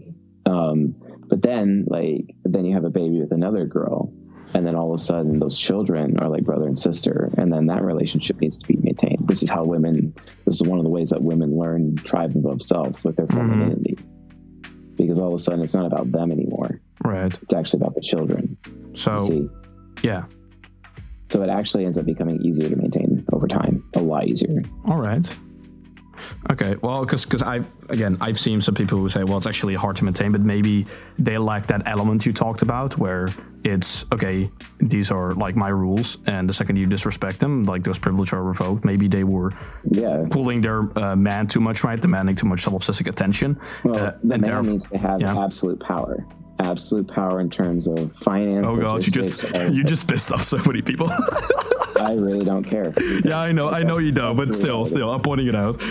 um, 0.46 0.96
but 1.28 1.42
then 1.42 1.86
like 1.88 2.36
then 2.44 2.66
you 2.66 2.74
have 2.74 2.86
a 2.86 2.90
baby 2.90 3.20
with 3.20 3.32
another 3.32 3.66
girl, 3.66 4.12
and 4.54 4.66
then 4.66 4.76
all 4.76 4.94
of 4.94 5.00
a 5.00 5.04
sudden 5.04 5.40
those 5.40 5.58
children 5.58 6.18
are 6.20 6.30
like 6.30 6.44
brother 6.44 6.68
and 6.68 6.80
sister, 6.80 7.30
and 7.38 7.52
then 7.54 7.68
that 7.68 7.84
relationship 7.84 8.40
needs 8.40 8.58
to 8.58 8.66
be 8.68 8.78
maintained. 8.78 9.28
This 9.28 9.44
is 9.44 9.50
how 9.50 9.64
women. 9.66 10.16
This 10.46 10.56
is 10.56 10.64
one 10.64 10.80
of 10.80 10.86
the 10.86 10.90
ways 10.92 11.10
that 11.12 11.22
women 11.22 11.58
learn 11.58 11.98
tribe 11.98 12.36
above 12.36 12.62
self 12.62 13.04
with 13.04 13.16
their 13.18 13.28
Mhm. 13.28 13.36
femininity, 13.38 13.98
because 14.96 15.20
all 15.20 15.28
of 15.34 15.40
a 15.40 15.44
sudden 15.44 15.62
it's 15.62 15.74
not 15.76 15.86
about 15.86 16.12
them 16.12 16.32
anymore. 16.32 16.82
Right. 17.04 17.38
It's 17.42 17.54
actually 17.54 17.82
about 17.82 17.94
the 17.96 18.02
children. 18.02 18.58
So, 18.94 19.50
yeah. 20.04 20.24
so 21.30 21.42
it 21.44 21.50
actually 21.50 21.86
ends 21.86 21.98
up 21.98 22.06
becoming 22.06 22.42
easier 22.42 22.70
to 22.70 22.76
maintain 22.76 23.26
over 23.34 23.48
time. 23.48 23.84
A 23.96 24.00
lot 24.00 24.28
easier. 24.28 24.62
All 24.88 24.98
right. 24.98 25.28
Okay. 26.52 26.76
Well, 26.82 27.02
because 27.06 27.26
because 27.26 27.44
I 27.44 27.62
again 27.90 28.18
I've 28.22 28.40
seen 28.40 28.60
some 28.60 28.74
people 28.74 28.98
who 28.98 29.08
say, 29.08 29.24
well, 29.24 29.38
it's 29.38 29.46
actually 29.46 29.76
hard 29.76 29.96
to 29.98 30.04
maintain, 30.04 30.32
but 30.32 30.42
maybe 30.42 30.88
they 31.20 31.38
lack 31.38 31.68
that 31.68 31.84
element 31.86 32.26
you 32.26 32.34
talked 32.34 32.64
about, 32.64 32.98
where 32.98 33.28
it's 33.64 34.04
okay. 34.12 34.50
These 34.80 35.12
are 35.12 35.34
like 35.36 35.56
my 35.56 35.68
rules, 35.70 36.18
and 36.26 36.50
the 36.50 36.54
second 36.54 36.78
you 36.78 36.88
disrespect 36.88 37.40
them, 37.40 37.66
like 37.66 37.84
those 37.84 38.00
privileges 38.00 38.34
are 38.34 38.42
revoked. 38.44 38.84
Maybe 38.84 39.08
they 39.08 39.24
were 39.24 39.52
Yeah. 39.92 40.26
pulling 40.32 40.62
their 40.62 40.90
uh, 40.98 41.16
man 41.16 41.46
too 41.46 41.60
much, 41.60 41.84
right? 41.84 42.02
Demanding 42.02 42.36
too 42.36 42.48
much 42.48 42.62
self-obsessive 42.64 43.06
attention. 43.08 43.60
Well, 43.84 43.96
Uh, 43.96 44.12
the 44.24 44.34
and 44.36 44.42
man 44.42 44.64
theref- 44.64 44.72
needs 44.72 44.90
to 44.90 44.98
have 44.98 45.22
yeah. 45.22 45.38
absolute 45.46 45.80
power. 45.82 46.26
Absolute 46.60 47.08
power 47.08 47.40
in 47.40 47.50
terms 47.50 47.88
of 47.88 48.12
finance. 48.24 48.66
Oh 48.68 48.78
god, 48.78 49.06
you 49.06 49.12
just 49.12 49.44
you 49.72 49.84
just 49.84 50.08
pissed 50.08 50.32
off 50.32 50.44
so 50.44 50.58
many 50.66 50.82
people. 50.82 51.08
I 52.00 52.14
really 52.14 52.46
don't 52.46 52.64
care. 52.64 52.94
yeah, 53.26 53.40
I 53.40 53.52
know, 53.52 53.70
I 53.70 53.84
know 53.84 53.98
you 53.98 54.12
don't, 54.12 54.36
but 54.38 54.54
still, 54.54 54.86
still, 54.86 55.10
I'm 55.12 55.22
pointing 55.22 55.48
it 55.48 55.56
out. 55.56 55.82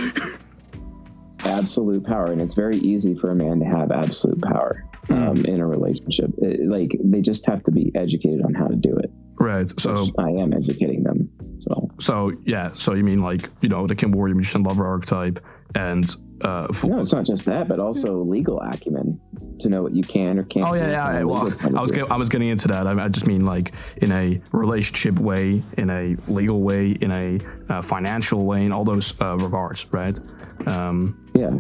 Absolute 1.41 2.05
power, 2.05 2.33
and 2.33 2.41
it's 2.41 2.55
very 2.55 2.77
easy 2.79 3.15
for 3.19 3.31
a 3.31 3.35
man 3.35 3.59
to 3.61 3.65
have 3.67 3.91
absolute 3.93 4.41
power 4.43 4.85
Hmm. 5.07 5.15
um, 5.15 5.45
in 5.45 5.61
a 5.61 5.67
relationship. 5.67 6.31
It- 6.39 6.69
like 6.69 6.97
they 7.05 7.21
just 7.21 7.47
have 7.47 7.63
to 7.65 7.71
be 7.71 7.93
educated 7.95 8.43
on 8.43 8.55
how 8.55 8.67
to 8.67 8.75
do 8.75 8.97
it. 8.97 9.11
Right. 9.39 9.71
So, 9.79 10.09
I 10.19 10.31
am 10.31 10.53
educating 10.53 11.05
them. 11.05 11.29
So 11.61 11.91
so 12.01 12.33
yeah. 12.45 12.73
So 12.73 12.95
you 12.95 13.05
mean 13.05 13.21
like 13.23 13.49
you 13.61 13.69
know 13.69 13.87
the 13.87 13.95
King 13.95 14.11
Warrior 14.13 14.35
magician 14.35 14.63
lover 14.65 14.85
archetype 14.87 15.39
and 15.75 16.13
uh. 16.43 16.73
Full, 16.73 16.91
no, 16.91 17.01
it's 17.01 17.13
not 17.13 17.25
just 17.25 17.45
that, 17.47 17.69
but 17.69 17.81
also 17.81 18.23
legal 18.23 18.61
acumen 18.61 19.21
to 19.61 19.69
know 19.69 19.83
what 19.83 19.95
you 19.95 20.03
can 20.03 20.39
or 20.39 20.45
can't. 20.45 20.69
Oh 20.69 20.75
yeah, 20.75 20.91
yeah. 20.91 21.13
yeah. 21.19 21.23
Well, 21.25 21.45
legal 21.45 21.59
point 21.59 21.75
of 21.75 21.79
I 21.79 21.81
was 21.81 21.91
get, 21.91 22.11
I 22.11 22.17
was 22.17 22.29
getting 22.29 22.49
into 22.49 22.69
that. 22.69 22.87
I, 22.87 23.05
I 23.05 23.09
just 23.09 23.27
mean 23.27 23.45
like 23.45 23.73
in 23.99 24.13
a 24.13 24.41
relationship 24.53 25.19
way, 25.19 25.63
in 25.79 25.91
a 25.91 26.17
legal 26.29 26.63
way, 26.63 26.91
in 27.01 27.11
a 27.11 27.39
uh, 27.73 27.83
financial 27.83 28.45
way, 28.45 28.65
in 28.65 28.73
all 28.73 28.85
those 28.85 29.15
uh, 29.21 29.37
regards, 29.37 29.87
right? 29.93 30.19
Um, 30.67 31.29
yeah. 31.35 31.51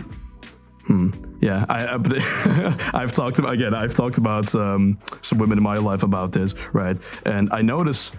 Hmm. 0.86 1.10
Yeah, 1.40 1.66
I, 1.68 1.94
I've 2.94 3.12
talked 3.12 3.38
about 3.38 3.54
again. 3.54 3.74
I've 3.74 3.94
talked 3.94 4.18
about 4.18 4.54
um, 4.54 4.98
some 5.20 5.38
women 5.38 5.58
in 5.58 5.64
my 5.64 5.76
life 5.76 6.02
about 6.02 6.32
this, 6.32 6.54
right? 6.72 6.96
And 7.24 7.52
I 7.52 7.60
notice 7.62 8.12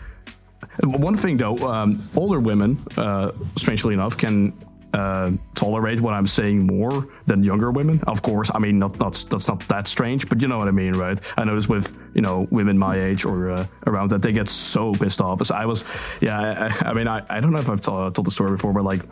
one 0.84 1.16
thing 1.16 1.38
though: 1.38 1.58
um, 1.58 2.10
older 2.16 2.40
women, 2.40 2.86
uh, 2.98 3.32
strangely 3.56 3.94
enough, 3.94 4.18
can 4.18 4.54
uh, 4.98 5.32
tolerate 5.54 6.02
what 6.02 6.16
I'm 6.16 6.26
saying 6.26 6.66
more 6.66 7.08
than 7.28 7.44
younger 7.44 7.70
women. 7.70 8.02
Of 8.08 8.24
course, 8.24 8.50
I 8.56 8.58
mean, 8.58 8.80
not, 8.80 8.98
not 9.00 9.24
that's 9.30 9.48
not 9.48 9.60
that 9.68 9.88
strange, 9.88 10.28
but 10.28 10.42
you 10.42 10.48
know 10.48 10.58
what 10.58 10.68
I 10.68 10.72
mean, 10.72 10.94
right? 10.96 11.20
I 11.38 11.44
notice 11.44 11.70
with 11.70 11.96
you 12.16 12.22
know 12.22 12.48
women 12.50 12.78
my 12.80 13.00
age 13.00 13.24
or 13.24 13.52
uh, 13.52 13.68
around 13.86 14.10
that 14.10 14.24
they 14.24 14.32
get 14.32 14.48
so 14.48 14.94
pissed 14.94 15.22
off. 15.22 15.46
So 15.46 15.54
I 15.54 15.66
was, 15.66 15.84
yeah, 16.20 16.40
I, 16.40 16.90
I 16.90 16.94
mean, 16.94 17.08
I, 17.08 17.22
I 17.30 17.40
don't 17.40 17.54
know 17.54 17.60
if 17.60 17.70
I've 17.70 17.82
told, 17.82 18.16
told 18.16 18.26
the 18.26 18.32
story 18.32 18.52
before, 18.52 18.74
but 18.74 18.86
like 18.86 19.04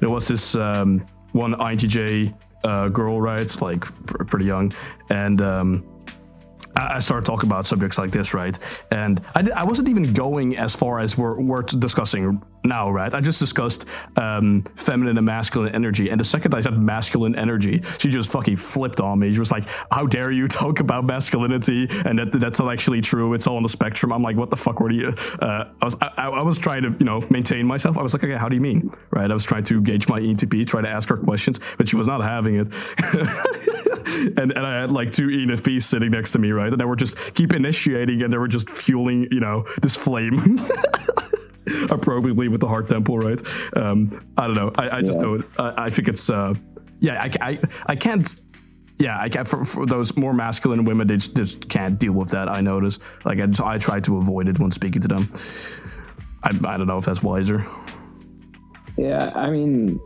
there 0.00 0.08
was 0.08 0.26
this 0.26 0.54
um, 0.54 1.04
one 1.32 1.52
INTJ 1.54 2.34
uh, 2.64 2.88
girl, 2.88 3.20
right? 3.20 3.60
Like 3.60 3.80
pr- 4.06 4.24
pretty 4.24 4.46
young, 4.46 4.72
and 5.10 5.42
um, 5.42 5.84
I 6.76 6.98
started 6.98 7.24
talking 7.24 7.48
about 7.48 7.66
subjects 7.66 7.98
like 7.98 8.10
this, 8.10 8.34
right? 8.34 8.58
And 8.90 9.20
I, 9.34 9.48
I 9.56 9.64
wasn't 9.64 9.88
even 9.88 10.12
going 10.12 10.56
as 10.56 10.74
far 10.74 10.98
as 10.98 11.16
we're, 11.16 11.40
we're 11.40 11.62
discussing 11.62 12.42
now, 12.64 12.90
right? 12.90 13.12
I 13.14 13.20
just 13.20 13.38
discussed 13.38 13.84
um, 14.16 14.64
feminine 14.74 15.16
and 15.16 15.26
masculine 15.26 15.74
energy. 15.74 16.08
And 16.10 16.18
the 16.18 16.24
second 16.24 16.54
I 16.54 16.60
said 16.60 16.76
masculine 16.78 17.36
energy, 17.36 17.82
she 17.98 18.10
just 18.10 18.30
fucking 18.30 18.56
flipped 18.56 19.00
on 19.00 19.18
me. 19.18 19.32
She 19.32 19.38
was 19.38 19.52
like, 19.52 19.68
How 19.92 20.06
dare 20.06 20.32
you 20.32 20.48
talk 20.48 20.80
about 20.80 21.04
masculinity? 21.04 21.86
And 21.90 22.18
that 22.18 22.32
that's 22.32 22.58
not 22.58 22.72
actually 22.72 23.02
true. 23.02 23.34
It's 23.34 23.46
all 23.46 23.56
on 23.56 23.62
the 23.62 23.68
spectrum. 23.68 24.12
I'm 24.12 24.22
like, 24.22 24.36
What 24.36 24.50
the 24.50 24.56
fuck 24.56 24.80
were 24.80 24.90
you? 24.90 25.08
Uh, 25.40 25.70
I, 25.80 25.84
was, 25.84 25.96
I, 26.00 26.28
I 26.28 26.42
was 26.42 26.58
trying 26.58 26.82
to, 26.82 26.90
you 26.98 27.04
know, 27.04 27.24
maintain 27.30 27.66
myself. 27.66 27.98
I 27.98 28.02
was 28.02 28.14
like, 28.14 28.24
Okay, 28.24 28.36
how 28.36 28.48
do 28.48 28.54
you 28.56 28.62
mean? 28.62 28.90
Right? 29.10 29.30
I 29.30 29.34
was 29.34 29.44
trying 29.44 29.64
to 29.64 29.80
gauge 29.80 30.08
my 30.08 30.20
ENTP, 30.20 30.66
try 30.66 30.80
to 30.80 30.88
ask 30.88 31.08
her 31.10 31.18
questions, 31.18 31.60
but 31.76 31.88
she 31.88 31.96
was 31.96 32.08
not 32.08 32.22
having 32.22 32.56
it. 32.56 32.68
and, 34.14 34.38
and 34.38 34.58
I 34.58 34.80
had 34.82 34.90
like 34.90 35.12
two 35.12 35.28
ENFPs 35.28 35.82
sitting 35.82 36.10
next 36.10 36.32
to 36.32 36.38
me, 36.38 36.50
right? 36.52 36.70
And 36.70 36.80
they 36.80 36.84
were 36.84 36.96
just 36.96 37.16
keep 37.34 37.52
initiating 37.52 38.22
and 38.22 38.32
they 38.32 38.38
were 38.38 38.48
just 38.48 38.68
fueling, 38.70 39.28
you 39.30 39.40
know, 39.40 39.64
this 39.82 39.96
flame. 39.96 40.68
appropriately 41.90 42.48
with 42.48 42.60
the 42.60 42.68
heart 42.68 42.88
temple, 42.88 43.18
right? 43.18 43.40
Um, 43.74 44.22
I 44.36 44.46
don't 44.46 44.54
know. 44.56 44.70
I, 44.76 44.98
I 44.98 45.00
just 45.00 45.14
Yeah. 45.16 45.22
know. 45.22 45.42
I, 45.58 45.84
I 45.86 45.90
think 45.90 46.08
it's. 46.08 46.28
Uh, 46.28 46.54
yeah, 47.00 47.22
I, 47.22 47.30
I, 47.50 47.58
I 47.86 47.96
can't. 47.96 48.38
Yeah, 48.98 49.18
I 49.18 49.28
can't. 49.28 49.48
For, 49.48 49.64
for 49.64 49.86
those 49.86 50.14
more 50.16 50.34
masculine 50.34 50.84
women, 50.84 51.06
they 51.06 51.16
just, 51.16 51.34
just 51.34 51.68
can't 51.68 51.98
deal 51.98 52.12
with 52.12 52.30
that. 52.30 52.48
I 52.48 52.60
notice. 52.60 52.98
Like 53.24 53.40
I, 53.40 53.46
just, 53.46 53.60
I 53.62 53.78
try 53.78 54.00
to 54.00 54.18
avoid 54.18 54.48
it 54.48 54.58
when 54.58 54.70
speaking 54.72 55.00
to 55.02 55.08
them. 55.08 55.32
I, 56.42 56.50
I 56.64 56.76
don't 56.76 56.86
know 56.86 56.98
if 56.98 57.06
that's 57.06 57.22
wiser. 57.22 57.66
Yeah, 58.98 59.32
I 59.34 59.50
mean, 59.50 59.98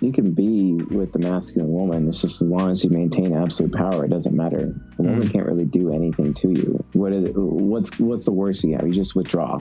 you 0.00 0.12
can 0.12 0.32
be 0.32 0.74
with 0.74 1.12
the 1.12 1.18
masculine 1.18 1.72
woman. 1.72 2.08
It's 2.08 2.20
just 2.22 2.42
as 2.42 2.48
long 2.48 2.70
as 2.70 2.84
you 2.84 2.90
maintain 2.90 3.34
absolute 3.34 3.72
power, 3.72 4.04
it 4.04 4.10
doesn't 4.10 4.34
matter. 4.34 4.74
The 4.96 5.02
woman 5.02 5.28
can't 5.28 5.46
really 5.46 5.64
do 5.64 5.92
anything 5.92 6.34
to 6.34 6.48
you. 6.48 6.84
What 6.92 7.12
is 7.12 7.30
what's 7.34 7.98
what's 7.98 8.24
the 8.24 8.32
worst 8.32 8.64
you 8.64 8.74
have? 8.76 8.86
You 8.86 8.94
just 8.94 9.14
withdraw. 9.14 9.60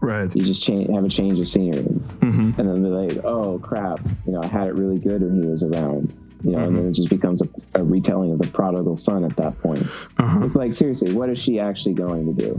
Right. 0.00 0.30
You 0.34 0.44
just 0.44 0.62
change, 0.62 0.90
have 0.94 1.04
a 1.04 1.08
change 1.08 1.40
of 1.40 1.48
scenery, 1.48 1.82
hmm 1.82 2.50
and 2.58 2.68
then 2.68 2.82
they're 2.82 2.92
like, 2.92 3.24
"Oh 3.24 3.58
crap! 3.58 4.00
You 4.26 4.32
know, 4.32 4.42
I 4.42 4.46
had 4.46 4.68
it 4.68 4.74
really 4.74 4.98
good 4.98 5.22
when 5.22 5.42
he 5.42 5.48
was 5.48 5.62
around." 5.62 6.14
You 6.44 6.52
know, 6.52 6.58
and 6.58 6.76
then 6.76 6.86
it 6.86 6.92
just 6.92 7.08
becomes 7.08 7.42
a, 7.42 7.48
a 7.74 7.82
retelling 7.82 8.30
of 8.30 8.38
the 8.38 8.46
prodigal 8.46 8.96
son 8.96 9.24
at 9.24 9.34
that 9.36 9.58
point. 9.60 9.82
Uh-huh. 10.18 10.44
It's 10.44 10.54
like 10.54 10.74
seriously, 10.74 11.12
what 11.12 11.30
is 11.30 11.38
she 11.38 11.58
actually 11.58 11.94
going 11.94 12.26
to 12.26 12.40
do? 12.40 12.52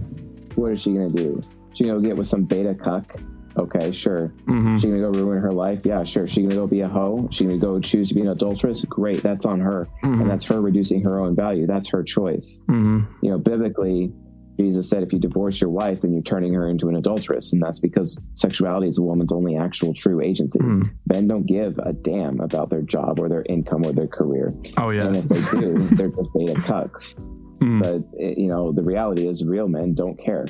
What 0.55 0.72
is 0.72 0.82
she 0.82 0.93
going 0.93 1.15
to 1.15 1.24
do? 1.24 1.43
She 1.76 1.84
gonna 1.84 2.01
get 2.01 2.18
with 2.18 2.28
some 2.28 2.43
beta 2.43 2.74
cuck. 2.74 3.20
Okay, 3.58 3.91
sure. 3.91 4.28
hmm 4.45 4.78
She 4.78 4.88
gonna 4.88 4.99
go 5.01 5.10
ruin 5.10 5.41
her 5.41 5.51
life? 5.51 5.82
Yeah, 5.84 6.03
sure. 6.03 6.28
She 6.28 6.43
gonna 6.43 6.55
go 6.55 6.68
be 6.68 6.82
a 6.82 6.88
hoe? 6.88 7.28
She 7.32 7.43
gonna 7.45 7.58
go 7.58 7.80
choose 7.80 8.10
to 8.10 8.16
be 8.16 8.22
an 8.22 8.28
adulteress? 8.28 8.84
Great, 8.86 9.24
that's 9.24 9.45
on 9.45 9.60
her, 9.60 9.88
Mhm. 10.03 10.22
and 10.22 10.30
that's 10.30 10.45
her 10.45 10.62
reducing 10.62 11.01
her 11.03 11.20
own 11.20 11.36
value. 11.36 11.66
That's 11.68 11.89
her 11.89 12.03
choice. 12.03 12.60
hmm 12.68 12.99
You 13.22 13.32
know, 13.32 13.39
biblically, 13.39 14.14
Jesus 14.60 14.89
said 14.89 15.03
if 15.03 15.14
you 15.14 15.20
divorce 15.20 15.62
your 15.62 15.70
wife, 15.70 16.01
then 16.01 16.14
you're 16.14 16.24
turning 16.24 16.53
her 16.53 16.68
into 16.68 16.88
an 16.89 16.95
adulteress, 16.95 17.53
and 17.53 17.62
that's 17.62 17.80
because 17.80 18.20
sexuality 18.36 18.88
is 18.88 18.97
a 18.97 19.03
woman's 19.03 19.32
only 19.32 19.55
actual 19.55 19.93
true 19.93 20.20
agency. 20.22 20.60
Mhm. 20.60 20.89
Men 21.12 21.28
don't 21.28 21.45
give 21.45 21.78
a 21.80 21.93
damn 21.93 22.39
about 22.39 22.70
their 22.72 22.82
job 22.82 23.20
or 23.20 23.30
their 23.30 23.43
income 23.47 23.84
or 23.86 23.91
their 23.91 24.08
career, 24.08 24.53
Oh 24.78 24.89
yeah. 24.91 25.08
and 25.08 25.16
if 25.18 25.28
they 25.30 25.60
do, 25.62 25.78
they're 25.95 26.10
just 26.10 26.34
beta 26.34 26.53
cucks. 26.55 27.16
Mhm. 27.62 27.82
But 27.82 28.20
eh, 28.22 28.36
you 28.38 28.47
know, 28.49 28.72
the 28.72 28.84
reality 28.84 29.28
is, 29.28 29.43
real 29.43 29.68
men 29.68 29.95
don't 29.95 30.16
care, 30.20 30.45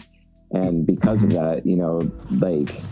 and 0.51 0.85
because 0.85 1.23
of 1.23 1.31
that, 1.31 1.65
you 1.65 1.75
know, 1.75 2.11
like, 2.29 2.83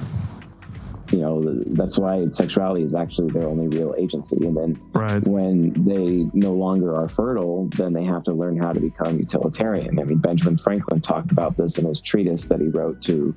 you 1.12 1.20
know, 1.20 1.64
that's 1.76 1.98
why 1.98 2.26
sexuality 2.32 2.84
is 2.84 2.94
actually 2.94 3.30
their 3.32 3.48
only 3.48 3.68
real 3.68 3.94
agency. 3.98 4.46
And 4.46 4.58
then 4.58 4.80
Right. 4.94 5.26
when 5.28 5.74
they 5.86 6.30
no 6.34 6.54
longer 6.54 6.96
are 6.96 7.08
fertile, 7.08 7.70
then 7.76 7.94
they 7.94 8.04
have 8.04 8.24
to 8.24 8.34
learn 8.34 8.58
how 8.58 8.74
to 8.74 8.80
become 8.80 9.18
utilitarian. 9.20 10.00
I 10.00 10.04
mean, 10.04 10.18
Benjamin 10.18 10.58
Franklin 10.58 11.02
talked 11.02 11.32
about 11.32 11.56
this 11.58 11.78
in 11.78 11.86
his 11.86 12.02
treatise 12.02 12.48
that 12.48 12.60
he 12.60 12.68
wrote 12.68 13.02
to 13.04 13.36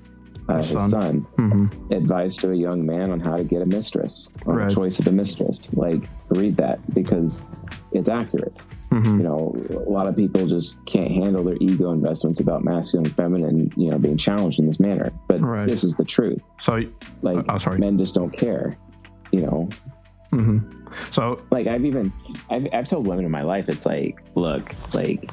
uh, 0.49 0.57
his 0.57 0.71
Son. 0.71 0.91
son, 0.91 1.27
hmm 1.37 1.66
advice 1.91 2.37
to 2.37 2.51
a 2.51 2.55
young 2.55 2.85
man 2.85 3.11
on 3.11 3.21
how 3.21 3.37
to 3.37 3.45
get 3.45 3.62
a 3.62 3.66
mistress 3.66 4.29
or 4.45 4.57
Right. 4.57 4.71
choice 4.75 4.99
of 4.99 5.07
a 5.07 5.12
mistress. 5.12 5.71
Like, 5.73 6.07
read 6.31 6.57
that 6.57 6.81
because 6.95 7.41
it's 7.93 8.09
accurate 8.09 8.55
hmm 8.91 9.18
you 9.18 9.22
know, 9.24 9.55
a 9.86 9.91
lot 9.91 10.07
of 10.07 10.16
people 10.16 10.47
just 10.47 10.84
can't 10.86 11.11
handle 11.11 11.45
their 11.45 11.57
ego 11.61 11.93
investments 11.93 12.41
about 12.41 12.64
masculine 12.64 13.07
and 13.07 13.14
feminine, 13.16 13.72
you 13.76 13.91
know, 13.91 13.99
being 13.99 14.16
challenged 14.16 14.59
in 14.59 14.66
this 14.66 14.80
manner. 14.80 15.12
But 15.28 15.41
Right. 15.43 15.66
this 15.66 15.84
is 15.84 15.95
the 15.97 16.05
truth. 16.05 16.41
So, 16.61 16.82
Like, 17.22 17.45
oh, 17.49 17.59
sorry. 17.59 17.78
men 17.78 17.99
just 17.99 18.14
don't 18.14 18.30
care, 18.30 18.78
you 19.30 19.43
know. 19.43 19.68
hmm 20.30 20.59
So, 21.11 21.43
like 21.51 21.66
I've 21.66 21.84
even 21.84 22.12
I've, 22.51 22.66
I've 22.72 22.89
told 22.89 23.07
women 23.07 23.24
in 23.24 23.30
my 23.30 23.43
life 23.43 23.68
it's 23.68 23.84
like 23.86 24.20
look 24.34 24.74
like 24.95 25.30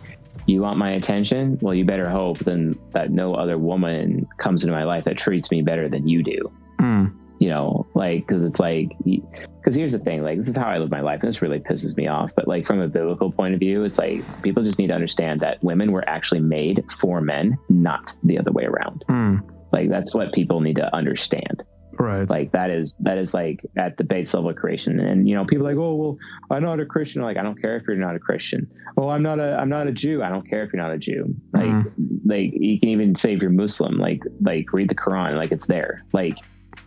you 0.47 0.61
want 0.61 0.77
my 0.77 0.91
attention 0.91 1.57
well 1.61 1.73
you 1.73 1.83
better 1.85 2.07
hope 2.09 2.37
then 2.39 2.77
that 2.93 3.09
no 3.09 3.33
other 3.35 3.57
woman 3.57 4.27
comes 4.37 4.63
into 4.63 4.73
my 4.75 4.83
life 4.83 5.03
that 5.05 5.17
treats 5.17 5.49
me 5.49 5.61
better 5.61 5.87
than 5.89 6.07
you 6.07 6.21
do 6.23 6.51
mm, 6.79 7.11
you 7.39 7.49
know 7.49 7.85
like 7.95 8.25
because 8.25 8.43
it's 8.43 8.59
like 8.59 8.89
because 9.03 9.75
here's 9.75 9.91
the 9.91 9.99
thing 9.99 10.23
like 10.23 10.39
this 10.39 10.47
is 10.49 10.55
how 10.55 10.67
i 10.67 10.77
live 10.77 10.89
my 10.89 11.01
life 11.01 11.19
and 11.21 11.27
this 11.29 11.41
really 11.41 11.59
pisses 11.59 11.95
me 11.97 12.07
off 12.07 12.31
but 12.35 12.47
like 12.47 12.65
from 12.65 12.79
a 12.79 12.87
biblical 12.87 13.31
point 13.31 13.53
of 13.53 13.59
view 13.59 13.83
it's 13.83 13.97
like 13.97 14.21
people 14.41 14.63
just 14.63 14.77
need 14.79 14.87
to 14.87 14.93
understand 14.93 15.41
that 15.41 15.61
women 15.63 15.91
were 15.91 16.07
actually 16.07 16.39
made 16.39 16.83
for 16.99 17.19
men 17.21 17.57
not 17.69 18.13
the 18.23 18.39
other 18.39 18.51
way 18.51 18.63
around. 18.63 19.03
Mm, 19.09 19.41
like 19.73 19.89
that's 19.89 20.15
what 20.15 20.31
people 20.33 20.61
need 20.61 20.77
to 20.77 20.95
understand. 20.95 21.63
Right. 21.97 22.29
like 22.29 22.51
that 22.51 22.69
is 22.71 22.93
that 22.99 23.17
is 23.17 23.33
like 23.33 23.61
at 23.77 23.95
the 23.95 24.03
base 24.03 24.33
level 24.33 24.49
of 24.49 24.57
creation 24.57 24.99
and 24.99 25.29
you 25.29 25.33
know 25.35 25.45
people 25.45 25.65
are 25.65 25.69
like 25.73 25.79
oh 25.79 25.95
well 25.95 26.17
i'm 26.51 26.61
not 26.61 26.81
a 26.81 26.85
christian. 26.85 27.21
Like 27.21 27.37
i 27.37 27.41
don't 27.43 27.59
care 27.61 27.77
if 27.77 27.83
you're 27.87 27.95
not 27.95 28.15
a 28.15 28.19
christian. 28.19 28.69
Oh 28.97 29.07
i'm 29.09 29.23
not 29.23 29.39
a 29.39 29.57
i'm 29.57 29.69
not 29.69 29.87
a 29.87 29.91
jew. 29.93 30.21
I 30.21 30.27
don't 30.29 30.45
care 30.49 30.63
if 30.63 30.73
you're 30.73 30.81
not 30.81 30.91
a 30.91 30.97
jew. 30.97 31.33
Like 31.53 31.63
Mhm. 31.65 32.19
like 32.25 32.51
you 32.53 32.79
can 32.81 32.89
even 32.89 33.15
say 33.15 33.33
if 33.33 33.41
you're 33.41 33.49
muslim 33.51 33.97
like 33.97 34.21
like 34.41 34.71
read 34.73 34.89
the 34.89 34.95
quran 34.95 35.35
like 35.37 35.51
it's 35.53 35.67
there. 35.67 36.03
Like 36.11 36.35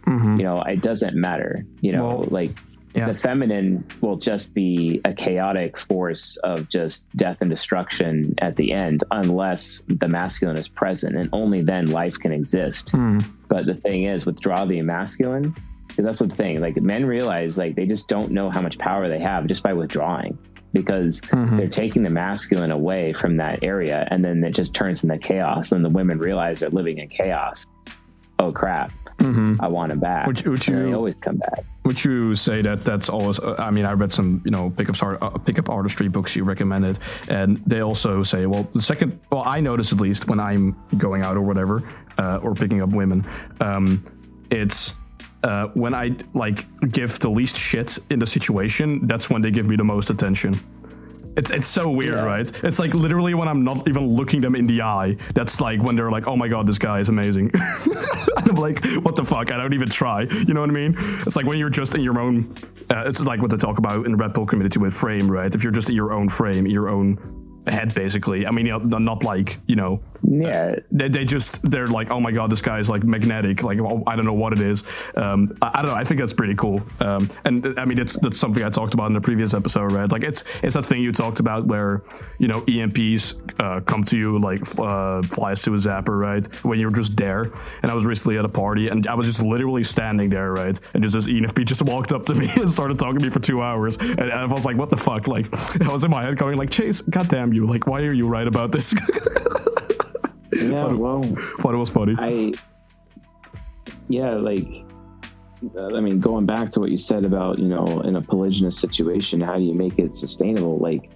hmm 0.09 0.39
you 0.39 0.45
know 0.45 0.63
it 0.63 0.81
doesn't 0.83 1.15
matter 1.15 1.65
you 1.81 1.93
know 1.93 2.07
Well, 2.09 2.29
like 2.31 2.57
yeah. 2.95 3.13
the 3.13 3.19
feminine 3.19 3.85
will 4.01 4.17
just 4.17 4.55
be 4.55 5.01
a 5.05 5.13
chaotic 5.13 5.79
force 5.79 6.37
of 6.39 6.69
just 6.69 7.05
death 7.17 7.37
and 7.41 7.51
destruction 7.51 8.35
at 8.39 8.57
the 8.57 8.73
end 8.73 9.05
unless 9.11 9.83
the 9.87 10.09
masculine 10.09 10.57
is 10.57 10.69
present 10.69 11.15
and 11.17 11.29
only 11.33 11.63
then 11.63 11.87
life 11.87 12.19
can 12.19 12.33
exist 12.33 12.91
Mm, 12.93 13.25
but 13.49 13.67
the 13.67 13.75
thing 13.75 14.05
is, 14.05 14.27
withdraw 14.27 14.65
the 14.65 14.81
masculine, 14.83 15.55
because 15.89 16.05
that's 16.05 16.19
the 16.19 16.29
thing. 16.29 16.61
Like 16.61 16.77
men 16.77 17.05
realize, 17.07 17.57
like 17.57 17.77
they 17.77 17.87
just 17.87 18.07
don't 18.09 18.31
know 18.33 18.51
how 18.51 18.61
much 18.61 18.79
power 18.79 19.09
they 19.09 19.21
have 19.21 19.47
just 19.47 19.63
by 19.63 19.73
withdrawing, 19.73 20.39
because 20.73 21.21
mhm. 21.23 21.57
they're 21.57 21.69
taking 21.69 22.03
the 22.03 22.11
masculine 22.11 22.71
away 22.71 23.13
from 23.15 23.39
that 23.39 23.63
area, 23.63 24.07
and 24.11 24.25
then 24.25 24.45
it 24.45 24.55
just 24.55 24.75
turns 24.75 25.03
into 25.03 25.19
chaos. 25.19 25.73
And 25.73 25.85
the 25.85 25.89
women 25.91 26.19
realize 26.19 26.61
they're 26.61 26.71
living 26.71 26.99
in 26.99 27.09
chaos. 27.09 27.65
Oh 28.39 28.53
crap! 28.53 28.93
Hmm 29.21 29.57
I 29.61 29.69
want 29.69 29.93
him 29.93 30.01
back. 30.01 30.27
Would, 30.27 30.47
would 30.47 30.69
and 30.69 30.89
you 30.89 30.95
always 30.95 31.16
come 31.16 31.37
back. 31.37 31.64
would 31.85 32.05
you 32.05 32.35
say 32.35 32.62
that 32.62 32.85
that's 32.85 33.09
always? 33.09 33.39
Uh, 33.41 33.55
I 33.59 33.71
mean, 33.71 33.85
I 33.85 33.93
read 33.93 34.12
some 34.12 34.43
you 34.45 34.51
know 34.51 34.71
pickup 34.71 35.03
art, 35.03 35.19
uh, 35.21 35.31
pickup 35.31 35.69
artistry 35.69 36.09
books 36.09 36.37
you 36.37 36.45
recommended, 36.45 36.99
and 37.29 37.61
they 37.66 37.81
also 37.81 38.23
say, 38.23 38.47
well, 38.47 38.69
the 38.73 38.83
second, 38.83 39.19
well, 39.31 39.43
I 39.45 39.61
notice 39.61 39.93
at 39.93 40.01
least 40.01 40.29
when 40.29 40.41
I'm 40.41 40.77
going 40.97 41.23
out 41.23 41.37
or 41.37 41.43
whatever, 41.43 41.83
uh, 42.19 42.39
or 42.43 42.55
picking 42.55 42.81
up 42.83 42.91
women, 42.91 43.27
um, 43.61 44.05
it's. 44.51 44.95
Uh, 45.45 45.69
when 45.75 45.95
I 45.95 46.16
like 46.35 46.66
give 46.91 47.21
the 47.21 47.31
least 47.31 47.57
shit 47.57 47.97
in 48.11 48.19
the 48.19 48.27
situation, 48.27 49.07
that's 49.07 49.31
when 49.31 49.41
they 49.41 49.53
give 49.53 49.66
me 49.66 49.77
the 49.77 49.85
most 49.85 50.11
attention. 50.11 50.59
It's 51.39 51.51
it's 51.51 51.66
so 51.68 51.89
weird, 51.91 52.14
Yeah. 52.14 52.24
right? 52.34 52.64
It's 52.64 52.78
like 52.78 52.95
literally 52.95 53.32
when 53.34 53.49
I'm 53.49 53.62
not 53.64 53.89
even 53.89 54.09
looking 54.09 54.41
them 54.41 54.55
in 54.57 54.66
the 54.66 54.82
eye. 54.82 55.16
That's 55.34 55.61
like 55.61 55.80
when 55.80 55.95
they're 55.97 56.11
like, 56.11 56.26
"Oh 56.26 56.36
my 56.36 56.49
god, 56.49 56.66
this 56.66 56.78
guy 56.78 56.99
is 56.99 57.09
amazing." 57.09 57.51
I'm 58.36 58.57
like, 58.57 58.84
"What 59.05 59.14
the 59.16 59.24
fuck?" 59.24 59.53
I 59.53 59.57
don't 59.57 59.72
even 59.72 59.89
try. 59.89 60.22
You 60.22 60.53
know 60.55 60.61
what 60.61 60.70
I 60.70 60.72
mean? 60.72 60.97
It's 61.26 61.36
like 61.36 61.47
when 61.47 61.59
you're 61.59 61.70
just 61.70 61.95
in 61.95 62.03
your 62.03 62.18
own. 62.20 62.55
Uh, 62.91 63.05
it's 63.07 63.20
like 63.20 63.41
what 63.41 63.51
they 63.51 63.57
talk 63.57 63.78
about 63.78 64.05
in 64.07 64.12
the 64.12 64.18
Red 64.18 64.34
Pill 64.34 64.47
community 64.47 64.78
with 64.80 64.95
frame, 64.95 65.30
right? 65.30 65.55
If 65.55 65.62
you're 65.62 65.72
just 65.72 65.89
in 65.89 65.95
your 65.97 66.12
own 66.12 66.28
frame, 66.28 66.66
your 66.66 66.89
own 66.89 67.18
head, 67.67 67.95
basically. 67.95 68.47
I 68.47 68.51
mean, 68.51 68.67
you 68.67 68.79
know, 68.79 68.99
not 68.99 69.25
like 69.25 69.59
you 69.67 69.77
know 69.77 70.01
Yeah, 70.23 70.77
they, 70.91 71.09
they 71.09 71.25
just 71.25 71.61
they're 71.63 71.87
like 71.87 72.11
oh 72.11 72.21
my 72.21 72.33
god 72.33 72.51
this 72.51 72.63
guy 72.63 72.79
is 72.79 72.89
like 72.89 73.05
magnetic. 73.05 73.63
Like 73.63 73.81
well, 73.81 74.03
i 74.07 74.17
don't 74.17 74.25
know 74.25 74.33
what 74.33 74.53
it 74.53 74.61
is. 74.61 74.83
Um 75.17 75.57
I, 75.63 75.71
I 75.75 75.83
don't 75.83 75.91
know. 75.93 75.97
I 75.97 76.05
think 76.05 76.21
that's 76.21 76.35
pretty 76.35 76.55
cool. 76.55 76.83
Um 77.01 77.29
and 77.45 77.67
uh, 77.67 77.75
i 77.77 77.85
mean 77.85 77.99
it's 77.99 78.19
that's 78.19 78.39
something 78.39 78.63
i 78.65 78.71
talked 78.71 78.95
about 78.95 79.07
in 79.07 79.15
the 79.15 79.21
previous 79.21 79.55
episode 79.55 79.93
right? 79.93 80.11
Like 80.11 80.25
it's 80.25 80.45
it's 80.63 80.75
that 80.75 80.87
thing 80.87 81.03
you 81.03 81.13
talked 81.13 81.41
about 81.41 81.67
where 81.67 82.03
you 82.39 82.49
know 82.49 82.63
enps 82.63 83.35
uh, 83.63 83.81
come 83.81 84.03
to 84.05 84.19
you 84.19 84.39
like 84.39 84.63
uh, 84.79 85.23
flies 85.23 85.63
to 85.63 85.75
a 85.75 85.77
zapper 85.77 86.19
right? 86.19 86.47
When 86.65 86.79
you're 86.79 86.91
just 86.91 87.17
there. 87.17 87.53
And 87.83 87.91
i 87.91 87.95
was 87.95 88.05
recently 88.05 88.39
at 88.39 88.45
a 88.45 88.49
party 88.49 88.89
and 88.89 89.07
i 89.07 89.15
was 89.15 89.27
just 89.27 89.43
literally 89.43 89.85
standing 89.85 90.31
there 90.31 90.53
right? 90.53 90.79
And 90.95 91.03
just 91.03 91.15
this 91.15 91.27
enfp 91.27 91.65
just 91.65 91.83
walked 91.83 92.13
up 92.13 92.25
to 92.27 92.35
me 92.35 92.51
and 92.57 92.73
started 92.73 92.99
talking 92.99 93.19
to 93.19 93.25
me 93.25 93.31
for 93.31 93.41
two 93.41 93.63
hours. 93.63 93.97
And 93.97 94.33
i 94.33 94.45
was 94.45 94.65
like 94.65 94.77
what 94.77 94.91
the 94.91 94.97
fuck? 94.97 95.27
Like 95.29 95.47
i 95.83 95.93
was 95.93 96.05
in 96.05 96.11
my 96.11 96.23
head 96.23 96.37
going 96.37 96.57
like 96.57 96.71
chase 96.71 97.01
god 97.03 97.29
damn 97.29 97.53
you 97.59 97.67
like 97.67 97.87
why 97.87 98.01
are 98.03 98.13
you 98.13 98.27
right 98.29 98.47
about 98.47 98.71
this 98.73 98.95
Yeah, 100.53 100.87
well, 100.87 101.23
thought 101.61 101.75
it 101.75 101.79
was 101.79 101.91
funny 101.91 102.15
I, 102.19 102.53
yeah, 104.09 104.33
like, 104.35 104.67
uh, 105.77 105.95
I 105.97 106.01
mean, 106.01 106.19
going 106.21 106.47
back 106.47 106.73
to 106.73 106.81
what 106.81 106.91
you 106.91 106.97
said 106.97 107.24
about, 107.24 107.59
you 107.59 107.69
know, 107.69 108.01
in 108.01 108.16
a 108.16 108.23
polygynous 108.23 108.74
situation, 108.74 109.41
how 109.41 109.57
do 109.57 109.62
you 109.62 109.74
make 109.74 109.99
it 109.99 110.15
sustainable? 110.15 110.78
Like, 110.78 111.11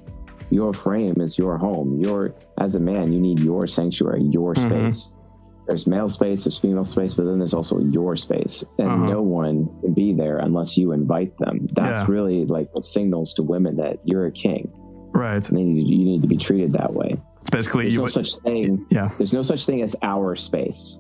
your 0.51 0.75
frame 0.75 1.21
is 1.21 1.39
your 1.39 1.57
home. 1.57 1.99
Your, 2.03 2.35
as 2.59 2.75
a 2.75 2.81
man, 2.81 3.13
you 3.13 3.21
need 3.21 3.41
your 3.41 3.67
sanctuary, 3.67 4.23
your 4.25 4.55
Mhm. 4.55 4.69
space. 4.69 5.13
There's 5.67 5.87
male 5.87 6.09
space, 6.11 6.45
there's 6.45 6.59
female 6.59 6.85
space, 6.85 7.15
but 7.15 7.25
then 7.25 7.39
there's 7.39 7.55
also 7.55 7.79
your 7.79 8.15
space, 8.17 8.63
and 8.79 8.89
Uh-huh. 8.89 9.07
no 9.07 9.23
one 9.23 9.69
can 9.81 9.95
be 9.95 10.13
there 10.13 10.37
unless 10.39 10.77
you 10.77 10.93
invite 10.93 11.33
them. 11.39 11.67
That's 11.75 12.07
Yeah. 12.07 12.15
really 12.15 12.45
like 12.45 12.69
what 12.75 12.85
signals 12.85 13.33
to 13.35 13.43
women 13.43 13.77
that 13.77 14.01
you're 14.05 14.27
a 14.27 14.33
king. 14.33 14.71
Right 15.15 15.49
you, 15.51 15.59
you 15.59 16.05
need 16.05 16.23
to 16.23 16.29
be 16.29 16.37
treated 16.37 16.73
that 16.73 16.93
way. 16.93 17.17
It's 17.41 17.51
basically 17.51 17.85
There's 17.85 17.95
you. 17.95 18.01
no 18.01 18.07
such 18.07 18.37
thing. 18.37 18.87
yeah. 18.91 19.11
There's 19.19 19.33
no 19.33 19.43
such 19.43 19.67
thing 19.67 19.83
as 19.83 19.97
our 20.03 20.37
space. 20.37 20.99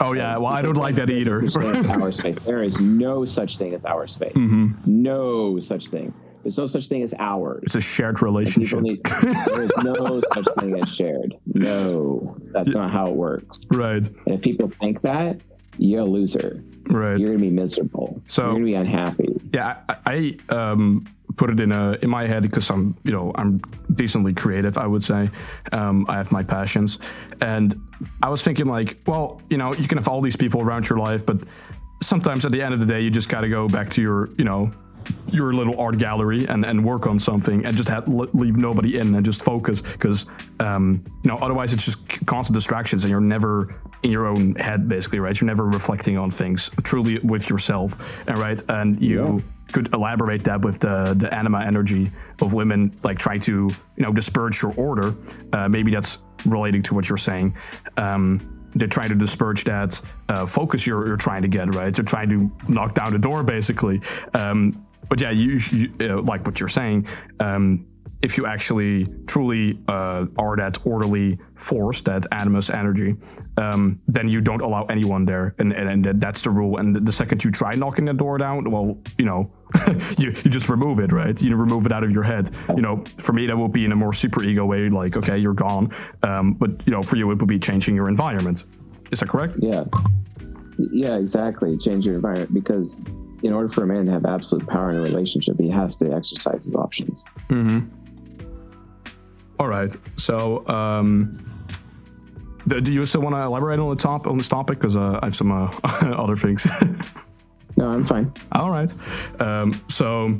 Oh 0.00 0.12
yeah. 0.12 0.36
Well, 0.38 0.52
I 0.52 0.60
don't 0.62 0.76
like 0.76 0.96
that 0.96 1.08
either. 1.10 1.40
There's 1.40 1.56
no 1.56 1.72
such 1.72 1.82
thing 1.82 1.90
as 1.90 2.02
our 2.02 2.12
space. 2.12 2.36
There 2.44 2.62
is 2.62 2.80
no 2.80 3.24
such 3.24 3.58
thing 3.58 3.74
as 3.74 3.84
our 3.84 4.06
space. 4.08 4.32
hmm 4.34 4.72
No 4.86 5.60
such 5.60 5.86
thing. 5.88 6.12
There's 6.42 6.58
no 6.58 6.66
such 6.66 6.88
thing 6.88 7.02
as 7.02 7.14
ours. 7.18 7.62
It's 7.62 7.74
a 7.76 7.80
shared 7.80 8.20
relationship. 8.20 8.80
need, 8.80 9.00
there 9.22 9.62
is 9.62 9.70
no 9.82 10.20
such 10.34 10.46
thing 10.60 10.78
as 10.82 10.90
shared. 10.90 11.34
No, 11.46 12.36
that's 12.52 12.68
not 12.70 12.90
how 12.90 13.06
it 13.06 13.14
works. 13.14 13.60
right. 13.70 14.06
And 14.26 14.34
if 14.34 14.42
people 14.42 14.70
think 14.80 15.00
that, 15.02 15.40
you're 15.78 16.00
a 16.00 16.04
loser. 16.04 16.62
Right. 16.88 17.18
You're 17.18 17.30
gonna 17.32 17.38
be 17.44 17.50
miserable. 17.50 18.20
So- 18.26 18.42
you're 18.44 18.52
gonna 18.54 18.64
be 18.64 18.74
unhappy. 18.74 19.40
yeah. 19.52 19.76
I, 19.88 19.96
I 20.50 20.54
um 20.54 21.06
put 21.36 21.50
it 21.50 21.58
in 21.58 21.72
a 21.72 21.92
in 22.02 22.08
my 22.10 22.26
head 22.28 22.42
because 22.42 22.70
I'm 22.70 22.96
you 23.04 23.10
know 23.12 23.32
I'm 23.34 23.60
decently 23.94 24.34
creative. 24.34 24.78
I 24.78 24.86
would 24.86 25.02
say 25.02 25.30
um, 25.72 26.06
I 26.08 26.16
have 26.16 26.30
my 26.30 26.42
passions, 26.44 26.98
and 27.40 27.74
I 28.22 28.28
was 28.28 28.42
thinking 28.42 28.66
like, 28.66 28.98
well, 29.06 29.40
you 29.50 29.56
know, 29.58 29.74
you 29.74 29.88
can 29.88 29.98
have 29.98 30.06
all 30.08 30.20
these 30.20 30.36
people 30.36 30.60
around 30.60 30.88
your 30.88 30.98
life, 30.98 31.24
but 31.26 31.38
sometimes 32.02 32.44
at 32.44 32.52
the 32.52 32.62
end 32.62 32.74
of 32.74 32.80
the 32.80 32.86
day, 32.86 33.00
you 33.00 33.10
just 33.10 33.28
got 33.28 33.40
to 33.40 33.48
go 33.48 33.66
back 33.68 33.90
to 33.90 34.02
your 34.02 34.30
you 34.38 34.44
know 34.44 34.70
your 35.28 35.52
little 35.52 35.78
art 35.80 35.98
gallery 35.98 36.46
and, 36.46 36.64
and 36.64 36.84
work 36.84 37.06
on 37.06 37.18
something 37.18 37.64
and 37.66 37.76
just 37.76 37.88
have, 37.88 38.06
leave 38.08 38.56
nobody 38.56 38.98
in 38.98 39.14
and 39.14 39.24
just 39.24 39.42
focus 39.42 39.80
because 39.80 40.26
um, 40.60 41.02
you 41.22 41.30
know 41.30 41.36
otherwise 41.38 41.72
it's 41.72 41.84
just 41.84 41.98
constant 42.26 42.54
distractions 42.54 43.04
and 43.04 43.10
you're 43.10 43.20
never 43.20 43.74
in 44.02 44.10
your 44.10 44.26
own 44.26 44.54
head 44.56 44.88
basically 44.88 45.18
right? 45.18 45.38
You're 45.40 45.46
never 45.46 45.66
reflecting 45.66 46.16
on 46.18 46.30
things 46.30 46.70
truly 46.82 47.18
with 47.20 47.50
yourself 47.50 47.96
and 48.26 48.38
right? 48.38 48.62
And 48.68 49.00
you 49.02 49.42
could 49.72 49.92
elaborate 49.92 50.44
that 50.44 50.62
with 50.62 50.78
the 50.78 51.14
the 51.14 51.32
anima 51.34 51.64
energy 51.64 52.12
of 52.40 52.52
women 52.52 52.96
like 53.02 53.18
trying 53.18 53.40
to 53.40 53.52
you 53.96 54.02
know 54.02 54.12
disperse 54.12 54.62
your 54.62 54.74
order. 54.74 55.14
Uh, 55.52 55.68
maybe 55.68 55.90
that's 55.90 56.18
relating 56.46 56.82
to 56.82 56.94
what 56.94 57.08
you're 57.08 57.18
saying. 57.18 57.56
Um, 57.96 58.64
they're 58.74 58.88
trying 58.88 59.10
to 59.10 59.14
disperse 59.14 59.62
that 59.64 60.00
uh, 60.28 60.46
focus 60.46 60.86
you're, 60.86 61.06
you're 61.06 61.16
trying 61.16 61.42
to 61.42 61.48
get, 61.48 61.72
right? 61.74 61.94
They're 61.94 62.04
trying 62.04 62.28
to 62.30 62.50
knock 62.68 62.94
down 62.94 63.12
the 63.12 63.18
door, 63.18 63.42
basically. 63.42 64.00
Um, 64.34 64.84
but 65.08 65.20
yeah, 65.20 65.30
you, 65.30 65.60
you 65.70 65.92
uh, 66.00 66.22
like 66.22 66.44
what 66.46 66.60
you're 66.60 66.68
saying. 66.68 67.06
Um, 67.40 67.86
if 68.24 68.38
you 68.38 68.46
actually 68.46 69.06
truly 69.26 69.78
uh, 69.86 70.24
are 70.38 70.56
that 70.56 70.78
orderly 70.86 71.38
force, 71.56 72.00
that 72.02 72.26
animus 72.32 72.70
energy, 72.70 73.14
um, 73.58 74.00
then 74.08 74.28
you 74.28 74.40
don't 74.40 74.62
allow 74.62 74.84
anyone 74.84 75.26
there, 75.26 75.54
and, 75.58 75.72
and, 75.74 76.06
and 76.06 76.20
that's 76.20 76.40
the 76.40 76.48
rule. 76.48 76.78
And 76.78 77.06
the 77.06 77.12
second 77.12 77.44
you 77.44 77.50
try 77.50 77.74
knocking 77.74 78.06
the 78.06 78.14
door 78.14 78.38
down, 78.38 78.70
well, 78.70 78.96
you 79.18 79.26
know, 79.26 79.52
you, 80.18 80.28
you 80.30 80.50
just 80.50 80.70
remove 80.70 81.00
it, 81.00 81.12
right? 81.12 81.40
You 81.40 81.54
remove 81.56 81.84
it 81.84 81.92
out 81.92 82.02
of 82.02 82.12
your 82.12 82.22
head. 82.22 82.48
You 82.70 82.80
know, 82.80 83.04
for 83.18 83.34
me 83.34 83.46
that 83.46 83.56
would 83.56 83.72
be 83.72 83.84
in 83.84 83.92
a 83.92 83.96
more 83.96 84.14
super 84.14 84.42
ego 84.42 84.64
way, 84.64 84.88
like 84.88 85.18
okay, 85.18 85.36
you're 85.36 85.52
gone. 85.52 85.94
Um, 86.22 86.54
but 86.54 86.70
you 86.86 86.92
know, 86.92 87.02
for 87.02 87.16
you 87.16 87.30
it 87.30 87.38
would 87.38 87.48
be 87.48 87.58
changing 87.58 87.94
your 87.94 88.08
environment. 88.08 88.64
Is 89.12 89.20
that 89.20 89.28
correct? 89.28 89.58
Yeah. 89.60 89.84
Yeah, 90.78 91.16
exactly. 91.16 91.76
Change 91.76 92.06
your 92.06 92.14
environment 92.14 92.54
because 92.54 93.00
in 93.44 93.52
order 93.52 93.68
for 93.68 93.84
a 93.84 93.86
man 93.86 94.06
to 94.06 94.12
have 94.12 94.24
absolute 94.24 94.66
power 94.66 94.90
in 94.90 94.96
a 94.96 95.02
relationship, 95.02 95.60
he 95.60 95.68
has 95.68 95.94
to 95.96 96.10
exercise 96.12 96.64
his 96.64 96.74
options. 96.74 97.26
Mm-hmm. 97.50 97.86
All 99.60 99.68
right. 99.68 99.94
So, 100.16 100.66
um, 100.66 101.66
do 102.66 102.90
you 102.90 103.04
still 103.04 103.20
want 103.20 103.36
to 103.36 103.40
elaborate 103.40 103.78
on 103.78 103.94
the 103.94 104.02
top 104.02 104.26
on 104.26 104.38
this 104.38 104.48
topic? 104.48 104.78
Because 104.78 104.96
uh, 104.96 105.20
I 105.22 105.26
have 105.26 105.36
some 105.36 105.52
uh, 105.52 105.66
other 105.84 106.36
things. 106.36 106.66
no, 107.76 107.88
I'm 107.88 108.04
fine. 108.04 108.32
All 108.52 108.70
right. 108.70 108.92
Um, 109.40 109.80
so. 109.88 110.36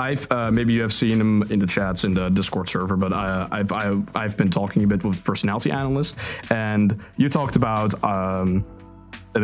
I've 0.00 0.30
uh, 0.30 0.52
maybe 0.52 0.74
you 0.74 0.82
have 0.82 0.92
seen 0.92 1.20
him 1.20 1.42
in 1.50 1.58
the 1.58 1.66
chats 1.66 2.04
in 2.04 2.14
the 2.14 2.28
Discord 2.28 2.68
server, 2.68 2.96
but 2.96 3.12
I, 3.12 3.48
I've, 3.50 3.72
I've 3.72 4.08
I've 4.14 4.36
been 4.36 4.48
talking 4.48 4.84
a 4.84 4.86
bit 4.86 5.02
with 5.02 5.24
personality 5.24 5.72
analyst, 5.72 6.16
and 6.50 7.02
you 7.16 7.28
talked 7.28 7.56
about 7.56 8.00
um, 8.04 8.64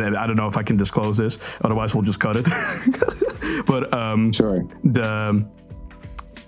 I 0.01 0.27
don't 0.27 0.35
know 0.35 0.47
if 0.47 0.57
I 0.57 0.63
can 0.63 0.77
disclose 0.77 1.17
this, 1.17 1.37
otherwise 1.63 1.93
we'll 1.93 2.03
just 2.03 2.19
cut 2.19 2.37
it. 2.37 2.45
but 3.65 3.93
um, 3.93 4.31
sure, 4.31 4.63
the 4.83 5.45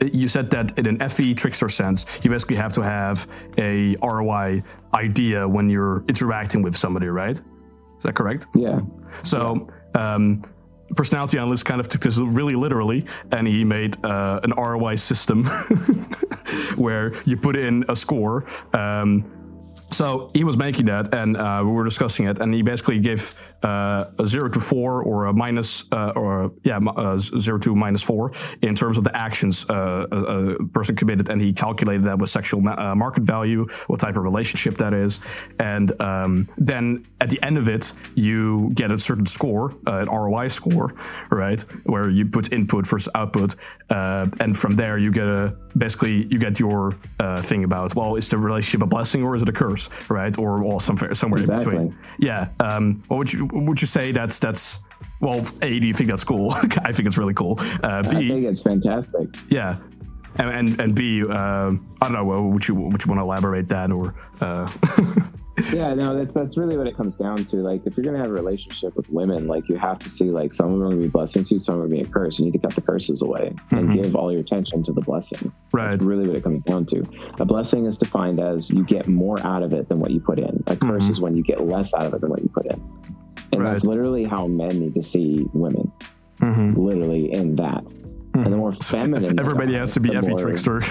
you 0.02 0.28
said 0.28 0.50
that 0.52 0.78
in 0.78 0.86
an 0.86 1.10
FE 1.10 1.34
trickster 1.34 1.70
sense, 1.70 2.06
you 2.24 2.30
basically 2.30 2.56
have 2.56 2.74
to 2.74 2.82
have 2.82 3.28
a 3.58 3.96
ROI 4.02 4.64
idea 4.94 5.48
when 5.48 5.70
you're 5.70 6.04
interacting 6.08 6.62
with 6.62 6.76
somebody, 6.76 7.08
right? 7.08 7.38
Is 7.38 8.04
that 8.04 8.14
correct? 8.14 8.46
Yeah. 8.54 8.82
So, 9.24 9.68
um, 9.96 10.44
personality 10.96 11.38
analyst 11.38 11.66
kind 11.66 11.80
of 11.80 11.88
took 11.90 12.02
this 12.02 12.18
really 12.18 12.56
literally, 12.56 13.06
and 13.32 13.48
he 13.48 13.64
made 13.64 14.04
uh, 14.06 14.40
an 14.44 14.52
ROI 14.52 14.96
system 14.96 15.44
where 16.76 17.14
you 17.26 17.36
put 17.36 17.56
in 17.56 17.84
a 17.90 17.96
score. 17.96 18.46
Um, 18.74 19.26
so 19.92 20.30
he 20.34 20.44
was 20.44 20.58
making 20.58 20.86
that, 20.88 21.14
and 21.14 21.38
uh, 21.38 21.62
we 21.64 21.72
were 21.72 21.84
discussing 21.86 22.28
it, 22.28 22.40
and 22.40 22.54
he 22.54 22.62
basically 22.62 23.00
gave 23.00 23.34
a 23.64 24.26
zero 24.26 24.50
to 24.50 24.60
four 24.60 25.02
or 25.02 25.26
a 25.26 25.34
minus, 25.34 25.86
uh, 25.92 26.12
or 26.16 26.52
yeah, 26.64 26.78
uh, 26.78 27.18
zero 27.18 27.58
to 27.60 27.76
minus 27.76 28.02
four 28.02 28.32
in 28.62 28.76
terms 28.76 28.98
of 28.98 29.04
the 29.04 29.16
actions 29.16 29.66
uh, 29.70 30.06
a, 30.12 30.64
person 30.68 30.96
committed, 30.96 31.30
and 31.30 31.42
he 31.42 31.54
calculated 31.54 32.04
that 32.04 32.18
with 32.18 32.30
sexual 32.30 32.62
ma- 32.62 32.76
uh, 32.78 32.96
market 32.96 33.24
value, 33.24 33.68
what 33.88 34.00
type 34.00 34.16
of 34.16 34.24
relationship 34.24 34.78
that 34.78 34.94
is, 34.94 35.20
and 35.60 36.00
um, 36.02 36.48
then 36.58 37.06
at 37.22 37.30
the 37.30 37.42
end 37.44 37.58
of 37.58 37.68
it, 37.68 37.94
you 38.16 38.72
get 38.74 38.92
a 38.92 39.00
certain 39.00 39.26
score, 39.26 39.76
an 39.88 40.08
ROI 40.08 40.48
score, 40.48 40.94
right, 41.32 41.62
where 41.86 42.10
you 42.10 42.26
put 42.26 42.54
input 42.54 42.86
versus 42.86 43.10
output, 43.16 43.56
and 43.90 44.58
from 44.58 44.76
there 44.76 44.98
you 44.98 45.12
get 45.12 45.28
a 45.28 45.56
basically 45.78 46.26
you 46.28 46.40
get 46.40 46.60
your 46.60 46.96
thing 47.42 47.64
about 47.64 47.96
well, 47.96 48.16
is 48.16 48.30
the 48.30 48.38
relationship 48.38 48.84
a 48.84 48.86
blessing 48.86 49.24
or 49.24 49.36
is 49.36 49.42
it 49.42 49.50
a 49.50 49.52
curse, 49.52 49.90
right, 50.10 50.38
or 50.38 50.62
well, 50.62 50.80
somewhere 50.80 51.14
somewhere 51.14 51.40
exactly. 51.40 51.76
in 51.76 51.88
between. 51.88 52.00
Yeah. 52.20 52.50
Um, 52.60 53.04
what 53.08 53.18
would 53.18 53.34
you 53.34 53.47
would 53.54 53.82
you 53.82 53.88
say 53.88 54.12
that's 54.12 54.40
that's 54.40 54.80
well 55.22 55.46
a 55.62 55.80
do 55.80 55.88
you 55.88 55.94
think 55.94 56.10
that's 56.10 56.24
cool? 56.24 56.52
I 56.54 56.94
think 56.94 57.08
it's 57.08 57.18
really 57.18 57.34
cool. 57.34 57.56
Uh, 57.84 58.02
b 58.04 58.10
i 58.10 58.28
think 58.28 58.46
it's 58.46 58.64
fantastic. 58.64 59.28
Yeah. 59.50 59.78
And 60.36 60.50
and, 60.50 60.82
and 60.82 60.96
b 60.96 61.24
uh, 61.24 61.28
i 61.30 61.78
don't 62.02 62.14
know 62.14 62.26
would 62.26 62.68
you 62.68 62.76
would 62.76 63.04
you 63.04 63.10
want 63.10 63.20
to 63.20 63.24
elaborate 63.24 63.70
that 63.70 63.92
or 63.92 64.14
uh... 64.42 64.72
yeah 65.74 65.92
no 65.96 66.16
that's 66.16 66.36
that's 66.36 66.56
really 66.56 66.78
what 66.78 66.86
it 66.86 66.96
comes 66.96 67.16
down 67.16 67.44
to. 67.46 67.58
Like 67.58 67.82
if 67.86 67.98
you're 67.98 68.04
gonna 68.04 68.20
have 68.20 68.30
a 68.30 68.34
relationship 68.34 68.96
with 68.96 69.10
women 69.10 69.48
like 69.48 69.68
you 69.70 69.78
have 69.78 69.98
to 70.00 70.10
see 70.10 70.26
like 70.26 70.54
some 70.54 70.72
of 70.72 70.74
them 70.74 70.84
are 70.84 70.90
gonna 70.92 71.02
be 71.02 71.08
blessings 71.08 71.50
to 71.50 71.56
you 71.56 71.60
some 71.60 71.76
are 71.76 71.88
gonna 71.88 71.96
be 71.96 72.02
a 72.02 72.06
curse. 72.06 72.38
You 72.38 72.46
need 72.46 72.54
to 72.54 72.60
cut 72.60 72.76
the 72.76 72.82
curses 72.82 73.24
away 73.24 73.56
and 73.72 73.90
mm-hmm. 73.90 74.02
give 74.02 74.16
all 74.16 74.32
your 74.32 74.42
attention 74.42 74.84
to 74.84 74.94
the 74.94 75.02
blessings. 75.02 75.66
Right. 75.72 75.90
That's 75.90 76.06
really 76.06 76.28
what 76.28 76.36
it 76.36 76.44
comes 76.44 76.62
down 76.62 76.86
to. 76.88 77.04
A 77.40 77.46
blessing 77.46 77.88
is 77.88 77.98
defined 77.98 78.40
as 78.40 78.70
you 78.70 78.84
get 78.86 79.08
more 79.08 79.40
out 79.40 79.64
of 79.64 79.74
it 79.74 79.90
than 79.90 80.00
what 80.00 80.12
you 80.12 80.20
put 80.20 80.38
in. 80.38 80.64
A 80.68 80.76
curse 80.76 81.04
mm-hmm. 81.04 81.12
is 81.12 81.20
when 81.20 81.36
you 81.36 81.44
get 81.44 81.66
less 81.66 81.96
out 81.96 82.06
of 82.06 82.14
it 82.14 82.22
than 82.22 82.30
what 82.30 82.44
you 82.44 82.50
put 82.50 82.68
in 82.68 82.97
and 83.52 83.64
right. 83.64 83.74
that's 83.74 83.86
literally 83.86 84.24
how 84.24 84.48
men 84.48 84.80
need 84.80 84.94
to 84.96 85.04
see 85.04 85.46
women. 85.54 85.92
Mm-hmm. 86.42 86.80
Literally 86.80 87.34
in 87.34 87.56
that. 87.56 87.84
Mm-hmm. 87.84 88.44
And 88.44 88.54
the 88.54 88.58
more 88.58 88.76
feminine. 88.76 89.40
Everybody 89.40 89.74
has 89.76 89.94
to 89.94 90.00
be 90.00 90.10
FE 90.10 90.28
more... 90.28 90.40
Trickster. 90.40 90.82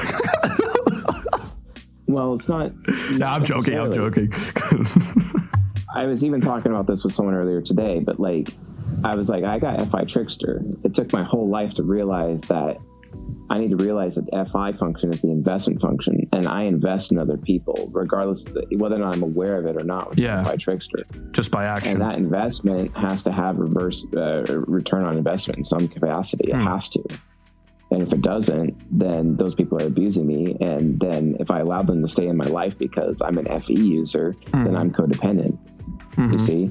well, 2.07 2.35
it's 2.35 2.49
not. 2.49 2.73
No, 3.13 3.27
I'm 3.27 3.45
joking. 3.45 3.79
I'm 3.79 3.93
joking. 3.93 4.33
I 5.95 6.05
was 6.05 6.25
even 6.25 6.41
talking 6.41 6.73
about 6.73 6.87
this 6.87 7.05
with 7.05 7.15
someone 7.15 7.35
earlier 7.35 7.63
today, 7.63 8.01
but 8.01 8.21
like, 8.21 8.53
I 9.05 9.15
was 9.15 9.29
like, 9.29 9.45
I 9.45 9.59
got 9.59 9.91
FI 9.91 10.05
Trickster. 10.05 10.63
It 10.85 10.95
took 10.95 11.13
my 11.13 11.23
whole 11.23 11.49
life 11.49 11.75
to 11.75 11.83
realize 11.83 12.41
that 12.49 12.79
I 13.49 13.59
need 13.59 13.71
to 13.71 13.77
realize 13.77 14.17
that 14.17 14.27
the 14.27 14.49
FI 14.53 14.73
function 14.73 15.13
is 15.13 15.23
the 15.23 15.31
investment 15.31 15.81
function, 15.81 16.29
and 16.33 16.49
I 16.49 16.63
invest 16.63 17.13
in 17.13 17.19
other 17.19 17.37
people, 17.37 17.89
regardless 17.93 18.47
whether 18.73 18.97
or 18.97 18.99
not 18.99 19.15
I'm 19.15 19.23
aware 19.23 19.57
of 19.59 19.67
it 19.67 19.77
or 19.77 19.85
not. 19.85 20.19
Yeah, 20.19 20.43
FI 20.43 20.57
Trickster, 20.57 21.05
just 21.31 21.51
by 21.51 21.65
action. 21.65 21.93
And 21.93 22.01
that 22.03 22.17
investment 22.17 22.97
has 22.97 23.23
to 23.25 23.33
have 23.33 23.59
reverse 23.59 24.05
uh, 24.17 24.45
return 24.67 25.05
on 25.05 25.17
investment 25.17 25.59
in 25.59 25.65
some 25.65 25.87
capacity. 25.87 26.51
It 26.51 26.57
hmm. 26.57 26.67
has 26.67 26.89
to. 26.91 27.03
And 27.93 28.03
if 28.03 28.13
it 28.13 28.21
doesn't, 28.21 28.99
then 28.99 29.37
those 29.37 29.55
people 29.55 29.81
are 29.81 29.87
abusing 29.87 30.27
me. 30.27 30.57
And 30.61 30.99
then 30.99 31.37
if 31.39 31.53
I 31.53 31.61
allow 31.61 31.83
them 31.83 32.03
to 32.03 32.09
stay 32.09 32.27
in 32.27 32.37
my 32.37 32.47
life 32.47 32.77
because 32.77 33.23
I'm 33.23 33.39
an 33.39 33.47
FE 33.63 33.75
user, 33.75 34.33
hmm. 34.53 34.65
then 34.65 34.75
I'm 34.75 34.91
codependent. 34.91 35.57
Mm-hmm. 36.17 36.33
You 36.33 36.39
see? 36.41 36.71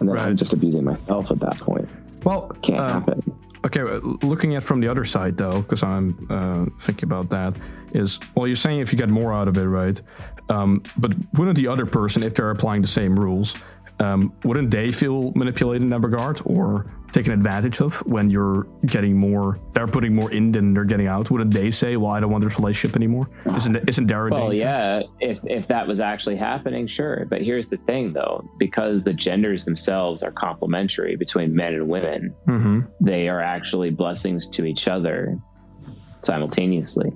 And 0.00 0.08
then 0.08 0.16
right. 0.16 0.26
I'm 0.26 0.36
just 0.36 0.52
abusing 0.52 0.84
myself 0.84 1.30
at 1.30 1.40
that 1.40 1.56
point. 1.56 1.88
Well, 2.24 2.48
can't 2.62 2.80
uh, 2.80 2.92
happen 2.92 3.37
Okay, 3.64 3.80
uh, 3.80 4.00
looking 4.22 4.54
at 4.54 4.62
from 4.62 4.80
the 4.80 4.88
other 4.88 5.04
side 5.04 5.36
though, 5.36 5.62
because 5.62 5.82
I'm 5.82 6.26
uh, 6.30 6.66
thinking 6.80 7.04
about 7.04 7.30
that, 7.30 7.54
is 7.92 8.20
well, 8.34 8.46
you're 8.46 8.56
saying 8.56 8.80
if 8.80 8.92
you 8.92 8.98
get 8.98 9.08
more 9.08 9.32
out 9.32 9.48
of 9.48 9.56
it, 9.56 9.64
right? 9.64 10.00
Um, 10.48 10.82
but 10.96 11.14
wouldn't 11.34 11.56
the 11.56 11.68
other 11.68 11.86
person, 11.86 12.22
if 12.22 12.34
they're 12.34 12.50
applying 12.50 12.82
the 12.82 12.88
same 12.88 13.18
rules, 13.18 13.56
um, 14.00 14.32
wouldn't 14.44 14.70
they 14.70 14.92
feel 14.92 15.32
manipulated 15.34 15.82
in 15.82 15.90
that 15.90 16.00
regard 16.00 16.40
or 16.44 16.92
taken 17.12 17.32
advantage 17.32 17.80
of 17.80 17.96
when 18.06 18.30
you're 18.30 18.66
getting 18.86 19.16
more? 19.16 19.58
They're 19.72 19.86
putting 19.86 20.14
more 20.14 20.30
in 20.30 20.52
than 20.52 20.74
they're 20.74 20.84
getting 20.84 21.06
out. 21.06 21.30
Wouldn't 21.30 21.52
they 21.52 21.70
say, 21.70 21.96
"Well, 21.96 22.12
I 22.12 22.20
don't 22.20 22.30
want 22.30 22.44
this 22.44 22.58
relationship 22.58 22.96
anymore"? 22.96 23.28
Isn't 23.54 23.76
isn't 23.88 24.06
there? 24.06 24.28
well, 24.28 24.52
yeah. 24.52 25.02
If 25.20 25.40
if 25.44 25.68
that 25.68 25.86
was 25.88 26.00
actually 26.00 26.36
happening, 26.36 26.86
sure. 26.86 27.26
But 27.28 27.42
here's 27.42 27.68
the 27.68 27.78
thing, 27.78 28.12
though, 28.12 28.48
because 28.58 29.04
the 29.04 29.14
genders 29.14 29.64
themselves 29.64 30.22
are 30.22 30.32
complementary 30.32 31.16
between 31.16 31.54
men 31.54 31.74
and 31.74 31.88
women, 31.88 32.34
mm-hmm. 32.46 32.80
they 33.00 33.28
are 33.28 33.40
actually 33.40 33.90
blessings 33.90 34.48
to 34.50 34.64
each 34.64 34.88
other 34.88 35.38
simultaneously. 36.22 37.10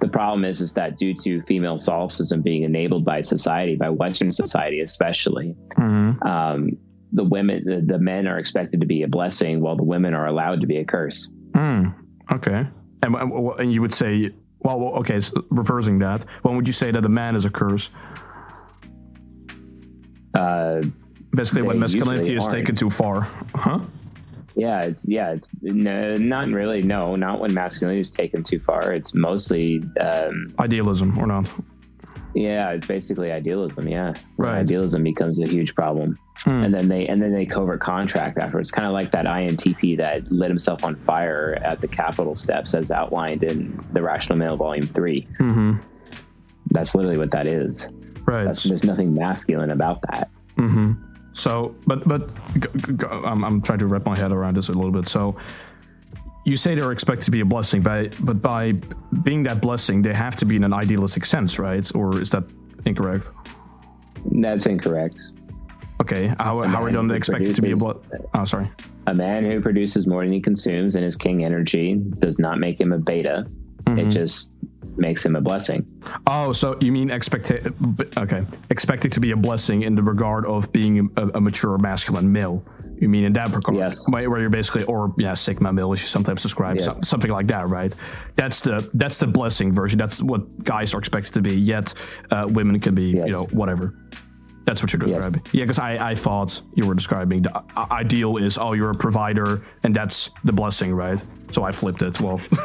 The 0.00 0.08
problem 0.08 0.44
is, 0.44 0.60
is 0.60 0.72
that 0.74 0.98
due 0.98 1.14
to 1.22 1.42
female 1.42 1.78
solipsism 1.78 2.42
being 2.42 2.62
enabled 2.62 3.04
by 3.04 3.20
society, 3.22 3.76
by 3.76 3.90
Western 3.90 4.32
society 4.32 4.80
especially, 4.80 5.56
mm-hmm. 5.76 6.22
um, 6.26 6.70
the 7.12 7.24
women, 7.24 7.64
the, 7.64 7.80
the, 7.80 7.98
men 7.98 8.26
are 8.26 8.38
expected 8.38 8.80
to 8.80 8.86
be 8.86 9.02
a 9.02 9.08
blessing, 9.08 9.60
while 9.60 9.76
the 9.76 9.82
women 9.82 10.14
are 10.14 10.26
allowed 10.26 10.60
to 10.62 10.66
be 10.66 10.78
a 10.78 10.84
curse. 10.84 11.30
Mm, 11.52 11.94
okay, 12.32 12.66
and, 13.02 13.14
and 13.14 13.72
you 13.72 13.80
would 13.80 13.92
say, 13.92 14.30
well, 14.60 14.78
okay, 15.00 15.20
so 15.20 15.44
reversing 15.50 15.98
that, 15.98 16.24
when 16.42 16.56
would 16.56 16.66
you 16.66 16.72
say 16.72 16.90
that 16.90 17.04
a 17.04 17.08
man 17.08 17.36
is 17.36 17.44
a 17.44 17.50
curse? 17.50 17.90
Uh, 20.34 20.82
Basically, 21.34 21.62
when 21.62 21.78
masculinity 21.78 22.36
is 22.36 22.46
taken 22.46 22.74
too 22.74 22.90
far, 22.90 23.22
huh? 23.54 23.80
Yeah, 24.54 24.82
it's 24.82 25.06
yeah, 25.06 25.32
it's 25.32 25.48
no, 25.62 26.16
not 26.16 26.48
really. 26.48 26.82
No, 26.82 27.16
not 27.16 27.40
when 27.40 27.54
masculinity 27.54 28.00
is 28.00 28.10
taken 28.10 28.42
too 28.42 28.60
far. 28.60 28.92
It's 28.92 29.14
mostly 29.14 29.82
um, 30.00 30.54
idealism 30.58 31.18
or 31.18 31.26
not. 31.26 31.48
Yeah, 32.34 32.70
it's 32.70 32.86
basically 32.86 33.30
idealism. 33.30 33.88
Yeah, 33.88 34.14
right. 34.36 34.58
Idealism 34.60 35.02
becomes 35.02 35.38
a 35.40 35.46
huge 35.46 35.74
problem, 35.74 36.18
hmm. 36.38 36.64
and 36.64 36.74
then 36.74 36.88
they 36.88 37.06
and 37.06 37.22
then 37.22 37.32
they 37.32 37.46
covert 37.46 37.80
contract 37.80 38.38
afterwards. 38.38 38.70
Kind 38.70 38.86
of 38.86 38.92
like 38.92 39.10
that 39.12 39.26
INTP 39.26 39.96
that 39.98 40.30
lit 40.30 40.48
himself 40.48 40.84
on 40.84 40.96
fire 41.04 41.58
at 41.62 41.80
the 41.80 41.88
Capitol 41.88 42.36
steps, 42.36 42.74
as 42.74 42.90
outlined 42.90 43.42
in 43.42 43.78
the 43.92 44.02
Rational 44.02 44.36
Male 44.38 44.56
Volume 44.56 44.86
3 44.86 45.28
mm-hmm. 45.40 45.72
That's 46.70 46.94
literally 46.94 47.18
what 47.18 47.30
that 47.32 47.46
is. 47.46 47.88
Right. 48.24 48.44
That's, 48.44 48.62
there's 48.62 48.84
nothing 48.84 49.12
masculine 49.14 49.70
about 49.70 50.00
that. 50.10 50.30
Mm-hmm. 50.56 51.11
So, 51.32 51.74
but 51.86 52.06
but 52.06 52.30
I'm, 53.10 53.44
I'm 53.44 53.62
trying 53.62 53.78
to 53.80 53.86
wrap 53.86 54.04
my 54.04 54.16
head 54.16 54.32
around 54.32 54.56
this 54.56 54.68
a 54.68 54.72
little 54.72 54.90
bit. 54.90 55.08
So, 55.08 55.36
you 56.44 56.56
say 56.56 56.74
they're 56.74 56.92
expected 56.92 57.24
to 57.26 57.30
be 57.30 57.40
a 57.40 57.44
blessing, 57.44 57.82
but 57.82 58.14
but 58.24 58.42
by 58.42 58.72
being 59.22 59.42
that 59.44 59.60
blessing, 59.60 60.02
they 60.02 60.12
have 60.12 60.36
to 60.36 60.44
be 60.44 60.56
in 60.56 60.64
an 60.64 60.72
idealistic 60.72 61.24
sense, 61.24 61.58
right? 61.58 61.90
Or 61.94 62.20
is 62.20 62.30
that 62.30 62.44
incorrect? 62.84 63.30
That's 64.24 64.66
incorrect. 64.66 65.18
Okay, 66.00 66.26
how, 66.40 66.62
how 66.62 66.82
are 66.82 66.90
who 66.90 67.12
expected 67.12 67.54
to 67.54 67.62
be 67.62 67.72
a 67.72 67.76
blood? 67.76 68.04
Oh, 68.12 68.30
ah, 68.34 68.44
sorry. 68.44 68.68
A 69.06 69.14
man 69.14 69.44
who 69.44 69.60
produces 69.60 70.04
more 70.04 70.24
than 70.24 70.32
he 70.32 70.40
consumes 70.40 70.96
and 70.96 71.04
is 71.04 71.14
king 71.14 71.44
energy 71.44 71.94
does 72.18 72.40
not 72.40 72.58
make 72.58 72.80
him 72.80 72.92
a 72.92 72.98
beta. 72.98 73.46
It 73.98 74.06
Mhm. 74.08 74.12
just 74.12 74.50
makes 74.96 75.24
him 75.24 75.36
a 75.36 75.40
blessing. 75.40 75.86
Oh, 76.26 76.52
so 76.52 76.76
you 76.80 76.92
mean 76.92 77.10
expect 77.10 77.50
okay, 78.16 78.44
expected 78.70 79.12
to 79.12 79.20
be 79.20 79.30
a 79.30 79.36
blessing 79.36 79.82
in 79.82 79.94
the 79.94 80.02
regard 80.02 80.44
of 80.46 80.70
being 80.72 81.10
a, 81.16 81.28
a 81.28 81.40
mature 81.40 81.78
masculine 81.78 82.30
male. 82.30 82.62
You 83.00 83.08
mean 83.08 83.24
in 83.24 83.32
that 83.32 83.52
regard, 83.54 83.76
Yes. 83.78 84.04
Where 84.08 84.38
you're 84.40 84.48
basically, 84.50 84.84
or 84.84 85.12
yeah, 85.18 85.34
sigma 85.34 85.72
male, 85.72 85.92
as 85.92 86.00
you 86.00 86.06
sometimes 86.06 86.40
describe, 86.42 86.76
Yes. 86.76 86.84
some- 86.84 86.98
something 87.00 87.30
like 87.32 87.48
that, 87.48 87.68
right? 87.68 87.92
That's 88.36 88.60
the 88.60 88.88
that's 88.94 89.18
the 89.18 89.26
blessing 89.26 89.72
version. 89.72 89.98
That's 89.98 90.22
what 90.22 90.62
guys 90.62 90.94
are 90.94 90.98
expected 90.98 91.32
to 91.34 91.40
be. 91.42 91.54
Yet 91.58 91.94
uh, 92.30 92.46
women 92.48 92.78
can 92.78 92.94
be, 92.94 93.10
you 93.10 93.30
know, 93.30 93.44
whatever. 93.50 93.94
That's 94.64 94.80
what 94.80 94.92
you're 94.92 95.00
describing. 95.00 95.42
Yeah, 95.50 95.64
because 95.64 95.80
I, 95.80 96.10
I 96.12 96.14
thought 96.14 96.62
you 96.76 96.86
were 96.86 96.94
describing 96.94 97.42
the 97.42 97.62
ideal 97.90 98.36
is 98.36 98.56
oh 98.58 98.74
you're 98.74 98.90
a 98.90 98.94
provider 98.94 99.62
and 99.82 99.92
that's 99.96 100.30
the 100.44 100.52
blessing, 100.52 100.92
right? 100.94 101.20
So 101.52 101.62
I 101.64 101.72
flipped 101.72 102.02
it. 102.02 102.18
Well, 102.20 102.40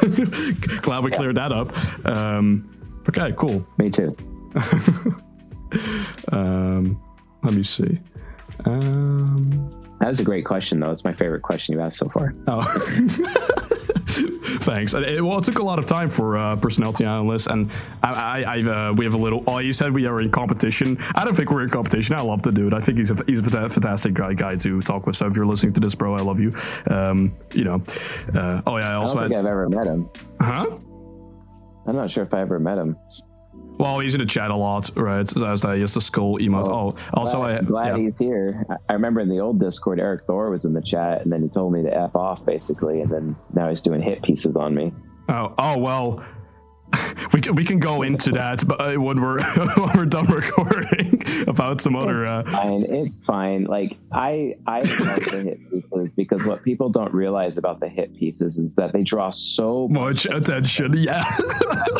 glad 0.82 1.04
we 1.04 1.10
cleared 1.10 1.36
that 1.36 1.52
up. 1.52 1.76
Um, 2.06 3.02
okay, 3.08 3.32
cool. 3.36 3.64
Me 3.78 3.90
too. 3.90 4.16
Um, 6.32 6.98
let 7.42 7.52
me 7.52 7.62
see. 7.62 7.98
Um, 8.64 9.68
That 10.00 10.08
was 10.08 10.18
a 10.20 10.24
great 10.24 10.46
question, 10.46 10.80
though. 10.80 10.90
It's 10.90 11.04
my 11.04 11.12
favorite 11.12 11.42
question 11.42 11.72
you've 11.74 11.82
asked 11.82 11.98
so 11.98 12.08
far. 12.08 12.34
oh, 12.46 12.62
thanks. 14.60 14.94
It, 14.94 15.24
well, 15.24 15.38
it 15.38 15.44
took 15.44 15.58
a 15.58 15.62
lot 15.62 15.78
of 15.78 15.86
time 15.86 16.08
for 16.08 16.38
uh, 16.38 16.56
personality 16.56 17.04
analysts, 17.04 17.46
and 17.46 17.70
I, 18.02 18.42
I, 18.42 18.62
uh, 18.62 18.92
we 18.92 19.04
have 19.04 19.14
a 19.14 19.18
little. 19.18 19.44
Oh, 19.46 19.58
you 19.58 19.72
said 19.72 19.92
we 19.92 20.06
are 20.06 20.20
in 20.20 20.30
competition. 20.30 20.96
I 21.14 21.24
don't 21.24 21.34
think 21.34 21.50
we're 21.50 21.62
in 21.62 21.70
competition. 21.70 22.14
I 22.14 22.22
love 22.22 22.42
the 22.42 22.52
dude. 22.52 22.74
I 22.74 22.80
think 22.80 22.98
he's 22.98 23.10
a 23.10 23.16
he's 23.26 23.46
a 23.46 23.50
fantastic 23.68 24.14
guy, 24.14 24.34
guy 24.34 24.56
to 24.56 24.80
talk 24.82 25.06
with. 25.06 25.16
So 25.16 25.26
if 25.26 25.36
you're 25.36 25.46
listening 25.46 25.74
to 25.74 25.80
this, 25.80 25.94
bro, 25.94 26.14
I 26.14 26.20
love 26.20 26.40
you. 26.40 26.54
Um, 26.90 27.36
you 27.52 27.64
know. 27.64 27.82
Uh, 28.34 28.62
oh 28.66 28.78
yeah, 28.78 28.90
I 28.90 28.94
also 28.94 29.18
I 29.18 29.20
don't 29.20 29.30
think 29.30 29.36
had. 29.36 29.46
I've 29.46 29.52
ever 29.52 29.68
met 29.68 29.86
him. 29.86 30.10
Huh? 30.40 30.78
I'm 31.86 31.96
not 31.96 32.10
sure 32.10 32.24
if 32.24 32.34
I 32.34 32.40
ever 32.40 32.58
met 32.58 32.78
him. 32.78 32.96
Well, 33.78 34.00
he's 34.00 34.14
in 34.14 34.20
the 34.20 34.26
chat 34.26 34.50
a 34.50 34.56
lot, 34.56 34.90
right? 34.96 35.26
So 35.26 35.46
As 35.46 35.60
the, 35.60 35.76
just 35.76 35.94
the 35.94 36.00
skull 36.00 36.38
emote. 36.38 36.68
Oh, 36.68 36.96
also 37.14 37.42
I. 37.42 37.58
glad, 37.58 37.66
glad 37.66 37.96
yeah. 37.96 38.04
he's 38.04 38.18
here. 38.18 38.66
I 38.88 38.92
remember 38.92 39.20
in 39.20 39.28
the 39.28 39.38
old 39.38 39.60
Discord, 39.60 40.00
Erik 40.00 40.24
Thor 40.26 40.50
was 40.50 40.64
in 40.64 40.72
the 40.72 40.82
chat, 40.82 41.22
and 41.22 41.32
then 41.32 41.42
he 41.42 41.48
told 41.48 41.72
me 41.72 41.82
to 41.82 41.96
f 41.96 42.16
off 42.16 42.44
basically, 42.44 43.00
and 43.00 43.10
then 43.10 43.36
now 43.54 43.68
he's 43.68 43.80
doing 43.80 44.02
hit 44.02 44.22
pieces 44.22 44.56
on 44.56 44.74
me. 44.74 44.92
Oh, 45.28 45.54
oh 45.58 45.78
well. 45.78 46.24
We 47.32 47.42
can, 47.42 47.54
we 47.56 47.64
can 47.64 47.78
go 47.78 48.02
into 48.02 48.32
that 48.32 48.66
but 48.66 48.80
uh, 48.80 48.94
when 48.94 49.20
we're 49.20 49.42
when 49.76 49.96
we're 49.96 50.06
done 50.06 50.26
recording 50.26 51.22
about 51.46 51.80
some 51.80 51.94
other. 51.96 52.24
Uh, 52.24 52.40
It's 52.40 52.50
fine. 52.50 52.84
It's 52.88 53.18
fine. 53.18 53.64
Like 53.64 53.96
I, 54.12 54.56
I 54.66 54.78
love 54.78 55.24
the 55.24 55.42
hit 55.44 55.70
pieces 55.70 56.14
because 56.14 56.44
what 56.44 56.62
people 56.62 56.88
don't 56.88 57.12
realize 57.12 57.58
about 57.58 57.80
the 57.80 57.88
hit 57.88 58.16
pieces 58.16 58.58
is 58.58 58.70
that 58.76 58.92
they 58.92 59.02
draw 59.02 59.30
so 59.30 59.88
much 59.88 60.26
attention, 60.26 60.96
yeah. 60.96 61.24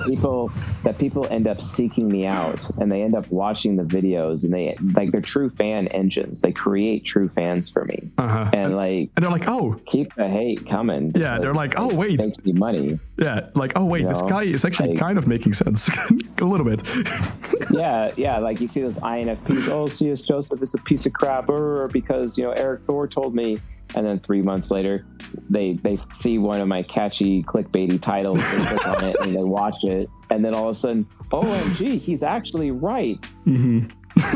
people 0.06 0.50
that 0.84 0.98
people 0.98 1.26
end 1.30 1.46
up 1.46 1.60
seeking 1.60 2.08
me 2.08 2.26
out 2.26 2.58
and 2.78 2.90
they 2.90 3.02
end 3.02 3.14
up 3.14 3.30
watching 3.30 3.76
the 3.76 3.82
videos 3.82 4.44
and 4.44 4.52
they 4.52 4.76
like 4.94 5.12
they're 5.12 5.20
true 5.20 5.50
fan 5.50 5.88
engines. 5.88 6.40
They 6.40 6.52
create 6.52 7.04
true 7.04 7.28
fans 7.28 7.68
for 7.68 7.84
me, 7.84 8.10
uh-huh. 8.18 8.50
and 8.52 8.76
like 8.76 9.10
And 9.16 9.24
they're 9.24 9.30
like, 9.30 9.48
oh, 9.48 9.80
keep 9.86 10.14
the 10.14 10.28
hate 10.28 10.68
coming. 10.68 11.12
Yeah, 11.14 11.38
they're 11.38 11.54
like, 11.54 11.74
oh, 11.78 11.92
wait. 11.94 12.18
makes 12.18 12.38
me 12.44 12.52
money. 12.52 12.98
yeah, 13.18 13.48
like, 13.54 13.72
oh 13.76 13.84
wait, 13.84 14.06
this 14.08 14.22
know, 14.22 14.28
guy 14.28 14.42
is 14.44 14.64
actually 14.64 14.77
like- 14.80 14.98
kind 14.98 15.18
of 15.18 15.26
making 15.26 15.52
sense 15.52 15.88
a 16.40 16.44
little 16.44 16.66
bit. 16.66 16.82
yeah, 17.70 18.12
yeah. 18.16 18.38
Like 18.38 18.60
you 18.60 18.68
see 18.68 18.82
those 18.82 18.96
INFPs. 18.96 19.68
Oh, 19.68 19.86
CS 19.86 20.22
Joseph 20.22 20.62
is 20.62 20.74
a 20.74 20.78
piece 20.78 21.06
of 21.06 21.12
crap, 21.12 21.48
or 21.48 21.88
because 21.88 22.38
you 22.38 22.44
know 22.44 22.52
Erik 22.52 22.82
Thor 22.86 23.06
told 23.08 23.34
me. 23.34 23.60
And 23.94 24.04
then 24.04 24.20
three 24.20 24.42
months 24.42 24.70
later, 24.70 25.06
they 25.48 25.72
they 25.82 25.98
see 26.14 26.36
one 26.36 26.60
of 26.60 26.68
my 26.68 26.82
catchy 26.82 27.42
clickbaity 27.42 27.98
titles, 28.02 28.36
they 28.36 28.66
click 28.66 28.86
on 28.86 29.04
it, 29.04 29.16
and 29.22 29.34
they 29.34 29.42
watch 29.44 29.82
it, 29.82 30.10
and 30.28 30.44
then 30.44 30.54
all 30.54 30.68
of 30.68 30.76
a 30.76 30.78
sudden, 30.78 31.06
OMG, 31.30 31.98
he's 31.98 32.22
actually 32.22 32.70
right. 32.70 33.24
hmm 33.44 33.86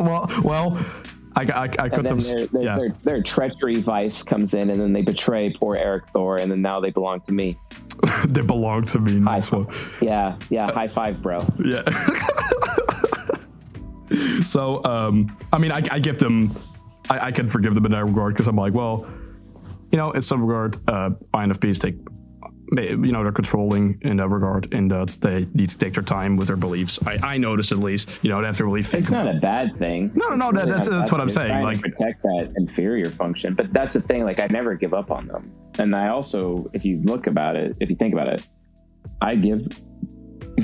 well, 0.00 0.28
well, 0.42 0.76
I, 1.36 1.42
I, 1.42 1.62
I 1.64 1.88
cut 1.88 2.08
them. 2.08 2.18
their, 2.18 2.46
their, 2.46 2.62
yeah, 2.62 2.76
their, 2.78 2.96
their 3.04 3.22
treachery 3.22 3.80
vice 3.80 4.24
comes 4.24 4.54
in, 4.54 4.70
and 4.70 4.80
then 4.80 4.92
they 4.92 5.02
betray 5.02 5.52
poor 5.52 5.76
Erik 5.76 6.08
Thor, 6.12 6.38
and 6.38 6.50
then 6.50 6.60
now 6.60 6.80
they 6.80 6.90
belong 6.90 7.20
to 7.22 7.32
me. 7.32 7.56
they 8.28 8.42
belong 8.42 8.84
to 8.86 8.98
me. 8.98 9.14
High 9.14 9.36
Nice 9.36 9.52
one. 9.52 9.68
Yeah, 10.00 10.36
yeah. 10.50 10.72
High 10.72 10.88
five, 10.88 11.22
bro. 11.22 11.46
Yeah. 11.64 11.82
so, 14.44 14.84
um, 14.84 15.36
I 15.52 15.58
mean, 15.58 15.72
I, 15.72 15.82
I 15.90 15.98
give 15.98 16.18
them, 16.18 16.58
I, 17.10 17.26
I 17.26 17.32
can 17.32 17.48
forgive 17.48 17.74
them 17.74 17.86
in 17.86 17.92
that 17.92 18.04
regard 18.04 18.34
because 18.34 18.48
I'm 18.48 18.56
like, 18.56 18.74
well, 18.74 19.06
you 19.90 19.98
know, 19.98 20.12
in 20.12 20.22
some 20.22 20.44
regard, 20.44 20.76
uh, 20.88 21.10
INFPs 21.34 21.80
take, 21.80 21.96
Eh, 22.78 22.82
you 22.90 22.96
know, 23.12 23.22
they're 23.22 23.32
controlling 23.32 23.98
in 24.02 24.16
that 24.18 24.28
regard, 24.28 24.72
and 24.74 24.90
that 24.90 25.18
they 25.20 25.46
need 25.54 25.70
to 25.70 25.78
take 25.78 25.94
their 25.94 26.02
time 26.02 26.36
with 26.36 26.48
their 26.48 26.56
beliefs. 26.56 26.98
I, 27.06 27.18
I 27.22 27.38
notice 27.38 27.72
at 27.72 27.78
least, 27.78 28.10
you 28.22 28.30
know, 28.30 28.40
they 28.40 28.46
have 28.46 28.56
to 28.58 28.64
really 28.64 28.82
think. 28.82 29.02
It's 29.02 29.10
not 29.10 29.26
a 29.28 29.38
bad 29.40 29.72
thing. 29.74 30.10
No, 30.14 30.30
no, 30.30 30.36
no, 30.36 30.52
that- 30.52 30.66
that's- 30.68 30.88
that's 30.88 31.12
what 31.12 31.20
I'm 31.20 31.28
saying, 31.28 31.62
like- 31.62 31.80
protect 31.80 32.22
that 32.22 32.52
inferior 32.56 33.10
function, 33.10 33.54
but 33.54 33.72
that's 33.72 33.94
the 33.94 34.00
thing. 34.00 34.24
Like, 34.24 34.40
I 34.40 34.46
never 34.48 34.74
give 34.74 34.94
up 34.94 35.10
on 35.10 35.26
them, 35.26 35.52
and 35.78 35.94
I 35.94 36.08
also, 36.08 36.68
if 36.72 36.84
you 36.84 37.00
look 37.04 37.26
about 37.26 37.56
it, 37.56 37.76
if 37.80 37.90
you 37.90 37.96
think 37.96 38.12
about 38.14 38.28
it, 38.28 38.46
I 39.20 39.34
give 39.36 39.66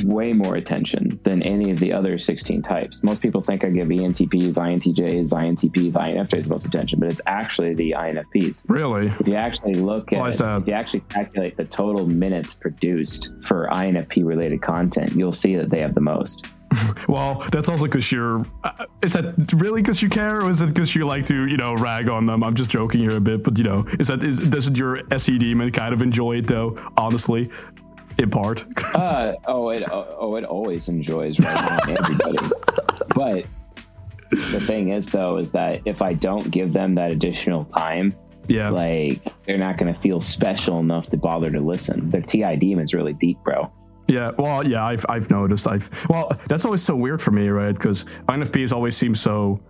way 0.05 0.33
more 0.33 0.57
attention 0.57 1.21
than 1.25 1.43
any 1.43 1.71
of 1.71 1.79
the 1.79 1.93
other 1.93 2.19
16 2.19 2.63
types. 2.63 3.03
Most 3.03 3.21
people 3.21 3.43
think 3.43 3.65
I 3.65 3.69
give 3.71 3.89
ENTPs, 3.89 4.55
INTJs, 4.55 5.31
INTPs, 5.31 5.93
INFJs 5.93 6.45
the 6.45 6.51
most 6.51 6.67
attention, 6.67 7.01
but 7.01 7.11
it's 7.11 7.21
actually 7.27 7.75
the 7.75 7.93
INFPs. 7.93 8.65
Really? 8.69 9.09
If 9.21 9.29
you 9.29 9.35
actually 9.35 9.75
look 9.75 10.13
at, 10.13 10.39
that? 10.39 10.63
if 10.63 10.67
you 10.67 10.73
actually 10.73 11.01
calculate 11.09 11.57
the 11.57 11.65
total 11.65 12.07
minutes 12.07 12.55
produced 12.55 13.31
for 13.47 13.69
INFP 13.73 14.25
related 14.25 14.63
content, 14.63 15.13
you'll 15.13 15.33
see 15.33 15.57
that 15.57 15.71
they 15.71 15.81
have 15.81 15.95
the 15.95 16.01
most. 16.01 16.47
Well, 17.09 17.47
that's 17.53 17.69
also 17.69 17.85
because 17.85 18.11
you're. 18.11 18.47
Uh, 18.65 18.87
is 19.03 19.13
that 19.13 19.53
really 19.55 19.83
because 19.83 20.01
you 20.01 20.09
care, 20.09 20.41
or 20.41 20.51
is 20.51 20.61
it 20.63 20.67
because 20.67 20.95
you 20.95 21.07
like 21.07 21.25
to, 21.27 21.47
you 21.47 21.57
know, 21.57 21.75
rag 21.75 22.09
on 22.09 22.27
them? 22.27 22.43
I'm 22.43 22.55
just 22.55 22.71
joking 22.71 23.01
here 23.01 23.17
a 23.17 23.21
bit, 23.21 23.43
but 23.43 23.59
you 23.59 23.65
know, 23.65 23.85
is 23.99 24.09
that 24.09 24.25
is 24.25 24.39
doesn't 24.39 24.79
your 24.79 25.01
SE 25.13 25.37
demon 25.39 25.71
kind 25.73 25.93
of 25.93 26.01
enjoy 26.01 26.37
it 26.39 26.47
though? 26.47 26.79
Honestly, 26.97 27.51
in 28.19 28.31
part. 28.31 28.65
Uh, 28.93 29.35
oh, 29.47 29.71
it 29.71 29.83
oh, 29.91 30.37
it 30.37 30.45
always 30.45 30.89
enjoys 30.89 31.41
right 31.41 31.89
everybody. 31.89 32.39
But 33.15 33.47
the 34.31 34.61
thing 34.61 34.91
is, 34.91 35.09
though, 35.09 35.39
is 35.39 35.53
that 35.53 35.81
if 35.87 36.03
I 36.03 36.13
don't 36.13 36.51
give 36.51 36.75
them 36.75 36.95
that 36.97 37.11
additional 37.11 37.65
time, 37.65 38.15
yeah. 38.49 38.69
like 38.69 39.33
they're 39.47 39.59
not 39.59 39.79
going 39.79 39.93
to 39.93 40.01
feel 40.01 40.21
special 40.21 40.79
enough 40.79 41.09
to 41.09 41.17
bother 41.17 41.51
to 41.51 41.61
listen. 41.61 42.11
Their 42.11 42.21
TI 42.21 42.57
demon's 42.57 42.93
really 42.93 43.15
deep, 43.15 43.39
bro. 43.43 43.73
Yeah, 44.09 44.33
well, 44.37 44.67
yeah, 44.67 44.85
I've 44.85 45.07
I've 45.09 45.31
noticed. 45.31 45.67
I've 45.67 45.89
well, 46.09 46.37
that's 46.49 46.65
always 46.65 46.83
so 46.83 46.95
weird 46.95 47.23
for 47.23 47.31
me, 47.31 47.49
right? 47.49 47.75
Because 47.75 48.05
INFPs 48.29 48.73
always 48.73 48.97
seem 48.97 49.15
so, 49.15 49.61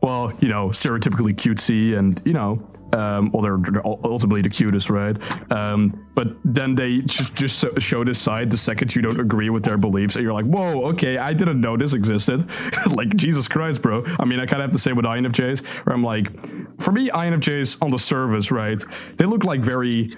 well, 0.00 0.32
you 0.40 0.48
know, 0.48 0.68
stereotypically 0.68 1.34
cutesy, 1.34 1.98
and 1.98 2.20
you 2.24 2.32
know, 2.32 2.64
um, 2.92 3.30
well, 3.32 3.42
they're, 3.42 3.84
ultimately 3.84 4.42
the 4.42 4.48
cutest, 4.48 4.90
right? 4.90 5.16
Um, 5.50 6.06
but 6.14 6.28
then 6.44 6.74
they 6.74 6.98
just, 6.98 7.34
just 7.34 7.64
show 7.78 8.04
this 8.04 8.18
side 8.18 8.50
the 8.50 8.56
second 8.56 8.94
you 8.94 9.02
don't 9.02 9.20
agree 9.20 9.50
with 9.50 9.64
their 9.64 9.76
beliefs, 9.76 10.14
and 10.14 10.22
you're 10.22 10.32
like, 10.32 10.46
whoa, 10.46 10.84
okay, 10.90 11.18
I 11.18 11.32
didn't 11.32 11.60
know 11.60 11.76
this 11.76 11.94
existed. 11.94 12.48
like 12.94 13.14
Jesus 13.16 13.48
Christ, 13.48 13.82
bro. 13.82 14.04
I 14.18 14.24
mean, 14.24 14.40
I 14.40 14.46
kind 14.46 14.62
of 14.62 14.70
have 14.70 14.72
to 14.72 14.78
say 14.78 14.92
with 14.92 15.04
INFJs, 15.04 15.66
where 15.84 15.94
I'm 15.94 16.04
like, 16.04 16.80
for 16.80 16.92
me, 16.92 17.10
INFJs 17.10 17.78
on 17.82 17.90
the 17.90 17.98
surface, 17.98 18.50
right? 18.50 18.82
They 19.16 19.26
look 19.26 19.44
like 19.44 19.60
very 19.60 20.12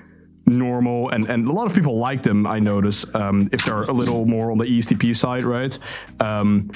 normal 0.46 1.10
and, 1.10 1.28
and 1.30 1.46
a 1.46 1.52
lot 1.52 1.66
of 1.66 1.74
people 1.74 1.96
like 1.96 2.22
them 2.22 2.44
i 2.44 2.58
notice 2.58 3.06
um, 3.14 3.48
if 3.52 3.64
they're 3.64 3.84
a 3.84 3.92
little 3.92 4.26
more 4.26 4.50
on 4.50 4.58
the 4.58 4.64
estp 4.64 5.14
side 5.14 5.44
right 5.44 5.78
um, 6.18 6.70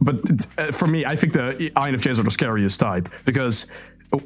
but 0.00 0.16
uh, 0.58 0.70
for 0.72 0.86
me 0.86 1.04
i 1.04 1.14
think 1.16 1.32
the 1.32 1.70
infjs 1.76 2.18
are 2.18 2.22
the 2.22 2.30
scariest 2.30 2.80
type 2.80 3.08
because 3.24 3.66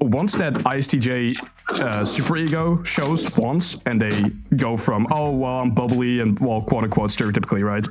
once 0.00 0.34
that 0.34 0.54
istj 0.54 1.36
uh, 1.70 2.02
superego 2.02 2.84
shows 2.84 3.26
once 3.36 3.76
and 3.86 4.00
they 4.00 4.30
go 4.56 4.76
from 4.76 5.06
oh 5.10 5.30
well 5.30 5.60
i'm 5.60 5.70
bubbly 5.70 6.20
and 6.20 6.38
well 6.38 6.62
quote 6.62 6.84
unquote 6.84 7.10
stereotypically 7.10 7.64
right 7.64 7.86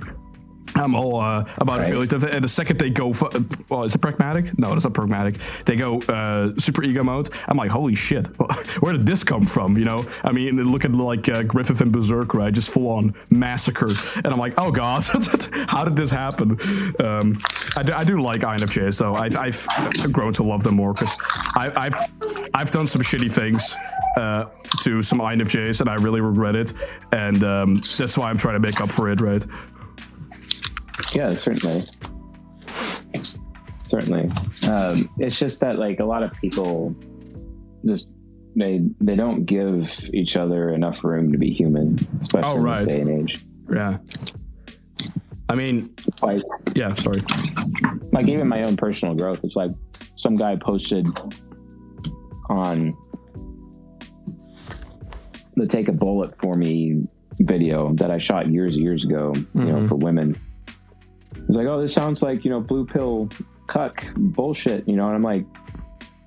I'm 0.75 0.95
all 0.95 1.19
uh, 1.19 1.45
about 1.57 1.81
Right. 1.81 1.91
And 1.93 2.43
the 2.43 2.47
second 2.47 2.79
they 2.79 2.89
go, 2.89 3.13
well, 3.69 3.83
is 3.83 3.95
it 3.95 3.99
pragmatic? 3.99 4.57
No, 4.57 4.73
it's 4.73 4.83
not 4.83 4.93
pragmatic. 4.93 5.39
They 5.65 5.75
go 5.75 5.99
uh, 6.01 6.51
super 6.59 6.83
ego 6.83 7.03
mode. 7.03 7.29
I'm 7.47 7.57
like, 7.57 7.71
holy 7.71 7.95
shit, 7.95 8.27
where 8.81 8.93
did 8.93 9.05
this 9.05 9.23
come 9.23 9.45
from? 9.45 9.77
You 9.77 9.85
know, 9.85 10.05
I 10.23 10.31
mean, 10.31 10.57
look 10.71 10.85
at 10.85 10.91
like 10.91 11.27
uh, 11.29 11.43
Griffith 11.43 11.81
and 11.81 11.91
Berserk, 11.91 12.33
right? 12.33 12.53
Just 12.53 12.69
full 12.69 12.89
on 12.89 13.15
massacre. 13.29 13.89
And 14.15 14.27
I'm 14.27 14.39
like, 14.39 14.53
oh 14.57 14.71
god, 14.71 15.03
how 15.67 15.83
did 15.83 15.95
this 15.95 16.11
happen? 16.11 16.51
Um, 16.99 17.41
I, 17.77 17.83
do, 17.83 17.93
I 17.93 18.03
do 18.03 18.21
like 18.21 18.41
INFJs 18.41 18.99
though. 18.99 19.15
I've, 19.15 19.35
I've 19.37 20.11
grown 20.11 20.33
to 20.33 20.43
love 20.43 20.63
them 20.63 20.75
more 20.75 20.93
because 20.93 21.15
I've 21.55 21.95
I've 22.53 22.71
done 22.71 22.87
some 22.87 23.01
shitty 23.01 23.31
things 23.31 23.75
uh, 24.17 24.45
to 24.81 25.01
some 25.01 25.19
INFJs 25.19 25.81
and 25.81 25.89
I 25.89 25.95
really 25.95 26.21
regret 26.21 26.55
it. 26.55 26.73
And 27.11 27.43
um, 27.43 27.81
that's 27.97 28.17
why 28.17 28.29
I'm 28.29 28.37
trying 28.37 28.55
to 28.55 28.59
make 28.59 28.81
up 28.81 28.89
for 28.89 29.09
it, 29.09 29.21
right? 29.21 29.45
Yeah, 31.13 31.33
certainly. 31.35 31.85
certainly. 33.85 34.29
Um, 34.67 35.09
it's 35.17 35.37
just 35.37 35.59
that 35.61 35.77
like 35.77 35.99
a 35.99 36.05
lot 36.05 36.23
of 36.23 36.31
people 36.33 36.95
just 37.85 38.11
they 38.55 38.81
they 38.99 39.15
don't 39.15 39.45
give 39.45 39.99
each 40.13 40.35
other 40.35 40.69
enough 40.73 41.03
room 41.03 41.31
to 41.31 41.37
be 41.37 41.51
human, 41.51 41.97
especially 42.19 42.49
Oh, 42.49 42.65
in 42.65 42.73
this 42.85 42.87
day 42.87 43.01
and 43.01 43.29
age. 43.29 43.45
Yeah. 43.73 43.97
I 45.49 45.55
mean, 45.55 45.93
Like 46.21 46.41
yeah. 46.75 46.95
Sorry. 46.95 47.23
like 48.13 48.27
even 48.27 48.47
my 48.47 48.63
own 48.63 48.77
personal 48.77 49.15
growth. 49.15 49.39
It's 49.43 49.55
like 49.55 49.71
some 50.15 50.35
guy 50.37 50.55
posted 50.55 51.07
on 52.49 52.95
the 55.55 55.67
take 55.67 55.87
a 55.89 55.91
bullet 55.93 56.33
for 56.39 56.55
me 56.55 57.03
video 57.41 57.93
that 57.95 58.11
I 58.11 58.17
shot 58.17 58.49
years 58.49 58.75
and 58.75 58.83
years 58.83 59.03
ago, 59.03 59.33
you 59.35 59.63
know, 59.65 59.79
Mhm. 59.81 59.87
for 59.89 59.95
women. 59.95 60.37
It's 61.47 61.57
like, 61.57 61.67
oh, 61.67 61.81
this 61.81 61.93
sounds 61.93 62.21
like, 62.21 62.43
you 62.45 62.49
know, 62.51 62.61
blue 62.61 62.85
pill 62.85 63.29
cuck 63.67 64.03
bullshit, 64.15 64.87
you 64.87 64.95
know, 64.95 65.07
and 65.07 65.15
I'm 65.15 65.23
like, 65.23 65.45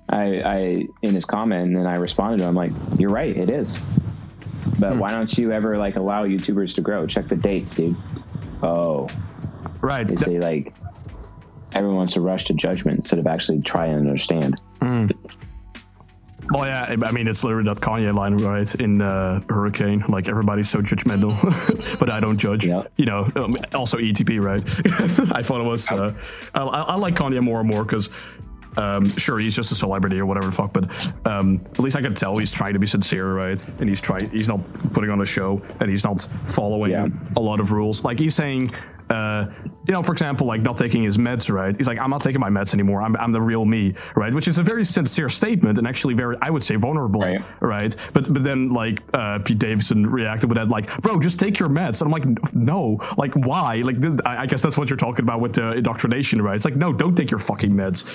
I, 0.09 0.41
I, 0.41 0.87
in 1.01 1.15
his 1.15 1.25
comment, 1.25 1.67
and 1.67 1.75
then 1.75 1.87
I 1.87 1.95
responded 1.95 2.37
to 2.37 2.43
him, 2.43 2.49
I'm 2.49 2.55
like, 2.55 2.99
you're 2.99 3.09
right, 3.09 3.35
it 3.35 3.49
is. 3.49 3.77
But 4.79 4.93
Hmm. 4.93 4.99
why 4.99 5.11
don't 5.11 5.35
you 5.37 5.51
ever 5.51 5.77
like 5.77 5.95
allow 5.95 6.25
YouTubers 6.25 6.75
to 6.75 6.81
grow? 6.81 7.07
Check 7.07 7.27
the 7.29 7.35
dates, 7.35 7.71
dude. 7.71 7.95
Oh, 8.61 9.09
Right. 9.81 10.09
Is 10.09 10.15
they 10.17 10.39
like 10.39 10.73
everyone 11.73 11.97
wants 11.97 12.13
to 12.13 12.21
rush 12.21 12.45
to 12.45 12.53
judgment 12.53 12.97
instead 12.97 13.19
of 13.19 13.27
actually 13.27 13.61
try 13.61 13.85
and 13.87 13.99
understand. 13.99 14.59
Mm. 14.81 15.15
Well, 16.51 16.65
yeah, 16.67 16.95
I 17.03 17.11
mean, 17.11 17.27
it's 17.27 17.43
literally 17.43 17.65
that 17.73 17.81
Kanye 17.81 18.13
line, 18.13 18.37
right? 18.37 18.73
In 18.75 19.01
uh, 19.01 19.41
Hurricane, 19.49 20.05
like 20.07 20.29
everybody's 20.29 20.69
so 20.69 20.79
judgmental, 20.81 21.33
but 21.99 22.09
I 22.09 22.19
don't 22.19 22.37
judge. 22.37 22.67
Yeah. 22.67 22.83
You 22.97 23.05
know, 23.05 23.31
um, 23.35 23.55
also 23.73 23.97
ETP, 23.97 24.39
right? 24.41 24.61
I 25.35 25.41
thought 25.41 25.61
it 25.61 25.63
was. 25.65 25.89
Uh, 25.91 26.13
I, 26.53 26.61
I 26.61 26.95
like 26.95 27.15
Kanye 27.15 27.41
more 27.41 27.59
and 27.61 27.69
more 27.69 27.83
because. 27.83 28.09
Um, 28.77 29.15
sure, 29.15 29.39
he's 29.39 29.55
just 29.55 29.71
a 29.71 29.75
celebrity 29.75 30.19
or 30.19 30.25
whatever 30.25 30.47
the 30.47 30.51
fuck, 30.51 30.73
but 30.73 30.89
um, 31.25 31.61
at 31.71 31.79
least 31.79 31.95
I 31.95 32.01
can 32.01 32.13
tell 32.13 32.37
he's 32.37 32.51
trying 32.51 32.73
to 32.73 32.79
be 32.79 32.87
sincere, 32.87 33.33
right? 33.33 33.61
And 33.79 33.87
he's 33.87 34.01
trying, 34.01 34.29
he's 34.31 34.49
not 34.49 34.59
putting 34.91 35.09
on 35.09 35.21
a 35.21 35.25
show, 35.25 35.61
and 35.79 35.89
he's 35.89 36.03
not 36.03 36.27
following 36.47 36.91
Yeah. 36.91 37.07
a 37.37 37.39
lot 37.39 37.61
of 37.61 37.71
rules. 37.71 38.03
Like 38.03 38.19
he's 38.19 38.35
saying, 38.35 38.75
uh, 39.09 39.45
you 39.87 39.93
know, 39.93 40.01
for 40.01 40.11
example, 40.11 40.47
like 40.47 40.61
not 40.61 40.77
taking 40.77 41.03
his 41.03 41.17
meds, 41.17 41.51
right? 41.53 41.75
He's 41.75 41.87
like, 41.87 41.99
I'm 41.99 42.09
not 42.09 42.23
taking 42.23 42.39
my 42.41 42.49
meds 42.49 42.73
anymore. 42.73 43.01
I'm, 43.01 43.15
I'm 43.17 43.31
the 43.31 43.41
real 43.41 43.65
me, 43.65 43.93
right? 44.15 44.33
Which 44.33 44.47
is 44.47 44.57
a 44.57 44.63
very 44.63 44.83
sincere 44.83 45.29
statement 45.29 45.77
and 45.77 45.87
actually 45.87 46.13
very, 46.15 46.37
I 46.41 46.49
would 46.49 46.63
say, 46.63 46.75
vulnerable, 46.75 47.21
Right. 47.21 47.41
right? 47.61 47.95
But 48.13 48.33
but 48.33 48.43
then 48.43 48.69
like 48.73 49.03
uh, 49.13 49.39
Pete 49.45 49.59
Davidson 49.59 50.07
reacted 50.07 50.49
with 50.49 50.57
that, 50.57 50.69
like, 50.69 51.01
bro, 51.01 51.19
just 51.19 51.39
take 51.39 51.59
your 51.59 51.69
meds. 51.69 52.01
And 52.01 52.07
I'm 52.07 52.11
like, 52.11 52.53
no, 52.55 52.99
like 53.17 53.33
why? 53.35 53.77
Like 53.81 53.97
I 54.25 54.45
guess 54.47 54.61
that's 54.61 54.77
what 54.77 54.89
you're 54.89 54.97
talking 54.97 55.23
about 55.23 55.39
with 55.39 55.53
the 55.53 55.73
indoctrination, 55.73 56.41
right? 56.41 56.55
It's 56.55 56.65
like, 56.65 56.75
no, 56.75 56.91
don't 56.93 57.15
take 57.15 57.29
your 57.31 57.39
fucking 57.39 57.71
meds. 57.71 58.05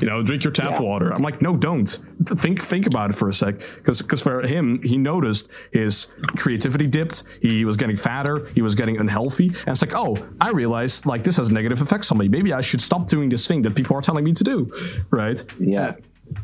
You 0.00 0.06
know, 0.08 0.22
drink 0.22 0.42
your 0.44 0.52
tap 0.52 0.72
Yeah. 0.72 0.80
water. 0.80 1.12
I'm 1.12 1.22
like, 1.22 1.42
no, 1.42 1.56
don't. 1.56 1.86
Think 2.24 2.60
think 2.62 2.86
about 2.86 3.10
it 3.10 3.14
for 3.16 3.28
a 3.28 3.32
sec, 3.34 3.58
because 3.76 4.00
because 4.00 4.22
for 4.22 4.46
him, 4.46 4.80
he 4.82 4.96
noticed 4.96 5.48
his 5.72 6.06
creativity 6.36 6.86
dipped. 6.86 7.24
He 7.40 7.64
was 7.64 7.76
getting 7.76 7.96
fatter. 7.96 8.46
He 8.54 8.62
was 8.62 8.74
getting 8.74 8.96
unhealthy, 8.98 9.48
and 9.48 9.68
it's 9.68 9.82
like, 9.82 9.94
oh, 9.94 10.16
I 10.40 10.50
realized 10.50 11.04
like 11.06 11.24
this 11.24 11.36
has 11.36 11.50
negative 11.50 11.82
effects 11.82 12.10
on 12.10 12.18
me. 12.18 12.28
Maybe 12.28 12.52
I 12.52 12.60
should 12.62 12.80
stop 12.80 13.06
doing 13.06 13.28
this 13.28 13.46
thing 13.46 13.62
that 13.62 13.74
people 13.74 13.96
are 13.96 14.00
telling 14.02 14.24
me 14.24 14.32
to 14.32 14.44
do, 14.44 14.72
right? 15.10 15.42
Yeah. 15.60 15.94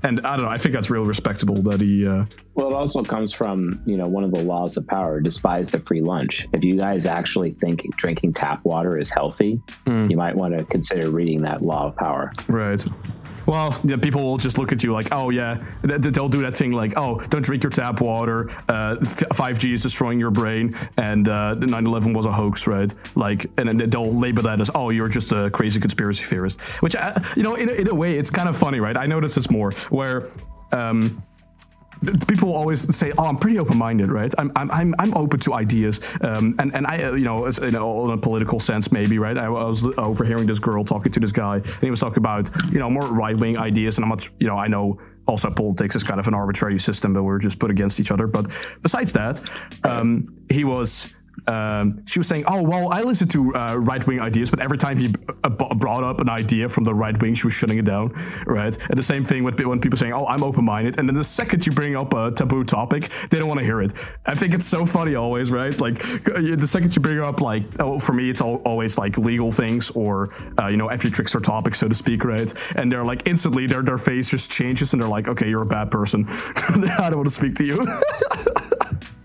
And 0.03 0.21
I 0.27 0.37
don't 0.37 0.45
know. 0.45 0.51
I 0.51 0.59
think 0.59 0.75
that's 0.75 0.91
real 0.91 1.05
respectable 1.07 1.63
that 1.63 1.81
he. 1.81 2.07
Uh, 2.07 2.27
Well, 2.55 2.69
it 2.69 2.75
also 2.75 3.03
comes 3.03 3.33
from 3.33 3.81
you 3.87 3.97
know 3.97 4.07
one 4.09 4.23
of 4.25 4.33
the 4.33 4.43
laws 4.43 4.77
of 4.77 4.87
power: 4.87 5.21
despise 5.21 5.71
the 5.71 5.79
free 5.81 6.03
lunch. 6.03 6.47
If 6.53 6.63
you 6.63 6.77
guys 6.77 7.07
actually 7.07 7.53
think 7.53 7.87
drinking 7.97 8.35
tap 8.35 8.63
water 8.65 8.99
is 8.99 9.09
healthy, 9.09 9.63
you 9.87 10.17
might 10.17 10.37
want 10.37 10.59
to 10.59 10.65
consider 10.65 11.11
reading 11.11 11.41
that 11.43 11.63
law 11.63 11.87
of 11.87 11.97
power. 11.97 12.33
Right. 12.49 12.85
Well, 13.49 13.75
yeah, 13.83 13.97
people 13.97 14.23
will 14.23 14.37
just 14.37 14.59
look 14.59 14.73
at 14.73 14.85
you 14.85 14.93
like, 14.93 15.09
oh 15.11 15.31
yeah, 15.31 15.65
th- 15.83 16.03
th- 16.03 16.15
they'll 16.15 16.29
do 16.29 16.43
that 16.43 16.55
thing 16.55 16.73
like, 16.73 16.99
oh, 16.99 17.19
don't 17.19 17.41
drink 17.41 17.63
your 17.63 17.71
tap 17.71 18.03
water. 18.03 18.51
Uh, 18.69 19.03
five 19.33 19.59
G 19.59 19.73
is 19.73 19.83
destroying 19.83 20.21
your 20.21 20.31
brain, 20.31 20.77
and 20.99 21.27
uh, 21.27 21.55
9/11 21.57 22.15
was 22.15 22.27
a 22.27 22.33
hoax, 22.33 22.67
right? 22.67 22.93
Like, 23.15 23.47
and 23.57 23.67
then 23.67 23.89
they'll 23.89 24.13
label 24.13 24.43
that 24.43 24.61
as, 24.61 24.71
oh, 24.75 24.91
you're 24.91 25.09
just 25.09 25.33
a 25.33 25.51
crazy 25.51 25.81
conspiracy 25.81 26.25
theorist. 26.25 26.61
Which, 26.83 26.95
uh, 26.95 27.15
you 27.37 27.43
know, 27.43 27.55
in 27.55 27.71
a, 27.71 27.73
in 27.73 27.89
a 27.89 27.95
way, 27.95 28.19
it's 28.19 28.29
kind 28.29 28.51
of 28.51 28.57
funny, 28.57 28.81
right? 28.81 28.99
I 28.99 29.07
notice 29.07 29.35
this 29.35 29.51
more 29.51 29.73
where. 29.89 30.31
Um, 30.71 31.23
people 32.27 32.55
always 32.55 32.95
say, 32.95 33.13
"Oh, 33.19 33.27
I'm 33.27 33.37
pretty 33.37 33.59
open-minded, 33.59 34.11
right? 34.11 34.33
I'm 34.39 34.53
I'm 34.57 34.71
I'm, 34.71 34.95
I'm 34.99 35.17
open 35.17 35.41
to 35.41 35.55
ideas." 35.55 36.01
Um, 36.21 36.55
and 36.59 36.75
and 36.75 36.87
I, 36.87 37.03
uh, 37.03 37.13
you 37.13 37.25
know, 37.25 37.47
as, 37.47 37.59
in, 37.59 37.75
a, 37.75 38.19
political 38.19 38.61
sense, 38.61 38.91
maybe, 38.93 39.19
right? 39.19 39.37
I, 39.37 39.47
I 39.47 39.49
was 39.49 39.85
overhearing 39.99 40.47
this 40.47 40.59
girl 40.59 40.85
talking 40.85 41.13
to 41.13 41.21
this 41.21 41.33
guy, 41.33 41.57
and 41.57 41.83
he 41.83 41.91
was 41.91 42.01
talking 42.01 42.19
about, 42.19 42.51
you 42.73 42.79
know, 42.79 42.91
more 42.91 43.07
right-wing 43.07 43.59
ideas, 43.59 43.99
and 43.99 44.05
I'm 44.05 44.11
not, 44.11 44.29
you 44.39 44.49
know, 44.49 44.57
I 44.57 44.69
know. 44.69 45.01
Also, 45.27 45.51
politics 45.51 45.95
is 45.95 46.03
kind 46.03 46.19
of 46.19 46.27
an 46.27 46.33
arbitrary 46.33 46.79
system 46.79 47.13
that 47.13 47.23
we're 47.23 47.39
just 47.39 47.59
put 47.59 47.71
against 47.71 48.01
each 48.01 48.11
other. 48.11 48.27
But 48.27 48.51
besides 48.81 49.13
that, 49.13 49.43
um, 49.85 50.35
he 50.49 50.65
was 50.65 51.13
um, 51.47 52.05
she 52.07 52.19
was 52.19 52.27
saying, 52.27 52.45
"Oh 52.47 52.63
well, 52.63 52.93
I 52.93 53.03
listen 53.03 53.29
to 53.29 53.55
uh, 53.55 53.75
right 53.77 54.05
wing 54.07 54.21
ideas, 54.21 54.51
but 54.51 54.61
every 54.61 54.79
time 54.79 54.99
he 54.99 55.15
uh, 55.45 55.49
b- 55.49 55.69
brought 55.77 56.05
up 56.05 56.21
an 56.21 56.29
idea 56.29 56.69
from 56.69 56.85
the 56.85 56.95
right 56.95 57.19
wing, 57.21 57.35
she 57.35 57.47
was 57.47 57.55
shutting 57.55 57.79
it 57.79 57.85
down, 57.85 58.11
right?" 58.47 58.77
And 58.89 58.99
the 58.99 59.03
same 59.03 59.25
thing 59.25 59.45
with 59.45 59.59
when 59.61 59.81
people 59.81 59.97
saying, 59.97 60.13
"Oh, 60.13 60.27
I'm 60.27 60.43
open 60.43 60.65
minded," 60.65 60.99
and 60.99 61.09
then 61.09 61.15
the 61.15 61.25
second 61.25 61.67
you 61.67 61.73
bring 61.73 61.97
up 61.97 62.13
a 62.15 62.31
taboo 62.31 62.65
topic, 62.65 63.11
they 63.31 63.39
don't 63.39 63.49
want 63.49 63.61
to 63.61 63.65
hear 63.65 63.81
it. 63.83 63.93
I 64.27 64.35
think 64.35 64.55
it's 64.55 64.67
so 64.67 64.85
funny 64.85 65.15
always, 65.15 65.51
right? 65.51 65.79
Like 65.81 65.99
the 65.99 66.67
second 66.67 66.95
you 66.95 67.03
bring 67.03 67.21
up, 67.21 67.41
like, 67.41 67.65
oh, 67.81 67.99
for 67.99 68.13
me, 68.13 68.31
it's 68.31 68.41
al- 68.41 68.63
always 68.65 68.99
like 68.99 69.19
legal 69.19 69.53
things 69.53 69.91
or 69.91 70.35
uh, 70.61 70.69
you 70.69 70.77
know, 70.77 70.89
every 70.89 71.11
trickster 71.11 71.41
topics, 71.41 71.79
so 71.79 71.89
to 71.89 71.95
speak, 71.95 72.25
right? 72.25 72.53
And 72.77 72.91
they're 72.91 73.05
like 73.05 73.27
instantly, 73.27 73.67
their 73.67 73.83
their 73.83 73.99
face 73.99 74.31
just 74.31 74.51
changes, 74.51 74.93
and 74.93 75.03
they're 75.03 75.09
like, 75.09 75.29
"Okay, 75.29 75.49
you're 75.49 75.63
a 75.63 75.67
bad 75.67 75.91
person. 75.91 76.27
I 76.57 77.11
don't 77.11 77.17
want 77.17 77.29
to 77.29 77.35
speak 77.35 77.55
to 77.57 77.65
you." 77.65 77.87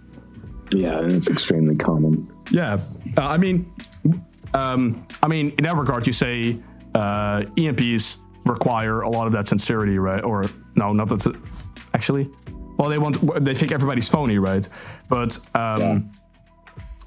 Yeah, 0.73 0.99
and 0.99 1.11
it's 1.11 1.29
extremely 1.29 1.75
common. 1.75 2.31
Yeah, 2.51 2.79
uh, 3.17 3.21
I 3.21 3.37
mean, 3.37 3.71
um, 4.53 5.05
I 5.21 5.27
mean, 5.27 5.53
in 5.57 5.63
that 5.65 5.75
regard, 5.75 6.07
you 6.07 6.13
say 6.13 6.57
uh, 6.95 7.43
ENPs 7.57 8.17
require 8.45 9.01
a 9.01 9.09
lot 9.09 9.27
of 9.27 9.33
that 9.33 9.47
sincerity, 9.47 9.97
right? 9.99 10.23
Or 10.23 10.45
no, 10.75 10.93
not 10.93 11.09
that. 11.09 11.35
Actually, 11.93 12.29
well, 12.77 12.89
they 12.89 12.97
want 12.97 13.45
they 13.45 13.53
think 13.53 13.71
everybody's 13.71 14.09
phony, 14.09 14.39
right? 14.39 14.67
But 15.09 15.39
um, 15.55 16.11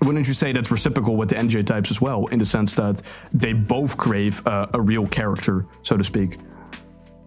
wouldn't 0.02 0.28
you 0.28 0.34
say 0.34 0.52
that's 0.52 0.70
reciprocal 0.70 1.16
with 1.16 1.30
the 1.30 1.34
NJ 1.36 1.66
types 1.66 1.90
as 1.90 2.00
well, 2.00 2.26
in 2.26 2.38
the 2.38 2.44
sense 2.44 2.74
that 2.74 3.02
they 3.32 3.52
both 3.52 3.96
crave 3.96 4.46
uh, 4.46 4.66
a 4.74 4.80
real 4.80 5.06
character, 5.06 5.66
so 5.82 5.96
to 5.96 6.04
speak? 6.04 6.38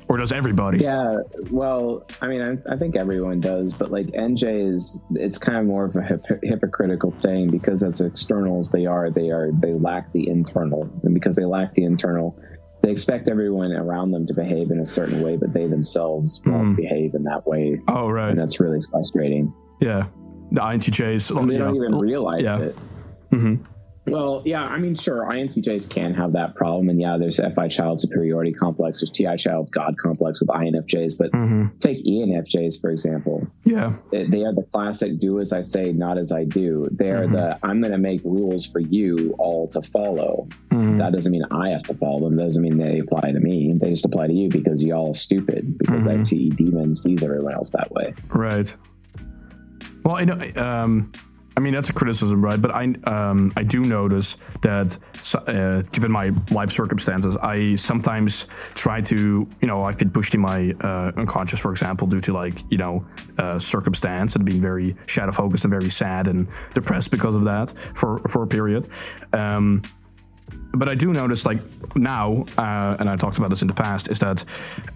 Or 0.09 0.17
does 0.17 0.31
everybody? 0.31 0.79
Yeah, 0.79 1.17
well, 1.51 2.03
I 2.19 2.27
mean, 2.27 2.41
I, 2.41 2.73
I 2.73 2.77
think 2.77 2.95
everyone 2.95 3.39
does, 3.39 3.73
but 3.73 3.91
like 3.91 4.07
NJ 4.07 4.73
is, 4.73 4.99
it's 5.11 5.37
kind 5.37 5.59
of 5.59 5.65
more 5.65 5.85
of 5.85 5.95
a 5.95 6.01
hip, 6.01 6.25
hypocritical 6.41 7.11
thing 7.21 7.51
because 7.51 7.83
as 7.83 8.01
external 8.01 8.59
as 8.59 8.71
they 8.71 8.87
are, 8.87 9.11
they 9.11 9.29
are 9.29 9.51
they 9.53 9.73
lack 9.73 10.11
the 10.11 10.27
internal, 10.27 10.89
and 11.03 11.13
because 11.13 11.35
they 11.35 11.45
lack 11.45 11.75
the 11.75 11.83
internal, 11.83 12.35
they 12.81 12.89
expect 12.89 13.27
everyone 13.27 13.71
around 13.71 14.09
them 14.09 14.25
to 14.25 14.33
behave 14.33 14.71
in 14.71 14.79
a 14.79 14.85
certain 14.85 15.21
way, 15.21 15.37
but 15.37 15.53
they 15.53 15.67
themselves 15.67 16.41
won't 16.43 16.69
Mhm. 16.69 16.75
behave 16.77 17.13
in 17.13 17.23
that 17.25 17.45
way, 17.45 17.79
Oh, 17.87 18.09
right. 18.09 18.29
and 18.29 18.37
that's 18.39 18.59
really 18.59 18.81
frustrating. 18.89 19.53
Yeah. 19.79 20.07
The 20.51 20.61
INTJs. 20.61 21.37
And 21.39 21.47
they 21.47 21.57
don't 21.57 21.75
know, 21.75 21.83
even 21.83 21.99
realize 21.99 22.41
yeah. 22.41 22.59
it. 22.59 22.75
hmm 23.29 23.55
Well, 24.11 24.41
yeah, 24.45 24.63
I 24.63 24.77
mean, 24.79 24.95
sure, 24.95 25.23
INTJs 25.25 25.89
can 25.89 26.13
have 26.13 26.33
that 26.33 26.55
problem, 26.55 26.89
and 26.89 26.99
yeah, 26.99 27.17
there's 27.17 27.39
FI 27.55 27.67
child 27.67 28.01
superiority 28.01 28.51
complex, 28.53 29.01
there's 29.01 29.11
TI 29.11 29.37
child 29.37 29.69
god 29.71 29.95
complex 30.01 30.41
with 30.41 30.49
INFJs, 30.49 31.17
but 31.17 31.29
hmm 31.31 31.67
take 31.79 32.03
ENFJs 32.05 32.81
for 32.81 32.89
example. 32.89 33.47
Yeah. 33.63 33.93
they 34.11 34.25
they 34.27 34.43
are 34.43 34.53
the 34.53 34.65
classic 34.73 35.19
do 35.19 35.39
as 35.39 35.53
I 35.53 35.61
say, 35.61 35.91
not 35.91 36.17
as 36.17 36.31
I 36.31 36.43
do. 36.45 36.87
They 36.91 37.11
are 37.11 37.25
Mhm. 37.27 37.31
the 37.33 37.59
I'm 37.63 37.79
going 37.79 37.91
to 37.91 37.97
make 37.97 38.21
rules 38.23 38.65
for 38.65 38.79
you 38.79 39.33
all 39.37 39.67
to 39.69 39.81
follow. 39.81 40.47
Mhm. 40.71 40.97
That 40.99 41.13
doesn't 41.13 41.31
mean 41.31 41.43
I 41.51 41.69
have 41.69 41.83
to 41.83 41.93
follow 41.93 42.21
them. 42.29 42.37
doesn't 42.37 42.61
mean 42.61 42.77
they 42.77 42.99
apply 42.99 43.31
to 43.31 43.39
me. 43.39 43.73
They 43.79 43.91
just 43.91 44.05
apply 44.05 44.27
to 44.27 44.33
you 44.33 44.49
because 44.49 44.81
y'all 44.83 45.11
are 45.11 45.15
stupid 45.15 45.77
because 45.77 46.03
that 46.05 46.25
TE 46.25 46.49
demon 46.51 46.95
sees 46.95 47.21
everyone 47.23 47.53
else 47.53 47.69
that 47.71 47.91
way. 47.91 48.13
Right. 48.29 48.75
Well, 50.03 50.19
you 50.19 50.25
know, 50.25 50.39
um, 50.61 51.11
I 51.59 51.61
mean 51.61 51.73
that's 51.73 51.89
a 51.89 51.93
criticism, 51.93 52.41
right? 52.41 52.61
But 52.61 52.71
I, 52.71 52.83
um, 53.03 53.51
I 53.57 53.63
do 53.63 53.81
notice 53.81 54.37
that, 54.61 54.97
uh, 55.35 55.81
given 55.91 56.09
my 56.09 56.31
life 56.51 56.69
circumstances, 56.69 57.35
I 57.35 57.75
sometimes 57.75 58.47
try 58.75 59.01
to, 59.01 59.45
you 59.61 59.67
know, 59.67 59.83
I've 59.83 59.97
been 59.97 60.09
pushed 60.09 60.33
in 60.33 60.39
my 60.39 60.73
uh, 60.79 61.11
unconscious, 61.17 61.59
for 61.59 61.71
example, 61.71 62.07
due 62.07 62.21
to 62.21 62.31
like, 62.31 62.63
you 62.69 62.77
know, 62.77 63.05
uh, 63.37 63.59
circumstance 63.59 64.37
and 64.37 64.45
being 64.45 64.61
very 64.61 64.95
shadow 65.05 65.33
focused 65.33 65.65
and 65.65 65.71
very 65.71 65.89
sad 65.89 66.29
and 66.29 66.47
depressed 66.75 67.11
because 67.11 67.35
of 67.35 67.43
that 67.43 67.73
for 67.93 68.19
for 68.19 68.43
a 68.43 68.47
period. 68.47 68.87
Um, 69.33 69.81
but 70.73 70.87
I 70.87 70.95
do 70.95 71.11
notice, 71.11 71.45
like 71.45 71.59
now, 71.93 72.45
uh, 72.57 72.95
and 73.01 73.09
I 73.09 73.17
talked 73.17 73.37
about 73.37 73.49
this 73.49 73.61
in 73.61 73.67
the 73.67 73.73
past, 73.73 74.09
is 74.09 74.19
that 74.19 74.45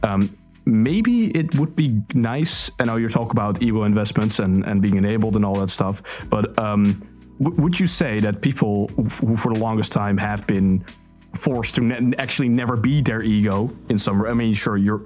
um, 0.02 0.38
maybe 0.66 1.28
it 1.38 1.56
would 1.56 1.76
be 1.76 2.02
nice. 2.14 2.72
I 2.80 2.86
know 2.86 2.98
you 2.98 3.10
talk 3.10 3.32
about 3.32 3.62
ego 3.62 3.84
investments 3.84 4.40
and, 4.40 4.66
and 4.66 4.82
being 4.82 4.98
enabled 4.98 5.36
and 5.36 5.46
all 5.46 5.56
that 5.60 5.70
stuff, 5.70 6.02
but 6.30 6.58
um, 6.60 7.02
would 7.40 7.80
you 7.80 7.88
say 7.88 8.20
that 8.20 8.42
people 8.42 8.88
who 8.88 9.36
for 9.36 9.54
the 9.54 9.60
longest 9.60 9.92
time 9.92 10.18
have 10.18 10.46
been 10.48 10.86
forced 11.34 11.76
to 11.76 11.82
ne- 11.82 12.16
actually 12.18 12.50
never 12.50 12.78
be 12.78 13.02
their 13.02 13.22
ego 13.22 13.76
in 13.90 13.98
some. 13.98 14.26
I 14.26 14.34
mean, 14.34 14.54
sure, 14.54 14.78
you're 14.78 15.02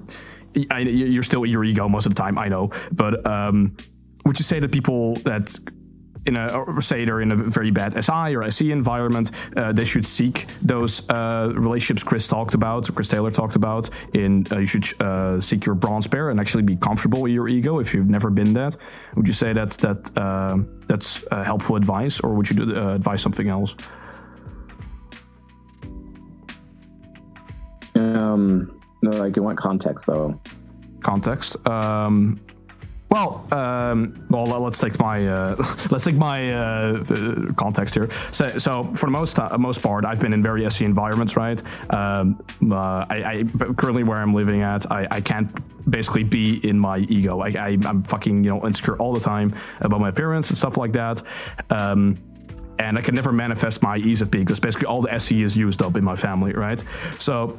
I, 0.72 0.80
you're 0.80 1.24
still 1.24 1.46
your 1.46 1.64
ego 1.64 1.88
most 1.88 2.06
of 2.06 2.16
the 2.16 2.22
time. 2.22 2.38
I 2.38 2.48
know, 2.48 2.72
but 2.92 3.26
um, 3.26 3.76
would 4.26 4.40
you 4.40 4.46
say 4.46 4.60
that 4.60 4.72
people 4.72 5.16
that 5.18 5.58
in 6.28 6.36
a 6.36 6.48
or 6.48 6.82
say 6.82 7.06
they're 7.06 7.22
in 7.22 7.32
a 7.32 7.36
very 7.36 7.72
bad 7.72 8.04
SI 8.04 8.36
or 8.36 8.44
SE 8.44 8.72
environment, 8.72 9.32
uh, 9.56 9.72
they 9.72 9.86
should 9.86 10.06
seek 10.06 10.46
those 10.62 11.08
uh, 11.10 11.52
relationships 11.56 12.04
Chris 12.04 12.28
talked 12.28 12.54
about, 12.54 12.94
Chris 12.94 13.08
Taylor 13.08 13.32
talked 13.32 13.56
about. 13.56 13.90
In 14.14 14.46
uh, 14.52 14.60
you 14.60 14.66
should 14.66 15.02
uh, 15.02 15.40
seek 15.42 15.66
your 15.66 15.76
bronze 15.76 16.08
pair 16.08 16.30
and 16.30 16.40
actually 16.40 16.64
be 16.64 16.76
comfortable 16.76 17.22
with 17.22 17.32
your 17.32 17.48
ego 17.48 17.80
if 17.80 17.94
you've 17.94 18.10
never 18.10 18.30
been 18.30 18.54
that. 18.54 18.76
Would 19.16 19.28
you 19.28 19.34
say 19.34 19.54
that 19.54 19.72
that 19.80 20.18
uh, 20.18 20.58
that's 20.88 21.24
helpful 21.32 21.76
advice, 21.76 22.20
or 22.20 22.34
would 22.34 22.50
you 22.50 22.56
do, 22.58 22.76
uh, 22.76 22.96
advise 22.96 23.22
something 23.22 23.48
else? 23.50 23.76
Um, 27.96 28.80
no, 29.02 29.12
like 29.12 29.38
in 29.38 29.44
what 29.44 29.58
context 29.58 30.06
though? 30.06 30.40
Context. 31.02 31.56
Um, 31.66 32.40
well, 33.10 33.48
um, 33.52 34.26
well, 34.30 34.46
let's 34.46 34.80
take 34.80 35.00
my 35.00 35.26
uh, 35.28 35.56
let's 35.92 36.04
take 36.04 36.16
my 36.16 36.52
uh, 36.52 37.04
context 37.54 37.96
here. 37.96 38.10
So, 38.32 38.58
so 38.58 38.92
for 38.94 39.06
the 39.06 39.12
most 39.12 39.40
uh, 39.40 39.58
most 39.58 39.82
part, 39.82 40.04
I've 40.06 40.20
been 40.20 40.34
in 40.34 40.44
very 40.44 40.66
SE 40.66 40.84
environments, 40.84 41.38
right? 41.38 41.62
Um, 41.90 42.44
uh, 42.70 42.76
I, 42.76 43.24
I, 43.26 43.44
currently 43.78 44.04
where 44.04 44.18
I'm 44.18 44.34
living 44.34 44.62
at, 44.62 44.92
I, 44.92 45.08
I 45.10 45.22
can't 45.22 45.50
basically 45.90 46.24
be 46.24 46.58
in 46.68 46.78
my 46.78 47.00
ego. 47.00 47.40
I, 47.40 47.50
I, 47.52 47.70
am 47.86 48.04
fucking 48.04 48.44
you 48.44 48.50
know 48.50 48.66
insecure 48.66 48.98
all 48.98 49.14
the 49.14 49.22
time 49.22 49.56
about 49.80 50.02
my 50.02 50.10
appearance 50.10 50.50
and 50.50 50.58
stuff 50.58 50.76
like 50.76 50.92
that. 50.94 51.24
Um, 51.70 52.18
and 52.80 52.98
I 52.98 53.02
can 53.02 53.16
never 53.16 53.32
manifest 53.32 53.82
my 53.82 53.98
ESFP 53.98 54.32
because 54.32 54.60
basically 54.60 54.86
all 54.86 55.02
the 55.02 55.14
SE 55.14 55.42
is 55.42 55.58
used 55.58 55.82
up 55.82 55.96
in 55.96 56.04
my 56.04 56.16
family, 56.16 56.52
right? 56.52 56.84
So 57.18 57.58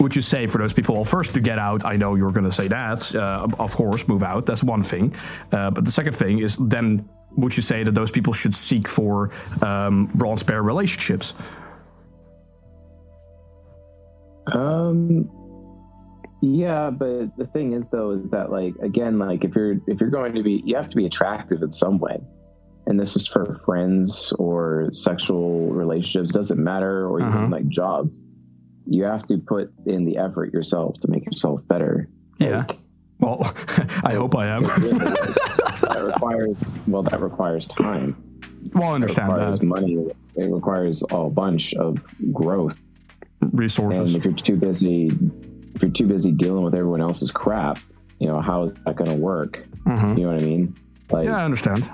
would 0.00 0.14
you 0.14 0.22
say 0.22 0.46
for 0.46 0.58
those 0.58 0.72
people? 0.72 0.94
Well, 0.94 1.04
first 1.04 1.34
to 1.34 1.40
get 1.40 1.58
out, 1.58 1.84
I 1.84 1.96
know 1.96 2.14
you're 2.14 2.32
going 2.32 2.44
to 2.44 2.52
say 2.52 2.68
that. 2.68 3.14
Uh, 3.14 3.46
of 3.58 3.74
course, 3.74 4.06
move 4.08 4.22
out. 4.22 4.46
That's 4.46 4.62
one 4.62 4.82
thing. 4.82 5.14
Uh, 5.52 5.70
but 5.70 5.84
the 5.84 5.90
second 5.90 6.14
thing 6.14 6.38
is 6.40 6.56
then 6.60 7.08
would 7.36 7.56
you 7.56 7.62
say 7.62 7.82
that 7.82 7.94
those 7.94 8.10
people 8.10 8.32
should 8.32 8.54
seek 8.54 8.88
for 8.88 9.30
um, 9.62 10.06
bronze 10.14 10.42
pair 10.42 10.62
relationships? 10.62 11.34
Um. 14.46 15.30
Yeah, 16.42 16.90
but 16.90 17.34
the 17.38 17.46
thing 17.46 17.72
is, 17.72 17.88
though, 17.88 18.10
is 18.10 18.28
that 18.30 18.52
like 18.52 18.74
again, 18.82 19.18
like 19.18 19.44
if 19.44 19.54
you're 19.54 19.76
if 19.86 19.98
you're 19.98 20.10
going 20.10 20.34
to 20.34 20.42
be, 20.42 20.62
you 20.66 20.76
have 20.76 20.86
to 20.86 20.96
be 20.96 21.06
attractive 21.06 21.62
in 21.62 21.72
some 21.72 21.98
way, 21.98 22.18
and 22.86 23.00
this 23.00 23.16
is 23.16 23.26
for 23.26 23.62
friends 23.64 24.30
or 24.38 24.90
sexual 24.92 25.70
relationships. 25.70 26.32
Doesn't 26.32 26.62
matter, 26.62 27.08
or 27.08 27.22
uh-huh. 27.22 27.38
even 27.38 27.50
like 27.50 27.66
jobs 27.68 28.18
you 28.86 29.04
have 29.04 29.26
to 29.26 29.38
put 29.38 29.72
in 29.86 30.04
the 30.04 30.18
effort 30.18 30.52
yourself 30.52 30.98
to 31.00 31.08
make 31.08 31.24
yourself 31.26 31.66
better. 31.68 32.08
Yeah. 32.38 32.64
Like, 32.68 32.78
well, 33.18 33.40
I 34.04 34.14
hope 34.14 34.36
I 34.36 34.48
am. 34.48 34.64
that 34.64 36.02
requires 36.04 36.56
well, 36.86 37.02
that 37.04 37.20
requires 37.20 37.66
time. 37.68 38.16
Well, 38.72 38.90
I 38.90 38.94
understand 38.94 39.30
it 39.30 39.32
requires 39.32 39.58
that. 39.60 39.66
Money. 39.66 40.06
It 40.36 40.44
requires 40.44 41.04
a 41.10 41.28
bunch 41.30 41.74
of 41.74 41.98
growth, 42.32 42.78
resources. 43.52 44.14
And 44.14 44.18
if 44.18 44.24
you're 44.24 44.34
too 44.34 44.56
busy, 44.56 45.12
if 45.74 45.82
you're 45.82 45.90
too 45.90 46.06
busy 46.06 46.32
dealing 46.32 46.64
with 46.64 46.74
everyone 46.74 47.00
else's 47.00 47.30
crap, 47.30 47.78
you 48.18 48.26
know 48.26 48.40
how 48.40 48.64
is 48.64 48.72
that 48.84 48.96
going 48.96 49.10
to 49.10 49.16
work? 49.16 49.64
Mm-hmm. 49.86 50.18
You 50.18 50.26
know 50.26 50.32
what 50.32 50.42
I 50.42 50.44
mean? 50.44 50.76
Like, 51.10 51.26
yeah, 51.26 51.36
I 51.36 51.44
understand. 51.44 51.88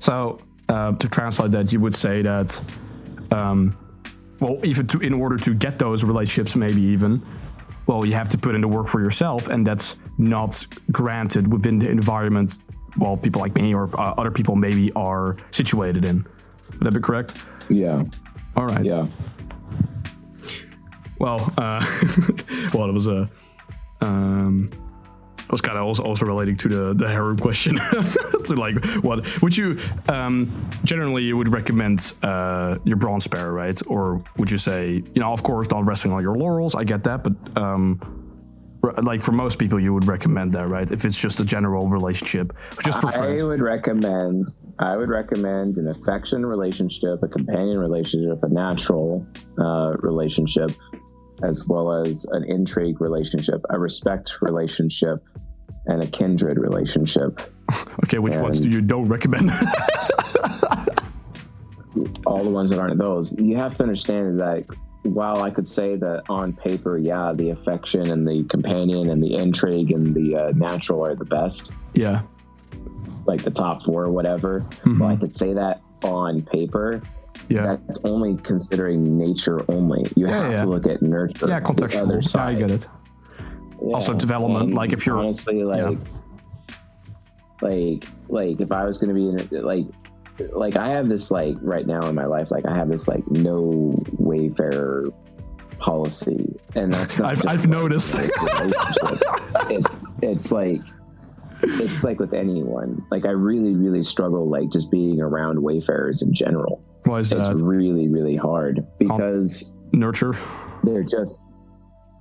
So 0.00 0.40
uh, 0.68 0.92
to 0.92 1.08
translate 1.08 1.52
that, 1.52 1.72
you 1.72 1.80
would 1.80 1.94
say 1.94 2.22
that 2.22 2.60
um, 3.30 3.76
well, 4.40 4.58
even 4.64 4.86
to 4.88 5.00
in 5.00 5.12
order 5.12 5.36
to 5.36 5.54
get 5.54 5.78
those 5.78 6.02
relationships, 6.04 6.56
maybe 6.56 6.80
even, 6.80 7.24
well, 7.86 8.04
you 8.04 8.14
have 8.14 8.28
to 8.30 8.38
put 8.38 8.54
in 8.54 8.60
the 8.60 8.68
work 8.68 8.88
for 8.88 9.00
yourself, 9.00 9.48
and 9.48 9.66
that's 9.66 9.96
not 10.18 10.66
granted 10.90 11.52
within 11.52 11.78
the 11.78 11.88
environment. 11.88 12.58
Well, 12.98 13.16
people 13.16 13.40
like 13.40 13.54
me 13.54 13.74
or 13.74 13.88
uh, 13.98 14.14
other 14.18 14.30
people 14.30 14.56
maybe 14.56 14.90
are 14.92 15.36
situated 15.50 16.04
in. 16.04 16.26
Would 16.72 16.80
that 16.80 16.92
be 16.92 17.00
correct? 17.00 17.34
Yeah. 17.68 18.02
All 18.56 18.66
right. 18.66 18.84
Yeah. 18.84 19.06
Well, 21.18 21.52
uh, 21.58 21.84
well, 22.74 22.88
it 22.88 22.92
was 22.92 23.06
a. 23.06 23.30
Um, 24.00 24.70
was 25.50 25.60
kind 25.60 25.78
of 25.78 25.84
also, 25.84 26.02
also 26.02 26.26
relating 26.26 26.56
to 26.56 26.68
the 26.68 26.94
the 26.94 27.08
harem 27.08 27.38
question. 27.38 27.76
to 28.44 28.54
like, 28.54 28.84
what 29.02 29.42
would 29.42 29.56
you 29.56 29.78
um, 30.08 30.70
generally 30.84 31.22
you 31.22 31.36
would 31.36 31.48
recommend 31.48 32.12
uh, 32.22 32.78
your 32.84 32.96
bronze 32.96 33.26
pair, 33.26 33.52
right? 33.52 33.80
Or 33.86 34.22
would 34.36 34.50
you 34.50 34.58
say, 34.58 35.02
you 35.14 35.20
know, 35.20 35.32
of 35.32 35.42
course, 35.42 35.70
not 35.70 35.84
resting 35.84 36.12
on 36.12 36.22
your 36.22 36.36
laurels. 36.36 36.74
I 36.74 36.84
get 36.84 37.04
that, 37.04 37.22
but 37.22 37.34
um, 37.56 38.00
like 39.02 39.20
for 39.20 39.32
most 39.32 39.58
people, 39.58 39.78
you 39.78 39.92
would 39.94 40.06
recommend 40.06 40.52
that, 40.54 40.68
right? 40.68 40.90
If 40.90 41.04
it's 41.04 41.18
just 41.18 41.40
a 41.40 41.44
general 41.44 41.88
relationship, 41.88 42.54
just 42.84 43.00
for 43.00 43.12
friends. 43.12 43.40
I 43.40 43.44
would 43.44 43.60
recommend. 43.60 44.46
I 44.78 44.96
would 44.96 45.10
recommend 45.10 45.76
an 45.76 45.88
affection 45.88 46.46
relationship, 46.46 47.22
a 47.22 47.28
companion 47.28 47.78
relationship, 47.78 48.42
a 48.42 48.48
natural 48.48 49.26
uh, 49.58 49.94
relationship, 49.98 50.70
as 51.42 51.66
well 51.66 51.92
as 51.92 52.24
an 52.26 52.44
intrigue 52.44 53.00
relationship, 53.00 53.64
a 53.70 53.78
respect 53.78 54.34
relationship, 54.40 55.22
and 55.86 56.02
a 56.02 56.06
kindred 56.06 56.58
relationship. 56.58 57.40
okay, 58.04 58.18
which 58.18 58.34
and 58.34 58.42
ones 58.42 58.60
do 58.60 58.68
you 58.68 58.80
don't 58.80 59.08
recommend? 59.08 59.50
all 62.26 62.44
the 62.44 62.50
ones 62.50 62.70
that 62.70 62.78
aren't 62.78 62.98
those. 62.98 63.32
You 63.38 63.56
have 63.56 63.76
to 63.78 63.82
understand 63.82 64.38
that 64.40 64.64
while 65.02 65.42
I 65.42 65.50
could 65.50 65.68
say 65.68 65.96
that 65.96 66.22
on 66.28 66.52
paper, 66.52 66.98
yeah, 66.98 67.32
the 67.34 67.50
affection 67.50 68.10
and 68.10 68.26
the 68.26 68.44
companion 68.44 69.10
and 69.10 69.22
the 69.22 69.34
intrigue 69.34 69.92
and 69.92 70.14
the 70.14 70.36
uh, 70.36 70.52
natural 70.54 71.04
are 71.04 71.14
the 71.14 71.24
best. 71.24 71.70
Yeah. 71.94 72.22
Like 73.26 73.42
the 73.42 73.50
top 73.50 73.82
four 73.84 74.04
or 74.04 74.10
whatever. 74.10 74.60
Mm-hmm. 74.60 74.98
Well, 74.98 75.10
I 75.10 75.16
could 75.16 75.32
say 75.32 75.54
that 75.54 75.82
on 76.02 76.42
paper 76.42 77.02
yeah. 77.48 77.76
That's 77.86 78.00
only 78.04 78.36
considering 78.42 79.18
nature 79.18 79.64
only. 79.70 80.02
You 80.16 80.26
yeah, 80.26 80.42
have 80.42 80.52
yeah. 80.52 80.62
to 80.62 80.68
look 80.68 80.86
at 80.86 81.02
nurture. 81.02 81.48
Yeah, 81.48 81.60
contextual. 81.60 82.34
Yeah, 82.34 82.44
I 82.44 82.54
get 82.54 82.70
it. 82.70 82.86
Also 83.78 84.14
development. 84.14 84.66
And 84.66 84.74
like 84.74 84.92
if 84.92 85.06
you're 85.06 85.18
honestly 85.18 85.64
like, 85.64 85.98
like, 87.62 88.06
like 88.28 88.60
if 88.60 88.70
I 88.70 88.84
was 88.84 88.98
going 88.98 89.08
to 89.08 89.14
be 89.14 89.28
in 89.28 89.64
like, 89.64 89.86
like 90.52 90.76
I 90.76 90.88
have 90.88 91.08
this 91.08 91.30
like 91.30 91.56
right 91.60 91.86
now 91.86 92.08
in 92.08 92.14
my 92.14 92.26
life, 92.26 92.50
like 92.50 92.66
I 92.66 92.74
have 92.74 92.88
this 92.88 93.08
like 93.08 93.26
no 93.30 94.02
wayfarer 94.18 95.08
policy, 95.78 96.58
and 96.74 96.92
that's 96.92 97.18
not 97.18 97.32
I've, 97.38 97.46
I've 97.46 97.66
noticed. 97.66 98.14
it's 98.18 100.04
it's 100.22 100.52
like 100.52 100.80
it's 101.62 102.04
like 102.04 102.18
with 102.18 102.32
anyone. 102.32 103.04
Like 103.10 103.26
I 103.26 103.30
really, 103.30 103.74
really 103.74 104.02
struggle 104.02 104.48
like 104.48 104.70
just 104.70 104.90
being 104.90 105.20
around 105.20 105.62
wayfarers 105.62 106.22
in 106.22 106.32
general. 106.32 106.82
Why 107.04 107.20
is 107.20 107.32
it's 107.32 107.48
that? 107.48 107.64
really, 107.64 108.08
really 108.08 108.36
hard 108.36 108.86
because 108.98 109.72
nurture. 109.92 110.34
They're 110.84 111.02
just 111.02 111.44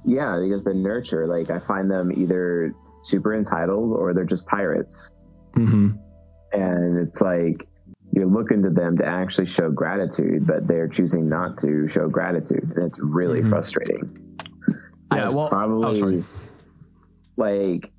yeah, 0.05 0.39
because 0.41 0.63
the 0.63 0.73
nurture. 0.73 1.27
Like 1.27 1.49
I 1.49 1.59
find 1.59 1.89
them 1.89 2.11
either 2.11 2.73
super 3.03 3.35
entitled 3.35 3.93
or 3.93 4.13
they're 4.13 4.25
just 4.25 4.45
pirates. 4.47 5.11
Mm-hmm. 5.55 5.89
And 6.51 6.97
it's 6.99 7.21
like 7.21 7.67
you're 8.11 8.25
looking 8.25 8.63
to 8.63 8.69
them 8.69 8.97
to 8.97 9.05
actually 9.05 9.45
show 9.45 9.69
gratitude, 9.69 10.47
but 10.47 10.67
they're 10.67 10.87
choosing 10.87 11.29
not 11.29 11.59
to 11.59 11.87
show 11.87 12.07
gratitude, 12.07 12.73
and 12.75 12.85
it's 12.85 12.99
really 12.99 13.39
mm-hmm. 13.39 13.49
frustrating. 13.49 14.37
Yeah, 15.13 15.29
well, 15.29 15.49
probably 15.49 16.17
oh, 16.17 16.23
like 17.37 17.91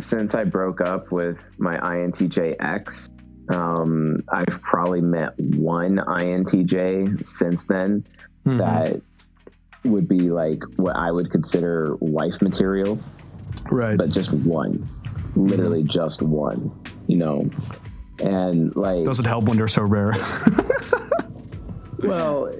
since 0.00 0.34
I 0.34 0.44
broke 0.44 0.80
up 0.80 1.10
with 1.10 1.36
my 1.58 1.76
INTJ 1.76 2.56
ex, 2.60 3.08
um, 3.48 4.22
I've 4.28 4.60
probably 4.62 5.00
met 5.00 5.38
one 5.38 5.96
INTJ 5.96 7.26
since 7.26 7.64
then 7.66 8.06
mm-hmm. 8.46 8.58
that 8.58 9.00
would 9.84 10.08
be 10.08 10.30
like 10.30 10.62
what 10.76 10.96
I 10.96 11.10
would 11.10 11.30
consider 11.30 11.96
wife 12.00 12.40
material. 12.40 12.98
Right. 13.70 13.98
But 13.98 14.10
just 14.10 14.32
one. 14.32 14.88
Literally 15.34 15.80
mm-hmm. 15.80 15.90
just 15.90 16.22
one. 16.22 16.70
You 17.06 17.16
know. 17.16 17.50
And 18.18 18.74
like 18.76 19.04
Does 19.04 19.20
it 19.20 19.26
help 19.26 19.44
when 19.44 19.56
they're 19.56 19.68
so 19.68 19.82
rare? 19.82 20.12
well, 21.98 22.52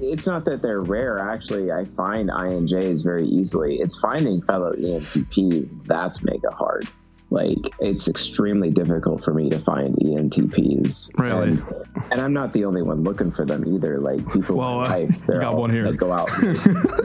it's 0.00 0.26
not 0.26 0.44
that 0.46 0.62
they're 0.62 0.80
rare. 0.80 1.18
Actually, 1.18 1.70
I 1.70 1.84
find 1.96 2.30
INJs 2.30 3.04
very 3.04 3.26
easily. 3.26 3.80
It's 3.80 3.98
finding 3.98 4.40
fellow 4.42 4.72
ENTPs 4.72 5.84
that's 5.86 6.22
mega 6.22 6.50
hard. 6.50 6.88
Like 7.30 7.58
it's 7.78 8.08
extremely 8.08 8.70
difficult 8.70 9.22
for 9.22 9.34
me 9.34 9.50
to 9.50 9.58
find 9.60 9.94
ENTPs. 9.96 11.10
Really? 11.18 11.50
And, 11.50 11.64
and 12.10 12.20
I'm 12.20 12.32
not 12.32 12.54
the 12.54 12.64
only 12.64 12.82
one 12.82 13.02
looking 13.02 13.32
for 13.32 13.44
them 13.44 13.66
either. 13.66 13.98
Like 13.98 14.26
people 14.32 14.56
well, 14.56 14.80
uh, 14.80 15.06
they're 15.26 15.40
got 15.40 15.54
all, 15.54 15.60
one 15.60 15.70
here. 15.70 15.90
They 15.90 15.96
go 15.96 16.10
out, 16.10 16.30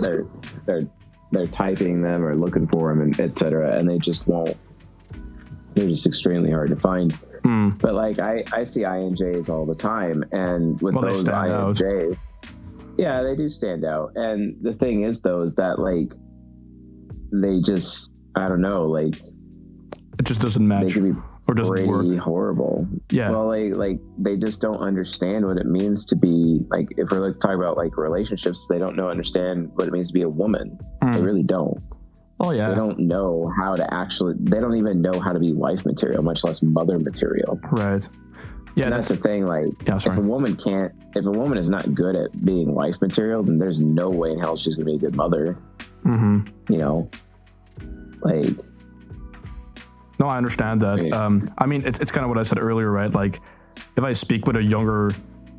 they're 0.01 0.25
they're 0.65 0.87
they're 1.31 1.47
typing 1.47 2.01
them 2.01 2.23
or 2.23 2.35
looking 2.35 2.67
for 2.67 2.89
them 2.89 3.01
and 3.01 3.19
etc. 3.19 3.77
And 3.77 3.89
they 3.89 3.97
just 3.97 4.25
won't. 4.25 4.55
They're 5.73 5.89
just 5.89 6.05
extremely 6.05 6.51
hard 6.51 6.69
to 6.69 6.77
find. 6.77 7.13
Mm. 7.41 7.77
But 7.81 7.93
like 7.93 8.19
I 8.19 8.45
I 8.53 8.63
see 8.63 8.81
INJs 8.81 9.49
all 9.49 9.65
the 9.65 9.75
time, 9.75 10.23
and 10.31 10.81
with 10.81 10.95
well, 10.95 11.03
those 11.03 11.25
INJs. 11.25 12.11
Out 12.11 12.17
Yeah, 12.97 13.23
they 13.23 13.35
do 13.35 13.49
stand 13.49 13.83
out. 13.83 14.13
And 14.15 14.55
the 14.61 14.73
thing 14.73 15.03
is, 15.03 15.21
though, 15.21 15.41
is 15.41 15.55
that 15.55 15.79
like 15.79 16.13
they 17.33 17.59
just, 17.59 18.09
I 18.37 18.47
don't 18.47 18.61
know, 18.61 18.83
like 18.83 19.21
It 20.19 20.25
just 20.25 20.41
doesn't 20.41 20.65
match 20.67 20.95
or 21.47 21.53
doesn't 21.55 21.87
work. 21.87 22.17
horrible. 22.19 22.87
Yeah. 23.09 23.31
Well, 23.31 23.49
they 23.49 23.71
like 23.73 23.99
they 24.19 24.37
just 24.37 24.61
don't 24.61 24.77
understand 24.77 25.45
what 25.45 25.57
it 25.57 25.65
means 25.65 26.05
to 26.05 26.15
be 26.15 26.61
like. 26.69 26.87
If 26.97 27.09
we're 27.11 27.25
like 27.27 27.39
talking 27.39 27.57
about 27.57 27.77
like 27.77 27.97
relationships, 27.97 28.67
they 28.69 28.77
don't 28.77 28.95
know 28.95 29.09
understand 29.09 29.71
what 29.75 29.87
it 29.87 29.91
means 29.91 30.07
to 30.07 30.13
be 30.13 30.21
a 30.21 30.29
woman. 30.29 30.77
They 31.01 31.07
Mm. 31.07 31.23
really 31.23 31.43
don't. 31.43 31.81
Oh 32.39 32.51
yeah. 32.51 32.69
They 32.69 32.75
don't 32.75 32.99
know 32.99 33.51
how 33.59 33.75
to 33.75 33.93
actually. 33.93 34.35
They 34.39 34.59
don't 34.59 34.75
even 34.77 35.01
know 35.01 35.19
how 35.19 35.33
to 35.33 35.39
be 35.39 35.53
wife 35.53 35.83
material, 35.85 36.21
much 36.23 36.43
less 36.43 36.61
mother 36.61 36.99
material. 36.99 37.59
Right. 37.71 38.07
Yeah. 38.75 38.85
and 38.85 38.93
that's 38.93 39.09
That's, 39.09 39.21
the 39.21 39.27
thing. 39.27 39.45
Like, 39.45 39.65
yeah. 39.85 39.95
if 39.97 40.07
a 40.07 40.19
woman 40.21 40.55
can't, 40.55 40.91
if 41.15 41.25
a 41.25 41.31
woman 41.31 41.57
is 41.57 41.69
not 41.69 41.93
good 41.93 42.15
at 42.15 42.43
being 42.45 42.73
wife 42.73 42.95
material, 43.01 43.43
then 43.43 43.59
there's 43.59 43.79
no 43.79 44.09
way 44.09 44.31
in 44.31 44.39
hell 44.39 44.57
she's 44.57 44.75
gonna 44.75 44.85
be 44.85 44.95
a 44.95 44.99
good 44.99 45.15
mother. 45.15 45.57
Mm-hmm. 46.05 46.71
You 46.73 46.77
know, 46.79 47.09
like 48.21 48.47
No, 50.23 50.29
I 50.29 50.37
understand 50.37 50.81
that. 50.83 51.11
Um, 51.11 51.53
I 51.57 51.65
mean, 51.65 51.83
it's, 51.85 51.99
it's 51.99 52.09
kind 52.09 52.23
of 52.23 52.29
what 52.29 52.37
I 52.37 52.43
said 52.43 52.57
earlier, 52.57 52.89
right? 52.89 53.13
Like, 53.13 53.41
if 53.97 54.05
I 54.05 54.13
speak 54.13 54.47
with 54.47 54.55
a 54.55 54.63
younger 54.63 55.11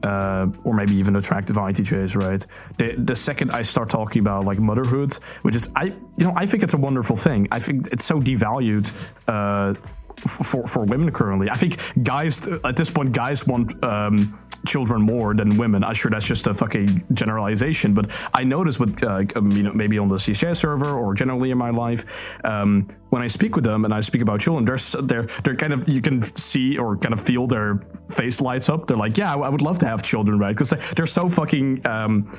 uh, 0.03 0.47
or 0.65 0.73
maybe 0.73 0.95
even 0.95 1.17
attractive 1.17 1.57
INTJs, 1.57 2.17
right? 2.17 2.47
The, 2.79 2.95
the 2.97 3.15
second 3.15 3.51
I 3.51 3.61
start 3.61 3.91
talking 3.91 4.21
about 4.21 4.47
like 4.47 4.59
motherhood, 4.59 5.13
which 5.43 5.55
is 5.55 5.69
I, 5.77 5.85
you 5.85 6.25
know, 6.25 6.33
I 6.35 6.47
think 6.47 6.63
it's 6.63 6.73
a 6.73 6.79
wonderful 6.79 7.15
thing. 7.15 7.47
I 7.53 7.59
think 7.61 7.89
it's 7.93 8.07
so 8.07 8.21
devalued. 8.21 8.91
Uh, 9.29 9.75
for 10.17 10.65
for 10.67 10.85
women 10.85 11.11
currently, 11.11 11.51
I 11.51 11.57
think 11.57 11.77
guys 12.03 12.41
at 12.65 12.77
this 12.77 12.91
point, 12.91 13.13
guys 13.13 13.47
want 13.47 13.83
um, 13.85 14.39
children 14.67 15.03
more 15.03 15.35
than 15.35 15.57
women. 15.57 15.85
I'm 15.85 15.95
sure 15.95 16.11
that's 16.11 16.27
just 16.27 16.47
a 16.47 16.55
fucking 16.55 17.05
generalization, 17.13 17.95
but 17.95 18.11
I 18.33 18.45
notice 18.45 18.79
with 18.79 19.03
uh, 19.03 19.19
you 19.19 19.63
know 19.63 19.73
maybe 19.73 19.99
on 19.99 20.09
the 20.09 20.17
CCS 20.17 20.57
server 20.57 20.99
or 20.99 21.15
generally 21.15 21.51
in 21.51 21.59
my 21.59 21.71
life, 21.71 22.05
um, 22.45 22.89
when 23.11 23.23
I 23.23 23.27
speak 23.27 23.57
with 23.57 23.65
them 23.65 23.85
and 23.85 23.93
I 23.93 24.01
speak 24.01 24.23
about 24.23 24.41
children, 24.41 24.65
they're 24.65 25.03
they're 25.03 25.29
they're 25.45 25.57
kind 25.57 25.73
of 25.73 25.89
you 25.89 26.01
can 26.01 26.23
see 26.23 26.79
or 26.79 26.97
kind 26.97 27.13
of 27.13 27.21
feel 27.21 27.47
their 27.47 27.81
face 28.11 28.41
lights 28.41 28.69
up. 28.69 28.87
They're 28.87 28.97
like, 28.97 29.17
yeah, 29.17 29.35
I 29.35 29.49
would 29.49 29.63
love 29.63 29.79
to 29.79 29.87
have 29.87 30.03
children, 30.03 30.39
right? 30.39 30.57
Because 30.57 30.75
they're 30.97 31.07
so 31.07 31.29
fucking 31.29 31.87
um, 31.87 32.31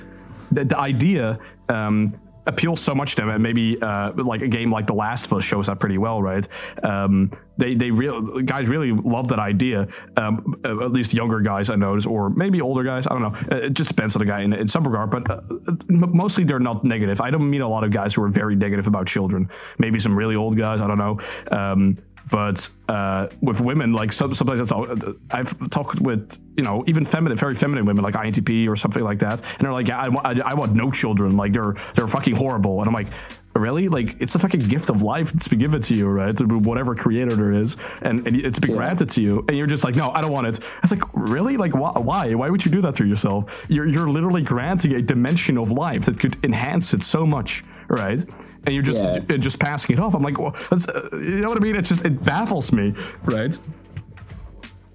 the, 0.52 0.66
the 0.66 0.78
idea. 0.78 1.40
Um, 1.70 2.20
appeals 2.46 2.82
so 2.82 2.94
much 2.94 3.16
to 3.16 3.22
them 3.22 3.30
and 3.30 3.42
maybe 3.42 3.82
uh, 3.82 4.12
like 4.16 4.42
a 4.42 4.48
game 4.48 4.72
like 4.72 4.88
the 4.88 4.94
last 4.94 5.26
of 5.26 5.34
us 5.34 5.44
shows 5.44 5.68
that 5.68 5.80
pretty 5.80 5.98
well 5.98 6.22
right? 6.22 6.48
Um, 6.84 7.32
they 7.58 7.76
they 7.76 7.92
real 7.92 8.42
guys 8.42 8.68
really 8.68 8.92
love 8.92 9.30
that 9.30 9.40
idea. 9.40 9.88
Um, 10.18 10.62
uh, 10.66 10.86
at 10.86 10.92
least 10.92 11.14
younger 11.14 11.40
guys 11.42 11.70
i 11.70 11.76
notice 11.76 12.06
or 12.06 12.30
maybe 12.30 12.62
older 12.62 12.84
guys 12.84 13.08
i 13.08 13.12
don't 13.18 13.22
know. 13.22 13.56
Uh, 13.56 13.66
it 13.66 13.74
just 13.74 13.90
depends 13.90 14.16
on 14.16 14.20
the 14.20 14.26
guy 14.26 14.42
in, 14.42 14.54
in 14.54 14.68
some 14.68 14.84
regard 14.84 15.12
but 15.12 15.30
uh, 15.30 15.42
mostly 15.88 16.44
they're 16.44 16.60
not 16.60 16.84
negative. 16.84 17.22
I 17.22 17.30
don't 17.30 17.50
meet 17.50 17.62
a 17.62 17.68
lot 17.68 17.84
of 17.84 17.92
guys 17.92 18.14
who 18.14 18.24
are 18.24 18.30
very 18.30 18.56
negative 18.56 18.88
about 18.88 19.08
children. 19.08 19.50
Maybe 19.78 20.00
some 20.00 20.16
really 20.16 20.36
old 20.36 20.58
guys 20.58 20.82
i 20.82 20.88
don't 20.88 20.98
know. 20.98 21.20
Um, 21.52 21.98
but 22.32 22.68
uh, 22.90 23.28
with 23.42 23.62
women, 23.62 23.94
like 23.94 24.12
some, 24.12 24.34
sometimes 24.34 24.60
that's 24.60 24.72
all, 24.72 24.88
I've 25.32 25.70
talked 25.70 26.00
with, 26.02 26.40
you 26.58 26.64
know, 26.64 26.84
even 26.88 27.06
feminine, 27.06 27.38
very 27.38 27.56
feminine 27.56 27.86
women 27.86 28.04
like 28.04 28.14
INTP 28.16 28.68
or 28.68 28.76
something 28.76 29.04
like 29.04 29.20
that, 29.20 29.42
and 29.42 29.60
they're 29.62 29.74
like, 29.74 29.88
yeah, 29.88 30.00
I, 30.00 30.10
wa- 30.10 30.22
I, 30.24 30.40
I 30.44 30.54
want 30.56 30.74
no 30.74 30.92
children, 30.92 31.38
like 31.38 31.54
they're 31.54 31.76
they're 31.94 32.08
fucking 32.08 32.36
horrible, 32.36 32.80
and 32.80 32.88
I'm 32.88 32.94
like, 32.94 33.08
really? 33.56 33.88
Like 33.90 34.16
it's 34.20 34.36
a 34.36 34.40
fucking 34.40 34.62
gift 34.62 34.90
of 34.90 35.02
life 35.02 35.32
that's 35.32 35.48
been 35.48 35.60
given 35.60 35.82
to 35.84 35.96
you, 35.96 36.08
right? 36.08 36.36
To 36.38 36.46
Whatever 36.46 36.96
creator 36.96 37.36
there 37.36 37.54
is, 37.54 37.78
and, 38.02 38.26
and 38.28 38.36
it's 38.36 38.60
been 38.60 38.72
Yeah. 38.72 38.78
granted 38.78 39.10
to 39.12 39.22
you, 39.22 39.46
and 39.48 39.58
you're 39.58 39.68
just 39.68 39.84
like, 39.84 39.96
no, 39.96 40.10
I 40.12 40.22
don't 40.22 40.32
want 40.32 40.48
it. 40.48 40.60
It's 40.84 40.92
like, 40.92 41.04
really? 41.14 41.58
Like 41.58 41.76
why? 41.76 41.92
Why? 41.92 42.34
Why 42.34 42.50
would 42.50 42.66
you 42.66 42.72
do 42.72 42.82
that 42.82 42.96
to 42.96 43.06
yourself? 43.06 43.66
You're 43.70 43.88
you're 43.88 44.10
literally 44.10 44.42
granting 44.42 44.94
a 44.94 45.02
dimension 45.02 45.58
of 45.58 45.72
life 45.72 46.06
that 46.06 46.20
could 46.20 46.38
enhance 46.44 46.94
it 46.94 47.04
so 47.04 47.26
much, 47.26 47.64
right? 47.88 48.24
And 48.66 48.74
you're 48.74 48.84
just 48.84 49.00
Yeah. 49.00 49.20
and 49.30 49.44
just 49.44 49.60
passing 49.60 49.96
it 49.96 50.00
off. 50.00 50.16
I'm 50.16 50.24
like, 50.24 50.40
well, 50.40 50.56
that's, 50.70 50.88
uh, 50.88 51.10
you 51.14 51.42
know 51.42 51.50
what 51.50 51.58
I 51.58 51.62
mean? 51.62 51.76
It's 51.76 51.90
just 51.90 52.06
it 52.06 52.24
baffles 52.24 52.72
me, 52.72 52.94
right? 53.24 53.58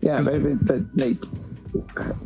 Yeah, 0.00 0.20
but, 0.22 0.42
but, 0.42 0.66
but 0.66 0.82
like, 0.96 1.18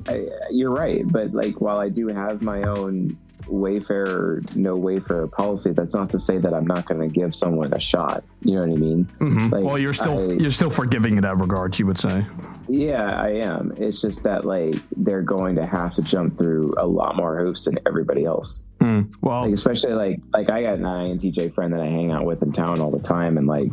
I, 0.08 0.26
you're 0.50 0.70
right. 0.70 1.02
But 1.06 1.32
like, 1.34 1.60
while 1.60 1.78
I 1.78 1.88
do 1.88 2.08
have 2.08 2.40
my 2.40 2.62
own 2.62 3.18
Wayfarer, 3.48 4.42
no 4.54 4.76
Wayfarer 4.76 5.26
policy, 5.28 5.72
that's 5.72 5.94
not 5.94 6.10
to 6.10 6.18
say 6.20 6.38
that 6.38 6.52
I'm 6.54 6.66
not 6.66 6.86
going 6.86 7.00
to 7.00 7.08
give 7.08 7.34
someone 7.34 7.72
a 7.72 7.80
shot. 7.80 8.24
You 8.42 8.54
know 8.56 8.60
what 8.62 8.70
I 8.70 8.76
mean? 8.76 9.08
Mhm. 9.20 9.52
Like, 9.52 9.64
well, 9.64 9.78
you're 9.78 9.92
still 9.92 10.30
I- 10.30 10.34
you're 10.34 10.50
still 10.50 10.70
forgiving 10.70 11.16
in 11.16 11.22
that 11.22 11.38
regard, 11.38 11.78
you 11.78 11.86
would 11.86 11.98
say. 11.98 12.26
Yeah, 12.68 13.20
I 13.20 13.28
am. 13.30 13.72
It's 13.76 14.00
just 14.00 14.22
that 14.22 14.44
like 14.46 14.76
they're 14.96 15.22
going 15.22 15.56
to 15.56 15.66
have 15.66 15.94
to 15.94 16.02
jump 16.02 16.38
through 16.38 16.74
a 16.78 16.86
lot 16.86 17.16
more 17.16 17.38
hoops 17.38 17.64
than 17.66 17.78
everybody 17.86 18.24
else. 18.24 18.62
Hmm. 18.80 19.02
Well, 19.22 19.42
Like 19.42 19.52
especially 19.54 19.92
like 19.92 20.20
like 20.32 20.50
I 20.50 20.62
got 20.62 20.78
an 20.78 20.84
INTJ 20.84 21.54
friend 21.54 21.72
that 21.72 21.80
I 21.80 21.86
hang 21.86 22.10
out 22.10 22.24
with 22.24 22.42
in 22.42 22.52
town 22.52 22.80
all 22.80 22.90
the 22.90 22.98
time, 22.98 23.36
and 23.38 23.46
like 23.46 23.72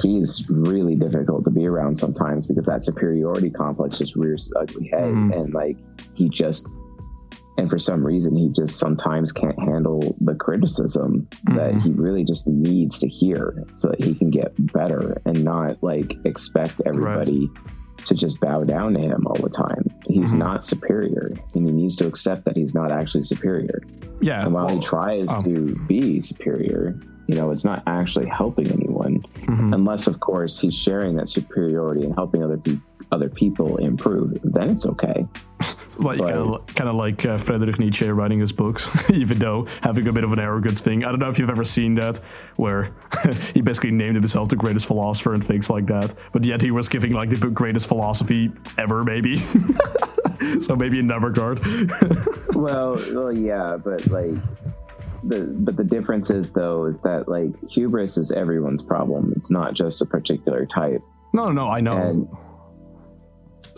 he's 0.00 0.48
really 0.48 0.96
difficult 0.96 1.44
to 1.44 1.50
be 1.50 1.66
around 1.66 1.98
sometimes 1.98 2.46
because 2.46 2.64
that 2.64 2.84
superiority 2.84 3.50
complex 3.50 3.98
just 3.98 4.16
rears 4.16 4.46
its 4.46 4.52
ugly 4.56 4.88
head, 4.88 5.12
Mhm. 5.12 5.36
and 5.40 5.54
like 5.54 5.76
he 6.14 6.28
just 6.28 6.66
and 7.60 7.68
for 7.70 7.78
some 7.78 8.04
reason 8.04 8.34
he 8.34 8.48
just 8.48 8.78
sometimes 8.78 9.32
can't 9.32 9.58
handle 9.60 10.16
the 10.20 10.34
criticism 10.34 11.28
that 11.44 11.74
Mhm. 11.74 11.82
he 11.82 11.90
really 11.90 12.24
just 12.24 12.46
needs 12.46 12.98
to 13.00 13.08
hear 13.08 13.64
so 13.76 13.88
that 13.88 14.02
he 14.02 14.14
can 14.14 14.30
get 14.30 14.52
better 14.72 15.20
and 15.26 15.44
not 15.44 15.76
like 15.82 16.16
expect 16.24 16.80
everybody 16.86 17.50
to 18.06 18.14
just 18.14 18.40
bow 18.40 18.64
down 18.64 18.94
to 18.94 19.00
him 19.00 19.26
all 19.26 19.34
the 19.36 19.50
time. 19.50 19.84
He's 20.06 20.32
Mhm. 20.32 20.38
not 20.38 20.64
superior 20.64 21.32
and 21.54 21.66
he 21.66 21.72
needs 21.72 21.96
to 21.96 22.06
accept 22.06 22.46
that 22.46 22.56
he's 22.56 22.74
not 22.74 22.90
actually 22.90 23.24
superior. 23.24 23.82
yeah. 24.22 24.44
And 24.44 24.52
while 24.52 24.68
he 24.68 24.78
tries 24.80 25.28
oh. 25.30 25.42
to 25.42 25.74
be 25.86 26.20
superior, 26.20 26.98
you 27.26 27.34
know, 27.36 27.50
it's 27.52 27.64
not 27.64 27.82
actually 27.86 28.26
helping 28.26 28.68
anyone 28.70 29.22
mhm. 29.46 29.74
unless 29.74 30.06
of 30.06 30.20
course 30.20 30.58
he's 30.58 30.74
sharing 30.74 31.16
that 31.16 31.28
superiority 31.28 32.04
and 32.04 32.14
helping 32.14 32.42
other 32.42 32.58
people 32.58 32.82
other 33.12 33.28
people 33.28 33.76
improve, 33.78 34.38
then 34.42 34.70
it's 34.70 34.86
okay. 34.86 35.26
like 35.98 36.18
kind 36.18 36.32
of 36.32 36.66
kind 36.74 36.88
of 36.88 36.96
like 36.96 37.26
uh, 37.26 37.36
Friedrich 37.36 37.78
Nietzsche 37.78 38.08
writing 38.08 38.40
his 38.40 38.52
books, 38.52 38.88
even 39.10 39.38
though 39.38 39.66
having 39.82 40.06
a 40.08 40.12
bit 40.12 40.24
of 40.24 40.32
an 40.32 40.38
arrogance 40.38 40.80
thing. 40.80 41.04
I 41.04 41.10
don't 41.10 41.18
know 41.18 41.28
if 41.28 41.38
you've 41.38 41.50
ever 41.50 41.64
seen 41.64 41.94
that, 41.96 42.18
where 42.56 42.94
he 43.54 43.60
basically 43.60 43.90
named 43.90 44.16
himself 44.16 44.48
the 44.48 44.56
greatest 44.56 44.86
philosopher 44.86 45.34
and 45.34 45.44
things 45.44 45.68
like 45.68 45.86
that, 45.86 46.14
but 46.32 46.44
yet 46.44 46.62
he 46.62 46.70
was 46.70 46.88
giving 46.88 47.12
like 47.12 47.30
the 47.30 47.48
greatest 47.48 47.88
philosophy 47.88 48.50
ever, 48.78 49.04
maybe. 49.04 49.36
so 50.60 50.74
maybe 50.76 50.98
in 50.98 51.06
that 51.08 51.20
regard. 51.20 51.60
well, 52.54 52.96
well, 53.12 53.32
yeah, 53.32 53.76
but 53.76 54.06
like 54.06 54.34
the 55.24 55.40
but 55.42 55.76
the 55.76 55.84
difference 55.84 56.30
is 56.30 56.50
though 56.50 56.86
is 56.86 57.00
that 57.00 57.28
like 57.28 57.50
hubris 57.68 58.16
is 58.16 58.32
everyone's 58.32 58.82
problem. 58.82 59.34
It's 59.36 59.50
not 59.50 59.74
just 59.74 60.00
a 60.00 60.06
particular 60.06 60.66
type. 60.66 61.02
no, 61.32 61.50
no, 61.50 61.68
I 61.68 61.80
know. 61.80 61.96
And 61.96 62.28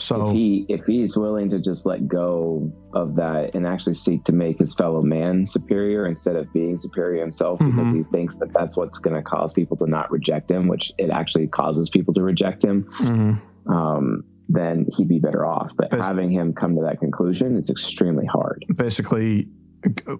so 0.03 0.27
if 0.29 0.33
he 0.35 0.67
if 0.69 0.85
he's 0.87 1.17
willing 1.17 1.49
to 1.51 1.59
just 1.61 1.87
let 1.87 2.09
go 2.09 2.71
of 2.93 3.15
that 3.17 3.55
and 3.55 3.67
actually 3.67 3.95
seek 3.95 4.25
to 4.25 4.33
make 4.33 4.59
his 4.59 4.75
fellow 4.75 5.03
man 5.03 5.47
superior 5.47 6.07
instead 6.07 6.37
of 6.37 6.53
being 6.53 6.77
superior 6.77 7.21
himself 7.21 7.59
because 7.59 7.87
Mhm. 7.87 7.97
he 7.99 8.03
thinks 8.05 8.37
that 8.37 8.53
that's 8.53 8.77
what's 8.77 8.99
going 8.99 9.17
to 9.17 9.23
cause 9.23 9.53
people 9.53 9.77
to 9.79 9.87
not 9.87 10.11
reject 10.11 10.51
him 10.51 10.67
which 10.69 10.93
it 10.99 11.11
actually 11.11 11.47
causes 11.47 11.89
people 11.89 12.13
to 12.15 12.23
reject 12.23 12.65
him 12.65 12.85
mhm. 13.01 13.41
um, 13.73 14.25
then 14.49 14.87
he'd 14.97 15.09
be 15.09 15.19
better 15.19 15.47
off 15.47 15.73
but 15.77 15.91
Bas- 15.91 16.05
having 16.05 16.31
him 16.31 16.53
come 16.53 16.75
to 16.77 16.83
that 16.83 16.99
conclusion 17.01 17.57
is 17.57 17.71
extremely 17.71 18.27
hard 18.27 18.65
basically 18.75 19.49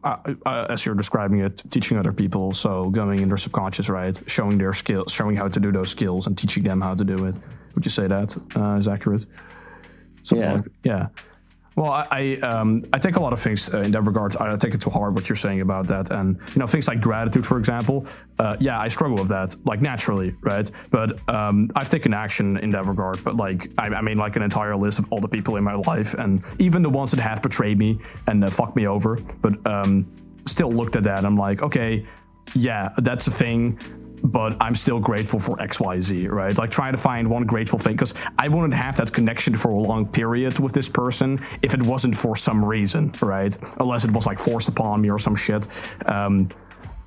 uh, 0.03 0.17
uh, 0.47 0.67
as 0.71 0.85
you're 0.85 0.95
describing 0.95 1.41
it 1.41 1.63
teaching 1.71 1.97
other 1.99 2.13
people 2.13 2.53
so 2.53 2.91
going 2.91 3.21
in 3.21 3.29
their 3.29 3.37
subconscious 3.37 3.89
right 3.89 4.21
showing 4.27 4.59
their 4.59 4.73
skills 4.73 5.13
showing 5.13 5.37
how 5.37 5.49
to 5.49 5.61
do 5.61 5.71
those 5.73 5.91
skills 5.91 6.27
and 6.27 6.37
teaching 6.39 6.63
them 6.63 6.81
how 6.81 6.95
to 6.95 7.05
do 7.05 7.27
it 7.27 7.35
would 7.75 7.85
you 7.85 7.91
say 7.91 8.07
that 8.07 8.37
uh, 8.57 8.75
is 8.77 8.89
accurate 8.89 9.25
Something 10.23 10.47
Yeah. 10.49 10.53
like- 10.55 10.67
yeah. 10.85 11.07
Well 11.75 11.91
i 11.91 12.07
I, 12.11 12.23
um, 12.47 12.85
I 12.93 12.99
take 12.99 13.17
a 13.17 13.21
lot 13.21 13.33
of 13.33 13.41
things 13.41 13.73
uh, 13.73 13.79
in 13.81 13.93
that 13.93 14.03
regard. 14.03 14.37
I 14.37 14.55
take 14.57 14.75
it 14.75 14.83
too 14.83 14.91
hard 14.91 15.15
what 15.15 15.29
you're 15.31 15.37
saying 15.37 15.63
about 15.63 15.87
that. 15.87 16.11
And 16.13 16.39
you 16.55 16.59
know 16.61 16.67
things 16.67 16.87
like 16.87 17.01
gratitude 17.01 17.47
for 17.47 17.57
example 17.59 18.07
uh, 18.39 18.57
yeah 18.61 18.79
i 18.79 18.89
struggle 18.89 19.17
with 19.17 19.29
that 19.29 19.55
like 19.65 19.81
naturally 19.81 20.35
right? 20.43 20.71
But 20.91 21.09
um, 21.31 21.71
i've 21.75 21.89
taken 21.89 22.13
action 22.13 22.59
in 22.59 22.71
that 22.73 22.85
regard. 22.87 23.25
But 23.25 23.37
like 23.37 23.71
I, 23.79 23.87
I 23.87 24.03
mean 24.03 24.19
like 24.19 24.37
an 24.37 24.43
entire 24.43 24.77
list 24.77 24.99
of 24.99 25.07
all 25.11 25.21
the 25.21 25.29
people 25.37 25.57
in 25.57 25.65
my 25.65 25.77
life 25.93 26.13
and 26.23 26.43
even 26.59 26.83
the 26.83 26.91
ones 26.91 27.11
that 27.13 27.21
have 27.21 27.41
betrayed 27.41 27.79
me 27.79 27.99
and 28.27 28.45
uh, 28.45 28.51
fucked 28.51 28.77
me 28.77 28.87
over. 28.87 29.17
But 29.41 29.55
um, 29.67 30.07
still 30.47 30.71
looked 30.73 30.97
at 30.97 31.05
that 31.05 31.19
and 31.19 31.27
i'm 31.27 31.37
like 31.37 31.63
okay 31.63 32.05
yeah 32.55 32.89
that's 32.99 33.29
a 33.29 33.31
thing 33.31 33.79
but 34.23 34.57
I'm 34.61 34.75
still 34.75 35.01
grateful 35.01 35.39
for 35.39 35.57
XYZ, 35.57 36.31
right? 36.31 36.57
Like 36.57 36.71
trying 36.71 36.93
to 36.93 36.99
find 36.99 37.29
one 37.29 37.45
grateful 37.45 37.79
thing 37.79 37.95
because 37.95 38.15
I 38.39 38.49
wouldn't 38.49 38.75
have 38.75 38.97
that 38.97 39.13
connection 39.13 39.57
for 39.57 39.71
a 39.71 39.79
long 39.79 40.07
period 40.07 40.59
with 40.59 40.73
this 40.73 40.89
person 40.89 41.45
if 41.63 41.75
it 41.75 41.83
wasn't 41.83 42.17
for 42.17 42.37
some 42.37 42.65
reason, 42.65 43.13
right? 43.21 43.57
Unless 43.79 44.05
it 44.05 44.13
was 44.13 44.27
like 44.27 44.39
forced 44.39 44.69
upon 44.69 45.01
me 45.01 45.11
or 45.11 45.19
some 45.19 45.35
shit. 45.35 45.67
Um, 46.07 46.49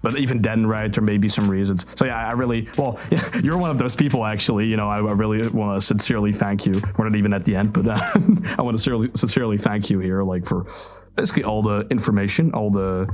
but 0.01 0.19
even 0.19 0.39
then, 0.39 0.67
right, 0.67 0.93
there 0.93 1.03
may 1.03 1.17
be 1.17 1.29
some 1.29 1.49
reasons. 1.49 1.85
So 1.95 2.05
yeah, 2.05 2.27
I 2.27 2.33
really, 2.33 2.69
well, 2.77 2.99
yeah, 3.09 3.37
you're 3.43 3.57
one 3.57 3.71
of 3.71 3.79
those 3.79 3.95
people 3.95 4.23
actually. 4.23 4.67
You 4.67 4.77
know, 4.77 4.87
I, 4.87 4.97
I 4.97 5.13
really 5.13 5.47
want 5.47 5.79
to 5.79 5.85
sincerely 5.85 6.31
thank 6.31 6.65
you. 6.65 6.79
We're 6.97 7.09
not 7.09 7.17
even 7.17 7.33
at 7.33 7.43
the 7.43 7.55
end, 7.55 7.73
but 7.73 7.87
uh, 7.87 7.97
I 8.57 8.61
want 8.61 8.77
to 8.77 8.83
sincerely, 8.83 9.09
sincerely 9.15 9.57
thank 9.57 9.89
you 9.89 9.99
here, 9.99 10.21
like 10.21 10.45
for 10.45 10.67
basically 11.15 11.43
all 11.43 11.63
the 11.63 11.87
information, 11.89 12.53
all 12.53 12.69
the 12.69 13.07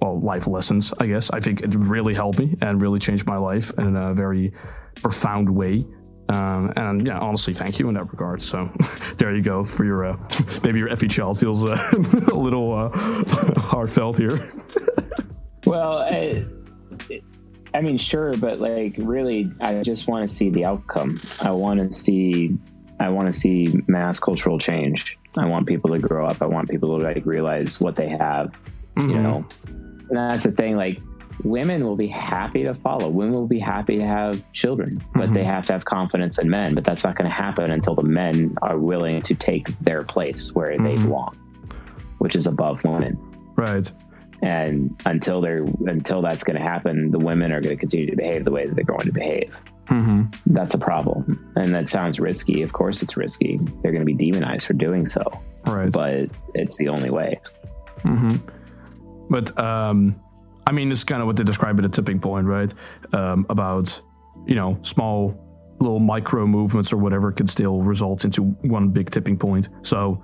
well 0.00 0.20
life 0.20 0.46
lessons. 0.46 0.92
I 0.98 1.06
guess 1.06 1.30
I 1.30 1.40
think 1.40 1.62
it 1.62 1.74
really 1.74 2.14
helped 2.14 2.38
me 2.38 2.56
and 2.60 2.80
really 2.80 2.98
changed 2.98 3.26
my 3.26 3.36
life 3.36 3.72
in 3.78 3.96
a 3.96 4.14
very 4.14 4.52
profound 4.96 5.48
way. 5.48 5.86
Um, 6.30 6.72
and 6.76 7.06
yeah, 7.06 7.18
honestly, 7.18 7.54
thank 7.54 7.78
you 7.78 7.88
in 7.88 7.94
that 7.94 8.10
regard. 8.10 8.42
So 8.42 8.70
there 9.18 9.34
you 9.34 9.42
go 9.42 9.64
for 9.64 9.84
your 9.84 10.04
uh, 10.04 10.16
maybe 10.62 10.78
your 10.78 10.94
FE 10.94 11.08
child 11.08 11.38
feels 11.38 11.64
uh, 11.64 11.76
a 12.32 12.34
little 12.34 12.74
uh, 12.74 13.60
heartfelt 13.60 14.18
here. 14.18 14.48
well, 15.64 15.98
I, 15.98 16.44
I 17.72 17.80
mean, 17.80 17.98
sure, 17.98 18.36
but 18.36 18.60
like 18.60 18.94
really, 18.98 19.50
I 19.60 19.82
just 19.82 20.06
want 20.06 20.28
to 20.28 20.34
see 20.34 20.50
the 20.50 20.64
outcome. 20.64 21.20
I 21.40 21.50
want 21.52 21.80
to 21.80 21.96
see, 21.96 22.56
I 23.00 23.08
want 23.08 23.32
to 23.32 23.38
see 23.38 23.80
mass 23.86 24.20
cultural 24.20 24.58
change. 24.58 25.16
I 25.36 25.46
want 25.46 25.66
people 25.66 25.90
to 25.90 25.98
grow 25.98 26.26
up. 26.26 26.42
I 26.42 26.46
want 26.46 26.68
people 26.68 26.98
to 26.98 27.04
like 27.04 27.24
realize 27.24 27.80
what 27.80 27.96
they 27.96 28.08
have. 28.08 28.52
Mm-hmm. 28.96 29.10
You 29.10 29.22
know, 29.22 29.46
that's 30.10 30.44
the 30.44 30.52
thing. 30.52 30.76
Like 30.76 31.00
women 31.44 31.84
will 31.84 31.96
be 31.96 32.08
happy 32.08 32.64
to 32.64 32.74
follow. 32.74 33.08
Women 33.08 33.34
will 33.34 33.46
be 33.46 33.58
happy 33.60 33.98
to 33.98 34.06
have 34.06 34.42
children, 34.52 35.02
but 35.14 35.24
mm-hmm. 35.24 35.34
they 35.34 35.44
have 35.44 35.66
to 35.66 35.72
have 35.72 35.84
confidence 35.84 36.38
in 36.38 36.50
men. 36.50 36.74
But 36.74 36.84
that's 36.84 37.04
not 37.04 37.16
going 37.16 37.28
to 37.28 37.34
happen 37.34 37.70
until 37.70 37.94
the 37.94 38.02
men 38.02 38.56
are 38.62 38.78
willing 38.78 39.22
to 39.22 39.34
take 39.34 39.68
their 39.80 40.04
place 40.04 40.54
where 40.54 40.70
mm-hmm. 40.72 40.84
they 40.84 40.94
belong, 40.96 41.36
which 42.18 42.36
is 42.36 42.46
above 42.46 42.82
women. 42.84 43.18
Right. 43.56 43.90
And 44.40 45.00
until 45.04 45.40
they're 45.40 45.64
until 45.86 46.22
that's 46.22 46.44
going 46.44 46.56
to 46.56 46.62
happen, 46.62 47.10
the 47.10 47.18
women 47.18 47.52
are 47.52 47.60
going 47.60 47.74
to 47.74 47.80
continue 47.80 48.06
to 48.06 48.16
behave 48.16 48.44
the 48.44 48.52
way 48.52 48.66
that 48.66 48.74
they're 48.76 48.84
going 48.84 49.06
to 49.06 49.12
behave. 49.12 49.52
Mm-hmm. 49.88 50.52
That's 50.54 50.74
a 50.74 50.78
problem, 50.78 51.52
and 51.56 51.74
that 51.74 51.88
sounds 51.88 52.20
risky. 52.20 52.62
Of 52.62 52.72
course, 52.72 53.02
it's 53.02 53.16
risky. 53.16 53.58
They're 53.82 53.90
going 53.90 54.06
to 54.06 54.14
be 54.14 54.14
demonized 54.14 54.66
for 54.66 54.74
doing 54.74 55.06
so. 55.06 55.24
Right. 55.66 55.90
But 55.90 56.28
it's 56.54 56.76
the 56.76 56.88
only 56.88 57.10
way. 57.10 57.40
Mm-hmm. 58.02 58.36
But 59.30 59.58
um, 59.58 60.20
I 60.66 60.72
mean, 60.72 60.90
it's 60.90 61.04
kind 61.04 61.22
of 61.22 61.26
what 61.26 61.36
they 61.36 61.44
describe 61.44 61.78
at 61.78 61.84
a 61.84 61.88
tipping 61.88 62.20
point, 62.20 62.46
right? 62.46 62.72
Um, 63.12 63.46
about 63.48 64.00
you 64.46 64.54
know 64.54 64.78
small 64.82 65.44
little 65.80 66.00
micro 66.00 66.46
movements 66.46 66.92
or 66.92 66.96
whatever 66.96 67.30
could 67.32 67.48
still 67.48 67.82
result 67.82 68.24
into 68.24 68.42
one 68.42 68.88
big 68.88 69.10
tipping 69.10 69.38
point. 69.38 69.68
So 69.82 70.22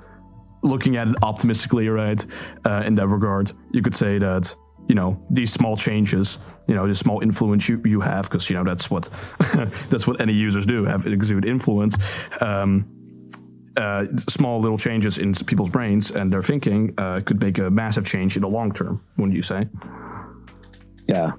looking 0.63 0.97
at 0.97 1.09
it 1.09 1.15
optimistically, 1.23 1.89
right? 1.89 2.25
Uh, 2.67 2.83
in 2.85 2.95
that 2.97 3.09
regard, 3.09 3.53
you 3.73 3.83
could 3.83 3.95
say 3.95 4.19
that 4.19 4.55
you 4.89 4.95
know 4.95 5.19
these 5.31 5.53
small 5.53 5.77
changes, 5.77 6.39
you 6.69 6.75
know, 6.75 6.87
the 6.87 6.95
small 6.95 7.21
influence 7.21 7.69
you, 7.69 7.81
you 7.85 8.01
have, 8.01 8.25
because 8.25 8.51
you 8.51 8.57
know 8.57 8.65
that's 8.65 8.91
what 8.91 9.09
that's 9.91 10.07
what 10.07 10.21
any 10.21 10.33
users 10.33 10.67
do 10.67 10.85
have 10.85 11.07
exude 11.07 11.45
influence. 11.45 11.97
Um, 12.41 13.04
uh, 13.77 14.07
small 14.29 14.61
little 14.61 14.79
changes 14.79 15.19
in 15.19 15.35
people's 15.35 15.71
brains 15.71 16.11
and 16.11 16.33
their 16.33 16.43
thinking 16.43 16.95
uh, 16.99 17.21
could 17.25 17.41
make 17.41 17.59
a 17.59 17.71
massive 17.71 18.05
change 18.05 18.37
in 18.37 18.43
the 18.43 18.49
long 18.49 18.73
term. 18.73 19.03
Wouldn't 19.17 19.37
you 19.37 19.43
say? 19.43 19.67
Yeah. 21.09 21.33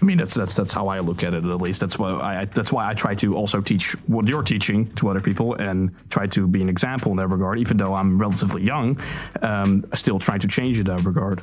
I 0.00 0.04
mean, 0.04 0.16
that's 0.16 0.34
that's 0.34 0.54
that's 0.54 0.72
how 0.72 0.86
I 0.86 1.00
look 1.00 1.24
at 1.24 1.34
it. 1.34 1.44
At 1.44 1.60
least 1.60 1.80
that's 1.80 1.98
why 1.98 2.10
I 2.12 2.44
that's 2.44 2.72
why 2.72 2.88
I 2.88 2.94
try 2.94 3.16
to 3.16 3.34
also 3.34 3.60
teach 3.60 3.92
what 4.06 4.28
you're 4.28 4.44
teaching 4.44 4.86
to 4.94 5.08
other 5.08 5.20
people 5.20 5.54
and 5.54 5.90
try 6.08 6.28
to 6.28 6.46
be 6.46 6.62
an 6.62 6.68
example 6.68 7.10
in 7.10 7.16
that 7.16 7.26
regard. 7.26 7.58
Even 7.58 7.76
though 7.76 7.94
I'm 7.94 8.16
relatively 8.16 8.62
young, 8.62 9.00
um, 9.42 9.84
I 9.92 9.96
still 9.96 10.20
try 10.20 10.38
to 10.38 10.46
change 10.46 10.78
in 10.78 10.86
that 10.86 11.04
regard. 11.04 11.42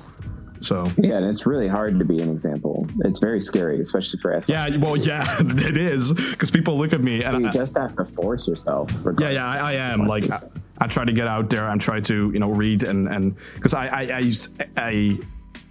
So 0.66 0.92
yeah, 0.98 1.18
and 1.18 1.26
it's 1.26 1.46
really 1.46 1.68
hard 1.68 2.00
to 2.00 2.06
be 2.06 2.20
an 2.22 2.30
example. 2.32 2.88
It's 3.04 3.20
very 3.20 3.40
scary, 3.40 3.80
especially 3.82 4.20
for 4.20 4.36
us. 4.36 4.50
Yeah, 4.50 4.76
well, 4.78 4.98
yeah, 4.98 5.38
it 5.40 5.78
is 5.78 6.12
because 6.12 6.50
people 6.50 6.78
look 6.78 6.92
at 6.92 7.02
me 7.02 7.24
and 7.24 7.42
you 7.42 7.50
I, 7.50 7.52
just 7.52 7.78
have 7.78 7.96
to 7.98 8.06
force 8.06 8.48
yourself. 8.48 8.92
Yeah, 9.20 9.30
yeah, 9.30 9.48
I, 9.48 9.58
I 9.58 9.74
am. 9.74 10.08
Like 10.08 10.30
I, 10.32 10.42
I, 10.80 10.88
try 10.88 11.06
to 11.06 11.14
get 11.14 11.28
out 11.28 11.52
there. 11.52 11.68
I'm 11.68 11.80
trying 11.80 12.04
to 12.04 12.32
you 12.32 12.40
know 12.40 12.50
read 12.50 12.84
and 12.84 13.08
and 13.08 13.36
because 13.54 13.76
I 13.76 13.88
I, 13.88 14.32
I 14.76 15.20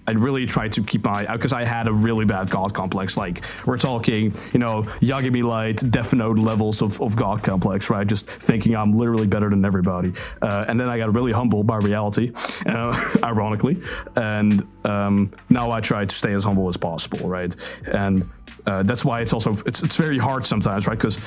I 0.06 0.12
really 0.12 0.47
tried 0.47 0.72
to 0.74 0.82
keep 0.82 1.05
my 1.05 1.24
because 1.24 1.52
I 1.52 1.64
had 1.64 1.89
a 1.89 1.93
really 1.93 2.24
bad 2.24 2.51
god 2.51 2.74
complex. 2.74 3.16
Like 3.16 3.44
we're 3.64 3.78
talking, 3.78 4.35
you 4.52 4.59
know, 4.59 4.82
Yagami 5.01 5.43
Light, 5.43 5.90
Death 5.90 6.12
Note 6.12 6.39
levels 6.39 6.82
of, 6.82 7.01
of 7.01 7.16
god 7.16 7.43
complex, 7.43 7.89
right? 7.90 8.06
Just 8.06 8.26
thinking 8.26 8.76
I'm 8.76 8.93
literally 8.93 9.26
better 9.26 9.48
than 9.48 9.64
everybody. 9.64 10.12
Uh, 10.43 10.66
and 10.68 10.78
then 10.78 10.89
I 10.89 10.98
got 10.98 11.12
really 11.14 11.32
humbled 11.32 11.66
by 11.66 11.76
reality, 11.78 12.32
uh, 12.66 13.16
ironically. 13.22 13.81
And 14.16 14.66
um, 14.85 15.32
now 15.48 15.70
I 15.70 15.81
try 15.81 16.05
to 16.05 16.14
stay 16.14 16.35
as 16.35 16.44
humble 16.44 16.68
as 16.68 16.76
possible, 16.76 17.26
right? 17.28 17.55
And 17.86 18.28
uh, 18.66 18.82
that's 18.82 19.05
why 19.05 19.20
it's 19.20 19.32
also 19.32 19.56
it's 19.66 19.82
it's 19.82 19.97
very 19.97 20.18
hard 20.18 20.47
sometimes, 20.47 20.86
right? 20.86 20.98
Because 20.98 21.18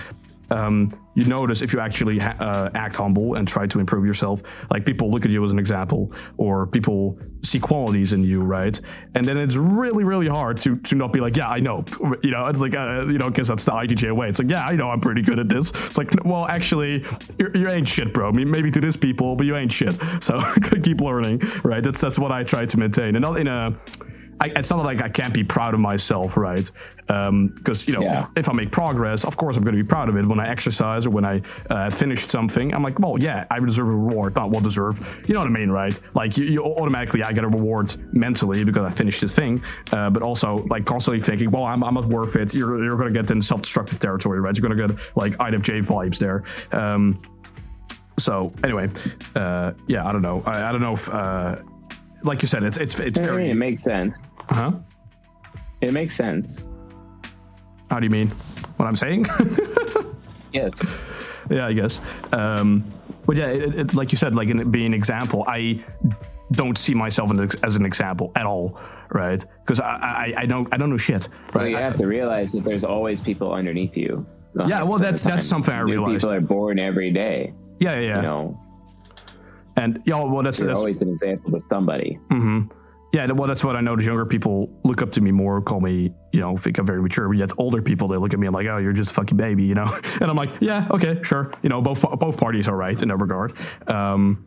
um, 0.49 0.91
you 1.15 1.26
notice 1.26 1.61
if 1.61 1.74
you 1.74 1.80
actually 1.80 2.19
ha- 2.19 2.36
uh, 2.40 2.69
act 2.76 2.95
humble 2.95 3.36
and 3.36 3.48
try 3.48 3.68
to 3.68 3.80
improve 3.80 4.06
yourself, 4.06 4.41
like 4.69 4.86
people 4.86 5.10
look 5.10 5.26
at 5.26 5.32
you 5.32 5.44
as 5.44 5.52
an 5.52 5.60
example, 5.60 6.14
or 6.38 6.68
people 6.68 7.19
see 7.44 7.60
qualities 7.60 8.14
in 8.14 8.24
you, 8.24 8.41
right? 8.41 8.80
And 9.15 9.26
then 9.26 9.38
it's 9.38 9.56
really, 9.56 10.03
really 10.03 10.28
hard 10.28 10.60
to 10.61 10.78
to 10.78 10.95
not 10.95 11.11
be 11.11 11.19
like, 11.19 11.36
yeah, 11.36 11.49
I 11.49 11.60
know, 11.60 11.86
you 12.24 12.32
know, 12.32 12.48
it's 12.48 12.60
like, 12.60 12.76
uh, 12.76 13.06
you 13.07 13.18
know, 13.18 13.30
because 13.30 13.48
that's 13.48 13.65
the 13.65 13.72
INTJ 13.72 14.15
way. 14.15 14.30
It's 14.30 14.40
like, 14.40 14.49
yeah, 14.49 14.65
I 14.65 14.76
know, 14.76 14.90
I'm 14.90 15.02
pretty 15.02 15.22
good 15.22 15.40
at 15.40 15.49
this. 15.49 15.72
It's 15.72 15.98
like, 15.98 16.14
well, 16.24 16.45
actually, 16.45 17.03
you're, 17.38 17.68
ain't 17.69 17.90
shit, 17.90 18.14
bro. 18.14 18.32
Maybe 18.32 18.72
to 18.72 18.80
this 18.80 18.95
people, 18.95 19.36
but 19.36 19.45
you 19.45 19.56
ain't 19.56 19.72
shit. 19.72 19.95
So 20.22 20.41
keep 20.84 20.99
learning, 20.99 21.41
right? 21.64 21.84
That's 21.84 22.02
that's 22.02 22.18
what 22.18 22.32
I 22.32 22.44
try 22.44 22.65
to 22.65 22.78
maintain, 22.78 23.15
and 23.15 23.22
not 23.22 23.40
in 23.40 23.48
a 23.48 23.78
I, 24.40 24.48
it's 24.56 24.70
not 24.70 24.84
like 24.84 25.02
I 25.02 25.10
can't 25.10 25.34
be 25.34 25.44
proud 25.44 25.74
of 25.74 25.80
myself, 25.80 26.38
right? 26.38 26.70
Because 27.08 27.28
um, 27.30 27.54
you 27.88 27.94
know, 27.94 28.02
yeah. 28.02 28.24
if, 28.36 28.46
if, 28.46 28.50
I 28.50 28.54
make 28.54 28.72
progress, 28.72 29.24
of 29.24 29.38
course 29.38 29.56
I'm 29.58 29.64
going 29.64 29.76
to 29.76 29.82
be 29.82 29.88
proud 29.88 30.10
of 30.10 30.18
it. 30.18 30.26
When 30.26 30.40
I 30.40 30.50
exercise 30.50 31.06
or 31.06 31.10
when 31.12 31.26
I 31.26 31.42
uh, 31.70 31.90
finish 31.90 32.28
something, 32.28 32.74
I'm 32.74 32.84
like, 32.84 33.00
well, 33.00 33.18
yeah, 33.18 33.46
I 33.50 33.60
deserve 33.60 33.88
a 33.88 33.96
reward, 33.96 34.36
not 34.36 34.52
well 34.52 34.62
deserve. 34.62 35.24
You 35.28 35.34
know 35.34 35.40
what 35.40 35.48
I 35.48 35.52
mean, 35.52 35.70
right? 35.70 35.98
Like 36.14 36.38
you, 36.38 36.46
you 36.46 36.64
automatically, 36.64 37.24
I 37.24 37.32
get 37.32 37.46
a 37.46 37.48
reward 37.48 37.96
mentally 38.14 38.64
because 38.64 38.84
I 38.84 38.90
finished 38.90 39.22
the 39.22 39.30
thing, 39.30 39.64
uh, 39.92 40.10
but 40.10 40.22
also 40.22 40.66
like 40.70 40.86
constantly 40.86 41.22
thinking, 41.22 41.50
well, 41.50 41.64
I'm, 41.64 41.84
I'm 41.84 41.94
not 41.94 42.08
worth 42.08 42.36
it. 42.36 42.54
You're 42.54 42.84
you're 42.84 42.98
going 42.98 43.14
to 43.14 43.20
get 43.20 43.32
in 43.32 43.42
self-destructive 43.42 44.00
territory, 44.00 44.40
right? 44.40 44.56
You're 44.56 44.68
going 44.68 44.78
to 44.78 44.88
get 44.96 45.18
like 45.18 45.38
INFJ 45.38 45.86
vibes 45.86 46.18
there. 46.18 46.44
Um, 46.72 47.22
so 48.20 48.52
anyway, 48.64 48.90
uh, 49.36 49.74
yeah, 49.88 50.08
I 50.08 50.12
don't 50.12 50.24
know. 50.24 50.42
I, 50.46 50.70
I 50.70 50.72
don't 50.72 50.82
know 50.82 50.94
if 50.94 51.08
uh, 51.10 51.58
like 52.23 52.41
you 52.41 52.48
said, 52.48 52.64
it's 52.64 52.77
it's 52.77 52.99
it's 52.99 53.19
very. 53.19 53.49
it 53.49 53.56
makes 53.56 53.84
sense. 53.84 54.19
Huh? 54.49 54.72
It 55.81 55.94
makes 55.94 56.15
sense. 56.15 56.64
How 57.89 57.99
do 57.99 58.06
you 58.06 58.10
mean? 58.10 58.30
What 58.77 58.85
I'm 58.85 58.95
saying? 58.95 59.26
yes. 60.53 60.72
Yeah, 61.49 61.68
I 61.68 61.73
guess. 61.73 62.02
Um, 62.31 62.91
but 63.26 63.38
yeah, 63.38 63.48
it, 63.48 63.76
it, 63.76 63.94
like 63.94 64.11
you 64.11 64.18
said, 64.18 64.35
like 64.35 64.49
in, 64.49 64.69
being 64.72 64.88
an 64.88 64.94
example, 64.94 65.45
I 65.48 65.84
don't 66.52 66.77
see 66.77 66.94
myself 66.94 67.31
as 67.64 67.76
an 67.76 67.85
example 67.85 68.31
at 68.35 68.45
all, 68.45 68.80
right? 69.10 69.44
Because 69.64 69.80
I, 69.80 69.85
I, 69.85 70.34
I 70.38 70.45
don't 70.45 70.68
I 70.73 70.77
don't 70.77 70.89
know 70.89 70.98
shit. 70.98 71.27
Right? 71.53 71.56
Well, 71.56 71.68
you 71.68 71.77
have 71.77 71.98
to 71.98 72.07
realize 72.07 72.52
that 72.53 72.64
there's 72.64 72.84
always 72.84 73.22
people 73.22 73.53
underneath 73.53 73.95
you. 73.95 74.26
Yeah, 74.65 74.81
well, 74.84 74.98
that's 74.98 75.22
that's 75.22 75.45
something 75.45 75.73
I 75.73 75.81
realize. 75.81 76.22
People 76.22 76.31
are 76.31 76.41
born 76.41 76.80
every 76.80 77.11
day. 77.11 77.53
Yeah, 77.80 77.94
yeah, 77.94 77.99
yeah. 77.99 78.15
You 78.18 78.22
know, 78.23 78.60
and 79.78 80.02
yeah, 80.06 80.20
well, 80.20 80.44
that's, 80.44 80.60
You're 80.60 80.68
that's 80.68 80.78
always 80.78 81.02
an 81.02 81.10
example 81.10 81.52
to 81.52 81.60
somebody. 81.68 82.20
Mm-hmm. 82.32 82.66
Yeah, 83.14 83.32
well, 83.32 83.48
that's 83.48 83.64
what 83.64 83.76
I 83.76 83.82
notice. 83.82 84.06
Younger 84.06 84.26
people 84.26 84.70
look 84.84 85.02
up 85.02 85.12
to 85.14 85.22
me 85.22 85.32
more, 85.32 85.62
call 85.62 85.80
me, 85.80 86.14
you 86.34 86.41
know, 86.41 86.58
think 86.58 86.78
I'm 86.78 86.86
very 86.86 87.02
mature. 87.02 87.28
But 87.30 87.38
yet, 87.38 87.52
older 87.58 87.82
people 87.82 88.10
they 88.10 88.18
look 88.18 88.34
at 88.34 88.40
me 88.40 88.48
and 88.48 88.54
like, 88.54 88.68
oh, 88.68 88.78
you're 88.78 88.91
just 88.91 89.12
a 89.12 89.14
fucking 89.14 89.38
baby, 89.38 89.64
you 89.64 89.76
know. 89.76 89.86
And 90.22 90.30
I'm 90.30 90.36
like, 90.36 90.49
yeah, 90.60 90.88
okay, 90.91 91.22
sure. 91.24 91.54
You 91.62 91.70
know, 91.70 91.82
both 91.82 92.02
both 92.02 92.38
parties 92.38 92.68
are 92.68 92.76
right 92.76 92.99
in 93.02 93.08
that 93.08 93.18
regard. 93.18 93.54
Um, 93.88 94.45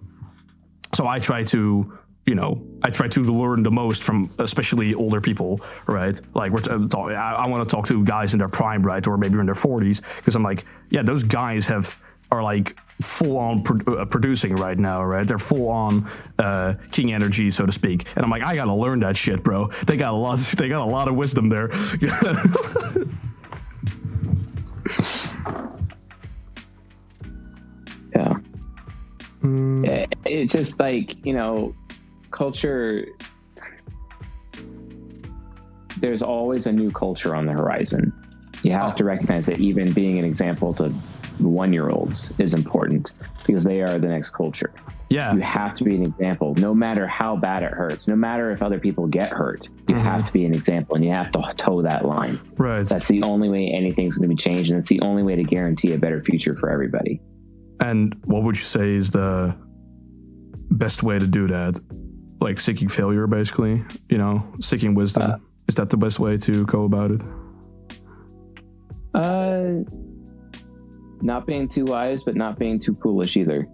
so 0.94 1.06
I 1.06 1.20
try 1.20 1.42
to, 1.44 1.98
you 2.26 2.34
know, 2.34 2.62
I 2.82 2.90
try 2.90 3.08
to 3.08 3.22
learn 3.22 3.62
the 3.62 3.70
most 3.70 4.02
from 4.02 4.30
especially 4.38 4.94
older 4.94 5.20
people, 5.20 5.60
right? 5.86 6.20
Like 6.34 6.52
we're 6.52 6.60
t- 6.60 6.88
talk, 6.88 7.12
I, 7.12 7.34
I 7.34 7.46
want 7.46 7.66
to 7.66 7.74
talk 7.74 7.86
to 7.86 8.04
guys 8.04 8.34
in 8.34 8.38
their 8.40 8.48
prime, 8.48 8.82
right, 8.82 9.06
or 9.06 9.16
maybe 9.16 9.38
in 9.38 9.46
their 9.46 9.54
40s, 9.54 10.02
because 10.16 10.34
I'm 10.34 10.42
like, 10.42 10.64
yeah, 10.90 11.02
those 11.02 11.22
guys 11.22 11.66
have 11.68 11.96
are 12.30 12.42
like 12.42 12.76
full 13.02 13.38
on 13.38 13.62
pro- 13.62 13.94
uh, 13.96 14.04
producing 14.04 14.56
right 14.56 14.78
now, 14.78 15.02
right? 15.02 15.26
They're 15.26 15.38
full 15.38 15.68
on 15.68 16.10
uh, 16.38 16.74
king 16.90 17.12
energy, 17.12 17.50
so 17.50 17.66
to 17.66 17.72
speak. 17.72 18.06
And 18.16 18.24
I'm 18.24 18.30
like, 18.30 18.42
I 18.42 18.54
gotta 18.54 18.74
learn 18.74 19.00
that 19.00 19.16
shit, 19.16 19.42
bro. 19.42 19.68
They 19.86 19.96
got 19.96 20.12
a 20.12 20.16
lot. 20.16 20.38
They 20.56 20.68
got 20.68 20.82
a 20.82 20.90
lot 20.90 21.08
of 21.08 21.14
wisdom 21.14 21.48
there. 21.48 21.70
yeah. 28.14 28.34
Mm. 29.42 29.88
It, 29.88 30.12
it's 30.24 30.52
just 30.52 30.78
like 30.78 31.24
you 31.24 31.32
know, 31.32 31.74
culture. 32.30 33.06
There's 35.98 36.22
always 36.22 36.66
a 36.66 36.72
new 36.72 36.90
culture 36.90 37.34
on 37.34 37.46
the 37.46 37.52
horizon. 37.52 38.12
You 38.62 38.72
have 38.72 38.94
oh. 38.94 38.96
to 38.96 39.04
recognize 39.04 39.46
that 39.46 39.60
even 39.60 39.92
being 39.92 40.18
an 40.18 40.24
example 40.24 40.74
to 40.74 40.94
one 41.40 41.72
year 41.72 41.90
olds 41.90 42.32
is 42.38 42.54
important 42.54 43.12
because 43.46 43.64
they 43.64 43.80
are 43.82 43.98
the 43.98 44.08
next 44.08 44.30
culture. 44.30 44.72
Yeah. 45.10 45.34
You 45.34 45.40
have 45.40 45.74
to 45.74 45.84
be 45.84 45.96
an 45.96 46.04
example, 46.04 46.54
no 46.54 46.72
matter 46.72 47.06
how 47.06 47.34
bad 47.36 47.64
it 47.64 47.72
hurts, 47.72 48.06
no 48.06 48.14
matter 48.14 48.52
if 48.52 48.62
other 48.62 48.78
people 48.78 49.08
get 49.08 49.32
hurt. 49.32 49.68
You 49.88 49.96
mm-hmm. 49.96 50.04
have 50.04 50.24
to 50.24 50.32
be 50.32 50.44
an 50.44 50.54
example 50.54 50.94
and 50.94 51.04
you 51.04 51.10
have 51.10 51.32
to 51.32 51.52
toe 51.58 51.82
that 51.82 52.04
line. 52.04 52.40
Right. 52.56 52.86
That's 52.86 53.08
the 53.08 53.22
only 53.24 53.48
way 53.48 53.72
anything's 53.72 54.14
going 54.16 54.28
to 54.30 54.34
be 54.34 54.40
changed. 54.40 54.70
And 54.70 54.78
it's 54.78 54.88
the 54.88 55.00
only 55.00 55.24
way 55.24 55.34
to 55.34 55.42
guarantee 55.42 55.92
a 55.94 55.98
better 55.98 56.22
future 56.22 56.56
for 56.56 56.70
everybody. 56.70 57.20
And 57.80 58.14
what 58.24 58.44
would 58.44 58.56
you 58.56 58.62
say 58.62 58.94
is 58.94 59.10
the 59.10 59.56
best 60.70 61.02
way 61.02 61.18
to 61.18 61.26
do 61.26 61.48
that? 61.48 61.80
Like 62.40 62.60
seeking 62.60 62.88
failure, 62.88 63.26
basically. 63.26 63.82
You 64.08 64.18
know, 64.18 64.46
seeking 64.60 64.94
wisdom. 64.94 65.32
Uh, 65.32 65.36
is 65.66 65.74
that 65.74 65.90
the 65.90 65.96
best 65.96 66.20
way 66.20 66.36
to 66.36 66.64
go 66.66 66.84
about 66.84 67.10
it? 67.10 67.22
Uh, 69.12 69.82
not 71.22 71.46
being 71.46 71.68
too 71.68 71.84
wise, 71.84 72.22
but 72.22 72.36
not 72.36 72.58
being 72.58 72.78
too 72.78 72.96
foolish 73.02 73.36
either. 73.36 73.68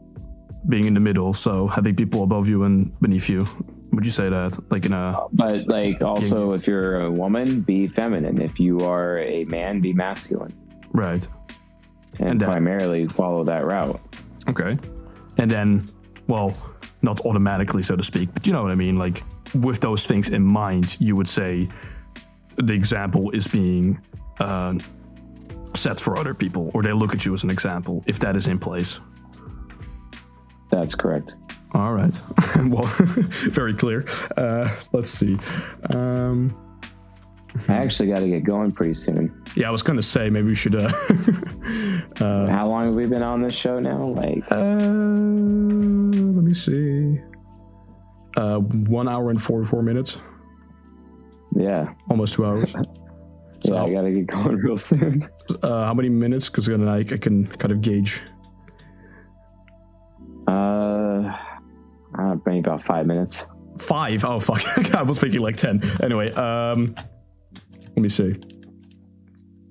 Being 0.69 0.85
in 0.87 0.95
the 0.95 1.01
middle, 1.01 1.33
so 1.33 1.67
having 1.67 1.95
people 1.95 2.23
above 2.23 2.49
you 2.49 2.65
and 2.65 2.99
beneath 3.01 3.29
you. 3.29 3.47
Would 3.93 4.05
you 4.05 4.11
say 4.11 4.29
that? 4.29 4.59
Like 4.71 4.85
in 4.85 4.93
a 4.93 5.17
But 5.33 5.69
like 5.69 6.03
also, 6.03 6.53
if 6.53 6.67
you're 6.67 7.03
a 7.03 7.11
woman, 7.11 7.61
be 7.61 7.87
feminine. 7.87 8.41
If 8.41 8.59
you 8.59 8.81
are 8.81 9.21
a 9.21 9.45
man, 9.45 9.81
be 9.81 9.93
masculine, 9.93 10.53
right? 10.93 11.27
and, 12.19 12.31
And 12.31 12.41
primarily 12.41 13.07
follow 13.07 13.45
that 13.45 13.65
route. 13.65 14.01
Okay. 14.49 14.79
And 15.39 15.51
then, 15.51 15.91
well, 16.27 16.55
not 17.03 17.21
automatically, 17.25 17.83
so 17.83 17.97
to 17.97 18.03
speak, 18.03 18.33
but 18.33 18.47
you 18.47 18.53
know 18.53 18.63
what 18.63 18.73
I 18.73 18.75
mean? 18.75 18.97
Like, 18.97 19.23
with 19.55 19.81
those 19.81 20.07
things 20.07 20.31
in 20.31 20.43
mind, 20.43 20.97
you 21.01 21.15
would 21.17 21.29
say 21.29 21.69
the 22.57 22.73
example 22.73 23.31
is 23.31 23.47
being 23.47 24.01
uh, 24.41 24.75
set 25.77 26.01
for 26.01 26.19
other 26.19 26.35
people, 26.35 26.71
or 26.75 26.83
they 26.83 26.93
look 26.93 27.15
at 27.15 27.25
you 27.25 27.35
as 27.35 27.45
an 27.45 27.51
example, 27.51 28.03
if 28.07 28.19
that 28.21 28.37
is 28.37 28.47
in 28.47 28.59
place. 28.59 29.01
That's 30.71 30.95
correct. 30.95 31.35
All 31.73 31.93
right. 31.93 32.19
well, 32.67 32.85
very 33.51 33.75
clear. 33.75 34.05
Uh, 34.37 34.69
let's 34.93 35.11
see. 35.11 35.39
Um, 35.91 36.57
I 37.69 37.75
actually 37.75 38.09
got 38.11 38.21
to 38.21 38.29
get 38.29 38.45
going 38.45 38.73
pretty 38.73 38.95
soon. 38.95 39.43
yeah, 39.55 39.69
I 39.69 39.71
was 39.71 39.83
going 39.83 39.97
to 39.97 40.03
say 40.03 40.29
maybe 40.29 40.49
we 40.49 40.55
should. 40.55 40.75
Uh, 40.75 40.89
uh, 42.21 42.47
How 42.51 42.67
long 42.69 42.87
have 42.87 42.95
we 42.95 43.07
been 43.07 43.23
on 43.23 43.43
this 43.43 43.55
show 43.55 43.79
now? 43.81 44.07
Like, 44.09 44.45
Uh, 44.51 44.57
let 46.37 46.45
me 46.45 46.53
see. 46.53 47.21
Uh, 48.37 48.59
one 48.59 49.09
hour 49.09 49.31
and 49.31 49.43
44 49.43 49.83
minutes, 49.83 50.19
yeah, 51.55 51.95
almost 52.11 52.35
two 52.35 52.45
hours. 52.45 52.75
Yeah, 53.75 53.83
I 53.83 53.93
got 53.93 54.03
to 54.03 54.11
get 54.11 54.27
going 54.27 54.57
real 54.57 54.79
soon. 54.79 55.29
Uh, 55.63 55.85
how 55.87 55.95
many 55.95 56.09
minutes? 56.09 56.49
Because 56.49 56.67
then 56.67 56.89
I, 56.89 56.99
I 56.99 57.05
can 57.05 57.47
kind 57.47 57.73
of 57.73 57.81
gauge. 57.81 58.23
Uh, 60.47 61.33
uh 62.19 62.37
maybe 62.47 62.61
about 62.61 62.85
five 62.85 63.07
minutes. 63.07 63.47
Five. 63.79 64.25
Oh 64.25 64.41
fuck! 64.41 64.63
I 64.95 65.03
was 65.03 65.19
thinking 65.19 65.41
like 65.41 65.57
ten. 65.57 65.83
Anyway, 66.03 66.33
um, 66.33 66.95
let 67.89 67.99
me 67.99 68.09
see. 68.09 68.37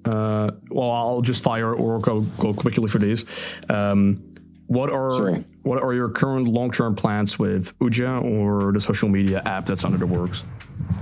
Uh, 0.05 0.51
well, 0.69 0.91
I'll 0.91 1.21
just 1.21 1.41
fire 1.41 1.73
or 1.73 1.99
go 1.99 2.21
go 2.37 2.53
quickly 2.53 2.87
for 2.89 2.99
these. 2.99 3.25
Um, 3.69 4.31
what 4.67 4.89
are 4.91 5.15
Sure. 5.17 5.43
what 5.63 5.81
are 5.81 5.93
your 5.93 6.09
current 6.09 6.47
long 6.47 6.71
term 6.71 6.95
plans 6.95 7.39
with 7.39 7.77
Uja 7.79 8.23
or 8.23 8.71
the 8.71 8.79
social 8.79 9.09
media 9.09 9.41
app 9.45 9.65
that's 9.65 9.83
under 9.83 9.97
the 9.97 10.05
works? 10.07 10.43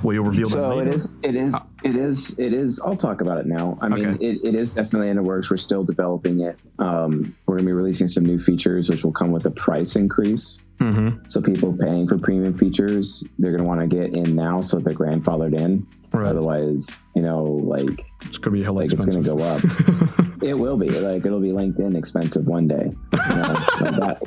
Will 0.03 0.13
you 0.13 0.21
reveal 0.23 0.45
that 0.45 0.51
So 0.51 0.79
it 0.79 0.87
is, 0.87 1.15
it 1.23 1.35
is, 1.35 1.55
it 1.83 1.95
is, 1.95 2.37
it 2.37 2.53
is. 2.53 2.79
I'll 2.81 2.97
talk 2.97 3.21
about 3.21 3.37
it 3.37 3.45
now. 3.45 3.77
I 3.81 3.87
mean, 3.87 4.07
Okay. 4.09 4.25
it, 4.25 4.41
it 4.43 4.55
is 4.55 4.73
definitely 4.73 5.09
in 5.09 5.15
the 5.15 5.23
works. 5.23 5.49
We're 5.49 5.57
still 5.57 5.83
developing 5.83 6.41
it. 6.41 6.59
Um, 6.79 7.35
we're 7.45 7.55
gonna 7.55 7.67
be 7.67 7.71
releasing 7.73 8.07
some 8.07 8.25
new 8.25 8.39
features, 8.39 8.89
which 8.89 9.03
will 9.03 9.13
come 9.13 9.31
with 9.31 9.45
a 9.45 9.51
price 9.51 9.95
increase. 9.95 10.61
Mm-hmm. 10.79 11.25
So 11.29 11.41
people 11.41 11.77
paying 11.79 12.07
for 12.07 12.17
premium 12.17 12.57
features, 12.57 13.23
they're 13.39 13.51
gonna 13.55 13.67
want 13.67 13.79
to 13.79 13.87
get 13.87 14.13
in 14.13 14.35
now, 14.35 14.61
so 14.61 14.79
they're 14.79 14.93
grandfathered 14.93 15.57
in. 15.57 15.87
Right. 16.11 16.27
Otherwise, 16.27 16.87
you 17.15 17.21
know, 17.21 17.43
like, 17.43 18.05
It's 18.25 18.37
gonna 18.37 18.55
be 18.57 18.63
hella 18.63 18.79
like 18.79 18.91
it's 18.91 19.03
gonna 19.05 19.21
go 19.23 19.39
up. 19.39 19.61
it 20.43 20.53
will 20.53 20.77
be 20.77 20.89
like 20.89 21.25
it'll 21.25 21.39
be 21.39 21.49
LinkedIn 21.49 21.97
expensive 21.97 22.45
one 22.45 22.67
day. 22.67 22.91
You 23.13 23.35
know, 23.35 23.65
like. 23.99 24.17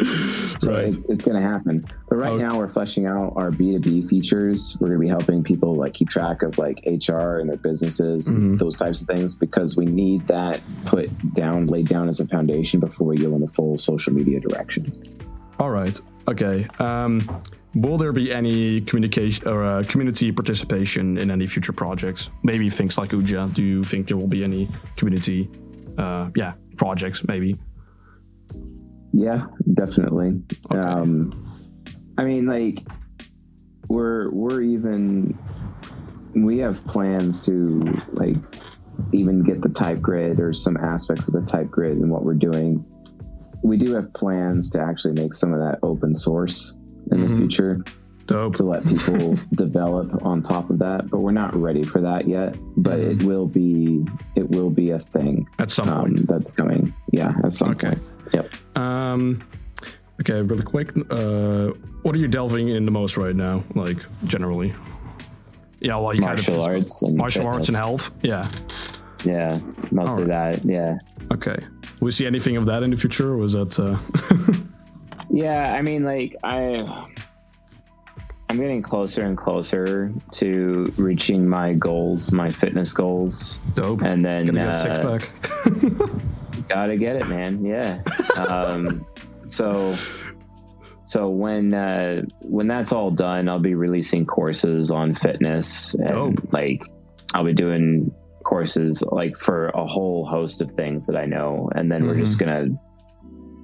So 0.60 0.72
Right. 0.72 0.84
it's, 0.86 1.08
it's 1.08 1.24
going 1.24 1.40
to 1.40 1.46
happen. 1.48 1.86
But 2.08 2.16
right 2.16 2.32
Okay. 2.32 2.42
now, 2.42 2.58
we're 2.58 2.68
fleshing 2.68 3.06
out 3.06 3.34
our 3.36 3.50
B2B 3.50 4.08
features. 4.08 4.76
We're 4.80 4.88
going 4.88 5.00
to 5.00 5.04
be 5.04 5.08
helping 5.08 5.42
people 5.42 5.76
like 5.76 5.94
keep 5.94 6.08
track 6.08 6.42
of 6.42 6.58
like 6.58 6.80
HR 6.86 7.38
and 7.38 7.48
their 7.48 7.56
businesses 7.58 8.28
Mhm. 8.28 8.36
and 8.36 8.58
those 8.58 8.76
types 8.76 9.02
of 9.02 9.06
things 9.08 9.36
because 9.36 9.76
we 9.76 9.84
need 9.86 10.26
that 10.28 10.60
put 10.84 11.10
down, 11.34 11.66
laid 11.66 11.88
down 11.88 12.08
as 12.08 12.20
a 12.20 12.26
foundation 12.26 12.80
before 12.80 13.06
we 13.06 13.16
go 13.18 13.34
in 13.34 13.40
the 13.40 13.48
full 13.48 13.78
social 13.78 14.12
media 14.12 14.40
direction. 14.40 14.92
All 15.60 15.70
right. 15.70 15.98
Okay. 16.28 16.66
Um, 16.78 17.20
will 17.74 17.98
there 17.98 18.12
be 18.12 18.32
any 18.32 18.80
communication 18.80 19.46
or 19.48 19.64
uh, 19.64 19.82
community 19.84 20.32
participation 20.32 21.18
in 21.18 21.30
any 21.30 21.46
future 21.46 21.72
projects? 21.72 22.30
Maybe 22.42 22.68
things 22.70 22.98
like 22.98 23.10
Uja. 23.10 23.52
Do 23.54 23.62
you 23.62 23.84
think 23.84 24.08
there 24.08 24.16
will 24.16 24.26
be 24.28 24.42
any 24.44 24.68
community, 24.96 25.48
uh, 25.96 26.30
yeah, 26.36 26.54
projects? 26.76 27.22
Maybe. 27.26 27.56
Yeah, 29.12 29.46
definitely. 29.74 30.42
Okay. 30.70 30.78
Um, 30.80 31.44
I 32.18 32.24
mean, 32.24 32.46
like 32.46 32.86
we're 33.88 34.30
we're 34.30 34.60
even 34.62 35.38
we 36.34 36.58
have 36.58 36.82
plans 36.84 37.40
to 37.46 37.80
like 38.12 38.36
even 39.12 39.42
get 39.42 39.62
the 39.62 39.68
type 39.68 40.00
grid 40.00 40.40
or 40.40 40.52
some 40.52 40.76
aspects 40.76 41.28
of 41.28 41.34
the 41.34 41.42
type 41.50 41.70
grid 41.70 41.96
and 41.98 42.10
what 42.10 42.24
we're 42.24 42.34
doing. 42.34 42.84
We 43.62 43.76
do 43.76 43.94
have 43.94 44.12
plans 44.12 44.68
to 44.70 44.80
actually 44.80 45.14
make 45.14 45.32
some 45.34 45.52
of 45.52 45.60
that 45.60 45.78
open 45.82 46.14
source 46.14 46.76
in 47.10 47.18
Mhm. 47.18 47.28
the 47.28 47.36
future 47.38 47.84
Dope. 48.26 48.54
to 48.56 48.64
let 48.64 48.84
people 48.86 49.36
develop 49.54 50.24
on 50.24 50.42
top 50.42 50.68
of 50.70 50.78
that, 50.80 51.08
but 51.10 51.20
we're 51.20 51.32
not 51.32 51.56
ready 51.56 51.82
for 51.82 52.00
that 52.02 52.28
yet. 52.28 52.56
But 52.76 52.98
Mhm. 52.98 53.10
it 53.20 53.22
will 53.24 53.46
be 53.46 54.04
it 54.36 54.48
will 54.50 54.70
be 54.70 54.90
a 54.90 54.98
thing 54.98 55.46
At 55.58 55.70
some 55.70 55.88
um, 55.88 56.00
point. 56.14 56.28
that's 56.28 56.52
coming. 56.52 56.92
Yeah, 57.12 57.32
at 57.44 57.56
some 57.56 57.70
Okay. 57.70 57.88
point. 57.90 58.02
Yep. 58.32 58.76
Um, 58.76 59.42
okay. 60.20 60.40
Really 60.42 60.64
quick. 60.64 60.92
Uh, 61.10 61.68
what 62.02 62.14
are 62.14 62.18
you 62.18 62.28
delving 62.28 62.68
in 62.68 62.84
the 62.84 62.90
most 62.90 63.16
right 63.16 63.34
now? 63.36 63.64
Like 63.74 64.04
generally. 64.24 64.74
Yeah. 65.80 65.96
Well, 65.96 66.14
you 66.14 66.20
Martial 66.20 66.54
kind 66.58 66.70
of 66.70 66.74
arts 66.76 67.02
and 67.02 67.16
martial 67.16 67.46
arts 67.46 67.68
and 67.68 67.76
health. 67.76 68.10
Yeah. 68.22 68.50
Yeah, 69.24 69.58
mostly 69.90 70.22
Alright. 70.24 70.62
that. 70.62 70.64
Yeah. 70.64 70.98
Okay. 71.32 71.56
We 72.00 72.12
see 72.12 72.24
anything 72.26 72.56
of 72.56 72.66
that 72.66 72.84
in 72.84 72.90
the 72.90 72.96
future, 72.96 73.32
or 73.32 73.36
was 73.36 73.52
that? 73.52 73.78
Uh, 73.78 73.98
Yeah, 75.30 75.72
I 75.74 75.82
mean, 75.82 76.04
like 76.04 76.36
I, 76.42 77.06
I'm 78.48 78.56
getting 78.56 78.82
closer 78.82 79.24
and 79.24 79.36
closer 79.36 80.12
to 80.32 80.92
reaching 80.96 81.46
my 81.46 81.74
goals, 81.74 82.32
my 82.32 82.48
fitness 82.50 82.92
goals, 82.92 83.60
dope. 83.74 84.02
and 84.02 84.24
then 84.24 84.46
Gonna 84.46 84.76
six 84.76 84.98
uh, 84.98 85.18
pack. 85.18 85.30
gotta 86.68 86.96
get 86.96 87.16
it, 87.16 87.28
man. 87.28 87.64
Yeah. 87.64 88.02
um, 88.36 89.06
so, 89.46 89.96
so 91.06 91.28
when 91.28 91.72
uh, 91.74 92.22
when 92.42 92.66
that's 92.68 92.92
all 92.92 93.10
done, 93.10 93.48
I'll 93.48 93.58
be 93.60 93.74
releasing 93.74 94.26
courses 94.26 94.90
on 94.90 95.14
fitness, 95.14 95.94
and 95.94 96.08
Dope. 96.08 96.52
like 96.52 96.82
I'll 97.34 97.44
be 97.44 97.52
doing 97.54 98.12
courses 98.44 99.02
like 99.02 99.36
for 99.38 99.68
a 99.68 99.86
whole 99.86 100.26
host 100.26 100.60
of 100.60 100.70
things 100.72 101.06
that 101.06 101.16
I 101.16 101.26
know, 101.26 101.70
and 101.74 101.90
then 101.90 102.06
we're 102.06 102.16
just 102.16 102.38
Mm-hmm. 102.38 102.50
gonna 102.50 102.80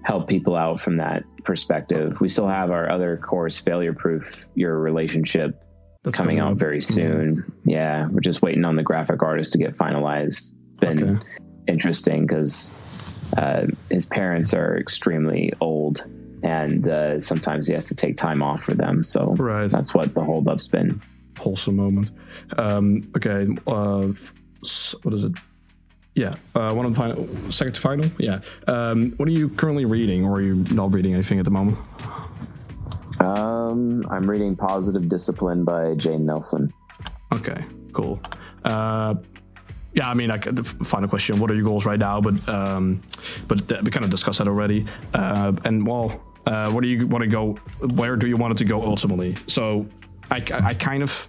help 0.04 0.28
people 0.28 0.54
out 0.54 0.80
from 0.80 0.98
that 0.98 1.22
perspective. 1.44 2.20
We 2.20 2.28
still 2.28 2.48
have 2.48 2.70
our 2.70 2.90
other 2.90 3.16
course, 3.16 3.58
failure 3.58 3.94
proof 3.94 4.44
your 4.54 4.78
relationship, 4.78 5.58
That's 6.02 6.14
coming 6.16 6.40
out 6.40 6.52
up. 6.52 6.58
very 6.58 6.82
soon. 6.82 7.50
Yeah, 7.64 8.08
we're 8.10 8.20
just 8.20 8.42
waiting 8.42 8.64
on 8.66 8.76
the 8.76 8.82
graphic 8.82 9.22
artist 9.22 9.52
to 9.52 9.58
get 9.58 9.76
finalized. 9.78 10.26
It's 10.72 10.80
been 10.80 11.16
Okay. 11.16 11.24
interesting 11.68 12.26
because 12.26 12.74
uh, 13.36 13.66
his 13.90 14.06
parents 14.06 14.54
are 14.54 14.76
extremely 14.78 15.52
old, 15.60 16.04
and 16.42 16.88
uh, 16.88 17.20
sometimes 17.20 17.66
he 17.66 17.74
has 17.74 17.86
to 17.86 17.94
take 17.94 18.16
time 18.16 18.42
off 18.42 18.62
for 18.62 18.74
them. 18.74 19.02
So 19.04 19.34
Right. 19.38 19.70
that's 19.70 19.94
what 19.94 20.14
the 20.14 20.20
holdup's 20.20 20.68
been. 20.68 21.00
wholesome 21.38 21.76
moment. 21.76 22.10
Um, 22.56 23.10
okay, 23.16 23.46
uh, 23.66 24.08
f- 24.10 24.32
s- 24.62 24.94
what 25.02 25.12
is 25.14 25.24
it? 25.24 25.32
Yeah, 26.14 26.36
uh, 26.54 26.72
one 26.72 26.86
of 26.86 26.92
the 26.92 26.96
final, 26.96 27.28
second 27.50 27.74
to 27.74 27.80
final. 27.80 28.06
Yeah. 28.20 28.40
Um, 28.68 29.14
what 29.16 29.28
are 29.28 29.32
you 29.32 29.48
currently 29.48 29.84
reading, 29.84 30.24
or 30.24 30.36
are 30.36 30.42
you 30.42 30.54
not 30.70 30.92
reading 30.94 31.12
anything 31.12 31.40
at 31.40 31.44
the 31.44 31.50
moment? 31.50 31.76
Um, 33.20 34.04
I'm 34.10 34.28
reading 34.28 34.56
Positive 34.56 35.08
Discipline 35.08 35.64
by 35.64 35.94
Jane 35.94 36.24
Nelsen. 36.26 36.72
Okay, 37.32 37.64
cool. 37.92 38.20
Uh, 38.64 39.14
yeah, 39.94 40.10
I 40.10 40.14
mean, 40.14 40.28
like 40.28 40.44
the 40.44 40.64
final 40.64 41.08
question: 41.08 41.38
What 41.38 41.50
are 41.50 41.54
your 41.54 41.64
goals 41.64 41.86
right 41.86 41.98
now? 41.98 42.20
But 42.20 42.48
um, 42.48 43.02
but 43.46 43.68
th- 43.68 43.82
we 43.82 43.90
kind 43.90 44.04
of 44.04 44.10
discussed 44.10 44.38
that 44.38 44.48
already. 44.48 44.86
Uh, 45.12 45.52
and 45.64 45.86
well, 45.86 46.20
uh, 46.46 46.70
where 46.72 46.82
do 46.82 46.88
you 46.88 47.06
want 47.06 47.22
to 47.22 47.28
go? 47.28 47.52
Where 47.94 48.16
do 48.16 48.26
you 48.26 48.36
want 48.36 48.52
it 48.52 48.58
to 48.58 48.64
go 48.64 48.82
ultimately? 48.82 49.36
So, 49.46 49.86
I, 50.30 50.42
I 50.52 50.74
kind 50.74 51.02
of 51.02 51.28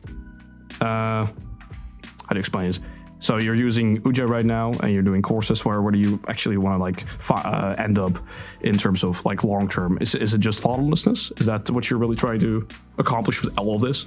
uh, 0.82 1.26
how 1.26 2.30
do 2.30 2.36
you 2.36 2.40
explain 2.40 2.68
this? 2.68 2.80
So 3.20 3.38
you're 3.38 3.56
using 3.56 4.02
Uja 4.02 4.28
right 4.28 4.46
now, 4.46 4.72
and 4.82 4.92
you're 4.92 5.04
doing 5.04 5.22
courses. 5.22 5.64
Where 5.64 5.82
where 5.82 5.92
do 5.92 6.00
you 6.00 6.20
actually 6.28 6.58
want 6.58 6.78
to 6.78 6.82
like 6.82 7.06
fi- 7.20 7.42
uh, 7.42 7.76
end 7.82 7.98
up 7.98 8.18
in 8.62 8.78
terms 8.78 9.04
of 9.04 9.24
like 9.26 9.44
long 9.44 9.68
term? 9.70 9.98
Is 10.02 10.16
is 10.16 10.34
it 10.34 10.40
just 10.40 10.62
fatherlessness? 10.62 11.40
Is 11.40 11.46
that 11.46 11.70
what 11.70 11.90
you're 11.90 12.00
really 12.00 12.16
trying 12.16 12.40
to 12.42 12.68
accomplish 12.98 13.42
with 13.42 13.58
all 13.58 13.76
of 13.76 13.82
this? 13.82 14.06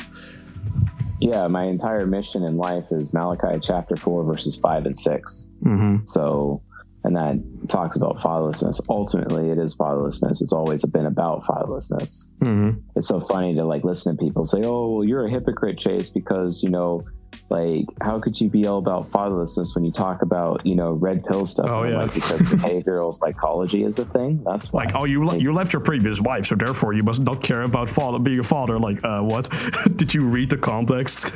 Yeah, 1.20 1.46
my 1.48 1.64
entire 1.64 2.06
mission 2.06 2.44
in 2.44 2.56
life 2.56 2.86
is 2.90 3.12
Malachi 3.12 3.58
chapter 3.60 3.96
four, 3.96 4.24
verses 4.24 4.56
five 4.62 4.86
and 4.86 4.98
six. 4.98 5.46
Mm-hmm. 5.64 6.04
So 6.06 6.62
and 7.04 7.16
that 7.16 7.68
talks 7.68 7.96
about 7.96 8.18
fatherlessness. 8.18 8.80
Ultimately, 8.88 9.50
it 9.50 9.58
is 9.58 9.76
fatherlessness. 9.76 10.42
It's 10.42 10.52
always 10.52 10.84
been 10.84 11.06
about 11.06 11.44
fatherlessness. 11.44 12.26
Mm-hmm. 12.40 12.80
It's 12.96 13.08
so 13.08 13.20
funny 13.20 13.54
to 13.54 13.64
like 13.64 13.84
listen 13.84 14.16
to 14.16 14.22
people 14.22 14.44
say, 14.44 14.62
"Oh, 14.64 14.90
well, 14.90 15.04
you're 15.04 15.26
a 15.26 15.30
hypocrite, 15.30 15.78
Chase, 15.78 16.10
because 16.10 16.62
you 16.62 16.70
know." 16.70 17.04
Like, 17.50 17.86
how 18.02 18.20
could 18.20 18.38
you 18.38 18.50
be 18.50 18.66
all 18.66 18.76
about 18.78 19.10
fatherlessness 19.10 19.74
when 19.74 19.82
you 19.84 19.90
talk 19.90 20.20
about, 20.20 20.66
you 20.66 20.74
know, 20.74 20.92
red 20.92 21.24
pill 21.24 21.46
stuff? 21.46 21.66
Oh, 21.68 21.84
yeah. 21.84 22.02
Like, 22.02 22.12
because 22.14 22.40
behavioral 22.42 23.14
psychology 23.14 23.84
is 23.84 23.98
a 23.98 24.04
thing. 24.04 24.42
That's 24.44 24.70
why. 24.70 24.84
Like, 24.84 24.94
oh, 24.94 25.04
you 25.04 25.24
le- 25.24 25.38
you 25.38 25.54
left 25.54 25.72
your 25.72 25.80
previous 25.80 26.20
wife, 26.20 26.44
so 26.46 26.56
therefore 26.56 26.92
you 26.92 27.02
must 27.02 27.20
not 27.22 27.42
care 27.42 27.62
about 27.62 27.88
father 27.88 28.18
being 28.18 28.38
a 28.38 28.42
father. 28.42 28.78
Like, 28.78 29.02
uh, 29.02 29.20
what? 29.22 29.48
Did 29.96 30.12
you 30.12 30.24
read 30.26 30.50
the 30.50 30.58
context? 30.58 31.32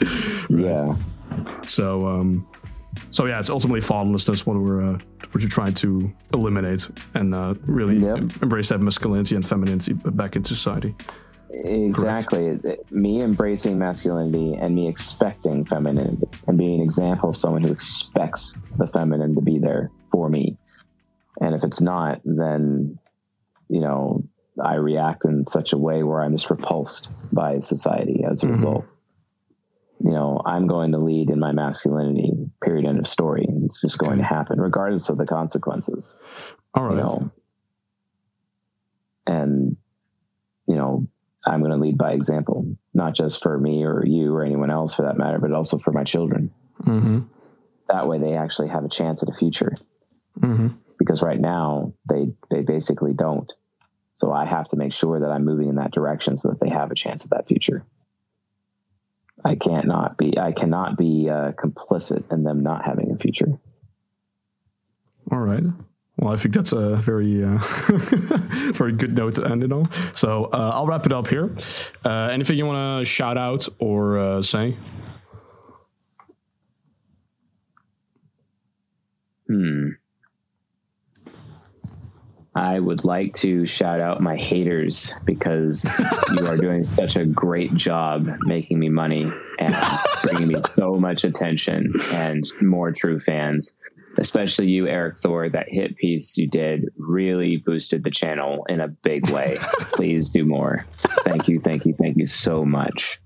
yeah. 0.48 0.96
so, 1.66 2.06
um, 2.06 2.46
so 3.10 3.26
yeah, 3.26 3.38
it's 3.38 3.50
ultimately 3.50 3.80
fatherlessness 3.80 4.46
what 4.46 4.56
we're 4.58 4.94
uh, 4.94 4.98
what 5.32 5.40
you're 5.42 5.50
trying 5.50 5.74
to 5.74 6.10
eliminate 6.32 6.88
and 7.14 7.34
uh, 7.34 7.54
really 7.66 7.98
Yep. 7.98 8.16
em- 8.16 8.30
embrace 8.42 8.70
that 8.70 8.80
masculinity 8.80 9.34
and 9.34 9.46
femininity 9.46 9.92
back 9.92 10.36
into 10.36 10.54
society. 10.54 10.94
Exactly. 11.50 12.58
Me 12.90 13.22
embracing 13.22 13.78
masculinity 13.78 14.54
and 14.60 14.74
me 14.74 14.88
expecting 14.88 15.64
femininity 15.64 16.26
and 16.46 16.58
being 16.58 16.80
an 16.80 16.84
example 16.84 17.30
of 17.30 17.36
someone 17.36 17.62
who 17.62 17.72
expects 17.72 18.54
the 18.76 18.86
feminine 18.88 19.34
to 19.34 19.40
be 19.40 19.58
there 19.58 19.90
for 20.12 20.28
me. 20.28 20.58
And 21.40 21.54
if 21.54 21.64
it's 21.64 21.80
not, 21.80 22.20
then, 22.24 22.98
you 23.68 23.80
know, 23.80 24.24
I 24.62 24.74
react 24.74 25.24
in 25.24 25.46
such 25.46 25.72
a 25.72 25.78
way 25.78 26.02
where 26.02 26.22
I'm 26.22 26.32
just 26.32 26.50
repulsed 26.50 27.10
by 27.32 27.60
society 27.60 28.24
as 28.28 28.42
a 28.42 28.46
Mhm. 28.46 28.50
result. 28.50 28.84
You 30.00 30.12
know, 30.12 30.40
I'm 30.44 30.66
going 30.66 30.92
to 30.92 30.98
lead 30.98 31.30
in 31.30 31.40
my 31.40 31.52
masculinity, 31.52 32.32
period, 32.62 32.86
end 32.86 32.98
of 32.98 33.06
story. 33.08 33.46
It's 33.64 33.80
just 33.80 33.98
going 33.98 34.18
to 34.18 34.24
happen, 34.24 34.60
regardless 34.60 35.08
of 35.10 35.18
the 35.18 35.26
consequences 35.26 36.16
All 36.74 36.84
right. 36.84 36.96
you 36.96 37.02
know 37.02 37.30
and 39.26 39.76
you 40.66 40.74
know 40.76 41.07
i'm 41.48 41.60
going 41.60 41.72
to 41.72 41.78
lead 41.78 41.98
by 41.98 42.12
example 42.12 42.76
not 42.94 43.14
just 43.14 43.42
for 43.42 43.58
me 43.58 43.84
or 43.84 44.04
you 44.04 44.34
or 44.34 44.44
anyone 44.44 44.70
else 44.70 44.94
for 44.94 45.02
that 45.02 45.16
matter 45.18 45.38
but 45.38 45.52
also 45.52 45.78
for 45.78 45.92
my 45.92 46.04
children 46.04 46.50
Mm-hmm. 46.84 47.20
that 47.88 48.06
way 48.06 48.18
they 48.18 48.34
actually 48.36 48.68
have 48.68 48.84
a 48.84 48.88
chance 48.88 49.22
at 49.22 49.28
a 49.28 49.32
future 49.34 49.76
Mm-hmm. 50.40 50.68
because 50.98 51.20
right 51.22 51.40
now 51.40 51.92
they 52.08 52.28
they 52.50 52.62
basically 52.62 53.12
don't 53.12 53.52
so 54.14 54.30
i 54.32 54.44
have 54.44 54.68
to 54.68 54.76
make 54.76 54.92
sure 54.92 55.20
that 55.20 55.30
i'm 55.30 55.44
moving 55.44 55.68
in 55.68 55.74
that 55.76 55.90
direction 55.90 56.36
so 56.36 56.48
that 56.50 56.60
they 56.60 56.68
have 56.70 56.90
a 56.92 56.94
chance 56.94 57.24
at 57.24 57.30
that 57.30 57.48
future 57.48 57.84
i 59.44 59.54
can't 59.56 59.86
not 59.86 60.16
be 60.16 60.38
i 60.38 60.52
cannot 60.52 60.96
be 60.96 61.28
uh, 61.28 61.52
complicit 61.52 62.30
in 62.32 62.44
them 62.44 62.62
not 62.62 62.84
having 62.84 63.10
a 63.10 63.16
future 63.18 63.58
All 65.30 65.38
right. 65.38 65.64
Well, 66.18 66.32
I 66.32 66.36
think 66.36 66.54
that's 66.54 66.72
a 66.72 66.96
very, 66.96 67.44
uh, 67.44 67.58
very 68.72 68.92
good 68.92 69.14
note 69.14 69.34
to 69.34 69.44
end 69.44 69.62
it 69.62 69.70
on. 69.70 69.88
So 70.14 70.46
uh, 70.52 70.70
I'll 70.74 70.86
wrap 70.86 71.06
it 71.06 71.12
up 71.12 71.28
here. 71.28 71.54
Uh, 72.04 72.28
anything 72.32 72.58
you 72.58 72.66
want 72.66 73.06
to 73.06 73.08
shout 73.08 73.38
out 73.38 73.68
or 73.78 74.18
uh, 74.18 74.42
say? 74.42 74.76
Hmm. 79.46 79.90
I 82.54 82.80
would 82.80 83.04
like 83.04 83.36
to 83.36 83.66
shout 83.66 84.00
out 84.00 84.20
my 84.20 84.36
haters 84.36 85.12
because 85.24 85.84
you 86.34 86.46
are 86.48 86.56
doing 86.56 86.88
such 86.88 87.14
a 87.14 87.24
great 87.24 87.72
job 87.76 88.28
making 88.40 88.80
me 88.80 88.88
money 88.88 89.30
and 89.60 89.76
bringing 90.22 90.48
me 90.48 90.56
so 90.74 90.96
much 90.96 91.22
attention 91.22 91.92
and 92.12 92.44
more 92.60 92.90
true 92.90 93.20
fans. 93.20 93.76
Especially 94.18 94.68
you, 94.68 94.86
Erik 94.86 95.18
Thor. 95.18 95.48
That 95.48 95.68
hit 95.68 95.96
piece 95.96 96.36
you 96.36 96.48
did 96.48 96.90
really 96.96 97.56
boosted 97.56 98.04
the 98.04 98.10
channel 98.10 98.66
in 98.68 98.80
a 98.80 98.88
big 98.88 99.30
way. 99.30 99.56
Please 99.92 100.30
do 100.30 100.44
more. 100.44 100.86
Thank 101.24 101.48
you, 101.48 101.60
thank 101.60 101.86
you, 101.86 101.94
thank 101.98 102.16
you 102.16 102.26
so 102.26 102.64
much 102.64 103.20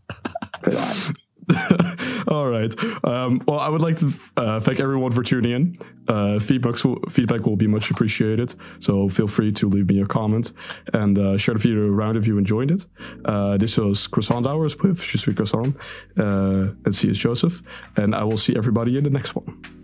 for 0.63 0.71
that. 0.71 1.15
All 2.29 2.47
right. 2.47 2.73
Um, 3.05 3.43
well, 3.47 3.59
I 3.59 3.69
would 3.69 3.83
like 3.83 3.99
to 3.99 4.13
uh, 4.37 4.61
thank 4.61 4.81
everyone 4.81 5.13
for 5.13 5.23
tuning 5.23 5.53
in. 5.53 5.77
Uh, 6.09 6.39
feedbacks 6.39 6.85
will, 6.85 7.01
feedback 7.09 7.47
will 7.47 7.57
be 7.57 7.67
much 7.67 7.91
appreciated. 7.91 8.55
So 8.79 9.09
feel 9.09 9.27
free 9.27 9.53
to 9.53 9.69
leave 9.69 9.89
me 9.89 10.01
a 10.01 10.07
comment 10.07 10.53
and 10.93 11.19
uh, 11.19 11.39
share 11.39 11.55
the 11.55 11.61
video 11.61 11.89
around 11.89 12.17
if 12.17 12.27
you 12.27 12.39
enjoyed 12.39 12.71
it. 12.71 12.87
Uh, 13.25 13.57
this 13.57 13.77
was 13.77 14.07
Croissant 14.07 14.47
Hours 14.47 14.79
with 14.79 15.03
Je 15.03 15.19
suis 15.19 15.35
Croissant 15.35 15.75
uh, 16.19 16.75
and 16.85 16.95
C.S. 16.95 17.17
Joseph. 17.17 17.63
And 17.97 18.15
I 18.15 18.25
will 18.25 18.39
see 18.39 18.55
everybody 18.57 18.97
in 18.97 19.05
the 19.05 19.11
next 19.11 19.35
one. 19.35 19.82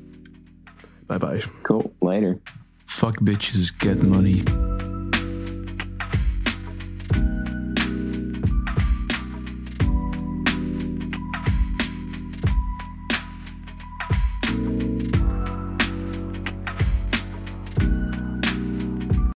Bye 1.09 1.19
bye. 1.19 1.43
Cool. 1.65 1.93
Later. 2.01 2.39
Fuck 2.87 3.17
bitches, 3.19 3.77
get 3.79 4.03
money. 4.03 4.45